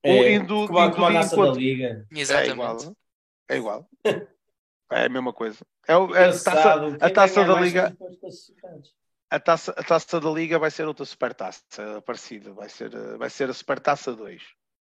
é 0.03 0.33
indo, 0.33 0.67
como, 0.67 0.79
indo 0.79 1.05
a 1.05 1.11
taça 1.13 1.35
enquanto... 1.35 1.53
da 1.53 1.59
Liga. 1.59 2.07
Exatamente. 2.11 2.49
É 2.49 2.53
igual. 2.53 2.95
É 3.49 3.57
igual. 3.57 3.89
é 4.91 5.05
a 5.05 5.09
mesma 5.09 5.33
coisa. 5.33 5.65
É, 5.87 5.93
é 5.93 5.95
a 5.95 6.31
taça, 6.31 6.97
a 7.01 7.09
taça 7.09 7.43
da 7.43 7.59
Liga. 7.59 7.97
A 9.29 9.39
taça, 9.39 9.71
a 9.75 9.83
taça 9.83 10.19
da 10.21 10.29
Liga 10.29 10.57
vai 10.57 10.71
ser 10.71 10.87
outra 10.87 11.05
supertaça 11.05 11.61
parecida. 12.05 12.53
Vai 12.53 12.69
ser, 12.69 12.89
vai 13.17 13.29
ser 13.29 13.49
a 13.49 13.53
supertaça 13.53 14.15
2. 14.15 14.41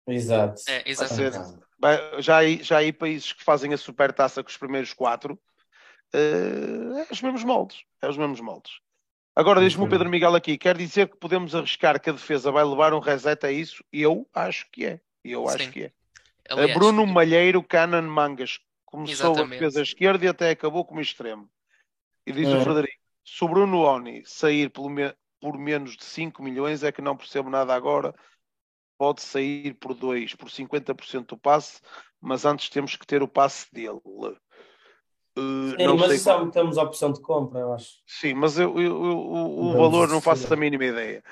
Exato. 0.07 0.61
É, 0.67 0.89
exatamente. 0.89 1.37
Vai 1.37 1.45
ser, 1.45 1.59
vai, 1.79 2.21
já, 2.21 2.37
há, 2.39 2.45
já 2.61 2.75
há 2.75 2.79
aí 2.79 2.93
países 2.93 3.33
que 3.33 3.43
fazem 3.43 3.73
a 3.73 3.77
supertaça 3.77 4.43
com 4.43 4.49
os 4.49 4.57
primeiros 4.57 4.93
quatro. 4.93 5.39
Uh, 6.13 6.97
é 6.97 7.07
os 7.11 7.21
mesmos 7.21 7.43
moldes. 7.43 7.83
É 8.01 8.07
os 8.09 8.17
mesmos 8.17 8.39
moldes. 8.39 8.71
Agora, 9.37 9.61
diz-me 9.61 9.85
o 9.85 9.87
Pedro 9.87 10.09
Miguel 10.09 10.33
aqui, 10.33 10.57
quer 10.57 10.75
dizer 10.75 11.09
que 11.09 11.15
podemos 11.15 11.53
arriscar 11.53 12.01
que 12.01 12.09
a 12.09 12.13
defesa 12.13 12.51
vai 12.51 12.65
levar 12.65 12.91
um 12.91 12.97
reset 12.97 13.45
a 13.45 13.51
isso? 13.51 13.83
Eu 13.93 14.27
acho 14.33 14.65
que 14.71 14.83
é. 14.83 14.99
Eu 15.23 15.47
acho 15.47 15.65
Sim. 15.65 15.71
que 15.71 15.83
é. 15.83 15.91
Aliás, 16.49 16.73
Bruno 16.73 17.05
Malheiro, 17.05 17.61
Canan 17.61 18.01
Mangas, 18.01 18.59
começou 18.83 19.33
Exatamente. 19.33 19.53
a 19.53 19.59
defesa 19.59 19.81
esquerda 19.83 20.25
e 20.25 20.27
até 20.27 20.49
acabou 20.49 20.83
como 20.83 21.01
extremo. 21.01 21.47
E 22.25 22.31
diz 22.31 22.47
é. 22.47 22.57
o 22.57 22.63
Frederico, 22.63 22.97
se 23.23 23.45
o 23.45 23.47
Bruno 23.47 23.81
Oni 23.81 24.23
sair 24.25 24.71
me 24.89 25.13
por 25.39 25.55
menos 25.55 25.95
de 25.95 26.03
5 26.03 26.41
milhões, 26.41 26.81
é 26.81 26.91
que 26.91 26.99
não 26.99 27.15
percebo 27.15 27.47
nada 27.47 27.75
agora, 27.75 28.15
pode 28.97 29.21
sair 29.21 29.75
por 29.75 29.93
2, 29.93 30.33
por 30.33 30.49
50% 30.49 31.27
do 31.27 31.37
passe, 31.37 31.79
mas 32.19 32.43
antes 32.43 32.69
temos 32.69 32.95
que 32.95 33.05
ter 33.05 33.21
o 33.21 33.27
passe 33.27 33.71
dele. 33.71 34.01
Uh, 35.37 35.75
não 35.77 35.95
mas 35.95 36.19
sei 36.19 36.33
temos 36.51 36.79
a 36.79 36.83
opção 36.83 37.11
de 37.11 37.21
compra, 37.21 37.59
eu 37.59 37.73
acho. 37.73 38.01
Sim, 38.07 38.33
mas 38.33 38.57
eu, 38.57 38.73
eu, 38.79 38.85
eu 38.85 39.17
o, 39.17 39.69
o 39.69 39.77
valor 39.77 40.07
não 40.07 40.19
faço 40.19 40.51
a 40.51 40.57
mínima 40.57 40.85
ideia. 40.85 41.23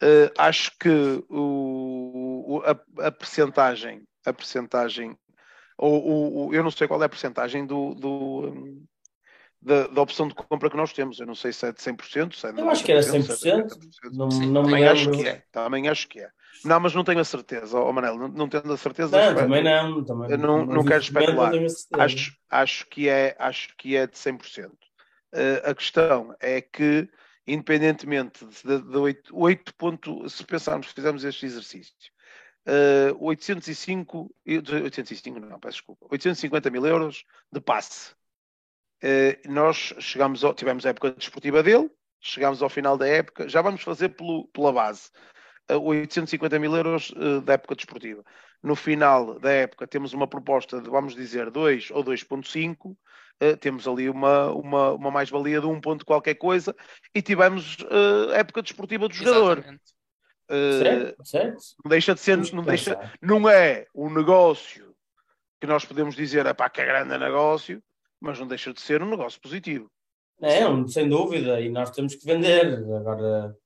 Uh, 0.00 0.30
acho 0.38 0.70
que 0.78 1.24
o, 1.28 2.62
a, 2.64 3.06
a 3.08 3.10
percentagem, 3.10 4.02
a 4.24 4.32
percentagem, 4.32 5.18
ou, 5.76 6.54
eu 6.54 6.62
não 6.62 6.70
sei 6.70 6.86
qual 6.86 7.02
é 7.02 7.06
a 7.06 7.08
percentagem 7.08 7.66
do, 7.66 7.94
do 7.94 8.78
da, 9.60 9.86
da, 9.88 10.02
opção 10.02 10.28
de 10.28 10.34
compra 10.34 10.70
que 10.70 10.76
nós 10.76 10.92
temos. 10.92 11.18
Eu 11.18 11.26
não 11.26 11.34
sei 11.34 11.52
se 11.52 11.66
é 11.66 11.72
de 11.72 11.78
100%, 11.78 12.34
se 12.34 12.46
é 12.46 12.52
de 12.52 12.60
Eu 12.60 12.70
acho 12.70 12.84
que 12.84 12.92
era 12.92 13.00
100%. 13.00 13.26
100%. 13.26 13.78
Não, 14.12 14.28
não 14.28 14.62
também 14.64 14.86
acho 14.86 15.10
que 15.10 15.28
é. 15.28 15.42
Também 15.50 15.88
acho 15.88 16.08
que 16.08 16.20
é. 16.20 16.30
Não, 16.64 16.80
mas 16.80 16.94
não 16.94 17.04
tenho 17.04 17.20
a 17.20 17.24
certeza, 17.24 17.78
oh, 17.78 17.92
Manel, 17.92 18.18
não, 18.18 18.28
não 18.28 18.48
tendo 18.48 18.72
a 18.72 18.76
certeza. 18.76 19.16
Não, 19.16 19.34
também 19.34 19.62
não. 19.62 20.04
Também, 20.04 20.36
não, 20.36 20.66
não 20.66 20.84
quero 20.84 21.02
especular. 21.02 21.52
Não 21.52 22.00
acho, 22.00 22.32
acho, 22.50 22.86
que 22.88 23.08
é, 23.08 23.36
acho 23.38 23.76
que 23.76 23.96
é 23.96 24.06
de 24.06 24.16
100%. 24.16 24.66
Uh, 24.66 25.70
a 25.70 25.74
questão 25.74 26.34
é 26.40 26.60
que, 26.60 27.08
independentemente 27.46 28.44
de, 28.64 28.80
de 28.80 28.96
8, 28.96 29.30
8 29.32 29.74
ponto, 29.74 30.28
se 30.28 30.44
pensarmos, 30.44 30.88
fizermos 30.88 31.22
este 31.22 31.46
exercício, 31.46 31.94
uh, 32.66 33.24
805, 33.24 34.34
805 34.46 35.38
não, 35.38 35.60
peço 35.60 35.76
desculpa, 35.76 36.06
850 36.10 36.70
mil 36.70 36.86
euros 36.86 37.24
de 37.52 37.60
passe. 37.60 38.17
Uh, 39.02 39.52
nós 39.52 39.94
chegamos 39.98 40.42
ao, 40.42 40.52
tivemos 40.54 40.84
a 40.84 40.90
época 40.90 41.12
desportiva 41.12 41.62
dele, 41.62 41.90
chegamos 42.20 42.62
ao 42.62 42.68
final 42.68 42.96
da 42.96 43.06
época, 43.06 43.48
já 43.48 43.62
vamos 43.62 43.82
fazer 43.82 44.10
pelo, 44.10 44.48
pela 44.48 44.72
base. 44.72 45.10
850 45.70 46.58
mil 46.58 46.74
euros 46.74 47.10
uh, 47.10 47.40
da 47.42 47.54
época 47.54 47.76
desportiva. 47.76 48.24
No 48.62 48.74
final 48.74 49.38
da 49.38 49.50
época 49.50 49.86
temos 49.86 50.12
uma 50.12 50.26
proposta 50.26 50.80
de, 50.80 50.88
vamos 50.88 51.14
dizer, 51.14 51.50
2 51.50 51.90
ou 51.90 52.02
2.5, 52.02 52.86
uh, 52.86 52.96
eh, 53.40 53.56
temos 53.56 53.86
ali 53.86 54.08
uma, 54.08 54.50
uma, 54.50 54.92
uma 54.92 55.10
mais-valia 55.10 55.60
de 55.60 55.66
1 55.66 55.70
um 55.70 55.80
ponto 55.80 56.06
qualquer 56.06 56.34
coisa 56.34 56.74
e 57.14 57.20
tivemos 57.20 57.76
uh, 57.82 58.32
época 58.32 58.62
desportiva 58.62 59.08
do 59.08 59.14
jogador. 59.14 59.58
Uh, 60.50 60.82
certo, 60.82 61.26
certo. 61.26 61.58
Não 61.84 61.90
deixa 61.90 62.14
de 62.14 62.20
ser, 62.20 62.38
não, 62.52 62.62
deixa, 62.62 63.12
não 63.20 63.48
é 63.48 63.86
um 63.94 64.10
negócio 64.10 64.94
que 65.60 65.66
nós 65.66 65.84
podemos 65.84 66.16
dizer, 66.16 66.46
é 66.46 66.54
pá, 66.54 66.70
que 66.70 66.80
é 66.80 66.86
grande 66.86 67.18
negócio, 67.18 67.82
mas 68.20 68.38
não 68.38 68.46
deixa 68.46 68.72
de 68.72 68.80
ser 68.80 69.02
um 69.02 69.10
negócio 69.10 69.40
positivo. 69.40 69.90
É, 70.40 70.60
sem 70.86 71.08
dúvida, 71.08 71.60
e 71.60 71.68
nós 71.68 71.90
temos 71.90 72.14
que 72.14 72.24
vender. 72.24 72.84
Agora, 72.94 73.56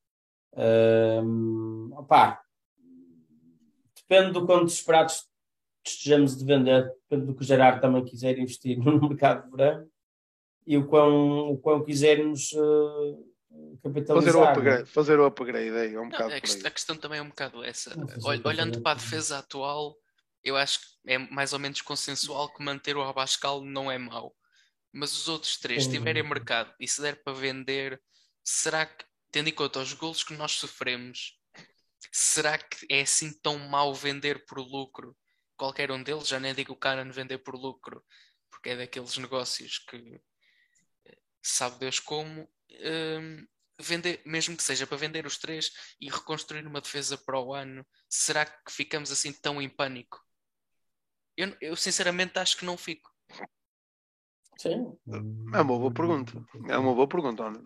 Uh, 0.55 1.99
opá, 1.99 2.43
depende 3.97 4.33
do 4.33 4.45
quanto 4.45 4.69
esperados 4.69 5.27
estejamos 5.85 6.37
de 6.37 6.45
vender, 6.45 6.93
depende 7.09 7.27
do 7.27 7.35
que 7.35 7.43
o 7.43 7.45
Gerardo 7.47 7.81
também 7.81 8.05
quiser 8.05 8.39
investir 8.39 8.77
no 8.85 9.09
mercado 9.09 9.45
de 9.45 9.57
verão 9.57 9.89
e 10.67 10.77
o 10.77 10.87
quão, 10.87 11.51
o 11.51 11.59
quão 11.59 11.83
quisermos 11.83 12.53
uh, 12.53 13.79
capitalizar. 13.83 14.33
Fazer 14.33 14.37
o 14.37 14.45
upgrade, 14.45 14.91
fazer 14.91 15.21
o 15.21 15.25
upgrade 15.25 15.71
aí, 15.71 15.95
é 15.95 16.01
um 16.01 16.11
bocado 16.11 16.29
Não, 16.29 16.35
a, 16.35 16.37
a, 16.37 16.71
questão 16.71 16.97
também 16.97 17.19
é 17.19 17.23
um 17.23 17.29
bocado 17.29 17.65
essa. 17.65 17.97
Olhando 18.45 18.81
para 18.83 18.93
a 18.93 19.01
defesa 19.03 19.39
atual, 19.39 19.97
eu 20.45 20.55
acho 20.57 20.81
que 20.81 20.87
é 21.07 21.19
mais 21.19 21.55
ou 21.55 21.59
menos 21.59 21.81
consensual 21.81 22.53
que 22.53 22.63
manter 22.63 22.97
o 22.97 23.03
Abascal 23.03 23.63
não 23.63 23.91
é 23.91 23.97
mau. 23.97 24.37
Mas 24.93 25.17
os 25.17 25.29
outros 25.29 25.57
três, 25.57 25.85
se 25.85 25.91
tiverem 25.91 26.23
mercado 26.23 26.75
e 26.79 26.87
se 26.87 27.01
der 27.01 27.23
para 27.23 27.33
vender, 27.33 28.03
será 28.45 28.85
que 28.85 29.05
tendo 29.31 29.49
em 29.49 29.55
conta 29.55 29.81
os 29.81 29.95
golos 29.95 30.23
que 30.23 30.35
nós 30.35 30.53
sofremos, 30.53 31.41
será 32.13 32.59
que 32.59 32.87
é 32.91 33.01
assim 33.01 33.33
tão 33.41 33.59
mau 33.59 33.95
vender 33.95 34.45
por 34.45 34.59
lucro 34.59 35.17
qualquer 35.57 35.91
um 35.91 36.03
deles? 36.03 36.29
Já 36.29 36.39
nem 36.39 36.55
digo 36.55 36.75
o 36.75 36.77
Canon 36.77 37.11
vender 37.11 37.39
por 37.39 37.55
lucro, 37.55 38.05
porque 38.51 38.71
é 38.71 38.77
daqueles 38.77 39.17
negócios 39.17 39.79
que 39.79 40.21
sabe 41.43 41.79
Deus 41.79 41.99
como. 41.99 42.49
Um, 42.71 43.47
vender, 43.79 44.23
mesmo 44.25 44.57
que 44.57 44.63
seja 44.63 44.87
para 44.87 44.97
vender 44.97 45.27
os 45.27 45.39
três 45.39 45.73
e 46.01 46.09
reconstruir 46.09 46.67
uma 46.67 46.81
defesa 46.81 47.19
para 47.19 47.41
o 47.41 47.53
ano, 47.53 47.87
será 48.09 48.47
que 48.47 48.71
ficamos 48.71 49.11
assim 49.11 49.33
tão 49.33 49.61
em 49.61 49.69
pânico? 49.69 50.23
Eu, 51.37 51.57
eu 51.61 51.77
sinceramente 51.77 52.39
acho 52.39 52.57
que 52.57 52.65
não 52.65 52.77
fico. 52.77 53.11
Sim. 54.63 54.97
É 55.53 55.61
uma 55.61 55.77
boa 55.77 55.93
pergunta. 55.93 56.41
É 56.69 56.79
uma 56.79 56.95
boa 56.95 57.09
pergunta, 57.09 57.43
André. 57.43 57.65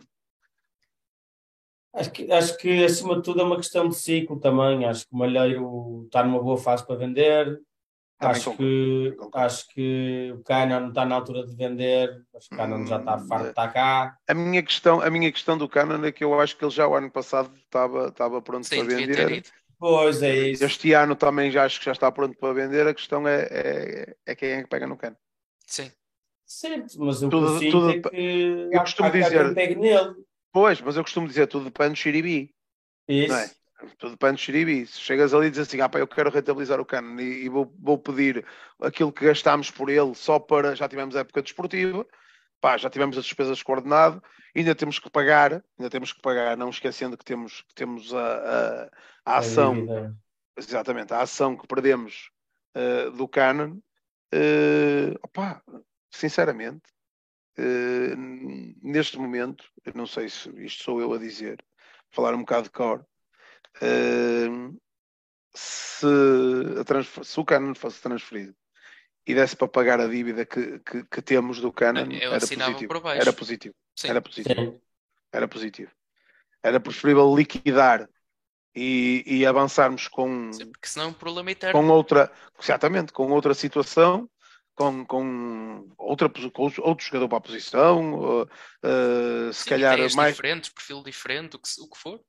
Acho 1.93 2.11
que, 2.11 2.33
acho 2.33 2.57
que 2.57 2.85
acima 2.85 3.17
de 3.17 3.23
tudo 3.23 3.43
é 3.43 3.45
uma 3.45 3.57
questão 3.57 3.87
de 3.87 3.97
ciclo 3.97 4.41
também. 4.41 4.87
Acho 4.87 5.07
que 5.07 5.15
o 5.15 5.19
Malheiro 5.19 6.05
está 6.07 6.25
numa 6.25 6.43
boa 6.43 6.57
fase 6.57 6.87
para 6.87 6.97
vender. 6.97 7.61
acho 8.19 8.57
que, 8.57 9.15
acho 9.35 9.69
que 9.69 10.33
o 10.35 10.43
Canon 10.43 10.89
está 10.89 11.05
na 11.05 11.17
altura 11.17 11.47
de 11.47 11.55
vender. 11.55 12.25
Acho 12.35 12.49
que 12.49 12.55
o 12.55 12.59
Canon 12.59 12.87
já 12.87 12.97
está 12.97 13.17
hum, 13.17 13.29
farto 13.29 13.45
de 13.45 13.51
estar 13.51 13.73
cá. 13.75 14.17
A 14.27 14.33
minha, 14.33 14.63
questão, 14.63 15.03
a 15.03 15.11
minha 15.11 15.31
questão 15.31 15.59
do 15.59 15.69
Canon 15.69 16.03
é 16.03 16.11
que 16.11 16.25
eu 16.25 16.41
acho 16.41 16.57
que 16.57 16.65
ele 16.65 16.73
já 16.73 16.89
o 16.89 16.95
ano 16.95 17.11
passado 17.11 17.55
estava, 17.57 18.09
estava 18.09 18.41
pronto 18.41 18.67
Sim, 18.67 18.87
para 18.87 18.97
vender. 18.97 19.45
Pois 19.79 20.23
é 20.23 20.49
isso. 20.49 20.65
Este 20.65 20.95
ano 20.95 21.15
também 21.15 21.51
já 21.51 21.65
acho 21.65 21.79
que 21.79 21.85
já 21.85 21.93
está 21.93 22.11
pronto 22.11 22.39
para 22.39 22.55
vender. 22.55 22.87
A 22.87 22.95
questão 22.95 23.29
é, 23.29 23.43
é, 23.51 24.17
é 24.25 24.35
quem 24.35 24.53
é 24.53 24.63
que 24.63 24.69
pega 24.69 24.87
no 24.87 24.97
Canon. 24.97 25.17
Sim. 25.67 25.91
Certo, 26.47 26.95
mas 27.01 27.23
o 27.23 27.29
tudo, 27.29 27.59
que 27.59 27.71
tudo, 27.73 27.91
é 27.91 28.01
que 28.01 28.69
eu 28.73 28.81
costumo 28.81 29.11
dizer, 29.11 29.53
nele. 29.53 30.15
Pois, 30.53 30.81
mas 30.81 30.97
eu 30.97 31.03
costumo 31.03 31.27
dizer 31.27 31.49
tudo 31.49 31.65
depende 31.65 31.91
do 31.91 31.97
xiribi. 31.97 32.55
Isso. 33.09 33.33
Não 33.33 33.39
é? 33.41 33.51
Tudo 33.99 34.13
depende 34.13 34.35
do 34.35 34.39
xiribi. 34.39 34.87
Se 34.87 35.01
chegas 35.01 35.35
ali 35.35 35.49
e 35.49 35.51
dizes 35.51 35.67
assim, 35.67 35.81
ah, 35.81 35.89
pá, 35.89 35.99
eu 35.99 36.07
quero 36.07 36.31
rentabilizar 36.31 36.81
o 36.81 36.85
cano 36.85 37.21
e, 37.21 37.45
e 37.45 37.49
vou, 37.49 37.75
vou, 37.81 37.99
pedir 37.99 38.47
aquilo 38.81 39.13
que 39.13 39.25
gastámos 39.25 39.73
por 39.73 39.91
ele 39.91 40.15
só 40.15 40.39
para. 40.39 40.77
Já 40.77 40.89
tivemos 40.89 41.17
a 41.17 41.21
época 41.21 41.43
desportiva, 41.43 42.07
pá, 42.61 42.77
já 42.77 42.89
tivemos 42.89 43.19
as 43.19 43.25
despesas 43.25 43.61
coordenado, 43.61 44.23
ainda 44.55 44.75
temos 44.75 45.01
que 45.01 45.11
pagar, 45.11 45.65
ainda 45.77 45.91
temos 45.91 46.13
que 46.13 46.23
pagar, 46.23 46.57
não 46.57 46.71
esquecendo 46.71 47.19
que 47.19 47.25
temos, 47.25 47.63
que 47.63 47.75
temos 47.75 48.15
a, 48.15 48.89
a, 49.25 49.35
a 49.35 49.39
ação. 49.39 50.15
exatamente, 50.57 51.13
a 51.13 51.23
ação 51.23 51.57
que 51.57 51.67
perdemos 51.67 52.31
uh, 52.77 53.11
do 53.11 53.27
Canon. 53.27 53.79
Uh, 54.33 55.15
opá, 55.23 55.63
sinceramente, 56.17 56.83
Uh, 57.59 58.15
neste 58.83 59.17
momento, 59.19 59.65
eu 59.83 59.95
não 59.95 60.07
sei 60.07 60.29
se 60.29 60.51
isto 60.63 60.85
sou 60.85 61.01
eu 61.01 61.15
a 61.15 61.19
dizer, 61.19 61.65
falar 62.11 62.35
um 62.35 62.41
bocado 62.41 62.65
de 62.65 62.71
cor, 62.71 63.07
uh, 63.81 64.81
se, 65.55 66.07
se, 67.25 67.41
o 67.41 67.45
Canon 67.47 67.75
fosse 67.75 68.03
transferido 68.03 68.55
e 69.27 69.35
desse 69.35 69.57
para 69.57 69.69
pagar 69.69 70.01
a 70.01 70.07
dívida 70.07 70.45
que, 70.45 70.79
que, 70.81 71.05
que 71.05 71.23
temos 71.23 71.59
do 71.59 71.73
Canon, 71.73 72.13
era 72.13 72.41
positivo. 72.41 73.09
era 73.09 73.33
positivo. 73.33 73.75
Sim. 73.97 74.09
Era 74.09 74.21
positivo. 74.21 74.83
Era 75.33 75.49
positivo. 75.49 75.91
Era 76.63 76.79
preferível 76.79 77.35
liquidar 77.35 78.07
e, 78.75 79.25
e 79.27 79.47
avançarmos 79.47 80.09
com, 80.09 80.53
Sim, 80.53 80.71
porque 80.71 80.89
senão 80.89 81.07
é 81.07 81.09
um 81.09 81.15
problema 81.15 81.51
eterno. 81.51 81.81
com 81.81 81.89
outra, 81.89 82.31
exatamente, 82.61 83.15
com 83.15 83.33
outra 83.33 83.55
situação 83.55 84.29
com, 84.77 85.07
com, 85.07 85.91
outra, 85.97 86.29
com 86.29 86.63
outro 86.63 87.05
jogador 87.05 87.29
para 87.29 87.39
a 87.39 87.41
posição, 87.41 88.43
uh, 88.43 89.53
se 89.53 89.65
Sim, 89.65 89.71
calhar 89.71 89.99
mais. 90.15 90.37
diferentes, 90.37 90.71
perfil 90.71 91.03
diferente, 91.03 91.57
o 91.57 91.59
que, 91.59 91.69
o 91.81 91.89
que 91.89 91.99
for. 91.99 92.21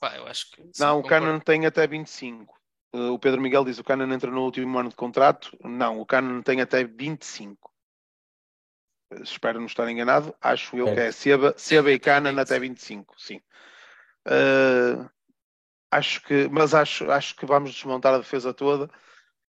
Pá, 0.00 0.16
eu 0.16 0.26
acho 0.26 0.50
que. 0.50 0.70
Não, 0.78 0.98
o 0.98 1.02
Canon 1.04 1.38
tem 1.38 1.64
até 1.64 1.86
25. 1.86 2.52
Uh, 2.92 3.12
o 3.12 3.18
Pedro 3.18 3.40
Miguel 3.40 3.64
diz 3.64 3.76
que 3.76 3.82
o 3.82 3.84
Canon 3.84 4.12
entra 4.12 4.30
no 4.30 4.42
último 4.42 4.76
ano 4.76 4.88
de 4.88 4.96
contrato. 4.96 5.56
Não, 5.62 6.00
o 6.00 6.04
Canon 6.04 6.42
tem 6.42 6.60
até 6.60 6.82
25. 6.82 7.72
Uh, 9.12 9.22
espero 9.22 9.60
não 9.60 9.66
estar 9.66 9.88
enganado. 9.88 10.34
Acho 10.40 10.76
eu 10.76 10.88
é. 10.88 10.94
que 10.94 11.00
é 11.00 11.12
Seba, 11.12 11.54
Seba 11.56 11.92
e 11.92 11.98
Canon 12.00 12.36
até 12.40 12.58
25. 12.58 13.14
Sim. 13.20 13.40
Uh, 14.26 15.08
acho 15.92 16.20
que, 16.24 16.48
mas 16.48 16.74
acho, 16.74 17.08
acho 17.08 17.36
que 17.36 17.46
vamos 17.46 17.72
desmontar 17.72 18.14
a 18.14 18.18
defesa 18.18 18.52
toda 18.52 18.90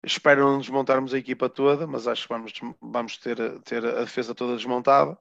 Espero 0.05 0.45
não 0.45 0.59
desmontarmos 0.59 1.15
a 1.15 1.19
equipa 1.19 1.49
toda, 1.49 1.87
mas 1.87 2.09
acho 2.09 2.23
que 2.23 2.29
vamos, 2.29 2.53
vamos 2.81 3.16
ter, 3.19 3.61
ter 3.61 3.85
a 3.85 4.01
defesa 4.01 4.35
toda 4.35 4.57
desmontada 4.57 5.16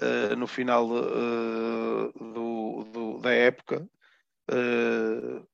uh, 0.00 0.36
no 0.36 0.46
final 0.46 0.88
uh, 0.90 2.12
do, 2.12 2.84
do, 2.84 3.18
da 3.18 3.32
época. 3.32 3.86
Uh, 4.50 5.46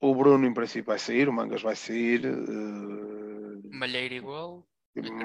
o 0.00 0.14
Bruno, 0.14 0.46
em 0.46 0.52
princípio, 0.52 0.86
vai 0.86 0.98
sair, 0.98 1.28
o 1.28 1.32
Mangas 1.32 1.62
vai 1.62 1.76
sair. 1.76 2.22
Malheiro 3.70 4.14
igual. 4.14 4.66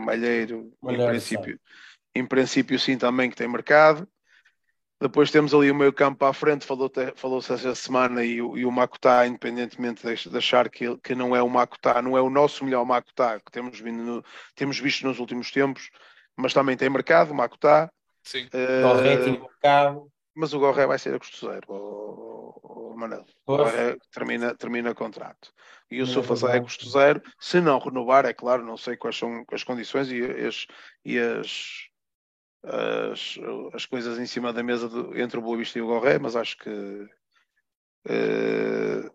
Malheiro, 0.06 0.72
em 0.84 1.08
princípio. 1.08 1.60
em 2.14 2.26
princípio 2.26 2.80
sim 2.80 2.98
também 2.98 3.30
que 3.30 3.36
tem 3.36 3.48
mercado. 3.48 4.08
Depois 5.02 5.32
temos 5.32 5.52
ali 5.52 5.72
o 5.72 5.76
meio 5.76 5.92
campo 5.92 6.24
à 6.26 6.32
frente, 6.32 6.64
falou-se 6.64 7.12
falou 7.16 7.40
essa 7.40 7.74
semana, 7.74 8.24
e, 8.24 8.36
e 8.36 8.66
o 8.66 8.72
Makutá, 8.72 9.26
independentemente 9.26 10.06
de, 10.06 10.30
de 10.30 10.38
achar 10.38 10.70
que, 10.70 10.96
que 10.98 11.16
não 11.16 11.36
é 11.36 11.42
o 11.42 11.50
Makutá, 11.50 12.04
não 12.04 12.16
é 12.16 12.22
o 12.22 12.30
nosso 12.30 12.64
melhor 12.64 12.86
Makutá 12.86 13.40
que 13.40 13.52
temos, 13.52 13.80
vindo 13.80 14.04
no, 14.04 14.24
temos 14.54 14.80
visto 14.80 15.08
nos 15.08 15.18
últimos 15.18 15.50
tempos, 15.50 15.90
mas 16.38 16.54
também 16.54 16.78
tem 16.78 16.88
mercado, 16.88 17.32
o 17.32 17.36
Makutá. 17.36 17.92
Sim. 18.24 18.46
Uh, 18.54 18.94
Gorré 18.94 19.18
tem 19.18 19.40
mercado. 19.40 20.08
Mas 20.36 20.54
o 20.54 20.60
Gorré 20.60 20.86
vai 20.86 21.00
ser 21.00 21.16
a 21.16 21.20
custo 21.20 21.48
zero, 21.48 21.66
o, 21.68 22.92
o 22.92 22.96
Manel. 22.96 23.26
O 23.48 23.58
Gorré 23.58 23.98
termina, 24.14 24.54
termina 24.56 24.94
contrato. 24.94 25.52
E 25.90 26.00
o 26.00 26.06
Sofazé 26.06 26.58
é 26.58 26.62
custo 26.62 26.88
zero. 26.88 27.22
Se 27.40 27.60
não 27.60 27.80
renovar, 27.80 28.26
é 28.26 28.34
claro, 28.34 28.64
não 28.64 28.78
sei 28.78 28.96
quais 28.96 29.18
são 29.18 29.44
as 29.52 29.64
condições 29.64 30.12
e 30.12 30.24
as, 30.24 30.68
e 31.04 31.18
as 31.18 31.91
as, 32.64 33.38
as 33.74 33.86
coisas 33.86 34.20
em 34.20 34.26
cima 34.26 34.54
da 34.54 34.64
mesa 34.64 34.88
do, 34.88 35.18
entre 35.20 35.40
o 35.40 35.42
Boa 35.42 35.58
Vista 35.58 35.78
e 35.78 35.82
o 35.82 35.88
Gorré, 35.88 36.20
mas 36.20 36.36
acho 36.36 36.58
que 36.58 36.70
uh, 38.10 39.12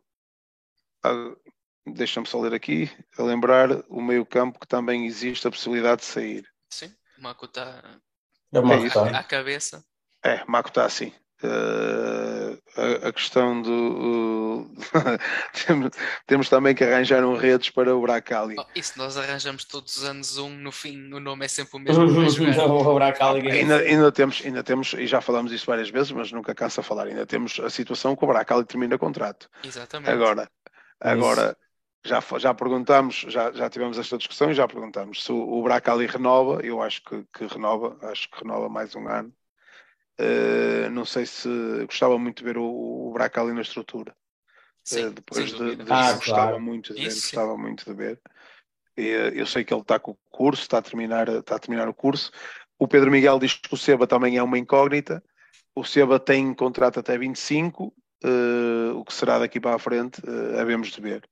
deixa-me 1.87 2.27
só 2.27 2.41
ler 2.41 2.55
aqui, 2.55 2.91
a 3.17 3.23
lembrar 3.23 3.71
o 3.89 4.03
meio 4.03 4.27
campo 4.27 4.59
que 4.59 4.67
também 4.67 5.07
existe 5.07 5.47
a 5.47 5.51
possibilidade 5.51 6.01
de 6.01 6.07
sair. 6.07 6.49
Sim, 6.71 6.93
o 7.19 7.23
Maco 7.23 7.47
está 7.47 7.83
é 8.53 8.59
à, 8.59 9.21
à 9.21 9.25
cabeça. 9.25 9.85
É, 10.25 10.45
Maco 10.47 10.69
está 10.69 10.85
assim. 10.85 11.13
Uh, 11.43 12.59
a, 12.77 13.09
a, 13.09 13.13
questão 13.13 13.61
do. 13.61 13.71
Uh, 13.71 14.77
temos, 15.67 15.91
temos, 16.27 16.49
também 16.49 16.75
que 16.75 16.83
arranjar 16.83 17.23
um 17.25 17.37
redes 17.37 17.69
para 17.69 17.95
o 17.95 18.01
Bracali. 18.01 18.57
Oh, 18.59 18.65
isso 18.75 18.95
nós 18.97 19.19
arranjamos 19.19 19.67
todos 19.67 19.99
os 19.99 20.05
anos 20.05 20.39
um, 20.39 20.49
no 20.49 20.73
fim 20.73 21.13
o 21.13 21.21
nome 21.21 21.45
é 21.45 21.49
sempre 21.49 21.77
o 21.77 21.79
mesmo. 21.79 22.07
Não, 22.07 22.79
o 22.79 22.95
Bracali 22.95 23.51
ainda, 23.51 23.77
ainda, 23.81 24.11
temos, 24.11 24.43
ainda 24.43 24.65
temos, 24.65 24.95
e 24.95 25.07
já 25.07 25.21
falamos 25.21 25.53
isso 25.53 25.67
várias 25.67 25.91
vezes, 25.91 26.11
mas 26.11 26.33
nunca 26.33 26.55
cansa 26.55 26.81
a 26.81 26.85
falar, 26.85 27.07
ainda 27.07 27.27
temos 27.27 27.61
a 27.61 27.69
situação 27.69 28.17
que 28.17 28.25
o 28.25 28.29
Bracali 28.29 28.65
termina 28.65 28.97
contrato. 28.97 29.51
Exatamente. 29.63 30.11
Agora, 30.11 30.51
agora 30.99 31.55
já, 32.03 32.23
já 32.39 32.55
perguntamos, 32.55 33.27
já, 33.29 33.53
já 33.53 33.69
tivemos 33.69 33.99
esta 33.99 34.17
discussão 34.17 34.51
e 34.51 34.55
já 34.55 34.67
perguntamos 34.67 35.23
se 35.23 35.31
o, 35.31 35.37
o 35.37 35.63
Bracali 35.63 36.07
renova, 36.07 36.65
eu 36.65 36.81
acho 36.81 37.03
que, 37.03 37.23
que 37.31 37.47
renova, 37.47 37.95
acho 38.11 38.31
que 38.31 38.43
renova 38.43 38.71
mais 38.71 38.95
um 38.95 39.07
ano 39.07 39.31
Uh, 40.19 40.89
não 40.91 41.05
sei 41.05 41.27
se 41.27 41.49
gostava 41.85 42.19
muito 42.19 42.39
de 42.39 42.45
ver 42.45 42.57
o, 42.57 42.65
o 42.65 43.13
Braca 43.13 43.41
ali 43.41 43.53
na 43.53 43.61
estrutura. 43.61 44.17
Sim, 44.83 45.07
uh, 45.07 45.11
depois 45.11 45.53
de, 45.53 45.77
de 45.77 45.93
ah, 45.93 46.13
gostava 46.15 46.43
claro. 46.49 46.61
muito 46.61 46.95
de 46.95 47.03
ver, 47.03 47.09
Isso, 47.09 47.23
gostava 47.23 47.55
sim. 47.55 47.61
muito 47.61 47.85
de 47.85 47.93
ver. 47.93 48.21
E, 48.97 49.03
uh, 49.03 49.29
eu 49.35 49.47
sei 49.47 49.63
que 49.63 49.75
ele 49.75 49.83
está 49.83 49.99
com 49.99 50.13
o 50.13 50.19
curso, 50.31 50.63
está 50.63 50.79
a 50.79 50.83
terminar, 50.83 51.29
está 51.29 51.57
a 51.57 51.59
terminar 51.59 51.87
o 51.89 51.95
curso. 51.95 52.31
O 52.79 52.89
Pedro 52.89 53.11
Miguel 53.11 53.39
diz 53.39 53.55
que 53.55 53.75
o 53.75 53.77
Seba 53.77 54.07
também 54.07 54.39
é 54.39 54.43
uma 54.43 54.59
incógnita. 54.59 55.23
O 55.75 55.85
Seba 55.85 56.19
tem 56.19 56.55
contrato 56.55 56.99
até 56.99 57.19
25, 57.19 57.93
o 58.95 59.05
que 59.05 59.13
será 59.13 59.39
daqui 59.39 59.61
para 59.61 59.77
a 59.77 59.79
frente, 59.79 60.21
uh, 60.27 60.59
havemos 60.59 60.89
de 60.89 61.01
ver. 61.01 61.29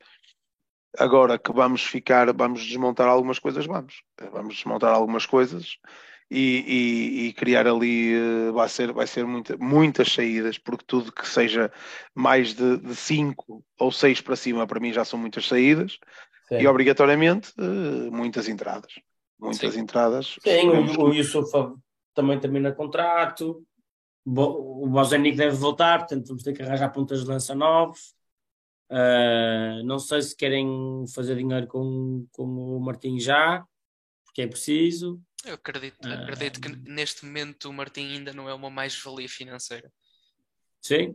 Agora 0.99 1.39
que 1.39 1.53
vamos 1.53 1.83
ficar, 1.83 2.31
vamos 2.35 2.63
desmontar 2.63 3.09
algumas 3.09 3.39
coisas, 3.39 3.65
vamos. 3.65 4.03
Vamos 4.31 4.57
desmontar 4.57 4.93
algumas 4.93 5.25
coisas 5.25 5.79
e, 6.31 6.65
e, 6.67 7.27
e, 7.27 7.33
criar 7.33 7.67
ali 7.67 8.17
uh, 8.17 8.53
vai 8.53 8.69
ser, 8.69 8.93
vai 8.93 9.07
ser 9.07 9.27
muita, 9.27 9.57
muitas 9.57 10.13
saídas, 10.13 10.59
porque 10.59 10.85
tudo 10.87 11.13
que 11.13 11.29
seja 11.29 11.71
mais 12.15 12.55
de, 12.55 12.79
de 12.79 12.95
cinco 12.95 13.65
ou 13.79 13.93
seis 13.93 14.21
para 14.21 14.35
cima, 14.35 14.67
para 14.67 14.81
mim 14.81 14.93
já 14.93 15.05
são 15.05 15.19
muitas 15.19 15.47
saídas, 15.47 15.99
Sim. 16.49 16.61
e 16.61 16.67
obrigatoriamente 16.67 17.53
uh, 17.59 18.11
muitas 18.11 18.49
entradas. 18.49 18.93
Muitas 19.39 19.75
Sim. 19.75 19.81
entradas. 19.81 20.37
Sim, 20.43 20.69
o, 20.71 21.09
o 21.09 21.15
Yusuf 21.15 21.51
também 22.15 22.39
termina 22.41 22.73
contrato, 22.73 23.65
o 24.27 24.89
Bozenic 24.89 25.37
deve 25.37 25.57
voltar, 25.57 25.99
portanto 25.99 26.27
vamos 26.29 26.43
ter 26.43 26.55
que 26.55 26.63
arranjar 26.63 26.91
pontas 26.91 27.21
de 27.21 27.27
lança 27.27 27.55
novos. 27.55 28.15
Uh, 28.91 29.83
não 29.85 29.99
sei 29.99 30.23
se 30.23 30.37
querem 30.37 31.05
fazer 31.15 31.37
dinheiro 31.37 31.67
com, 31.67 32.27
com 32.33 32.45
o 32.45 32.81
Martim 32.81 33.19
já, 33.19 33.65
porque 34.25 34.43
é 34.43 34.47
preciso. 34.47 35.21
Eu 35.45 35.55
acredito, 35.55 35.99
ah. 36.07 36.23
acredito 36.23 36.61
que 36.61 36.69
neste 36.69 37.25
momento 37.25 37.69
o 37.69 37.73
Martim 37.73 38.07
ainda 38.07 38.33
não 38.33 38.49
é 38.49 38.55
uma 38.55 38.71
mais-valia 38.71 39.29
financeira. 39.29 39.93
Sim, 40.81 41.15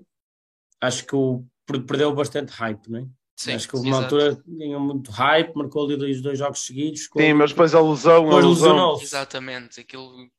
acho 0.82 1.06
que 1.06 1.16
o, 1.16 1.46
perdeu 1.66 2.14
bastante 2.14 2.52
hype, 2.52 2.90
não 2.90 3.00
é? 3.00 3.08
Sim, 3.36 3.54
acho 3.54 3.70
que 3.70 3.76
houve 3.76 3.88
uma 3.88 4.04
altura 4.04 4.38
ganhou 4.46 4.82
muito 4.82 5.12
hype, 5.12 5.56
marcou 5.56 5.86
ali 5.86 5.96
dois, 5.96 6.22
dois 6.22 6.38
jogos 6.38 6.66
seguidos. 6.66 7.06
Sim, 7.06 7.34
mas 7.34 7.52
depois 7.52 7.74
a 7.74 7.82
lesão, 7.82 8.30
a 8.30 8.40
lesão. 8.40 9.02
Exatamente, 9.02 9.80
aquilo 9.80 10.30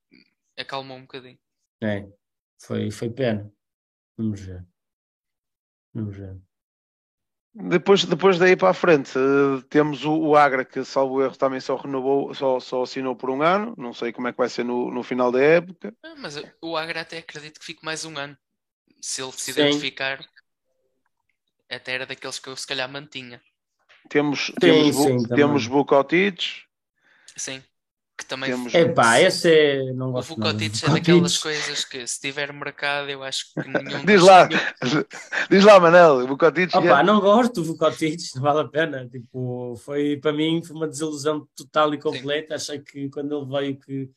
acalmou 0.57 0.99
um 0.99 1.03
bocadinho. 1.03 1.39
É, 1.83 2.07
foi, 2.61 2.91
foi 2.91 3.09
pena. 3.09 3.51
Vamos 4.19 4.41
ver. 4.41 4.67
Vamos 5.95 6.15
ver. 6.15 6.39
Depois, 7.53 8.05
depois 8.05 8.39
daí 8.39 8.57
para 8.57 8.71
a 8.71 8.75
frente, 8.75 9.19
uh, 9.19 9.61
temos 9.63 10.05
o, 10.05 10.13
o, 10.13 10.37
Agra, 10.37 10.65
que, 10.65 10.85
salvo 10.85 11.21
erro, 11.21 11.37
também 11.37 11.61
só 11.61 11.75
renovou, 11.75 12.33
só, 12.33 12.61
só 12.61 12.83
assinou 12.83 13.17
por 13.17 13.29
um 13.29 13.43
ano. 13.43 13.75
Não 13.77 13.93
sei 13.93 14.13
como 14.13 14.29
é 14.29 14.33
que 14.33 14.39
vai 14.39 14.49
ser 14.49 14.65
no, 14.65 14.91
no 14.91 15.03
final 15.03 15.33
da 15.33 15.41
época. 15.41 15.93
Ah, 16.03 16.15
mas 16.17 16.41
o 16.63 16.77
Agra 16.77 17.01
até 17.01 17.19
acredito 17.19 17.59
que 17.59 17.67
fique 17.67 17.85
mais 17.85 18.05
um 18.05 18.17
ano. 18.17 18.37
Se 19.01 19.21
ele 19.21 19.33
se 19.33 19.51
identificar, 19.51 20.25
até 21.69 21.93
era 21.93 22.07
daqueles 22.07 22.39
que 22.39 22.49
eu 22.49 22.57
se 22.57 22.67
calhar 22.67 22.89
mantinha. 22.89 23.41
Temos, 24.09 24.47
sim, 24.47 24.55
temos, 24.61 24.97
sim, 24.97 25.29
temos 25.35 25.67
Bucotites. 25.67 26.65
Sim 27.37 27.63
que 28.21 28.27
também 28.27 28.51
Temos- 28.51 28.75
Epá, 28.75 29.21
esse 29.21 29.51
é. 29.51 29.93
Não 29.95 30.11
o 30.11 30.13
gosto 30.13 30.39
nada. 30.39 30.53
Vukotic 30.53 30.85
é 30.85 30.91
daquelas 30.91 31.39
coisas 31.39 31.85
que 31.85 32.07
se 32.07 32.21
tiver 32.21 32.53
mercado 32.53 33.09
eu 33.11 33.23
acho 33.23 33.47
que 33.53 33.69
nenhum 33.69 34.05
Diz 34.07 34.23
lá, 34.23 34.49
diz 35.51 35.65
lá, 35.65 35.81
Manel, 35.81 36.27
Bucotites. 36.27 36.75
Opa, 36.75 37.03
não 37.03 37.21
gosto 37.21 37.55
do 37.55 37.65
Vukotic, 37.65 38.21
não 38.37 38.43
vale 38.43 38.61
a 38.61 38.69
pena. 38.69 39.09
Tipo, 39.11 39.75
foi 39.85 40.17
para 40.19 40.33
mim 40.33 40.63
foi 40.63 40.77
uma 40.77 40.87
desilusão 40.87 41.47
total 41.57 41.93
e 41.95 41.99
completa. 41.99 42.55
Achei 42.55 42.79
que 42.79 43.09
quando 43.09 43.37
ele 43.37 43.47
veio 43.47 43.77
que 43.81 44.11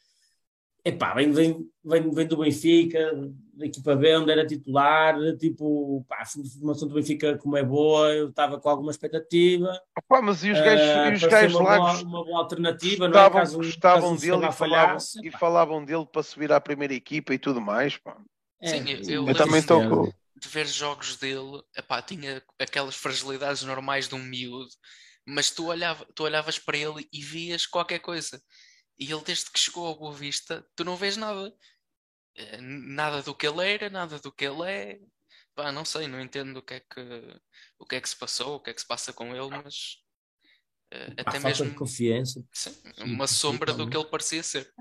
epá, 0.84 1.14
vem, 1.14 1.32
vem, 1.32 1.70
vem, 1.84 2.12
vem 2.12 2.28
do 2.28 2.38
Benfica, 2.38 3.12
da 3.54 3.66
equipa 3.66 3.96
B, 3.96 4.18
onde 4.18 4.32
era 4.32 4.46
titular, 4.46 5.16
tipo, 5.38 6.06
pá, 6.08 6.22
a 6.22 6.26
formação 6.26 6.88
do 6.88 6.96
Benfica 6.96 7.38
como 7.38 7.56
é 7.58 7.64
boa, 7.64 8.12
eu 8.14 8.30
estava 8.30 8.60
com 8.60 8.70
alguma 8.70 8.92
expectativa. 8.92 9.80
Pá, 10.08 10.22
mas 10.22 10.44
e 10.44 10.52
os 10.52 10.60
gajos, 10.60 10.86
Ah, 10.96 11.10
e 11.10 11.14
os 11.14 11.22
parecia 11.22 11.30
gajos 11.30 11.56
uma 11.60 11.64
lá 11.64 11.78
boa, 11.78 12.02
uma 12.02 12.24
boa 12.26 12.40
alternativa, 12.40 13.08
não 13.08 13.18
é? 13.18 13.24
gostavam, 13.24 13.40
Caso, 13.42 13.58
gostavam 13.58 14.10
caso 14.12 14.22
dele 14.22 14.48
e 14.48 14.52
falavam, 14.52 14.98
e 15.24 15.32
falavam 15.32 15.86
dele 15.86 16.06
para 16.06 16.24
subir 16.24 16.52
à 16.52 16.60
primeira 16.60 16.94
equipa 16.94 17.34
e 17.34 17.38
tudo 17.40 17.62
mais. 17.62 17.98
Pá. 17.98 18.18
é, 18.62 18.68
Sim, 18.68 18.90
eu- 18.90 19.00
eu 19.24 19.28
Eu 19.28 19.36
também 19.36 19.60
estou 19.60 19.82
de- 19.82 19.88
com. 19.90 20.14
de 20.36 20.48
ver 20.50 20.68
jogos 20.68 21.16
dele, 21.18 21.62
epá, 21.78 22.02
tinha 22.02 22.42
aquelas 22.60 22.96
fragilidades 22.96 23.62
normais 23.64 24.08
de 24.08 24.16
um 24.16 24.20
miúdo, 24.24 24.70
mas 25.26 25.50
tu, 25.52 25.68
olhava, 25.68 26.06
tu 26.16 26.24
olhavas 26.24 26.58
para 26.60 26.78
ele 26.78 27.08
e 27.14 27.22
vias 27.22 27.66
qualquer 27.66 28.00
coisa. 28.00 28.42
E 28.98 29.12
ele, 29.12 29.24
desde 29.24 29.52
que 29.52 29.60
chegou 29.60 29.88
ao 29.88 29.98
Boa 29.98 30.14
Vista, 30.14 30.66
tu 30.76 30.84
não 30.84 30.96
vês 30.96 31.18
nada. 31.18 31.54
Eh, 32.36 32.58
Nada 32.62 33.22
do 33.24 33.36
que 33.36 33.48
ele 33.48 33.68
era, 33.74 33.90
nada 33.90 34.20
do 34.20 34.32
que 34.32 34.46
ele 34.46 34.64
é. 34.72 35.00
Pá, 35.56 35.72
não 35.72 35.86
sei, 35.86 36.08
não 36.08 36.22
entendo 36.22 36.58
o 36.58 36.64
que 36.64 36.76
é 36.76 36.80
que, 36.82 37.02
o 37.80 37.86
que, 37.86 37.96
é 37.98 38.02
que 38.02 38.10
se 38.10 38.18
passou, 38.18 38.56
o 38.58 38.60
que 38.62 38.72
é 38.72 38.74
que 38.74 38.82
se 38.82 38.88
passa 38.88 39.14
com 39.14 39.36
ele, 39.36 39.50
mas 39.64 39.98
pá, 41.24 41.34
até 41.34 41.40
falta 41.40 41.66
de 41.66 41.72
mesmo 41.72 41.74
confiança. 41.74 42.44
sim, 42.54 42.72
uma 43.00 43.28
sombra 43.28 43.74
do 43.74 43.88
que 43.90 43.98
ele 43.98 44.08
parecia 44.10 44.44
ser. 44.44 44.74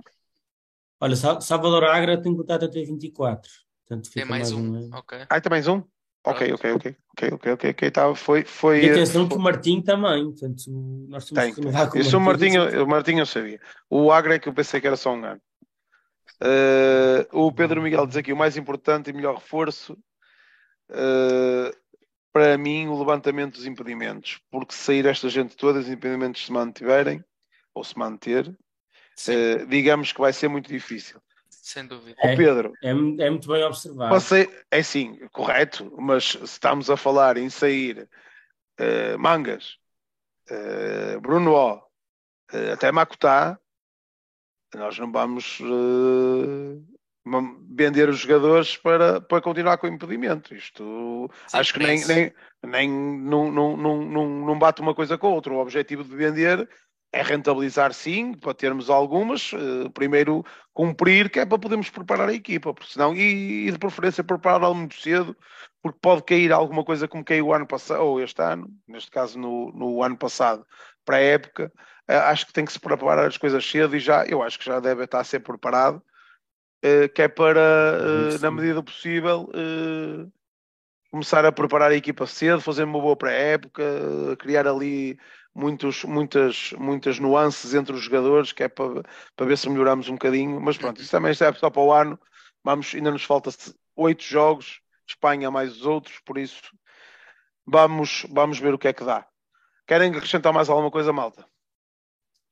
Olha, 1.01 1.17
Sa- 1.17 1.41
Salvador 1.41 1.85
Agra 1.85 2.21
tem 2.21 2.35
contrato 2.37 2.65
até 2.65 2.83
24, 2.85 3.51
portanto 3.87 4.11
Tem 4.15 4.25
fica 4.25 4.25
mais 4.25 4.53
um, 4.53 4.75
ano. 4.77 4.91
ok. 4.91 5.29
Ah, 5.29 5.41
tem 5.41 5.51
mais 5.51 5.67
um? 5.69 5.83
Ok, 6.25 6.47
Pronto. 6.47 6.55
ok, 6.55 6.75
ok, 6.75 6.97
ok, 7.13 7.33
ok, 7.33 7.53
ok, 7.53 7.71
ok, 7.71 7.91
tá, 7.91 8.15
foi, 8.15 8.45
foi, 8.45 8.85
E 8.85 8.91
atenção 8.91 9.25
que 9.25 9.31
foi- 9.31 9.39
o 9.39 9.43
Martim 9.43 9.83
também, 9.83 10.25
portanto 10.25 10.63
nós 11.09 11.25
temos 11.29 11.45
tem, 11.45 11.53
que 11.55 11.61
renovar 11.61 11.91
com. 11.91 11.99
Isso 11.99 12.17
o 12.17 12.21
Martinho, 12.21 12.61
Martim. 12.63 12.77
o 12.79 12.87
Martinho 12.87 13.19
eu 13.21 13.27
sabia. 13.27 13.61
O 13.91 14.13
Agra 14.13 14.37
é 14.37 14.39
que 14.39 14.49
eu 14.49 14.53
pensei 14.55 14.81
que 14.81 14.87
era 14.87 14.97
só 14.97 15.13
um 15.13 15.25
ano. 15.25 15.41
Eh, 16.41 17.27
o 17.33 17.51
Pedro 17.53 17.83
Miguel 17.83 18.07
diz 18.07 18.17
aqui 18.17 18.33
o 18.33 18.37
mais 18.37 18.57
importante 18.57 19.11
e 19.11 19.13
melhor 19.13 19.35
reforço 19.37 19.97
eh, 20.91 21.75
para 22.33 22.57
mim 22.57 22.87
o 22.87 22.99
levantamento 22.99 23.55
dos 23.55 23.67
impedimentos, 23.67 24.41
porque 24.51 24.75
se 24.75 24.81
sair 24.85 25.07
esta 25.07 25.29
gente 25.29 25.57
toda, 25.57 25.81
os 25.81 25.89
impedimentos 25.89 26.47
se 26.47 26.53
mantiverem 26.53 27.23
ou 27.75 27.85
se 27.85 27.99
manter, 27.99 28.57
eh, 29.29 29.65
digamos 29.67 30.13
que 30.13 30.21
vai 30.21 30.33
ser 30.33 30.49
muito 30.49 30.69
difícil. 30.69 31.21
Sem 31.63 31.87
dúvida. 31.87 32.17
É. 32.21 32.35
Pedro, 32.35 32.75
É, 32.83 32.91
é 32.91 33.31
muito 33.31 33.47
bem 33.47 33.63
observado. 33.63 34.13
Passei, 34.13 34.51
é 34.69 34.83
sim, 34.83 35.17
correto, 35.29 35.95
mas 35.97 36.33
se 36.33 36.43
estamos 36.43 36.91
a 36.91 36.97
falar 36.97 37.37
em 37.37 37.49
sair 37.49 38.09
eh, 38.77 39.17
Mangas, 39.17 39.79
eh, 40.51 41.17
Bruno 41.21 41.55
O, 41.55 41.81
eh, 42.53 42.73
até 42.73 42.91
Macutá, 42.91 43.59
nós 44.75 44.99
não 44.99 45.13
vamos 45.13 45.61
vender 47.71 48.09
os 48.09 48.19
jogadores 48.19 48.77
para, 48.77 49.21
para 49.21 49.41
continuar 49.41 49.79
com 49.79 49.87
o 49.87 49.91
impedimento. 49.91 50.55
Isto 50.55 51.31
Sim, 51.47 51.59
acho 51.59 51.75
que 51.75 51.79
nem, 51.79 52.05
nem, 52.07 52.35
nem 52.65 52.91
não, 52.91 53.53
não, 53.53 53.77
não, 53.77 54.03
não, 54.03 54.29
não 54.47 54.59
bate 54.59 54.81
uma 54.81 54.95
coisa 54.95 55.17
com 55.17 55.29
a 55.29 55.31
outra. 55.31 55.53
O 55.53 55.59
objetivo 55.59 56.03
de 56.03 56.17
vender 56.17 56.69
é 57.13 57.23
rentabilizar 57.23 57.93
sim, 57.93 58.33
para 58.33 58.55
termos 58.55 58.89
algumas, 58.89 59.53
uh, 59.53 59.91
primeiro 59.93 60.43
cumprir, 60.73 61.29
que 61.31 61.39
é 61.39 61.45
para 61.45 61.59
podermos 61.59 61.91
preparar 61.91 62.31
a 62.31 62.33
equipa, 62.33 62.73
porque 62.73 62.91
senão, 62.91 63.15
e, 63.15 63.69
e 63.69 63.71
de 63.71 63.79
preferência 63.79 64.25
prepará-la 64.25 64.73
muito 64.73 64.99
cedo, 64.99 65.37
porque 65.83 65.99
pode 66.01 66.23
cair 66.23 66.51
alguma 66.53 66.83
coisa 66.83 67.07
como 67.07 67.25
caiu 67.25 67.49
o 67.49 67.55
ano 67.55 67.67
passado, 67.67 68.03
ou 68.03 68.21
este 68.21 68.41
ano, 68.41 68.67
neste 68.89 69.11
caso 69.11 69.39
no, 69.39 69.71
no 69.73 70.03
ano 70.03 70.17
passado, 70.17 70.67
para 71.05 71.19
a 71.19 71.21
época, 71.21 71.71
uh, 72.11 72.31
acho 72.31 72.47
que 72.47 72.53
tem 72.55 72.65
que 72.65 72.73
se 72.73 72.81
preparar 72.81 73.27
as 73.27 73.37
coisas 73.37 73.65
cedo 73.69 73.95
e 73.95 74.01
já, 74.01 74.25
eu 74.25 74.43
acho 74.43 74.59
que 74.59 74.65
já 74.65 74.81
deve 74.81 75.05
estar 75.05 75.21
a 75.21 75.25
ser 75.25 75.41
preparado, 75.41 76.03
uh, 76.83 77.09
que 77.15 77.21
é 77.21 77.29
para, 77.29 78.39
na 78.41 78.51
medida 78.51 78.83
possível, 78.83 79.51
começar 81.11 81.45
a 81.45 81.53
preparar 81.53 81.91
a 81.91 81.95
equipa 81.95 82.27
cedo, 82.27 82.63
fazer 82.63 82.85
uma 82.85 82.99
boa 82.99 83.15
pré-época, 83.15 83.85
criar 84.39 84.67
ali 84.67 85.19
muitos, 85.55 86.05
muitas, 86.05 86.73
muitas 86.73 87.19
nuances 87.19 87.75
entre 87.75 87.95
os 87.95 88.03
jogadores, 88.03 88.53
que 88.53 88.63
é 88.63 88.69
para, 88.69 89.03
para 89.37 89.47
ver 89.47 89.59
se 89.59 89.69
melhoramos 89.69 90.09
um 90.09 90.15
bocadinho. 90.15 90.61
Mas 90.61 90.77
pronto, 90.77 91.01
isso 91.01 91.11
também 91.11 91.31
é 91.31 91.35
só 91.35 91.71
para 91.71 91.83
o 91.83 91.93
ano. 91.93 92.19
Vamos, 92.65 92.95
ainda 92.95 93.11
nos 93.11 93.25
falta 93.25 93.51
oito 93.97 94.23
jogos, 94.23 94.81
Espanha 95.07 95.51
mais 95.51 95.77
os 95.77 95.87
outros, 95.87 96.21
por 96.25 96.39
isso 96.39 96.63
vamos, 97.67 98.27
vamos 98.31 98.59
ver 98.59 98.75
o 98.75 98.79
que 98.79 98.89
é 98.89 98.93
que 98.93 99.05
dá. 99.05 99.27
Querem 99.87 100.11
acrescentar 100.11 100.53
mais 100.53 100.69
alguma 100.69 100.91
coisa, 100.91 101.13
malta? 101.13 101.45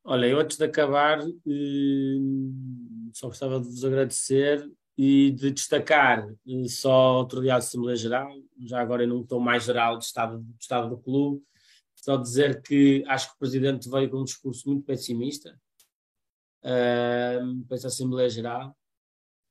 Olha, 0.04 0.26
eu 0.26 0.40
antes 0.40 0.56
de 0.56 0.64
acabar, 0.64 1.20
eh, 1.20 2.18
só 3.12 3.28
gostava 3.28 3.60
de 3.60 3.66
vos 3.68 3.84
agradecer 3.84 4.68
e 4.96 5.30
de 5.30 5.50
destacar 5.50 6.26
eh, 6.46 6.68
só 6.68 7.18
outro 7.18 7.40
dia 7.40 7.52
de 7.52 7.58
Assembleia 7.58 7.96
Geral, 7.96 8.30
já 8.58 8.80
agora 8.80 9.04
em 9.04 9.10
um 9.10 9.24
tom 9.24 9.40
mais 9.40 9.64
geral 9.64 9.96
do 9.96 10.02
estado, 10.02 10.38
do 10.38 10.56
estado 10.58 10.88
do 10.88 10.98
clube, 10.98 11.42
só 12.02 12.16
dizer 12.16 12.62
que 12.62 13.04
acho 13.06 13.28
que 13.28 13.34
o 13.34 13.38
Presidente 13.38 13.90
veio 13.90 14.10
com 14.10 14.18
um 14.18 14.24
discurso 14.24 14.68
muito 14.68 14.84
pessimista 14.84 15.54
uh, 16.64 17.64
para 17.66 17.76
essa 17.76 17.88
Assembleia 17.88 18.28
Geral. 18.28 18.76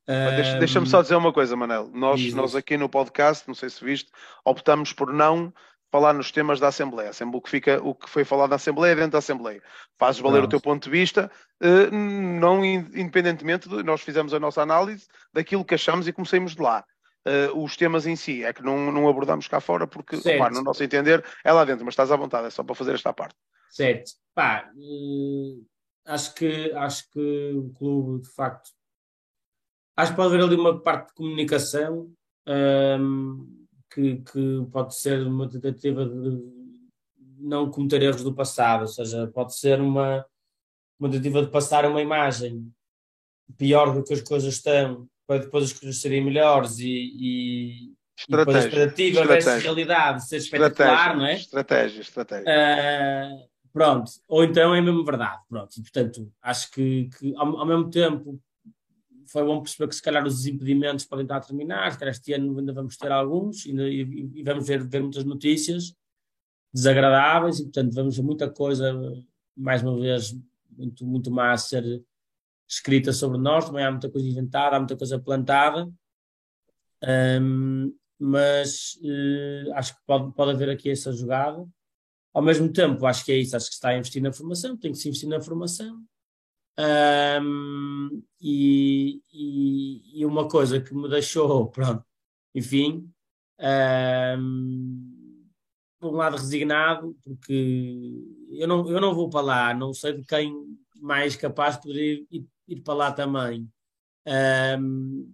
Uh, 0.08 0.60
Deixa-me 0.60 0.88
só 0.88 1.02
dizer 1.02 1.16
uma 1.16 1.32
coisa, 1.32 1.56
Manel. 1.56 1.90
Nós, 1.94 2.34
nós 2.34 2.56
aqui 2.56 2.76
no 2.76 2.90
podcast, 2.90 3.48
não 3.48 3.54
sei 3.54 3.70
se 3.70 3.84
viste, 3.86 4.12
optamos 4.44 4.92
por 4.92 5.14
não 5.14 5.54
falar 5.92 6.14
nos 6.14 6.32
temas 6.32 6.60
da 6.60 6.70
Assembleia. 6.70 7.12
O 7.32 7.42
que, 7.42 7.50
fica, 7.50 7.80
o 7.84 7.94
que 7.94 8.10
foi 8.10 8.24
falado 8.24 8.50
na 8.50 8.56
Assembleia 8.56 8.94
é 8.94 8.96
dentro 8.96 9.12
da 9.12 9.18
Assembleia. 9.20 9.62
Fazes 9.98 10.20
valer 10.20 10.40
Pronto. 10.40 10.48
o 10.48 10.50
teu 10.50 10.62
ponto 10.62 10.84
de 10.84 10.90
vista, 10.90 11.32
uh, 11.62 11.96
não 11.96 12.66
independentemente 12.66 13.70
de 13.70 13.84
nós 13.84 14.02
fizemos 14.02 14.34
a 14.34 14.40
nossa 14.40 14.62
análise 14.62 15.08
daquilo 15.32 15.64
que 15.64 15.76
achamos 15.76 16.08
e 16.08 16.14
comecemos 16.14 16.56
de 16.56 16.62
lá 16.62 16.84
uh, 17.28 17.64
os 17.64 17.76
temas 17.76 18.06
em 18.06 18.16
si. 18.16 18.44
É 18.44 18.54
que 18.54 18.64
não, 18.64 18.92
não 18.92 19.08
abordamos 19.08 19.48
cá 19.48 19.60
fora 19.60 19.88
porque, 19.88 20.16
opa, 20.18 20.50
no 20.50 20.62
nosso 20.62 20.84
entender, 20.84 21.24
é 21.44 21.52
lá 21.52 21.66
dentro, 21.66 21.86
mas 21.86 21.94
estás 21.94 22.12
à 22.12 22.16
vontade, 22.16 22.48
é 22.48 22.50
só 22.50 22.64
para 22.64 22.76
fazer 22.76 22.94
esta 22.96 23.14
parte. 23.14 23.36
Certo. 23.70 24.12
Pá, 24.34 24.72
uh, 24.76 25.66
acho, 26.06 26.34
que, 26.34 26.72
acho 26.74 27.10
que 27.12 27.52
o 27.54 27.72
clube, 27.74 28.24
de 28.24 28.30
facto, 28.34 28.72
acho 29.98 30.12
que 30.12 30.18
pode 30.18 30.34
haver 30.34 30.46
ali 30.46 30.56
uma 30.56 30.82
parte 30.82 31.10
de 31.10 31.14
comunicação 31.14 32.12
um, 32.48 32.52
ehm, 32.52 33.60
que, 33.92 34.18
que 34.18 34.68
pode 34.72 34.96
ser 34.96 35.26
uma 35.26 35.50
tentativa 35.50 36.06
de 36.06 36.60
não 37.38 37.70
cometer 37.70 38.02
erros 38.02 38.24
do 38.24 38.34
passado, 38.34 38.82
ou 38.82 38.88
seja, 38.88 39.28
pode 39.28 39.58
ser 39.58 39.80
uma, 39.80 40.26
uma 41.00 41.10
tentativa 41.10 41.42
de 41.44 41.52
passar 41.52 41.86
uma 41.86 42.02
imagem 42.02 42.72
pior 43.58 43.94
do 43.94 44.04
que 44.04 44.14
as 44.14 44.22
coisas 44.22 44.56
estão 44.56 45.08
para 45.30 45.42
depois 45.42 45.66
as 45.66 45.74
coisas 45.74 46.02
serem 46.02 46.26
melhores 46.26 46.80
e, 46.80 46.88
e, 46.88 47.84
e 47.92 48.36
depois 48.36 48.56
a 48.56 48.60
expectativa 48.62 49.26
versus 49.28 49.62
realidade 49.62 50.28
ser 50.28 50.38
espetacular, 50.38 51.16
não 51.16 51.24
é? 51.28 51.36
Estratégia, 51.36 52.02
estratégia. 52.02 52.46
Uh, 52.50 53.48
pronto, 53.72 54.10
ou 54.28 54.44
então 54.44 54.74
é 54.74 54.82
mesmo 54.82 55.06
verdade, 55.06 55.40
pronto, 55.48 55.72
e, 55.78 55.82
portanto, 55.84 56.34
acho 56.42 56.72
que, 56.72 57.10
que 57.10 57.36
ao, 57.36 57.60
ao, 57.60 57.66
mesmo 57.68 57.92
tempo 57.92 58.42
foi 59.28 59.44
bom 59.44 59.62
perceber 59.62 59.88
que 59.90 59.96
se 59.96 60.02
calhar 60.02 60.26
os 60.26 60.48
impedimentos 60.48 61.06
podem 61.06 61.26
estar 61.26 61.38
a 61.38 61.42
terminar, 61.42 61.96
que 61.96 62.06
este 62.06 62.34
ano 62.34 62.58
ainda 62.58 62.74
vamos 62.74 62.98
ter 62.98 63.12
alguns 63.12 63.68
e, 63.68 63.72
e, 63.72 64.32
e 64.34 64.44
vamos 64.44 64.68
ver, 64.68 64.84
ver 64.84 65.04
muitas 65.04 65.26
notícias 65.26 65.94
desagradáveis 66.74 67.60
e, 67.60 67.66
portanto, 67.66 67.94
vamos 67.94 68.18
ver 68.18 68.24
muita 68.24 68.50
coisa, 68.50 69.00
mais 69.56 69.84
uma 69.84 69.96
vez, 69.96 70.36
muito, 70.76 71.06
muito 71.06 71.30
má 71.30 71.52
a 71.52 71.58
ser 71.58 72.04
escrita 72.70 73.12
sobre 73.12 73.40
nós, 73.40 73.66
também 73.66 73.84
há 73.84 73.90
muita 73.90 74.10
coisa 74.10 74.28
inventada, 74.28 74.76
há 74.76 74.80
muita 74.80 74.96
coisa 74.96 75.20
plantada, 75.20 75.90
um, 77.42 77.94
mas 78.20 79.00
uh, 79.02 79.74
acho 79.74 79.96
que 79.96 80.02
pode, 80.06 80.34
pode 80.34 80.52
haver 80.52 80.70
aqui 80.70 80.90
essa 80.90 81.12
jogada. 81.12 81.68
Ao 82.34 82.42
mesmo 82.44 82.72
tempo, 82.72 83.06
acho 83.06 83.26
que 83.26 83.32
é 83.32 83.38
isso, 83.38 83.56
acho 83.56 83.68
que 83.68 83.72
se 83.72 83.78
está 83.78 83.90
a 83.90 83.98
investir 83.98 84.22
na 84.22 84.32
formação, 84.32 84.78
tem 84.78 84.92
que 84.92 84.98
se 84.98 85.08
investir 85.08 85.28
na 85.28 85.42
formação. 85.42 86.04
Um, 87.42 88.24
e, 88.40 89.22
e, 89.34 90.22
e, 90.22 90.26
uma 90.26 90.48
coisa 90.48 90.80
que 90.80 90.94
me 90.94 91.10
deixou, 91.10 91.68
pronto, 91.72 92.06
enfim, 92.54 93.12
um, 94.40 95.40
por 96.00 96.14
um 96.14 96.18
lado 96.18 96.38
resignado, 96.38 97.18
porque 97.24 98.24
eu 98.52 98.68
não, 98.68 98.90
eu 98.90 99.02
não 99.02 99.14
vou 99.14 99.30
para 99.30 99.42
lá, 99.42 99.74
não 99.74 99.94
sei 99.94 100.14
de 100.14 100.24
quem 100.24 100.54
mais 101.02 101.36
capaz 101.36 101.78
poderia 101.78 102.26
ir, 102.32 102.46
ir 102.70 102.82
para 102.82 102.94
lá 102.94 103.12
também. 103.12 103.70
Um, 104.80 105.34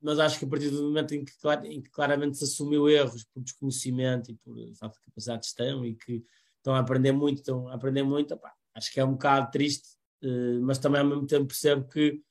mas 0.00 0.18
acho 0.18 0.38
que 0.38 0.44
a 0.44 0.48
partir 0.48 0.70
do 0.70 0.82
momento 0.82 1.14
em 1.14 1.24
que, 1.24 1.32
em 1.64 1.82
que, 1.82 1.90
claramente 1.90 2.36
se 2.36 2.44
assumiu 2.44 2.88
erros 2.88 3.24
por 3.24 3.42
desconhecimento 3.42 4.30
e 4.30 4.34
por 4.36 4.56
falta 4.76 4.98
de 4.98 5.04
capacidade 5.04 5.40
de 5.40 5.46
gestão 5.46 5.84
e 5.84 5.94
que 5.94 6.24
estão 6.58 6.74
a 6.74 6.78
aprender 6.78 7.12
muito, 7.12 7.38
estão 7.38 7.68
a 7.68 7.74
aprender 7.74 8.02
muito, 8.02 8.38
acho 8.74 8.92
que 8.92 9.00
é 9.00 9.04
um 9.04 9.12
bocado 9.12 9.50
triste, 9.50 9.88
uh, 10.22 10.60
mas 10.62 10.78
também 10.78 11.00
ao 11.00 11.06
mesmo 11.06 11.26
tempo 11.26 11.46
percebo 11.46 11.88
que 11.88 12.22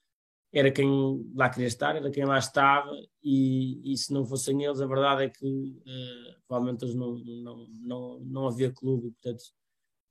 era 0.54 0.72
quem 0.72 0.88
lá 1.36 1.50
queria 1.50 1.68
estar, 1.68 1.98
era 1.98 2.10
quem 2.10 2.24
lá 2.24 2.38
estava, 2.38 2.90
e, 3.22 3.94
e 3.94 3.98
se 3.98 4.14
não 4.14 4.26
fossem 4.26 4.64
eles, 4.64 4.80
a 4.80 4.88
verdade 4.88 5.24
é 5.24 5.30
que 5.30 5.46
uh, 5.46 6.42
provavelmente 6.48 6.86
eles 6.86 6.96
não, 6.96 7.18
não, 7.18 7.68
não, 7.82 8.20
não 8.22 8.48
havia 8.48 8.72
clube, 8.72 9.12
portanto, 9.12 9.44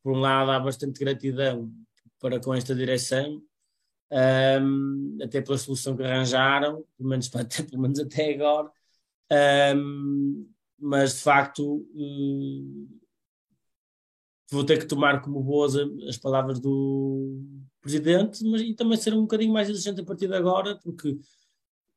por 0.03 0.13
um 0.13 0.21
lado 0.21 0.51
há 0.51 0.61
bastante 0.61 1.01
gratidão 1.01 1.73
para 2.21 2.39
com 2.39 2.53
esta 2.53 2.75
direção, 2.75 3.43
um, 4.15 5.19
até 5.23 5.41
pela 5.41 5.59
solução 5.59 5.97
que 5.97 6.03
arranjaram, 6.03 6.85
pelo 6.97 7.09
menos, 7.09 7.31
até, 7.35 7.63
pelo 7.63 7.83
menos 7.83 7.99
até 7.99 8.33
agora, 8.35 8.71
um, 9.77 10.49
mas 10.79 11.17
de 11.17 11.21
facto 11.21 11.77
uh, 11.77 12.89
vou 14.51 14.65
ter 14.65 14.79
que 14.79 14.87
tomar 14.87 15.21
como 15.21 15.43
boas 15.43 15.75
as 16.09 16.17
palavras 16.17 16.61
do 16.61 17.43
presidente, 17.81 18.45
mas 18.45 18.63
e 18.63 18.75
também 18.75 18.97
ser 18.97 19.15
um 19.15 19.23
bocadinho 19.23 19.53
mais 19.53 19.69
exigente 19.69 20.01
a 20.01 20.05
partir 20.05 20.29
de 20.29 20.35
agora, 20.35 20.79
porque 20.83 21.19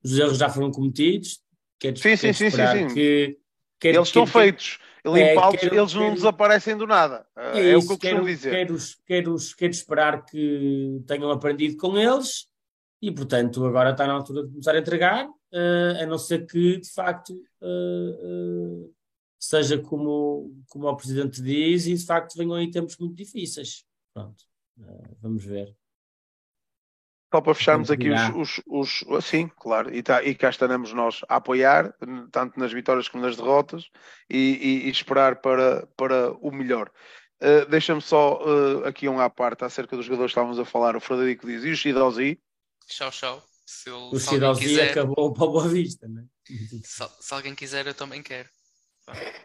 os 0.03 0.17
erros 0.17 0.37
já 0.37 0.49
foram 0.49 0.71
cometidos. 0.71 1.41
Quer, 1.79 1.95
sim, 1.97 2.15
sim, 2.15 2.33
sim, 2.33 2.49
sim, 2.49 2.93
Que, 2.93 3.37
quer, 3.79 3.93
Eles 3.93 4.07
estão 4.07 4.25
feitos 4.25 4.79
limpá-los, 5.07 5.63
é, 5.63 5.65
eles 5.65 5.93
não 5.93 6.13
desaparecem 6.13 6.77
do 6.77 6.87
nada. 6.87 7.25
É, 7.35 7.59
é, 7.59 7.71
é 7.71 7.77
o 7.77 7.81
que 7.81 7.93
eu 7.93 7.97
costumo 7.97 8.25
dizer. 8.25 8.51
Quero, 8.51 8.77
quero, 9.05 9.35
quero 9.57 9.71
esperar 9.71 10.25
que 10.25 11.01
tenham 11.07 11.31
aprendido 11.31 11.77
com 11.77 11.97
eles 11.97 12.47
e, 13.01 13.11
portanto, 13.11 13.65
agora 13.65 13.91
está 13.91 14.07
na 14.07 14.13
altura 14.13 14.43
de 14.43 14.49
começar 14.49 14.75
a 14.75 14.79
entregar, 14.79 15.27
uh, 15.27 16.01
a 16.01 16.05
não 16.05 16.17
ser 16.17 16.45
que, 16.45 16.77
de 16.77 16.91
facto, 16.91 17.31
uh, 17.61 18.85
uh, 18.85 18.93
seja 19.39 19.77
como, 19.77 20.55
como 20.69 20.87
o 20.87 20.95
Presidente 20.95 21.41
diz 21.41 21.85
e, 21.85 21.93
de 21.93 22.05
facto, 22.05 22.35
venham 22.35 22.55
aí 22.55 22.71
tempos 22.71 22.97
muito 22.97 23.15
difíceis. 23.15 23.85
Pronto, 24.13 24.43
vamos 25.21 25.43
ver. 25.45 25.75
Só 27.33 27.41
para 27.41 27.53
fecharmos 27.53 27.91
aqui 27.91 28.09
os, 28.09 28.61
os, 28.65 29.03
os, 29.05 29.25
Sim, 29.25 29.51
claro, 29.59 29.93
e, 29.93 30.01
tá, 30.01 30.23
e 30.23 30.33
cá 30.33 30.49
estaremos 30.49 30.93
nós 30.93 31.21
a 31.27 31.35
apoiar, 31.35 31.93
tanto 32.31 32.57
nas 32.57 32.71
vitórias 32.71 33.09
como 33.09 33.23
nas 33.23 33.35
derrotas, 33.35 33.89
e, 34.29 34.37
e, 34.37 34.87
e 34.87 34.89
esperar 34.89 35.41
para, 35.41 35.85
para 35.97 36.31
o 36.39 36.51
melhor. 36.51 36.89
Uh, 37.41 37.69
Deixa-me 37.69 38.01
só 38.01 38.41
uh, 38.41 38.85
aqui 38.85 39.09
um 39.09 39.19
à 39.19 39.29
parte 39.29 39.65
acerca 39.65 39.95
dos 39.95 40.05
jogadores 40.05 40.31
que 40.31 40.39
estávamos 40.39 40.57
a 40.57 40.65
falar. 40.65 40.95
O 40.95 41.01
Frederico 41.01 41.45
diz: 41.45 41.63
e 41.63 41.71
o 41.71 41.75
Shidozi? 41.75 42.39
Tchau, 42.87 43.11
tchau. 43.11 43.43
Se 43.65 43.89
ele, 43.89 44.09
o 44.11 44.19
Shidozi 44.19 44.61
quiser... 44.61 44.91
acabou 44.91 45.33
para 45.33 45.43
a 45.43 45.47
Boa 45.47 45.67
Vista, 45.67 46.07
né? 46.07 46.23
se, 46.83 47.03
se 47.19 47.33
alguém 47.33 47.53
quiser, 47.53 47.85
eu 47.85 47.93
também 47.93 48.23
quero. 48.23 48.47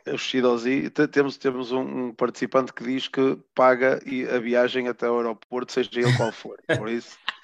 O 0.06 0.18
Shidozi, 0.18 0.90
temos, 0.90 1.36
temos 1.36 1.70
um, 1.70 1.80
um, 1.80 2.14
participante 2.14 2.72
que 2.72 2.82
diz 2.82 3.08
que 3.08 3.38
paga 3.54 4.00
a 4.34 4.38
viagem 4.38 4.88
até 4.88 5.08
o 5.08 5.18
aeroporto, 5.18 5.72
seja 5.72 5.90
ele 5.94 6.16
qual 6.16 6.32
for. 6.32 6.60
Por 6.78 6.88
isso. 6.88 7.16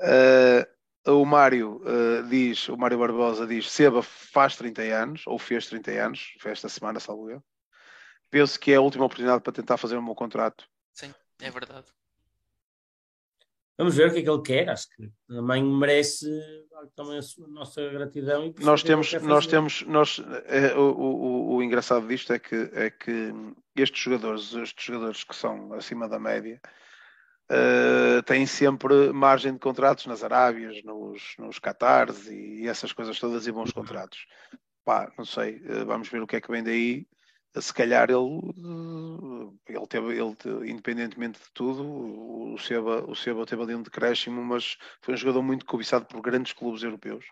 Uh, 0.00 0.76
o 1.12 1.24
Mário 1.24 1.80
uh, 1.82 2.28
diz, 2.28 2.68
o 2.68 2.76
Mário 2.76 2.98
Barbosa 2.98 3.46
diz, 3.46 3.70
Seba 3.70 4.02
faz 4.02 4.56
30 4.56 4.82
anos, 4.82 5.22
ou 5.26 5.38
fez 5.38 5.66
30 5.66 5.90
anos, 5.92 6.34
foi 6.40 6.50
esta 6.50 6.68
semana, 6.68 7.00
salvo 7.00 7.30
eu. 7.30 7.42
Penso 8.30 8.58
que 8.58 8.72
é 8.72 8.76
a 8.76 8.80
última 8.80 9.04
oportunidade 9.04 9.42
para 9.42 9.52
tentar 9.52 9.76
fazer 9.76 9.96
um 9.96 10.04
bom 10.04 10.14
contrato. 10.14 10.68
Sim, 10.92 11.14
é 11.40 11.50
verdade. 11.50 11.86
Vamos 13.78 13.94
ver 13.94 14.08
o 14.08 14.12
que 14.12 14.20
é 14.20 14.22
que 14.22 14.30
ele 14.30 14.42
quer, 14.42 14.70
acho 14.70 14.88
que 14.88 15.10
também 15.28 15.62
merece 15.62 16.26
também 16.94 17.18
a 17.18 17.48
nossa 17.48 17.86
gratidão. 17.90 18.54
nós 18.60 18.82
temos, 18.82 19.12
nós 19.22 19.46
temos, 19.46 19.82
nós, 19.82 20.18
é, 20.46 20.74
o, 20.74 20.92
o, 20.92 21.54
o, 21.56 21.62
engraçado 21.62 22.08
disto 22.08 22.32
é 22.32 22.38
que, 22.38 22.70
é 22.72 22.90
que 22.90 23.34
estes 23.74 24.00
jogadores, 24.00 24.54
estes 24.54 24.82
jogadores 24.82 25.24
que 25.24 25.36
são 25.36 25.74
acima 25.74 26.08
da 26.08 26.18
média, 26.18 26.58
uh, 27.50 28.22
têm 28.22 28.46
sempre 28.46 29.12
margem 29.12 29.52
de 29.52 29.58
contratos 29.58 30.06
nas 30.06 30.22
Arábias, 30.22 30.82
nos, 30.82 31.34
nos 31.38 31.58
Qatars 31.58 32.26
e 32.28 32.66
essas 32.68 32.92
coisas 32.92 33.18
todas 33.18 33.46
e 33.46 33.52
bons 33.52 33.72
contratos. 33.72 34.26
Pá, 34.84 35.12
não 35.18 35.24
sei, 35.24 35.56
uh, 35.56 35.84
vamos 35.86 36.08
ver 36.08 36.22
o 36.22 36.26
que 36.26 36.36
é 36.36 36.40
que 36.40 36.50
vem 36.50 36.62
daí. 36.62 37.06
Se 37.58 37.72
calhar 37.72 38.10
ele, 38.10 38.52
ele 39.66 39.86
teve, 39.86 40.12
ele, 40.12 40.70
independentemente 40.70 41.38
de 41.38 41.50
tudo, 41.54 42.52
o 42.52 42.58
Seba, 42.58 43.02
o 43.10 43.14
Seba 43.14 43.46
teve 43.46 43.62
ali 43.62 43.74
um 43.74 43.82
decréscimo, 43.82 44.42
mas 44.44 44.76
foi 45.00 45.14
um 45.14 45.16
jogador 45.16 45.42
muito 45.42 45.64
cobiçado 45.64 46.04
por 46.04 46.20
grandes 46.20 46.52
clubes 46.52 46.82
europeus. 46.82 47.24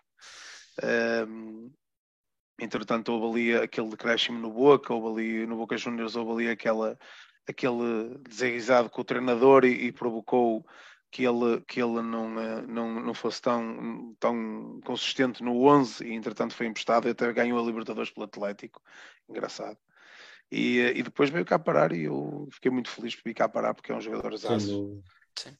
Um, 1.27 1.71
entretanto, 2.59 3.11
houve 3.11 3.51
ali 3.53 3.63
aquele 3.63 3.89
decréscimo 3.89 4.39
no 4.39 4.51
Boca, 4.51 4.93
houve 4.93 5.21
ali 5.21 5.45
no 5.45 5.57
Boca 5.57 5.77
Juniors, 5.77 6.15
houve 6.15 6.31
ali 6.31 6.51
aquela, 6.51 6.97
aquele 7.47 8.17
desaguisado 8.27 8.89
com 8.89 9.01
o 9.01 9.05
treinador 9.05 9.65
e, 9.65 9.87
e, 9.87 9.91
provocou 9.91 10.65
que 11.11 11.23
ele, 11.23 11.61
que 11.67 11.81
ele 11.81 12.01
não, 12.01 12.39
eh, 12.39 12.61
não, 12.67 13.01
não 13.01 13.13
fosse 13.13 13.41
tão, 13.41 14.15
tão 14.19 14.79
consistente 14.83 15.43
no 15.43 15.65
11 15.65 16.05
e 16.05 16.13
entretanto 16.13 16.53
foi 16.53 16.65
emprestado 16.65 17.07
e 17.07 17.11
até 17.11 17.31
ganhou 17.31 17.59
a 17.59 17.65
Libertadores 17.65 18.11
pelo 18.11 18.25
Atlético. 18.25 18.81
Engraçado. 19.29 19.77
E, 20.51 20.79
eh, 20.79 20.97
e 20.97 21.03
depois 21.03 21.29
veio 21.29 21.45
cá 21.45 21.57
parar 21.57 21.91
e 21.93 22.03
eu 22.03 22.47
fiquei 22.51 22.71
muito 22.71 22.89
feliz 22.89 23.15
por 23.15 23.23
vir 23.23 23.33
cá 23.33 23.47
parar 23.47 23.73
porque 23.73 23.91
é 23.91 23.95
um 23.95 24.01
jogador 24.01 24.33
exato. 24.33 25.01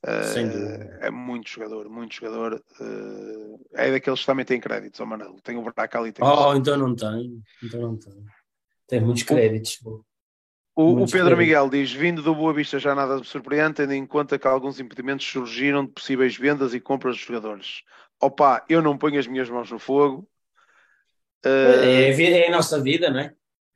Uh, 0.06 1.02
é 1.02 1.12
muito 1.12 1.50
jogador, 1.50 1.90
muito 1.90 2.16
jogador. 2.16 2.64
Uh, 2.80 3.60
é 3.74 3.92
daqueles 3.92 4.22
que 4.22 4.26
também 4.26 4.46
têm 4.46 4.60
créditos, 4.60 5.00
oh 5.00 5.06
Manelo. 5.06 5.40
Tem 5.42 5.58
o 5.58 5.62
Braca 5.62 6.00
ali. 6.00 6.14
Tem 6.14 6.26
oh, 6.26 6.54
então 6.56 6.78
não 6.78 6.96
tem. 6.96 7.42
Então 7.62 7.82
não 7.82 7.98
tem. 7.98 8.14
Tem 8.88 9.02
muitos 9.02 9.24
créditos. 9.24 9.80
O, 10.76 11.04
o, 11.04 11.10
Pedro 11.10 11.38
Miguel 11.38 11.70
diz: 11.70 11.92
vindo 11.92 12.22
do 12.22 12.36
Boa 12.36 12.54
Vista 12.54 12.78
já 12.78 12.94
nada 12.94 13.18
me 13.18 13.24
surpreende, 13.24 13.76
tendo 13.76 13.94
em 13.94 14.06
conta 14.06 14.38
que 14.38 14.46
alguns 14.46 14.80
impedimentos 14.80 15.26
surgiram 15.26 15.86
de 15.86 15.92
possíveis 15.92 16.36
vendas 16.36 16.74
e 16.74 16.82
compras 16.82 17.16
de 17.16 17.24
jogadores. 17.24 17.84
Opa, 18.20 18.64
eu 18.68 18.82
não 18.82 18.98
ponho 18.98 19.20
as 19.20 19.26
minhas 19.26 19.50
mãos 19.50 19.72
no 19.72 19.80
fogo. 19.80 20.28
Uh... 21.46 21.84
É, 21.84 22.10
é, 22.10 22.48
a 22.48 22.52
nossa 22.52 22.82
vida, 22.82 23.10
não 23.10 23.20
é? 23.20 23.34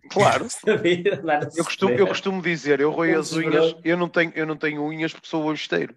Claro. 0.09 0.47
eu, 1.55 1.63
costumo, 1.63 1.93
eu 1.93 2.07
costumo 2.07 2.41
dizer, 2.41 2.79
eu 2.81 2.91
roio 2.91 3.19
as 3.19 3.31
unhas, 3.33 3.75
eu 3.83 3.95
não 3.95 4.09
tenho, 4.09 4.31
eu 4.35 4.45
não 4.45 4.57
tenho 4.57 4.83
unhas 4.83 5.13
porque 5.13 5.27
sou 5.27 5.53
esteiro. 5.53 5.95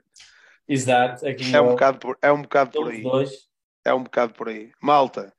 Exato. 0.68 1.26
é, 1.26 1.60
um 1.60 1.68
bocado 1.68 1.98
por, 1.98 2.18
é 2.22 2.30
um 2.30 2.42
bocado 2.42 2.70
por 2.70 2.90
aí. 2.90 3.02
Dois. 3.02 3.48
É 3.84 3.92
um 3.92 4.02
bocado 4.04 4.34
por 4.34 4.48
aí. 4.48 4.70
Malta, 4.80 5.32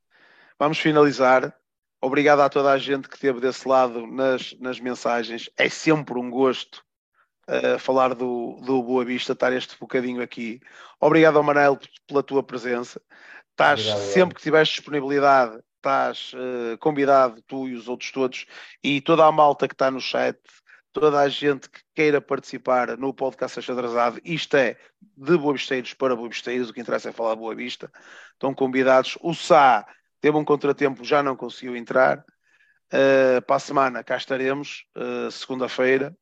vamos 0.60 0.77
finalizar. 0.77 1.56
Obrigado 2.03 2.41
a 2.41 2.49
toda 2.49 2.69
a 2.69 2.77
gente 2.77 3.07
que 3.07 3.15
esteve 3.15 3.39
desse 3.39 3.65
lado 3.65 4.05
nas, 4.05 4.53
nas 4.59 4.77
mensagens. 4.77 5.49
É 5.57 5.69
sempre 5.69 6.19
um 6.19 6.30
gosto 6.30 6.84
uh, 7.47 7.80
falar 7.80 8.13
do, 8.13 8.59
do 8.61 8.84
Boa 8.84 9.05
Vista, 9.05 9.31
estar 9.31 9.53
este 9.53 9.80
bocadinho 9.80 10.21
aqui. 10.21 10.59
Obrigado 10.99 11.38
ao 11.38 11.43
Manel 11.43 11.80
pela 12.05 12.21
tua 12.21 12.43
presença. 12.43 13.01
Estás 13.51 13.85
sempre 14.11 14.35
que 14.35 14.41
tiveres 14.41 14.67
disponibilidade, 14.67 15.61
estás 15.77 16.34
uh, 16.34 16.77
convidado, 16.77 17.41
tu 17.43 17.69
e 17.69 17.73
os 17.73 17.88
outros 17.88 18.11
todos, 18.11 18.47
e 18.84 18.99
toda 18.99 19.25
a 19.25 19.31
malta 19.31 19.65
que 19.65 19.73
está 19.73 19.89
no 19.89 20.01
chat, 20.01 20.38
toda 20.91 21.21
a 21.21 21.30
gente 21.30 21.69
que 21.69 21.80
queira 21.95 22.19
participar 22.19 22.97
no 22.97 23.13
podcast 23.13 23.59
Achadrazado, 23.59 24.19
isto 24.25 24.57
é 24.57 24.75
de 25.01 25.38
Boabisteiros 25.38 25.93
para 25.93 26.17
Boabisteiros, 26.17 26.69
o 26.69 26.73
que 26.73 26.81
interessa 26.81 27.11
é 27.11 27.13
falar 27.13 27.38
Boa 27.38 27.55
Vista, 27.55 27.89
estão 28.34 28.53
convidados. 28.53 29.17
O 29.21 29.34
Sá 29.34 29.85
teve 30.23 30.37
um 30.37 30.45
contratempo, 30.45 31.03
já 31.03 31.21
não 31.21 31.35
conseguiu 31.35 31.75
entrar. 31.75 32.23
Uh, 32.93 33.41
para 33.45 33.57
a 33.57 33.59
semana 33.59 34.03
cá 34.05 34.15
estaremos, 34.15 34.85
uh, 34.95 35.29
segunda-feira, 35.29 36.15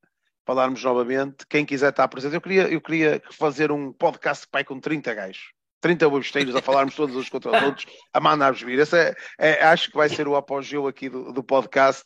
falarmos 0.44 0.84
novamente. 0.84 1.46
Quem 1.48 1.64
quiser 1.64 1.92
estar 1.92 2.08
presente, 2.08 2.34
eu 2.34 2.42
queria, 2.42 2.64
eu 2.64 2.82
queria 2.82 3.22
fazer 3.32 3.72
um 3.72 3.94
podcast 3.94 4.48
pai 4.52 4.64
com 4.64 4.80
30 4.80 5.14
gajos. 5.14 5.52
30 5.82 6.08
websteiros 6.08 6.56
a 6.56 6.64
falarmos 6.64 6.96
todos 6.96 7.16
uns 7.16 7.30
contra 7.30 7.56
os 7.56 7.62
outros, 7.62 7.86
a 8.12 8.20
mandar-vos 8.20 8.64
vir. 8.64 8.80
Esse 8.80 8.98
é, 8.98 9.16
é, 9.38 9.64
acho 9.66 9.92
que 9.92 9.98
vai 9.98 10.10
ser 10.10 10.28
o 10.28 10.36
apogeu 10.36 10.88
aqui 10.88 11.08
do, 11.08 11.32
do 11.32 11.44
podcast. 11.44 12.04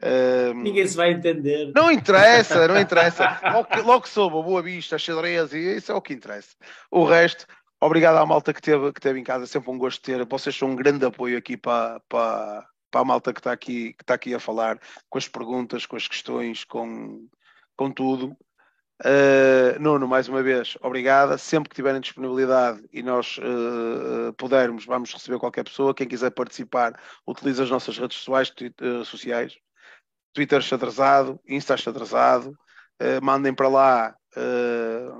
Um, 0.00 0.62
Ninguém 0.62 0.86
se 0.86 0.96
vai 0.96 1.10
entender. 1.10 1.72
Não 1.74 1.90
interessa, 1.90 2.68
não 2.68 2.78
interessa. 2.78 3.40
Logo 3.52 3.64
que, 3.64 3.80
logo 3.80 4.08
soube, 4.08 4.42
Boa 4.42 4.62
Vista, 4.62 4.96
xadrez, 4.96 5.52
e 5.52 5.76
isso 5.76 5.90
é 5.90 5.94
o 5.94 6.02
que 6.02 6.14
interessa. 6.14 6.54
O 6.90 7.04
resto, 7.04 7.46
obrigado 7.82 8.16
à 8.16 8.24
malta 8.24 8.54
que 8.54 8.62
teve, 8.62 8.92
que 8.92 9.00
teve 9.00 9.18
em 9.18 9.24
casa, 9.24 9.46
sempre 9.46 9.70
um 9.70 9.78
gosto 9.78 10.00
ter. 10.02 10.24
Vocês 10.24 10.56
são 10.56 10.70
um 10.70 10.76
grande 10.76 11.04
apoio 11.04 11.36
aqui 11.36 11.56
para, 11.56 12.00
para, 12.08 12.66
para 12.90 13.00
a 13.00 13.04
malta 13.04 13.32
que 13.32 13.40
está 13.40 13.52
aqui, 13.52 13.92
que 13.94 14.02
está 14.02 14.14
aqui 14.14 14.34
a 14.34 14.40
falar, 14.40 14.78
com 15.10 15.18
as 15.18 15.28
perguntas, 15.28 15.84
com 15.84 15.96
as 15.96 16.06
questões, 16.06 16.64
com, 16.64 17.26
com 17.76 17.90
tudo. 17.90 18.36
Uh, 19.04 19.80
Nuno, 19.80 20.06
mais 20.06 20.28
uma 20.28 20.42
vez, 20.44 20.78
obrigada. 20.80 21.36
Sempre 21.36 21.70
que 21.70 21.74
tiverem 21.74 22.00
disponibilidade 22.00 22.80
e 22.92 23.02
nós 23.02 23.36
uh, 23.38 24.32
pudermos, 24.34 24.86
vamos 24.86 25.12
receber 25.12 25.40
qualquer 25.40 25.64
pessoa. 25.64 25.92
Quem 25.92 26.06
quiser 26.06 26.30
participar, 26.30 26.92
utilize 27.26 27.60
as 27.60 27.70
nossas 27.70 27.98
redes 27.98 28.16
sociais, 28.18 28.52
uh, 28.80 29.04
sociais. 29.04 29.58
Twitter 30.32 30.62
xadrezado, 30.62 31.40
Insta 31.48 31.76
xadrezado. 31.76 32.56
Uh, 33.02 33.20
mandem 33.20 33.52
para 33.52 33.68
lá 33.68 34.16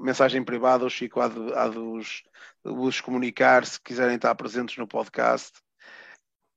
mensagem 0.00 0.42
privada, 0.42 0.84
o 0.84 0.90
Chico 0.90 1.20
há 1.20 1.28
de, 1.28 1.52
há 1.54 1.68
de 1.68 3.02
comunicar 3.02 3.66
se 3.66 3.80
quiserem 3.80 4.16
estar 4.16 4.34
presentes 4.34 4.76
no 4.76 4.86
podcast. 4.86 5.52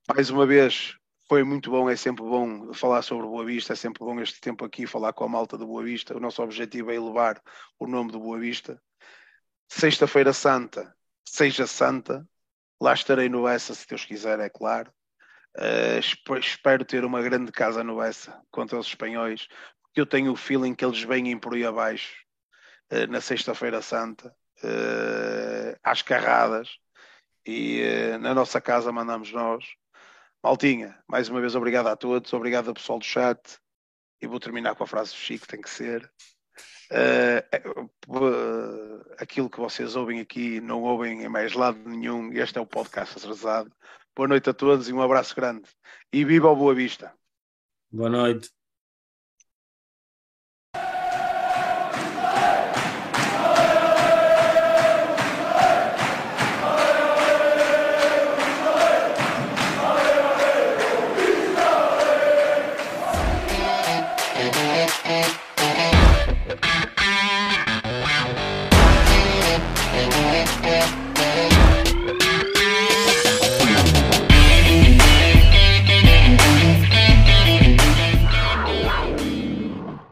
Mais 0.07 0.29
uma 0.29 0.45
vez, 0.45 0.95
foi 1.27 1.43
muito 1.43 1.69
bom, 1.71 1.89
é 1.89 1.95
sempre 1.95 2.23
bom 2.23 2.73
falar 2.73 3.01
sobre 3.01 3.25
Boa 3.25 3.43
Vista, 3.43 3.73
é 3.73 3.75
sempre 3.75 3.99
bom 4.05 4.19
este 4.21 4.39
tempo 4.39 4.63
aqui 4.63 4.85
falar 4.85 5.11
com 5.13 5.23
a 5.23 5.27
malta 5.27 5.57
do 5.57 5.65
Boa 5.65 5.83
Vista. 5.83 6.15
O 6.15 6.19
nosso 6.19 6.41
objetivo 6.41 6.91
é 6.91 6.95
elevar 6.95 7.41
o 7.79 7.87
nome 7.87 8.11
do 8.11 8.19
Boa 8.19 8.39
Vista. 8.39 8.81
Sexta-feira 9.67 10.31
Santa, 10.31 10.95
seja 11.27 11.65
santa, 11.65 12.27
lá 12.79 12.93
estarei 12.93 13.27
no 13.27 13.47
Essa, 13.47 13.73
se 13.73 13.87
Deus 13.87 14.05
quiser, 14.05 14.39
é 14.39 14.49
claro. 14.49 14.91
Uh, 15.57 16.37
espero 16.37 16.85
ter 16.85 17.03
uma 17.03 17.21
grande 17.21 17.51
casa 17.51 17.83
no 17.83 18.01
Essa 18.01 18.39
contra 18.51 18.77
os 18.77 18.87
espanhóis, 18.87 19.47
porque 19.81 19.99
eu 20.01 20.05
tenho 20.05 20.31
o 20.31 20.35
feeling 20.35 20.75
que 20.75 20.85
eles 20.85 21.01
vêm 21.01 21.37
por 21.39 21.55
aí 21.55 21.65
abaixo 21.65 22.24
na 23.09 23.19
Sexta-feira 23.21 23.81
Santa, 23.81 24.35
uh, 24.63 25.77
às 25.83 26.01
carradas, 26.01 26.77
e 27.45 27.81
na 28.21 28.33
nossa 28.33 28.59
casa 28.59 28.91
mandamos 28.91 29.31
nós. 29.31 29.65
Maltinha, 30.43 30.97
mais 31.07 31.27
uma 31.29 31.41
vez 31.41 31.55
obrigado 31.55 31.87
a 31.87 31.95
todos, 31.95 32.31
obrigado 32.33 32.67
ao 32.67 32.73
pessoal 32.73 32.99
do 32.99 33.05
chat. 33.05 33.59
E 34.21 34.27
vou 34.27 34.39
terminar 34.39 34.75
com 34.75 34.83
a 34.83 34.87
frase 34.87 35.11
do 35.11 35.17
Chico, 35.17 35.47
tem 35.47 35.61
que 35.61 35.69
ser. 35.69 36.09
Uh, 36.91 37.83
uh, 38.07 39.05
aquilo 39.17 39.49
que 39.49 39.59
vocês 39.59 39.95
ouvem 39.95 40.19
aqui 40.19 40.61
não 40.61 40.83
ouvem 40.83 41.23
em 41.23 41.29
mais 41.29 41.53
lado 41.53 41.77
nenhum. 41.89 42.31
Este 42.31 42.57
é 42.57 42.61
o 42.61 42.65
podcast 42.65 43.17
atrasado. 43.17 43.71
Boa 44.15 44.27
noite 44.27 44.49
a 44.49 44.53
todos 44.53 44.87
e 44.87 44.93
um 44.93 45.01
abraço 45.01 45.35
grande. 45.35 45.67
E 46.13 46.23
viva 46.23 46.47
o 46.47 46.55
Boa 46.55 46.73
Vista. 46.73 47.13
Boa 47.91 48.09
noite. 48.09 48.54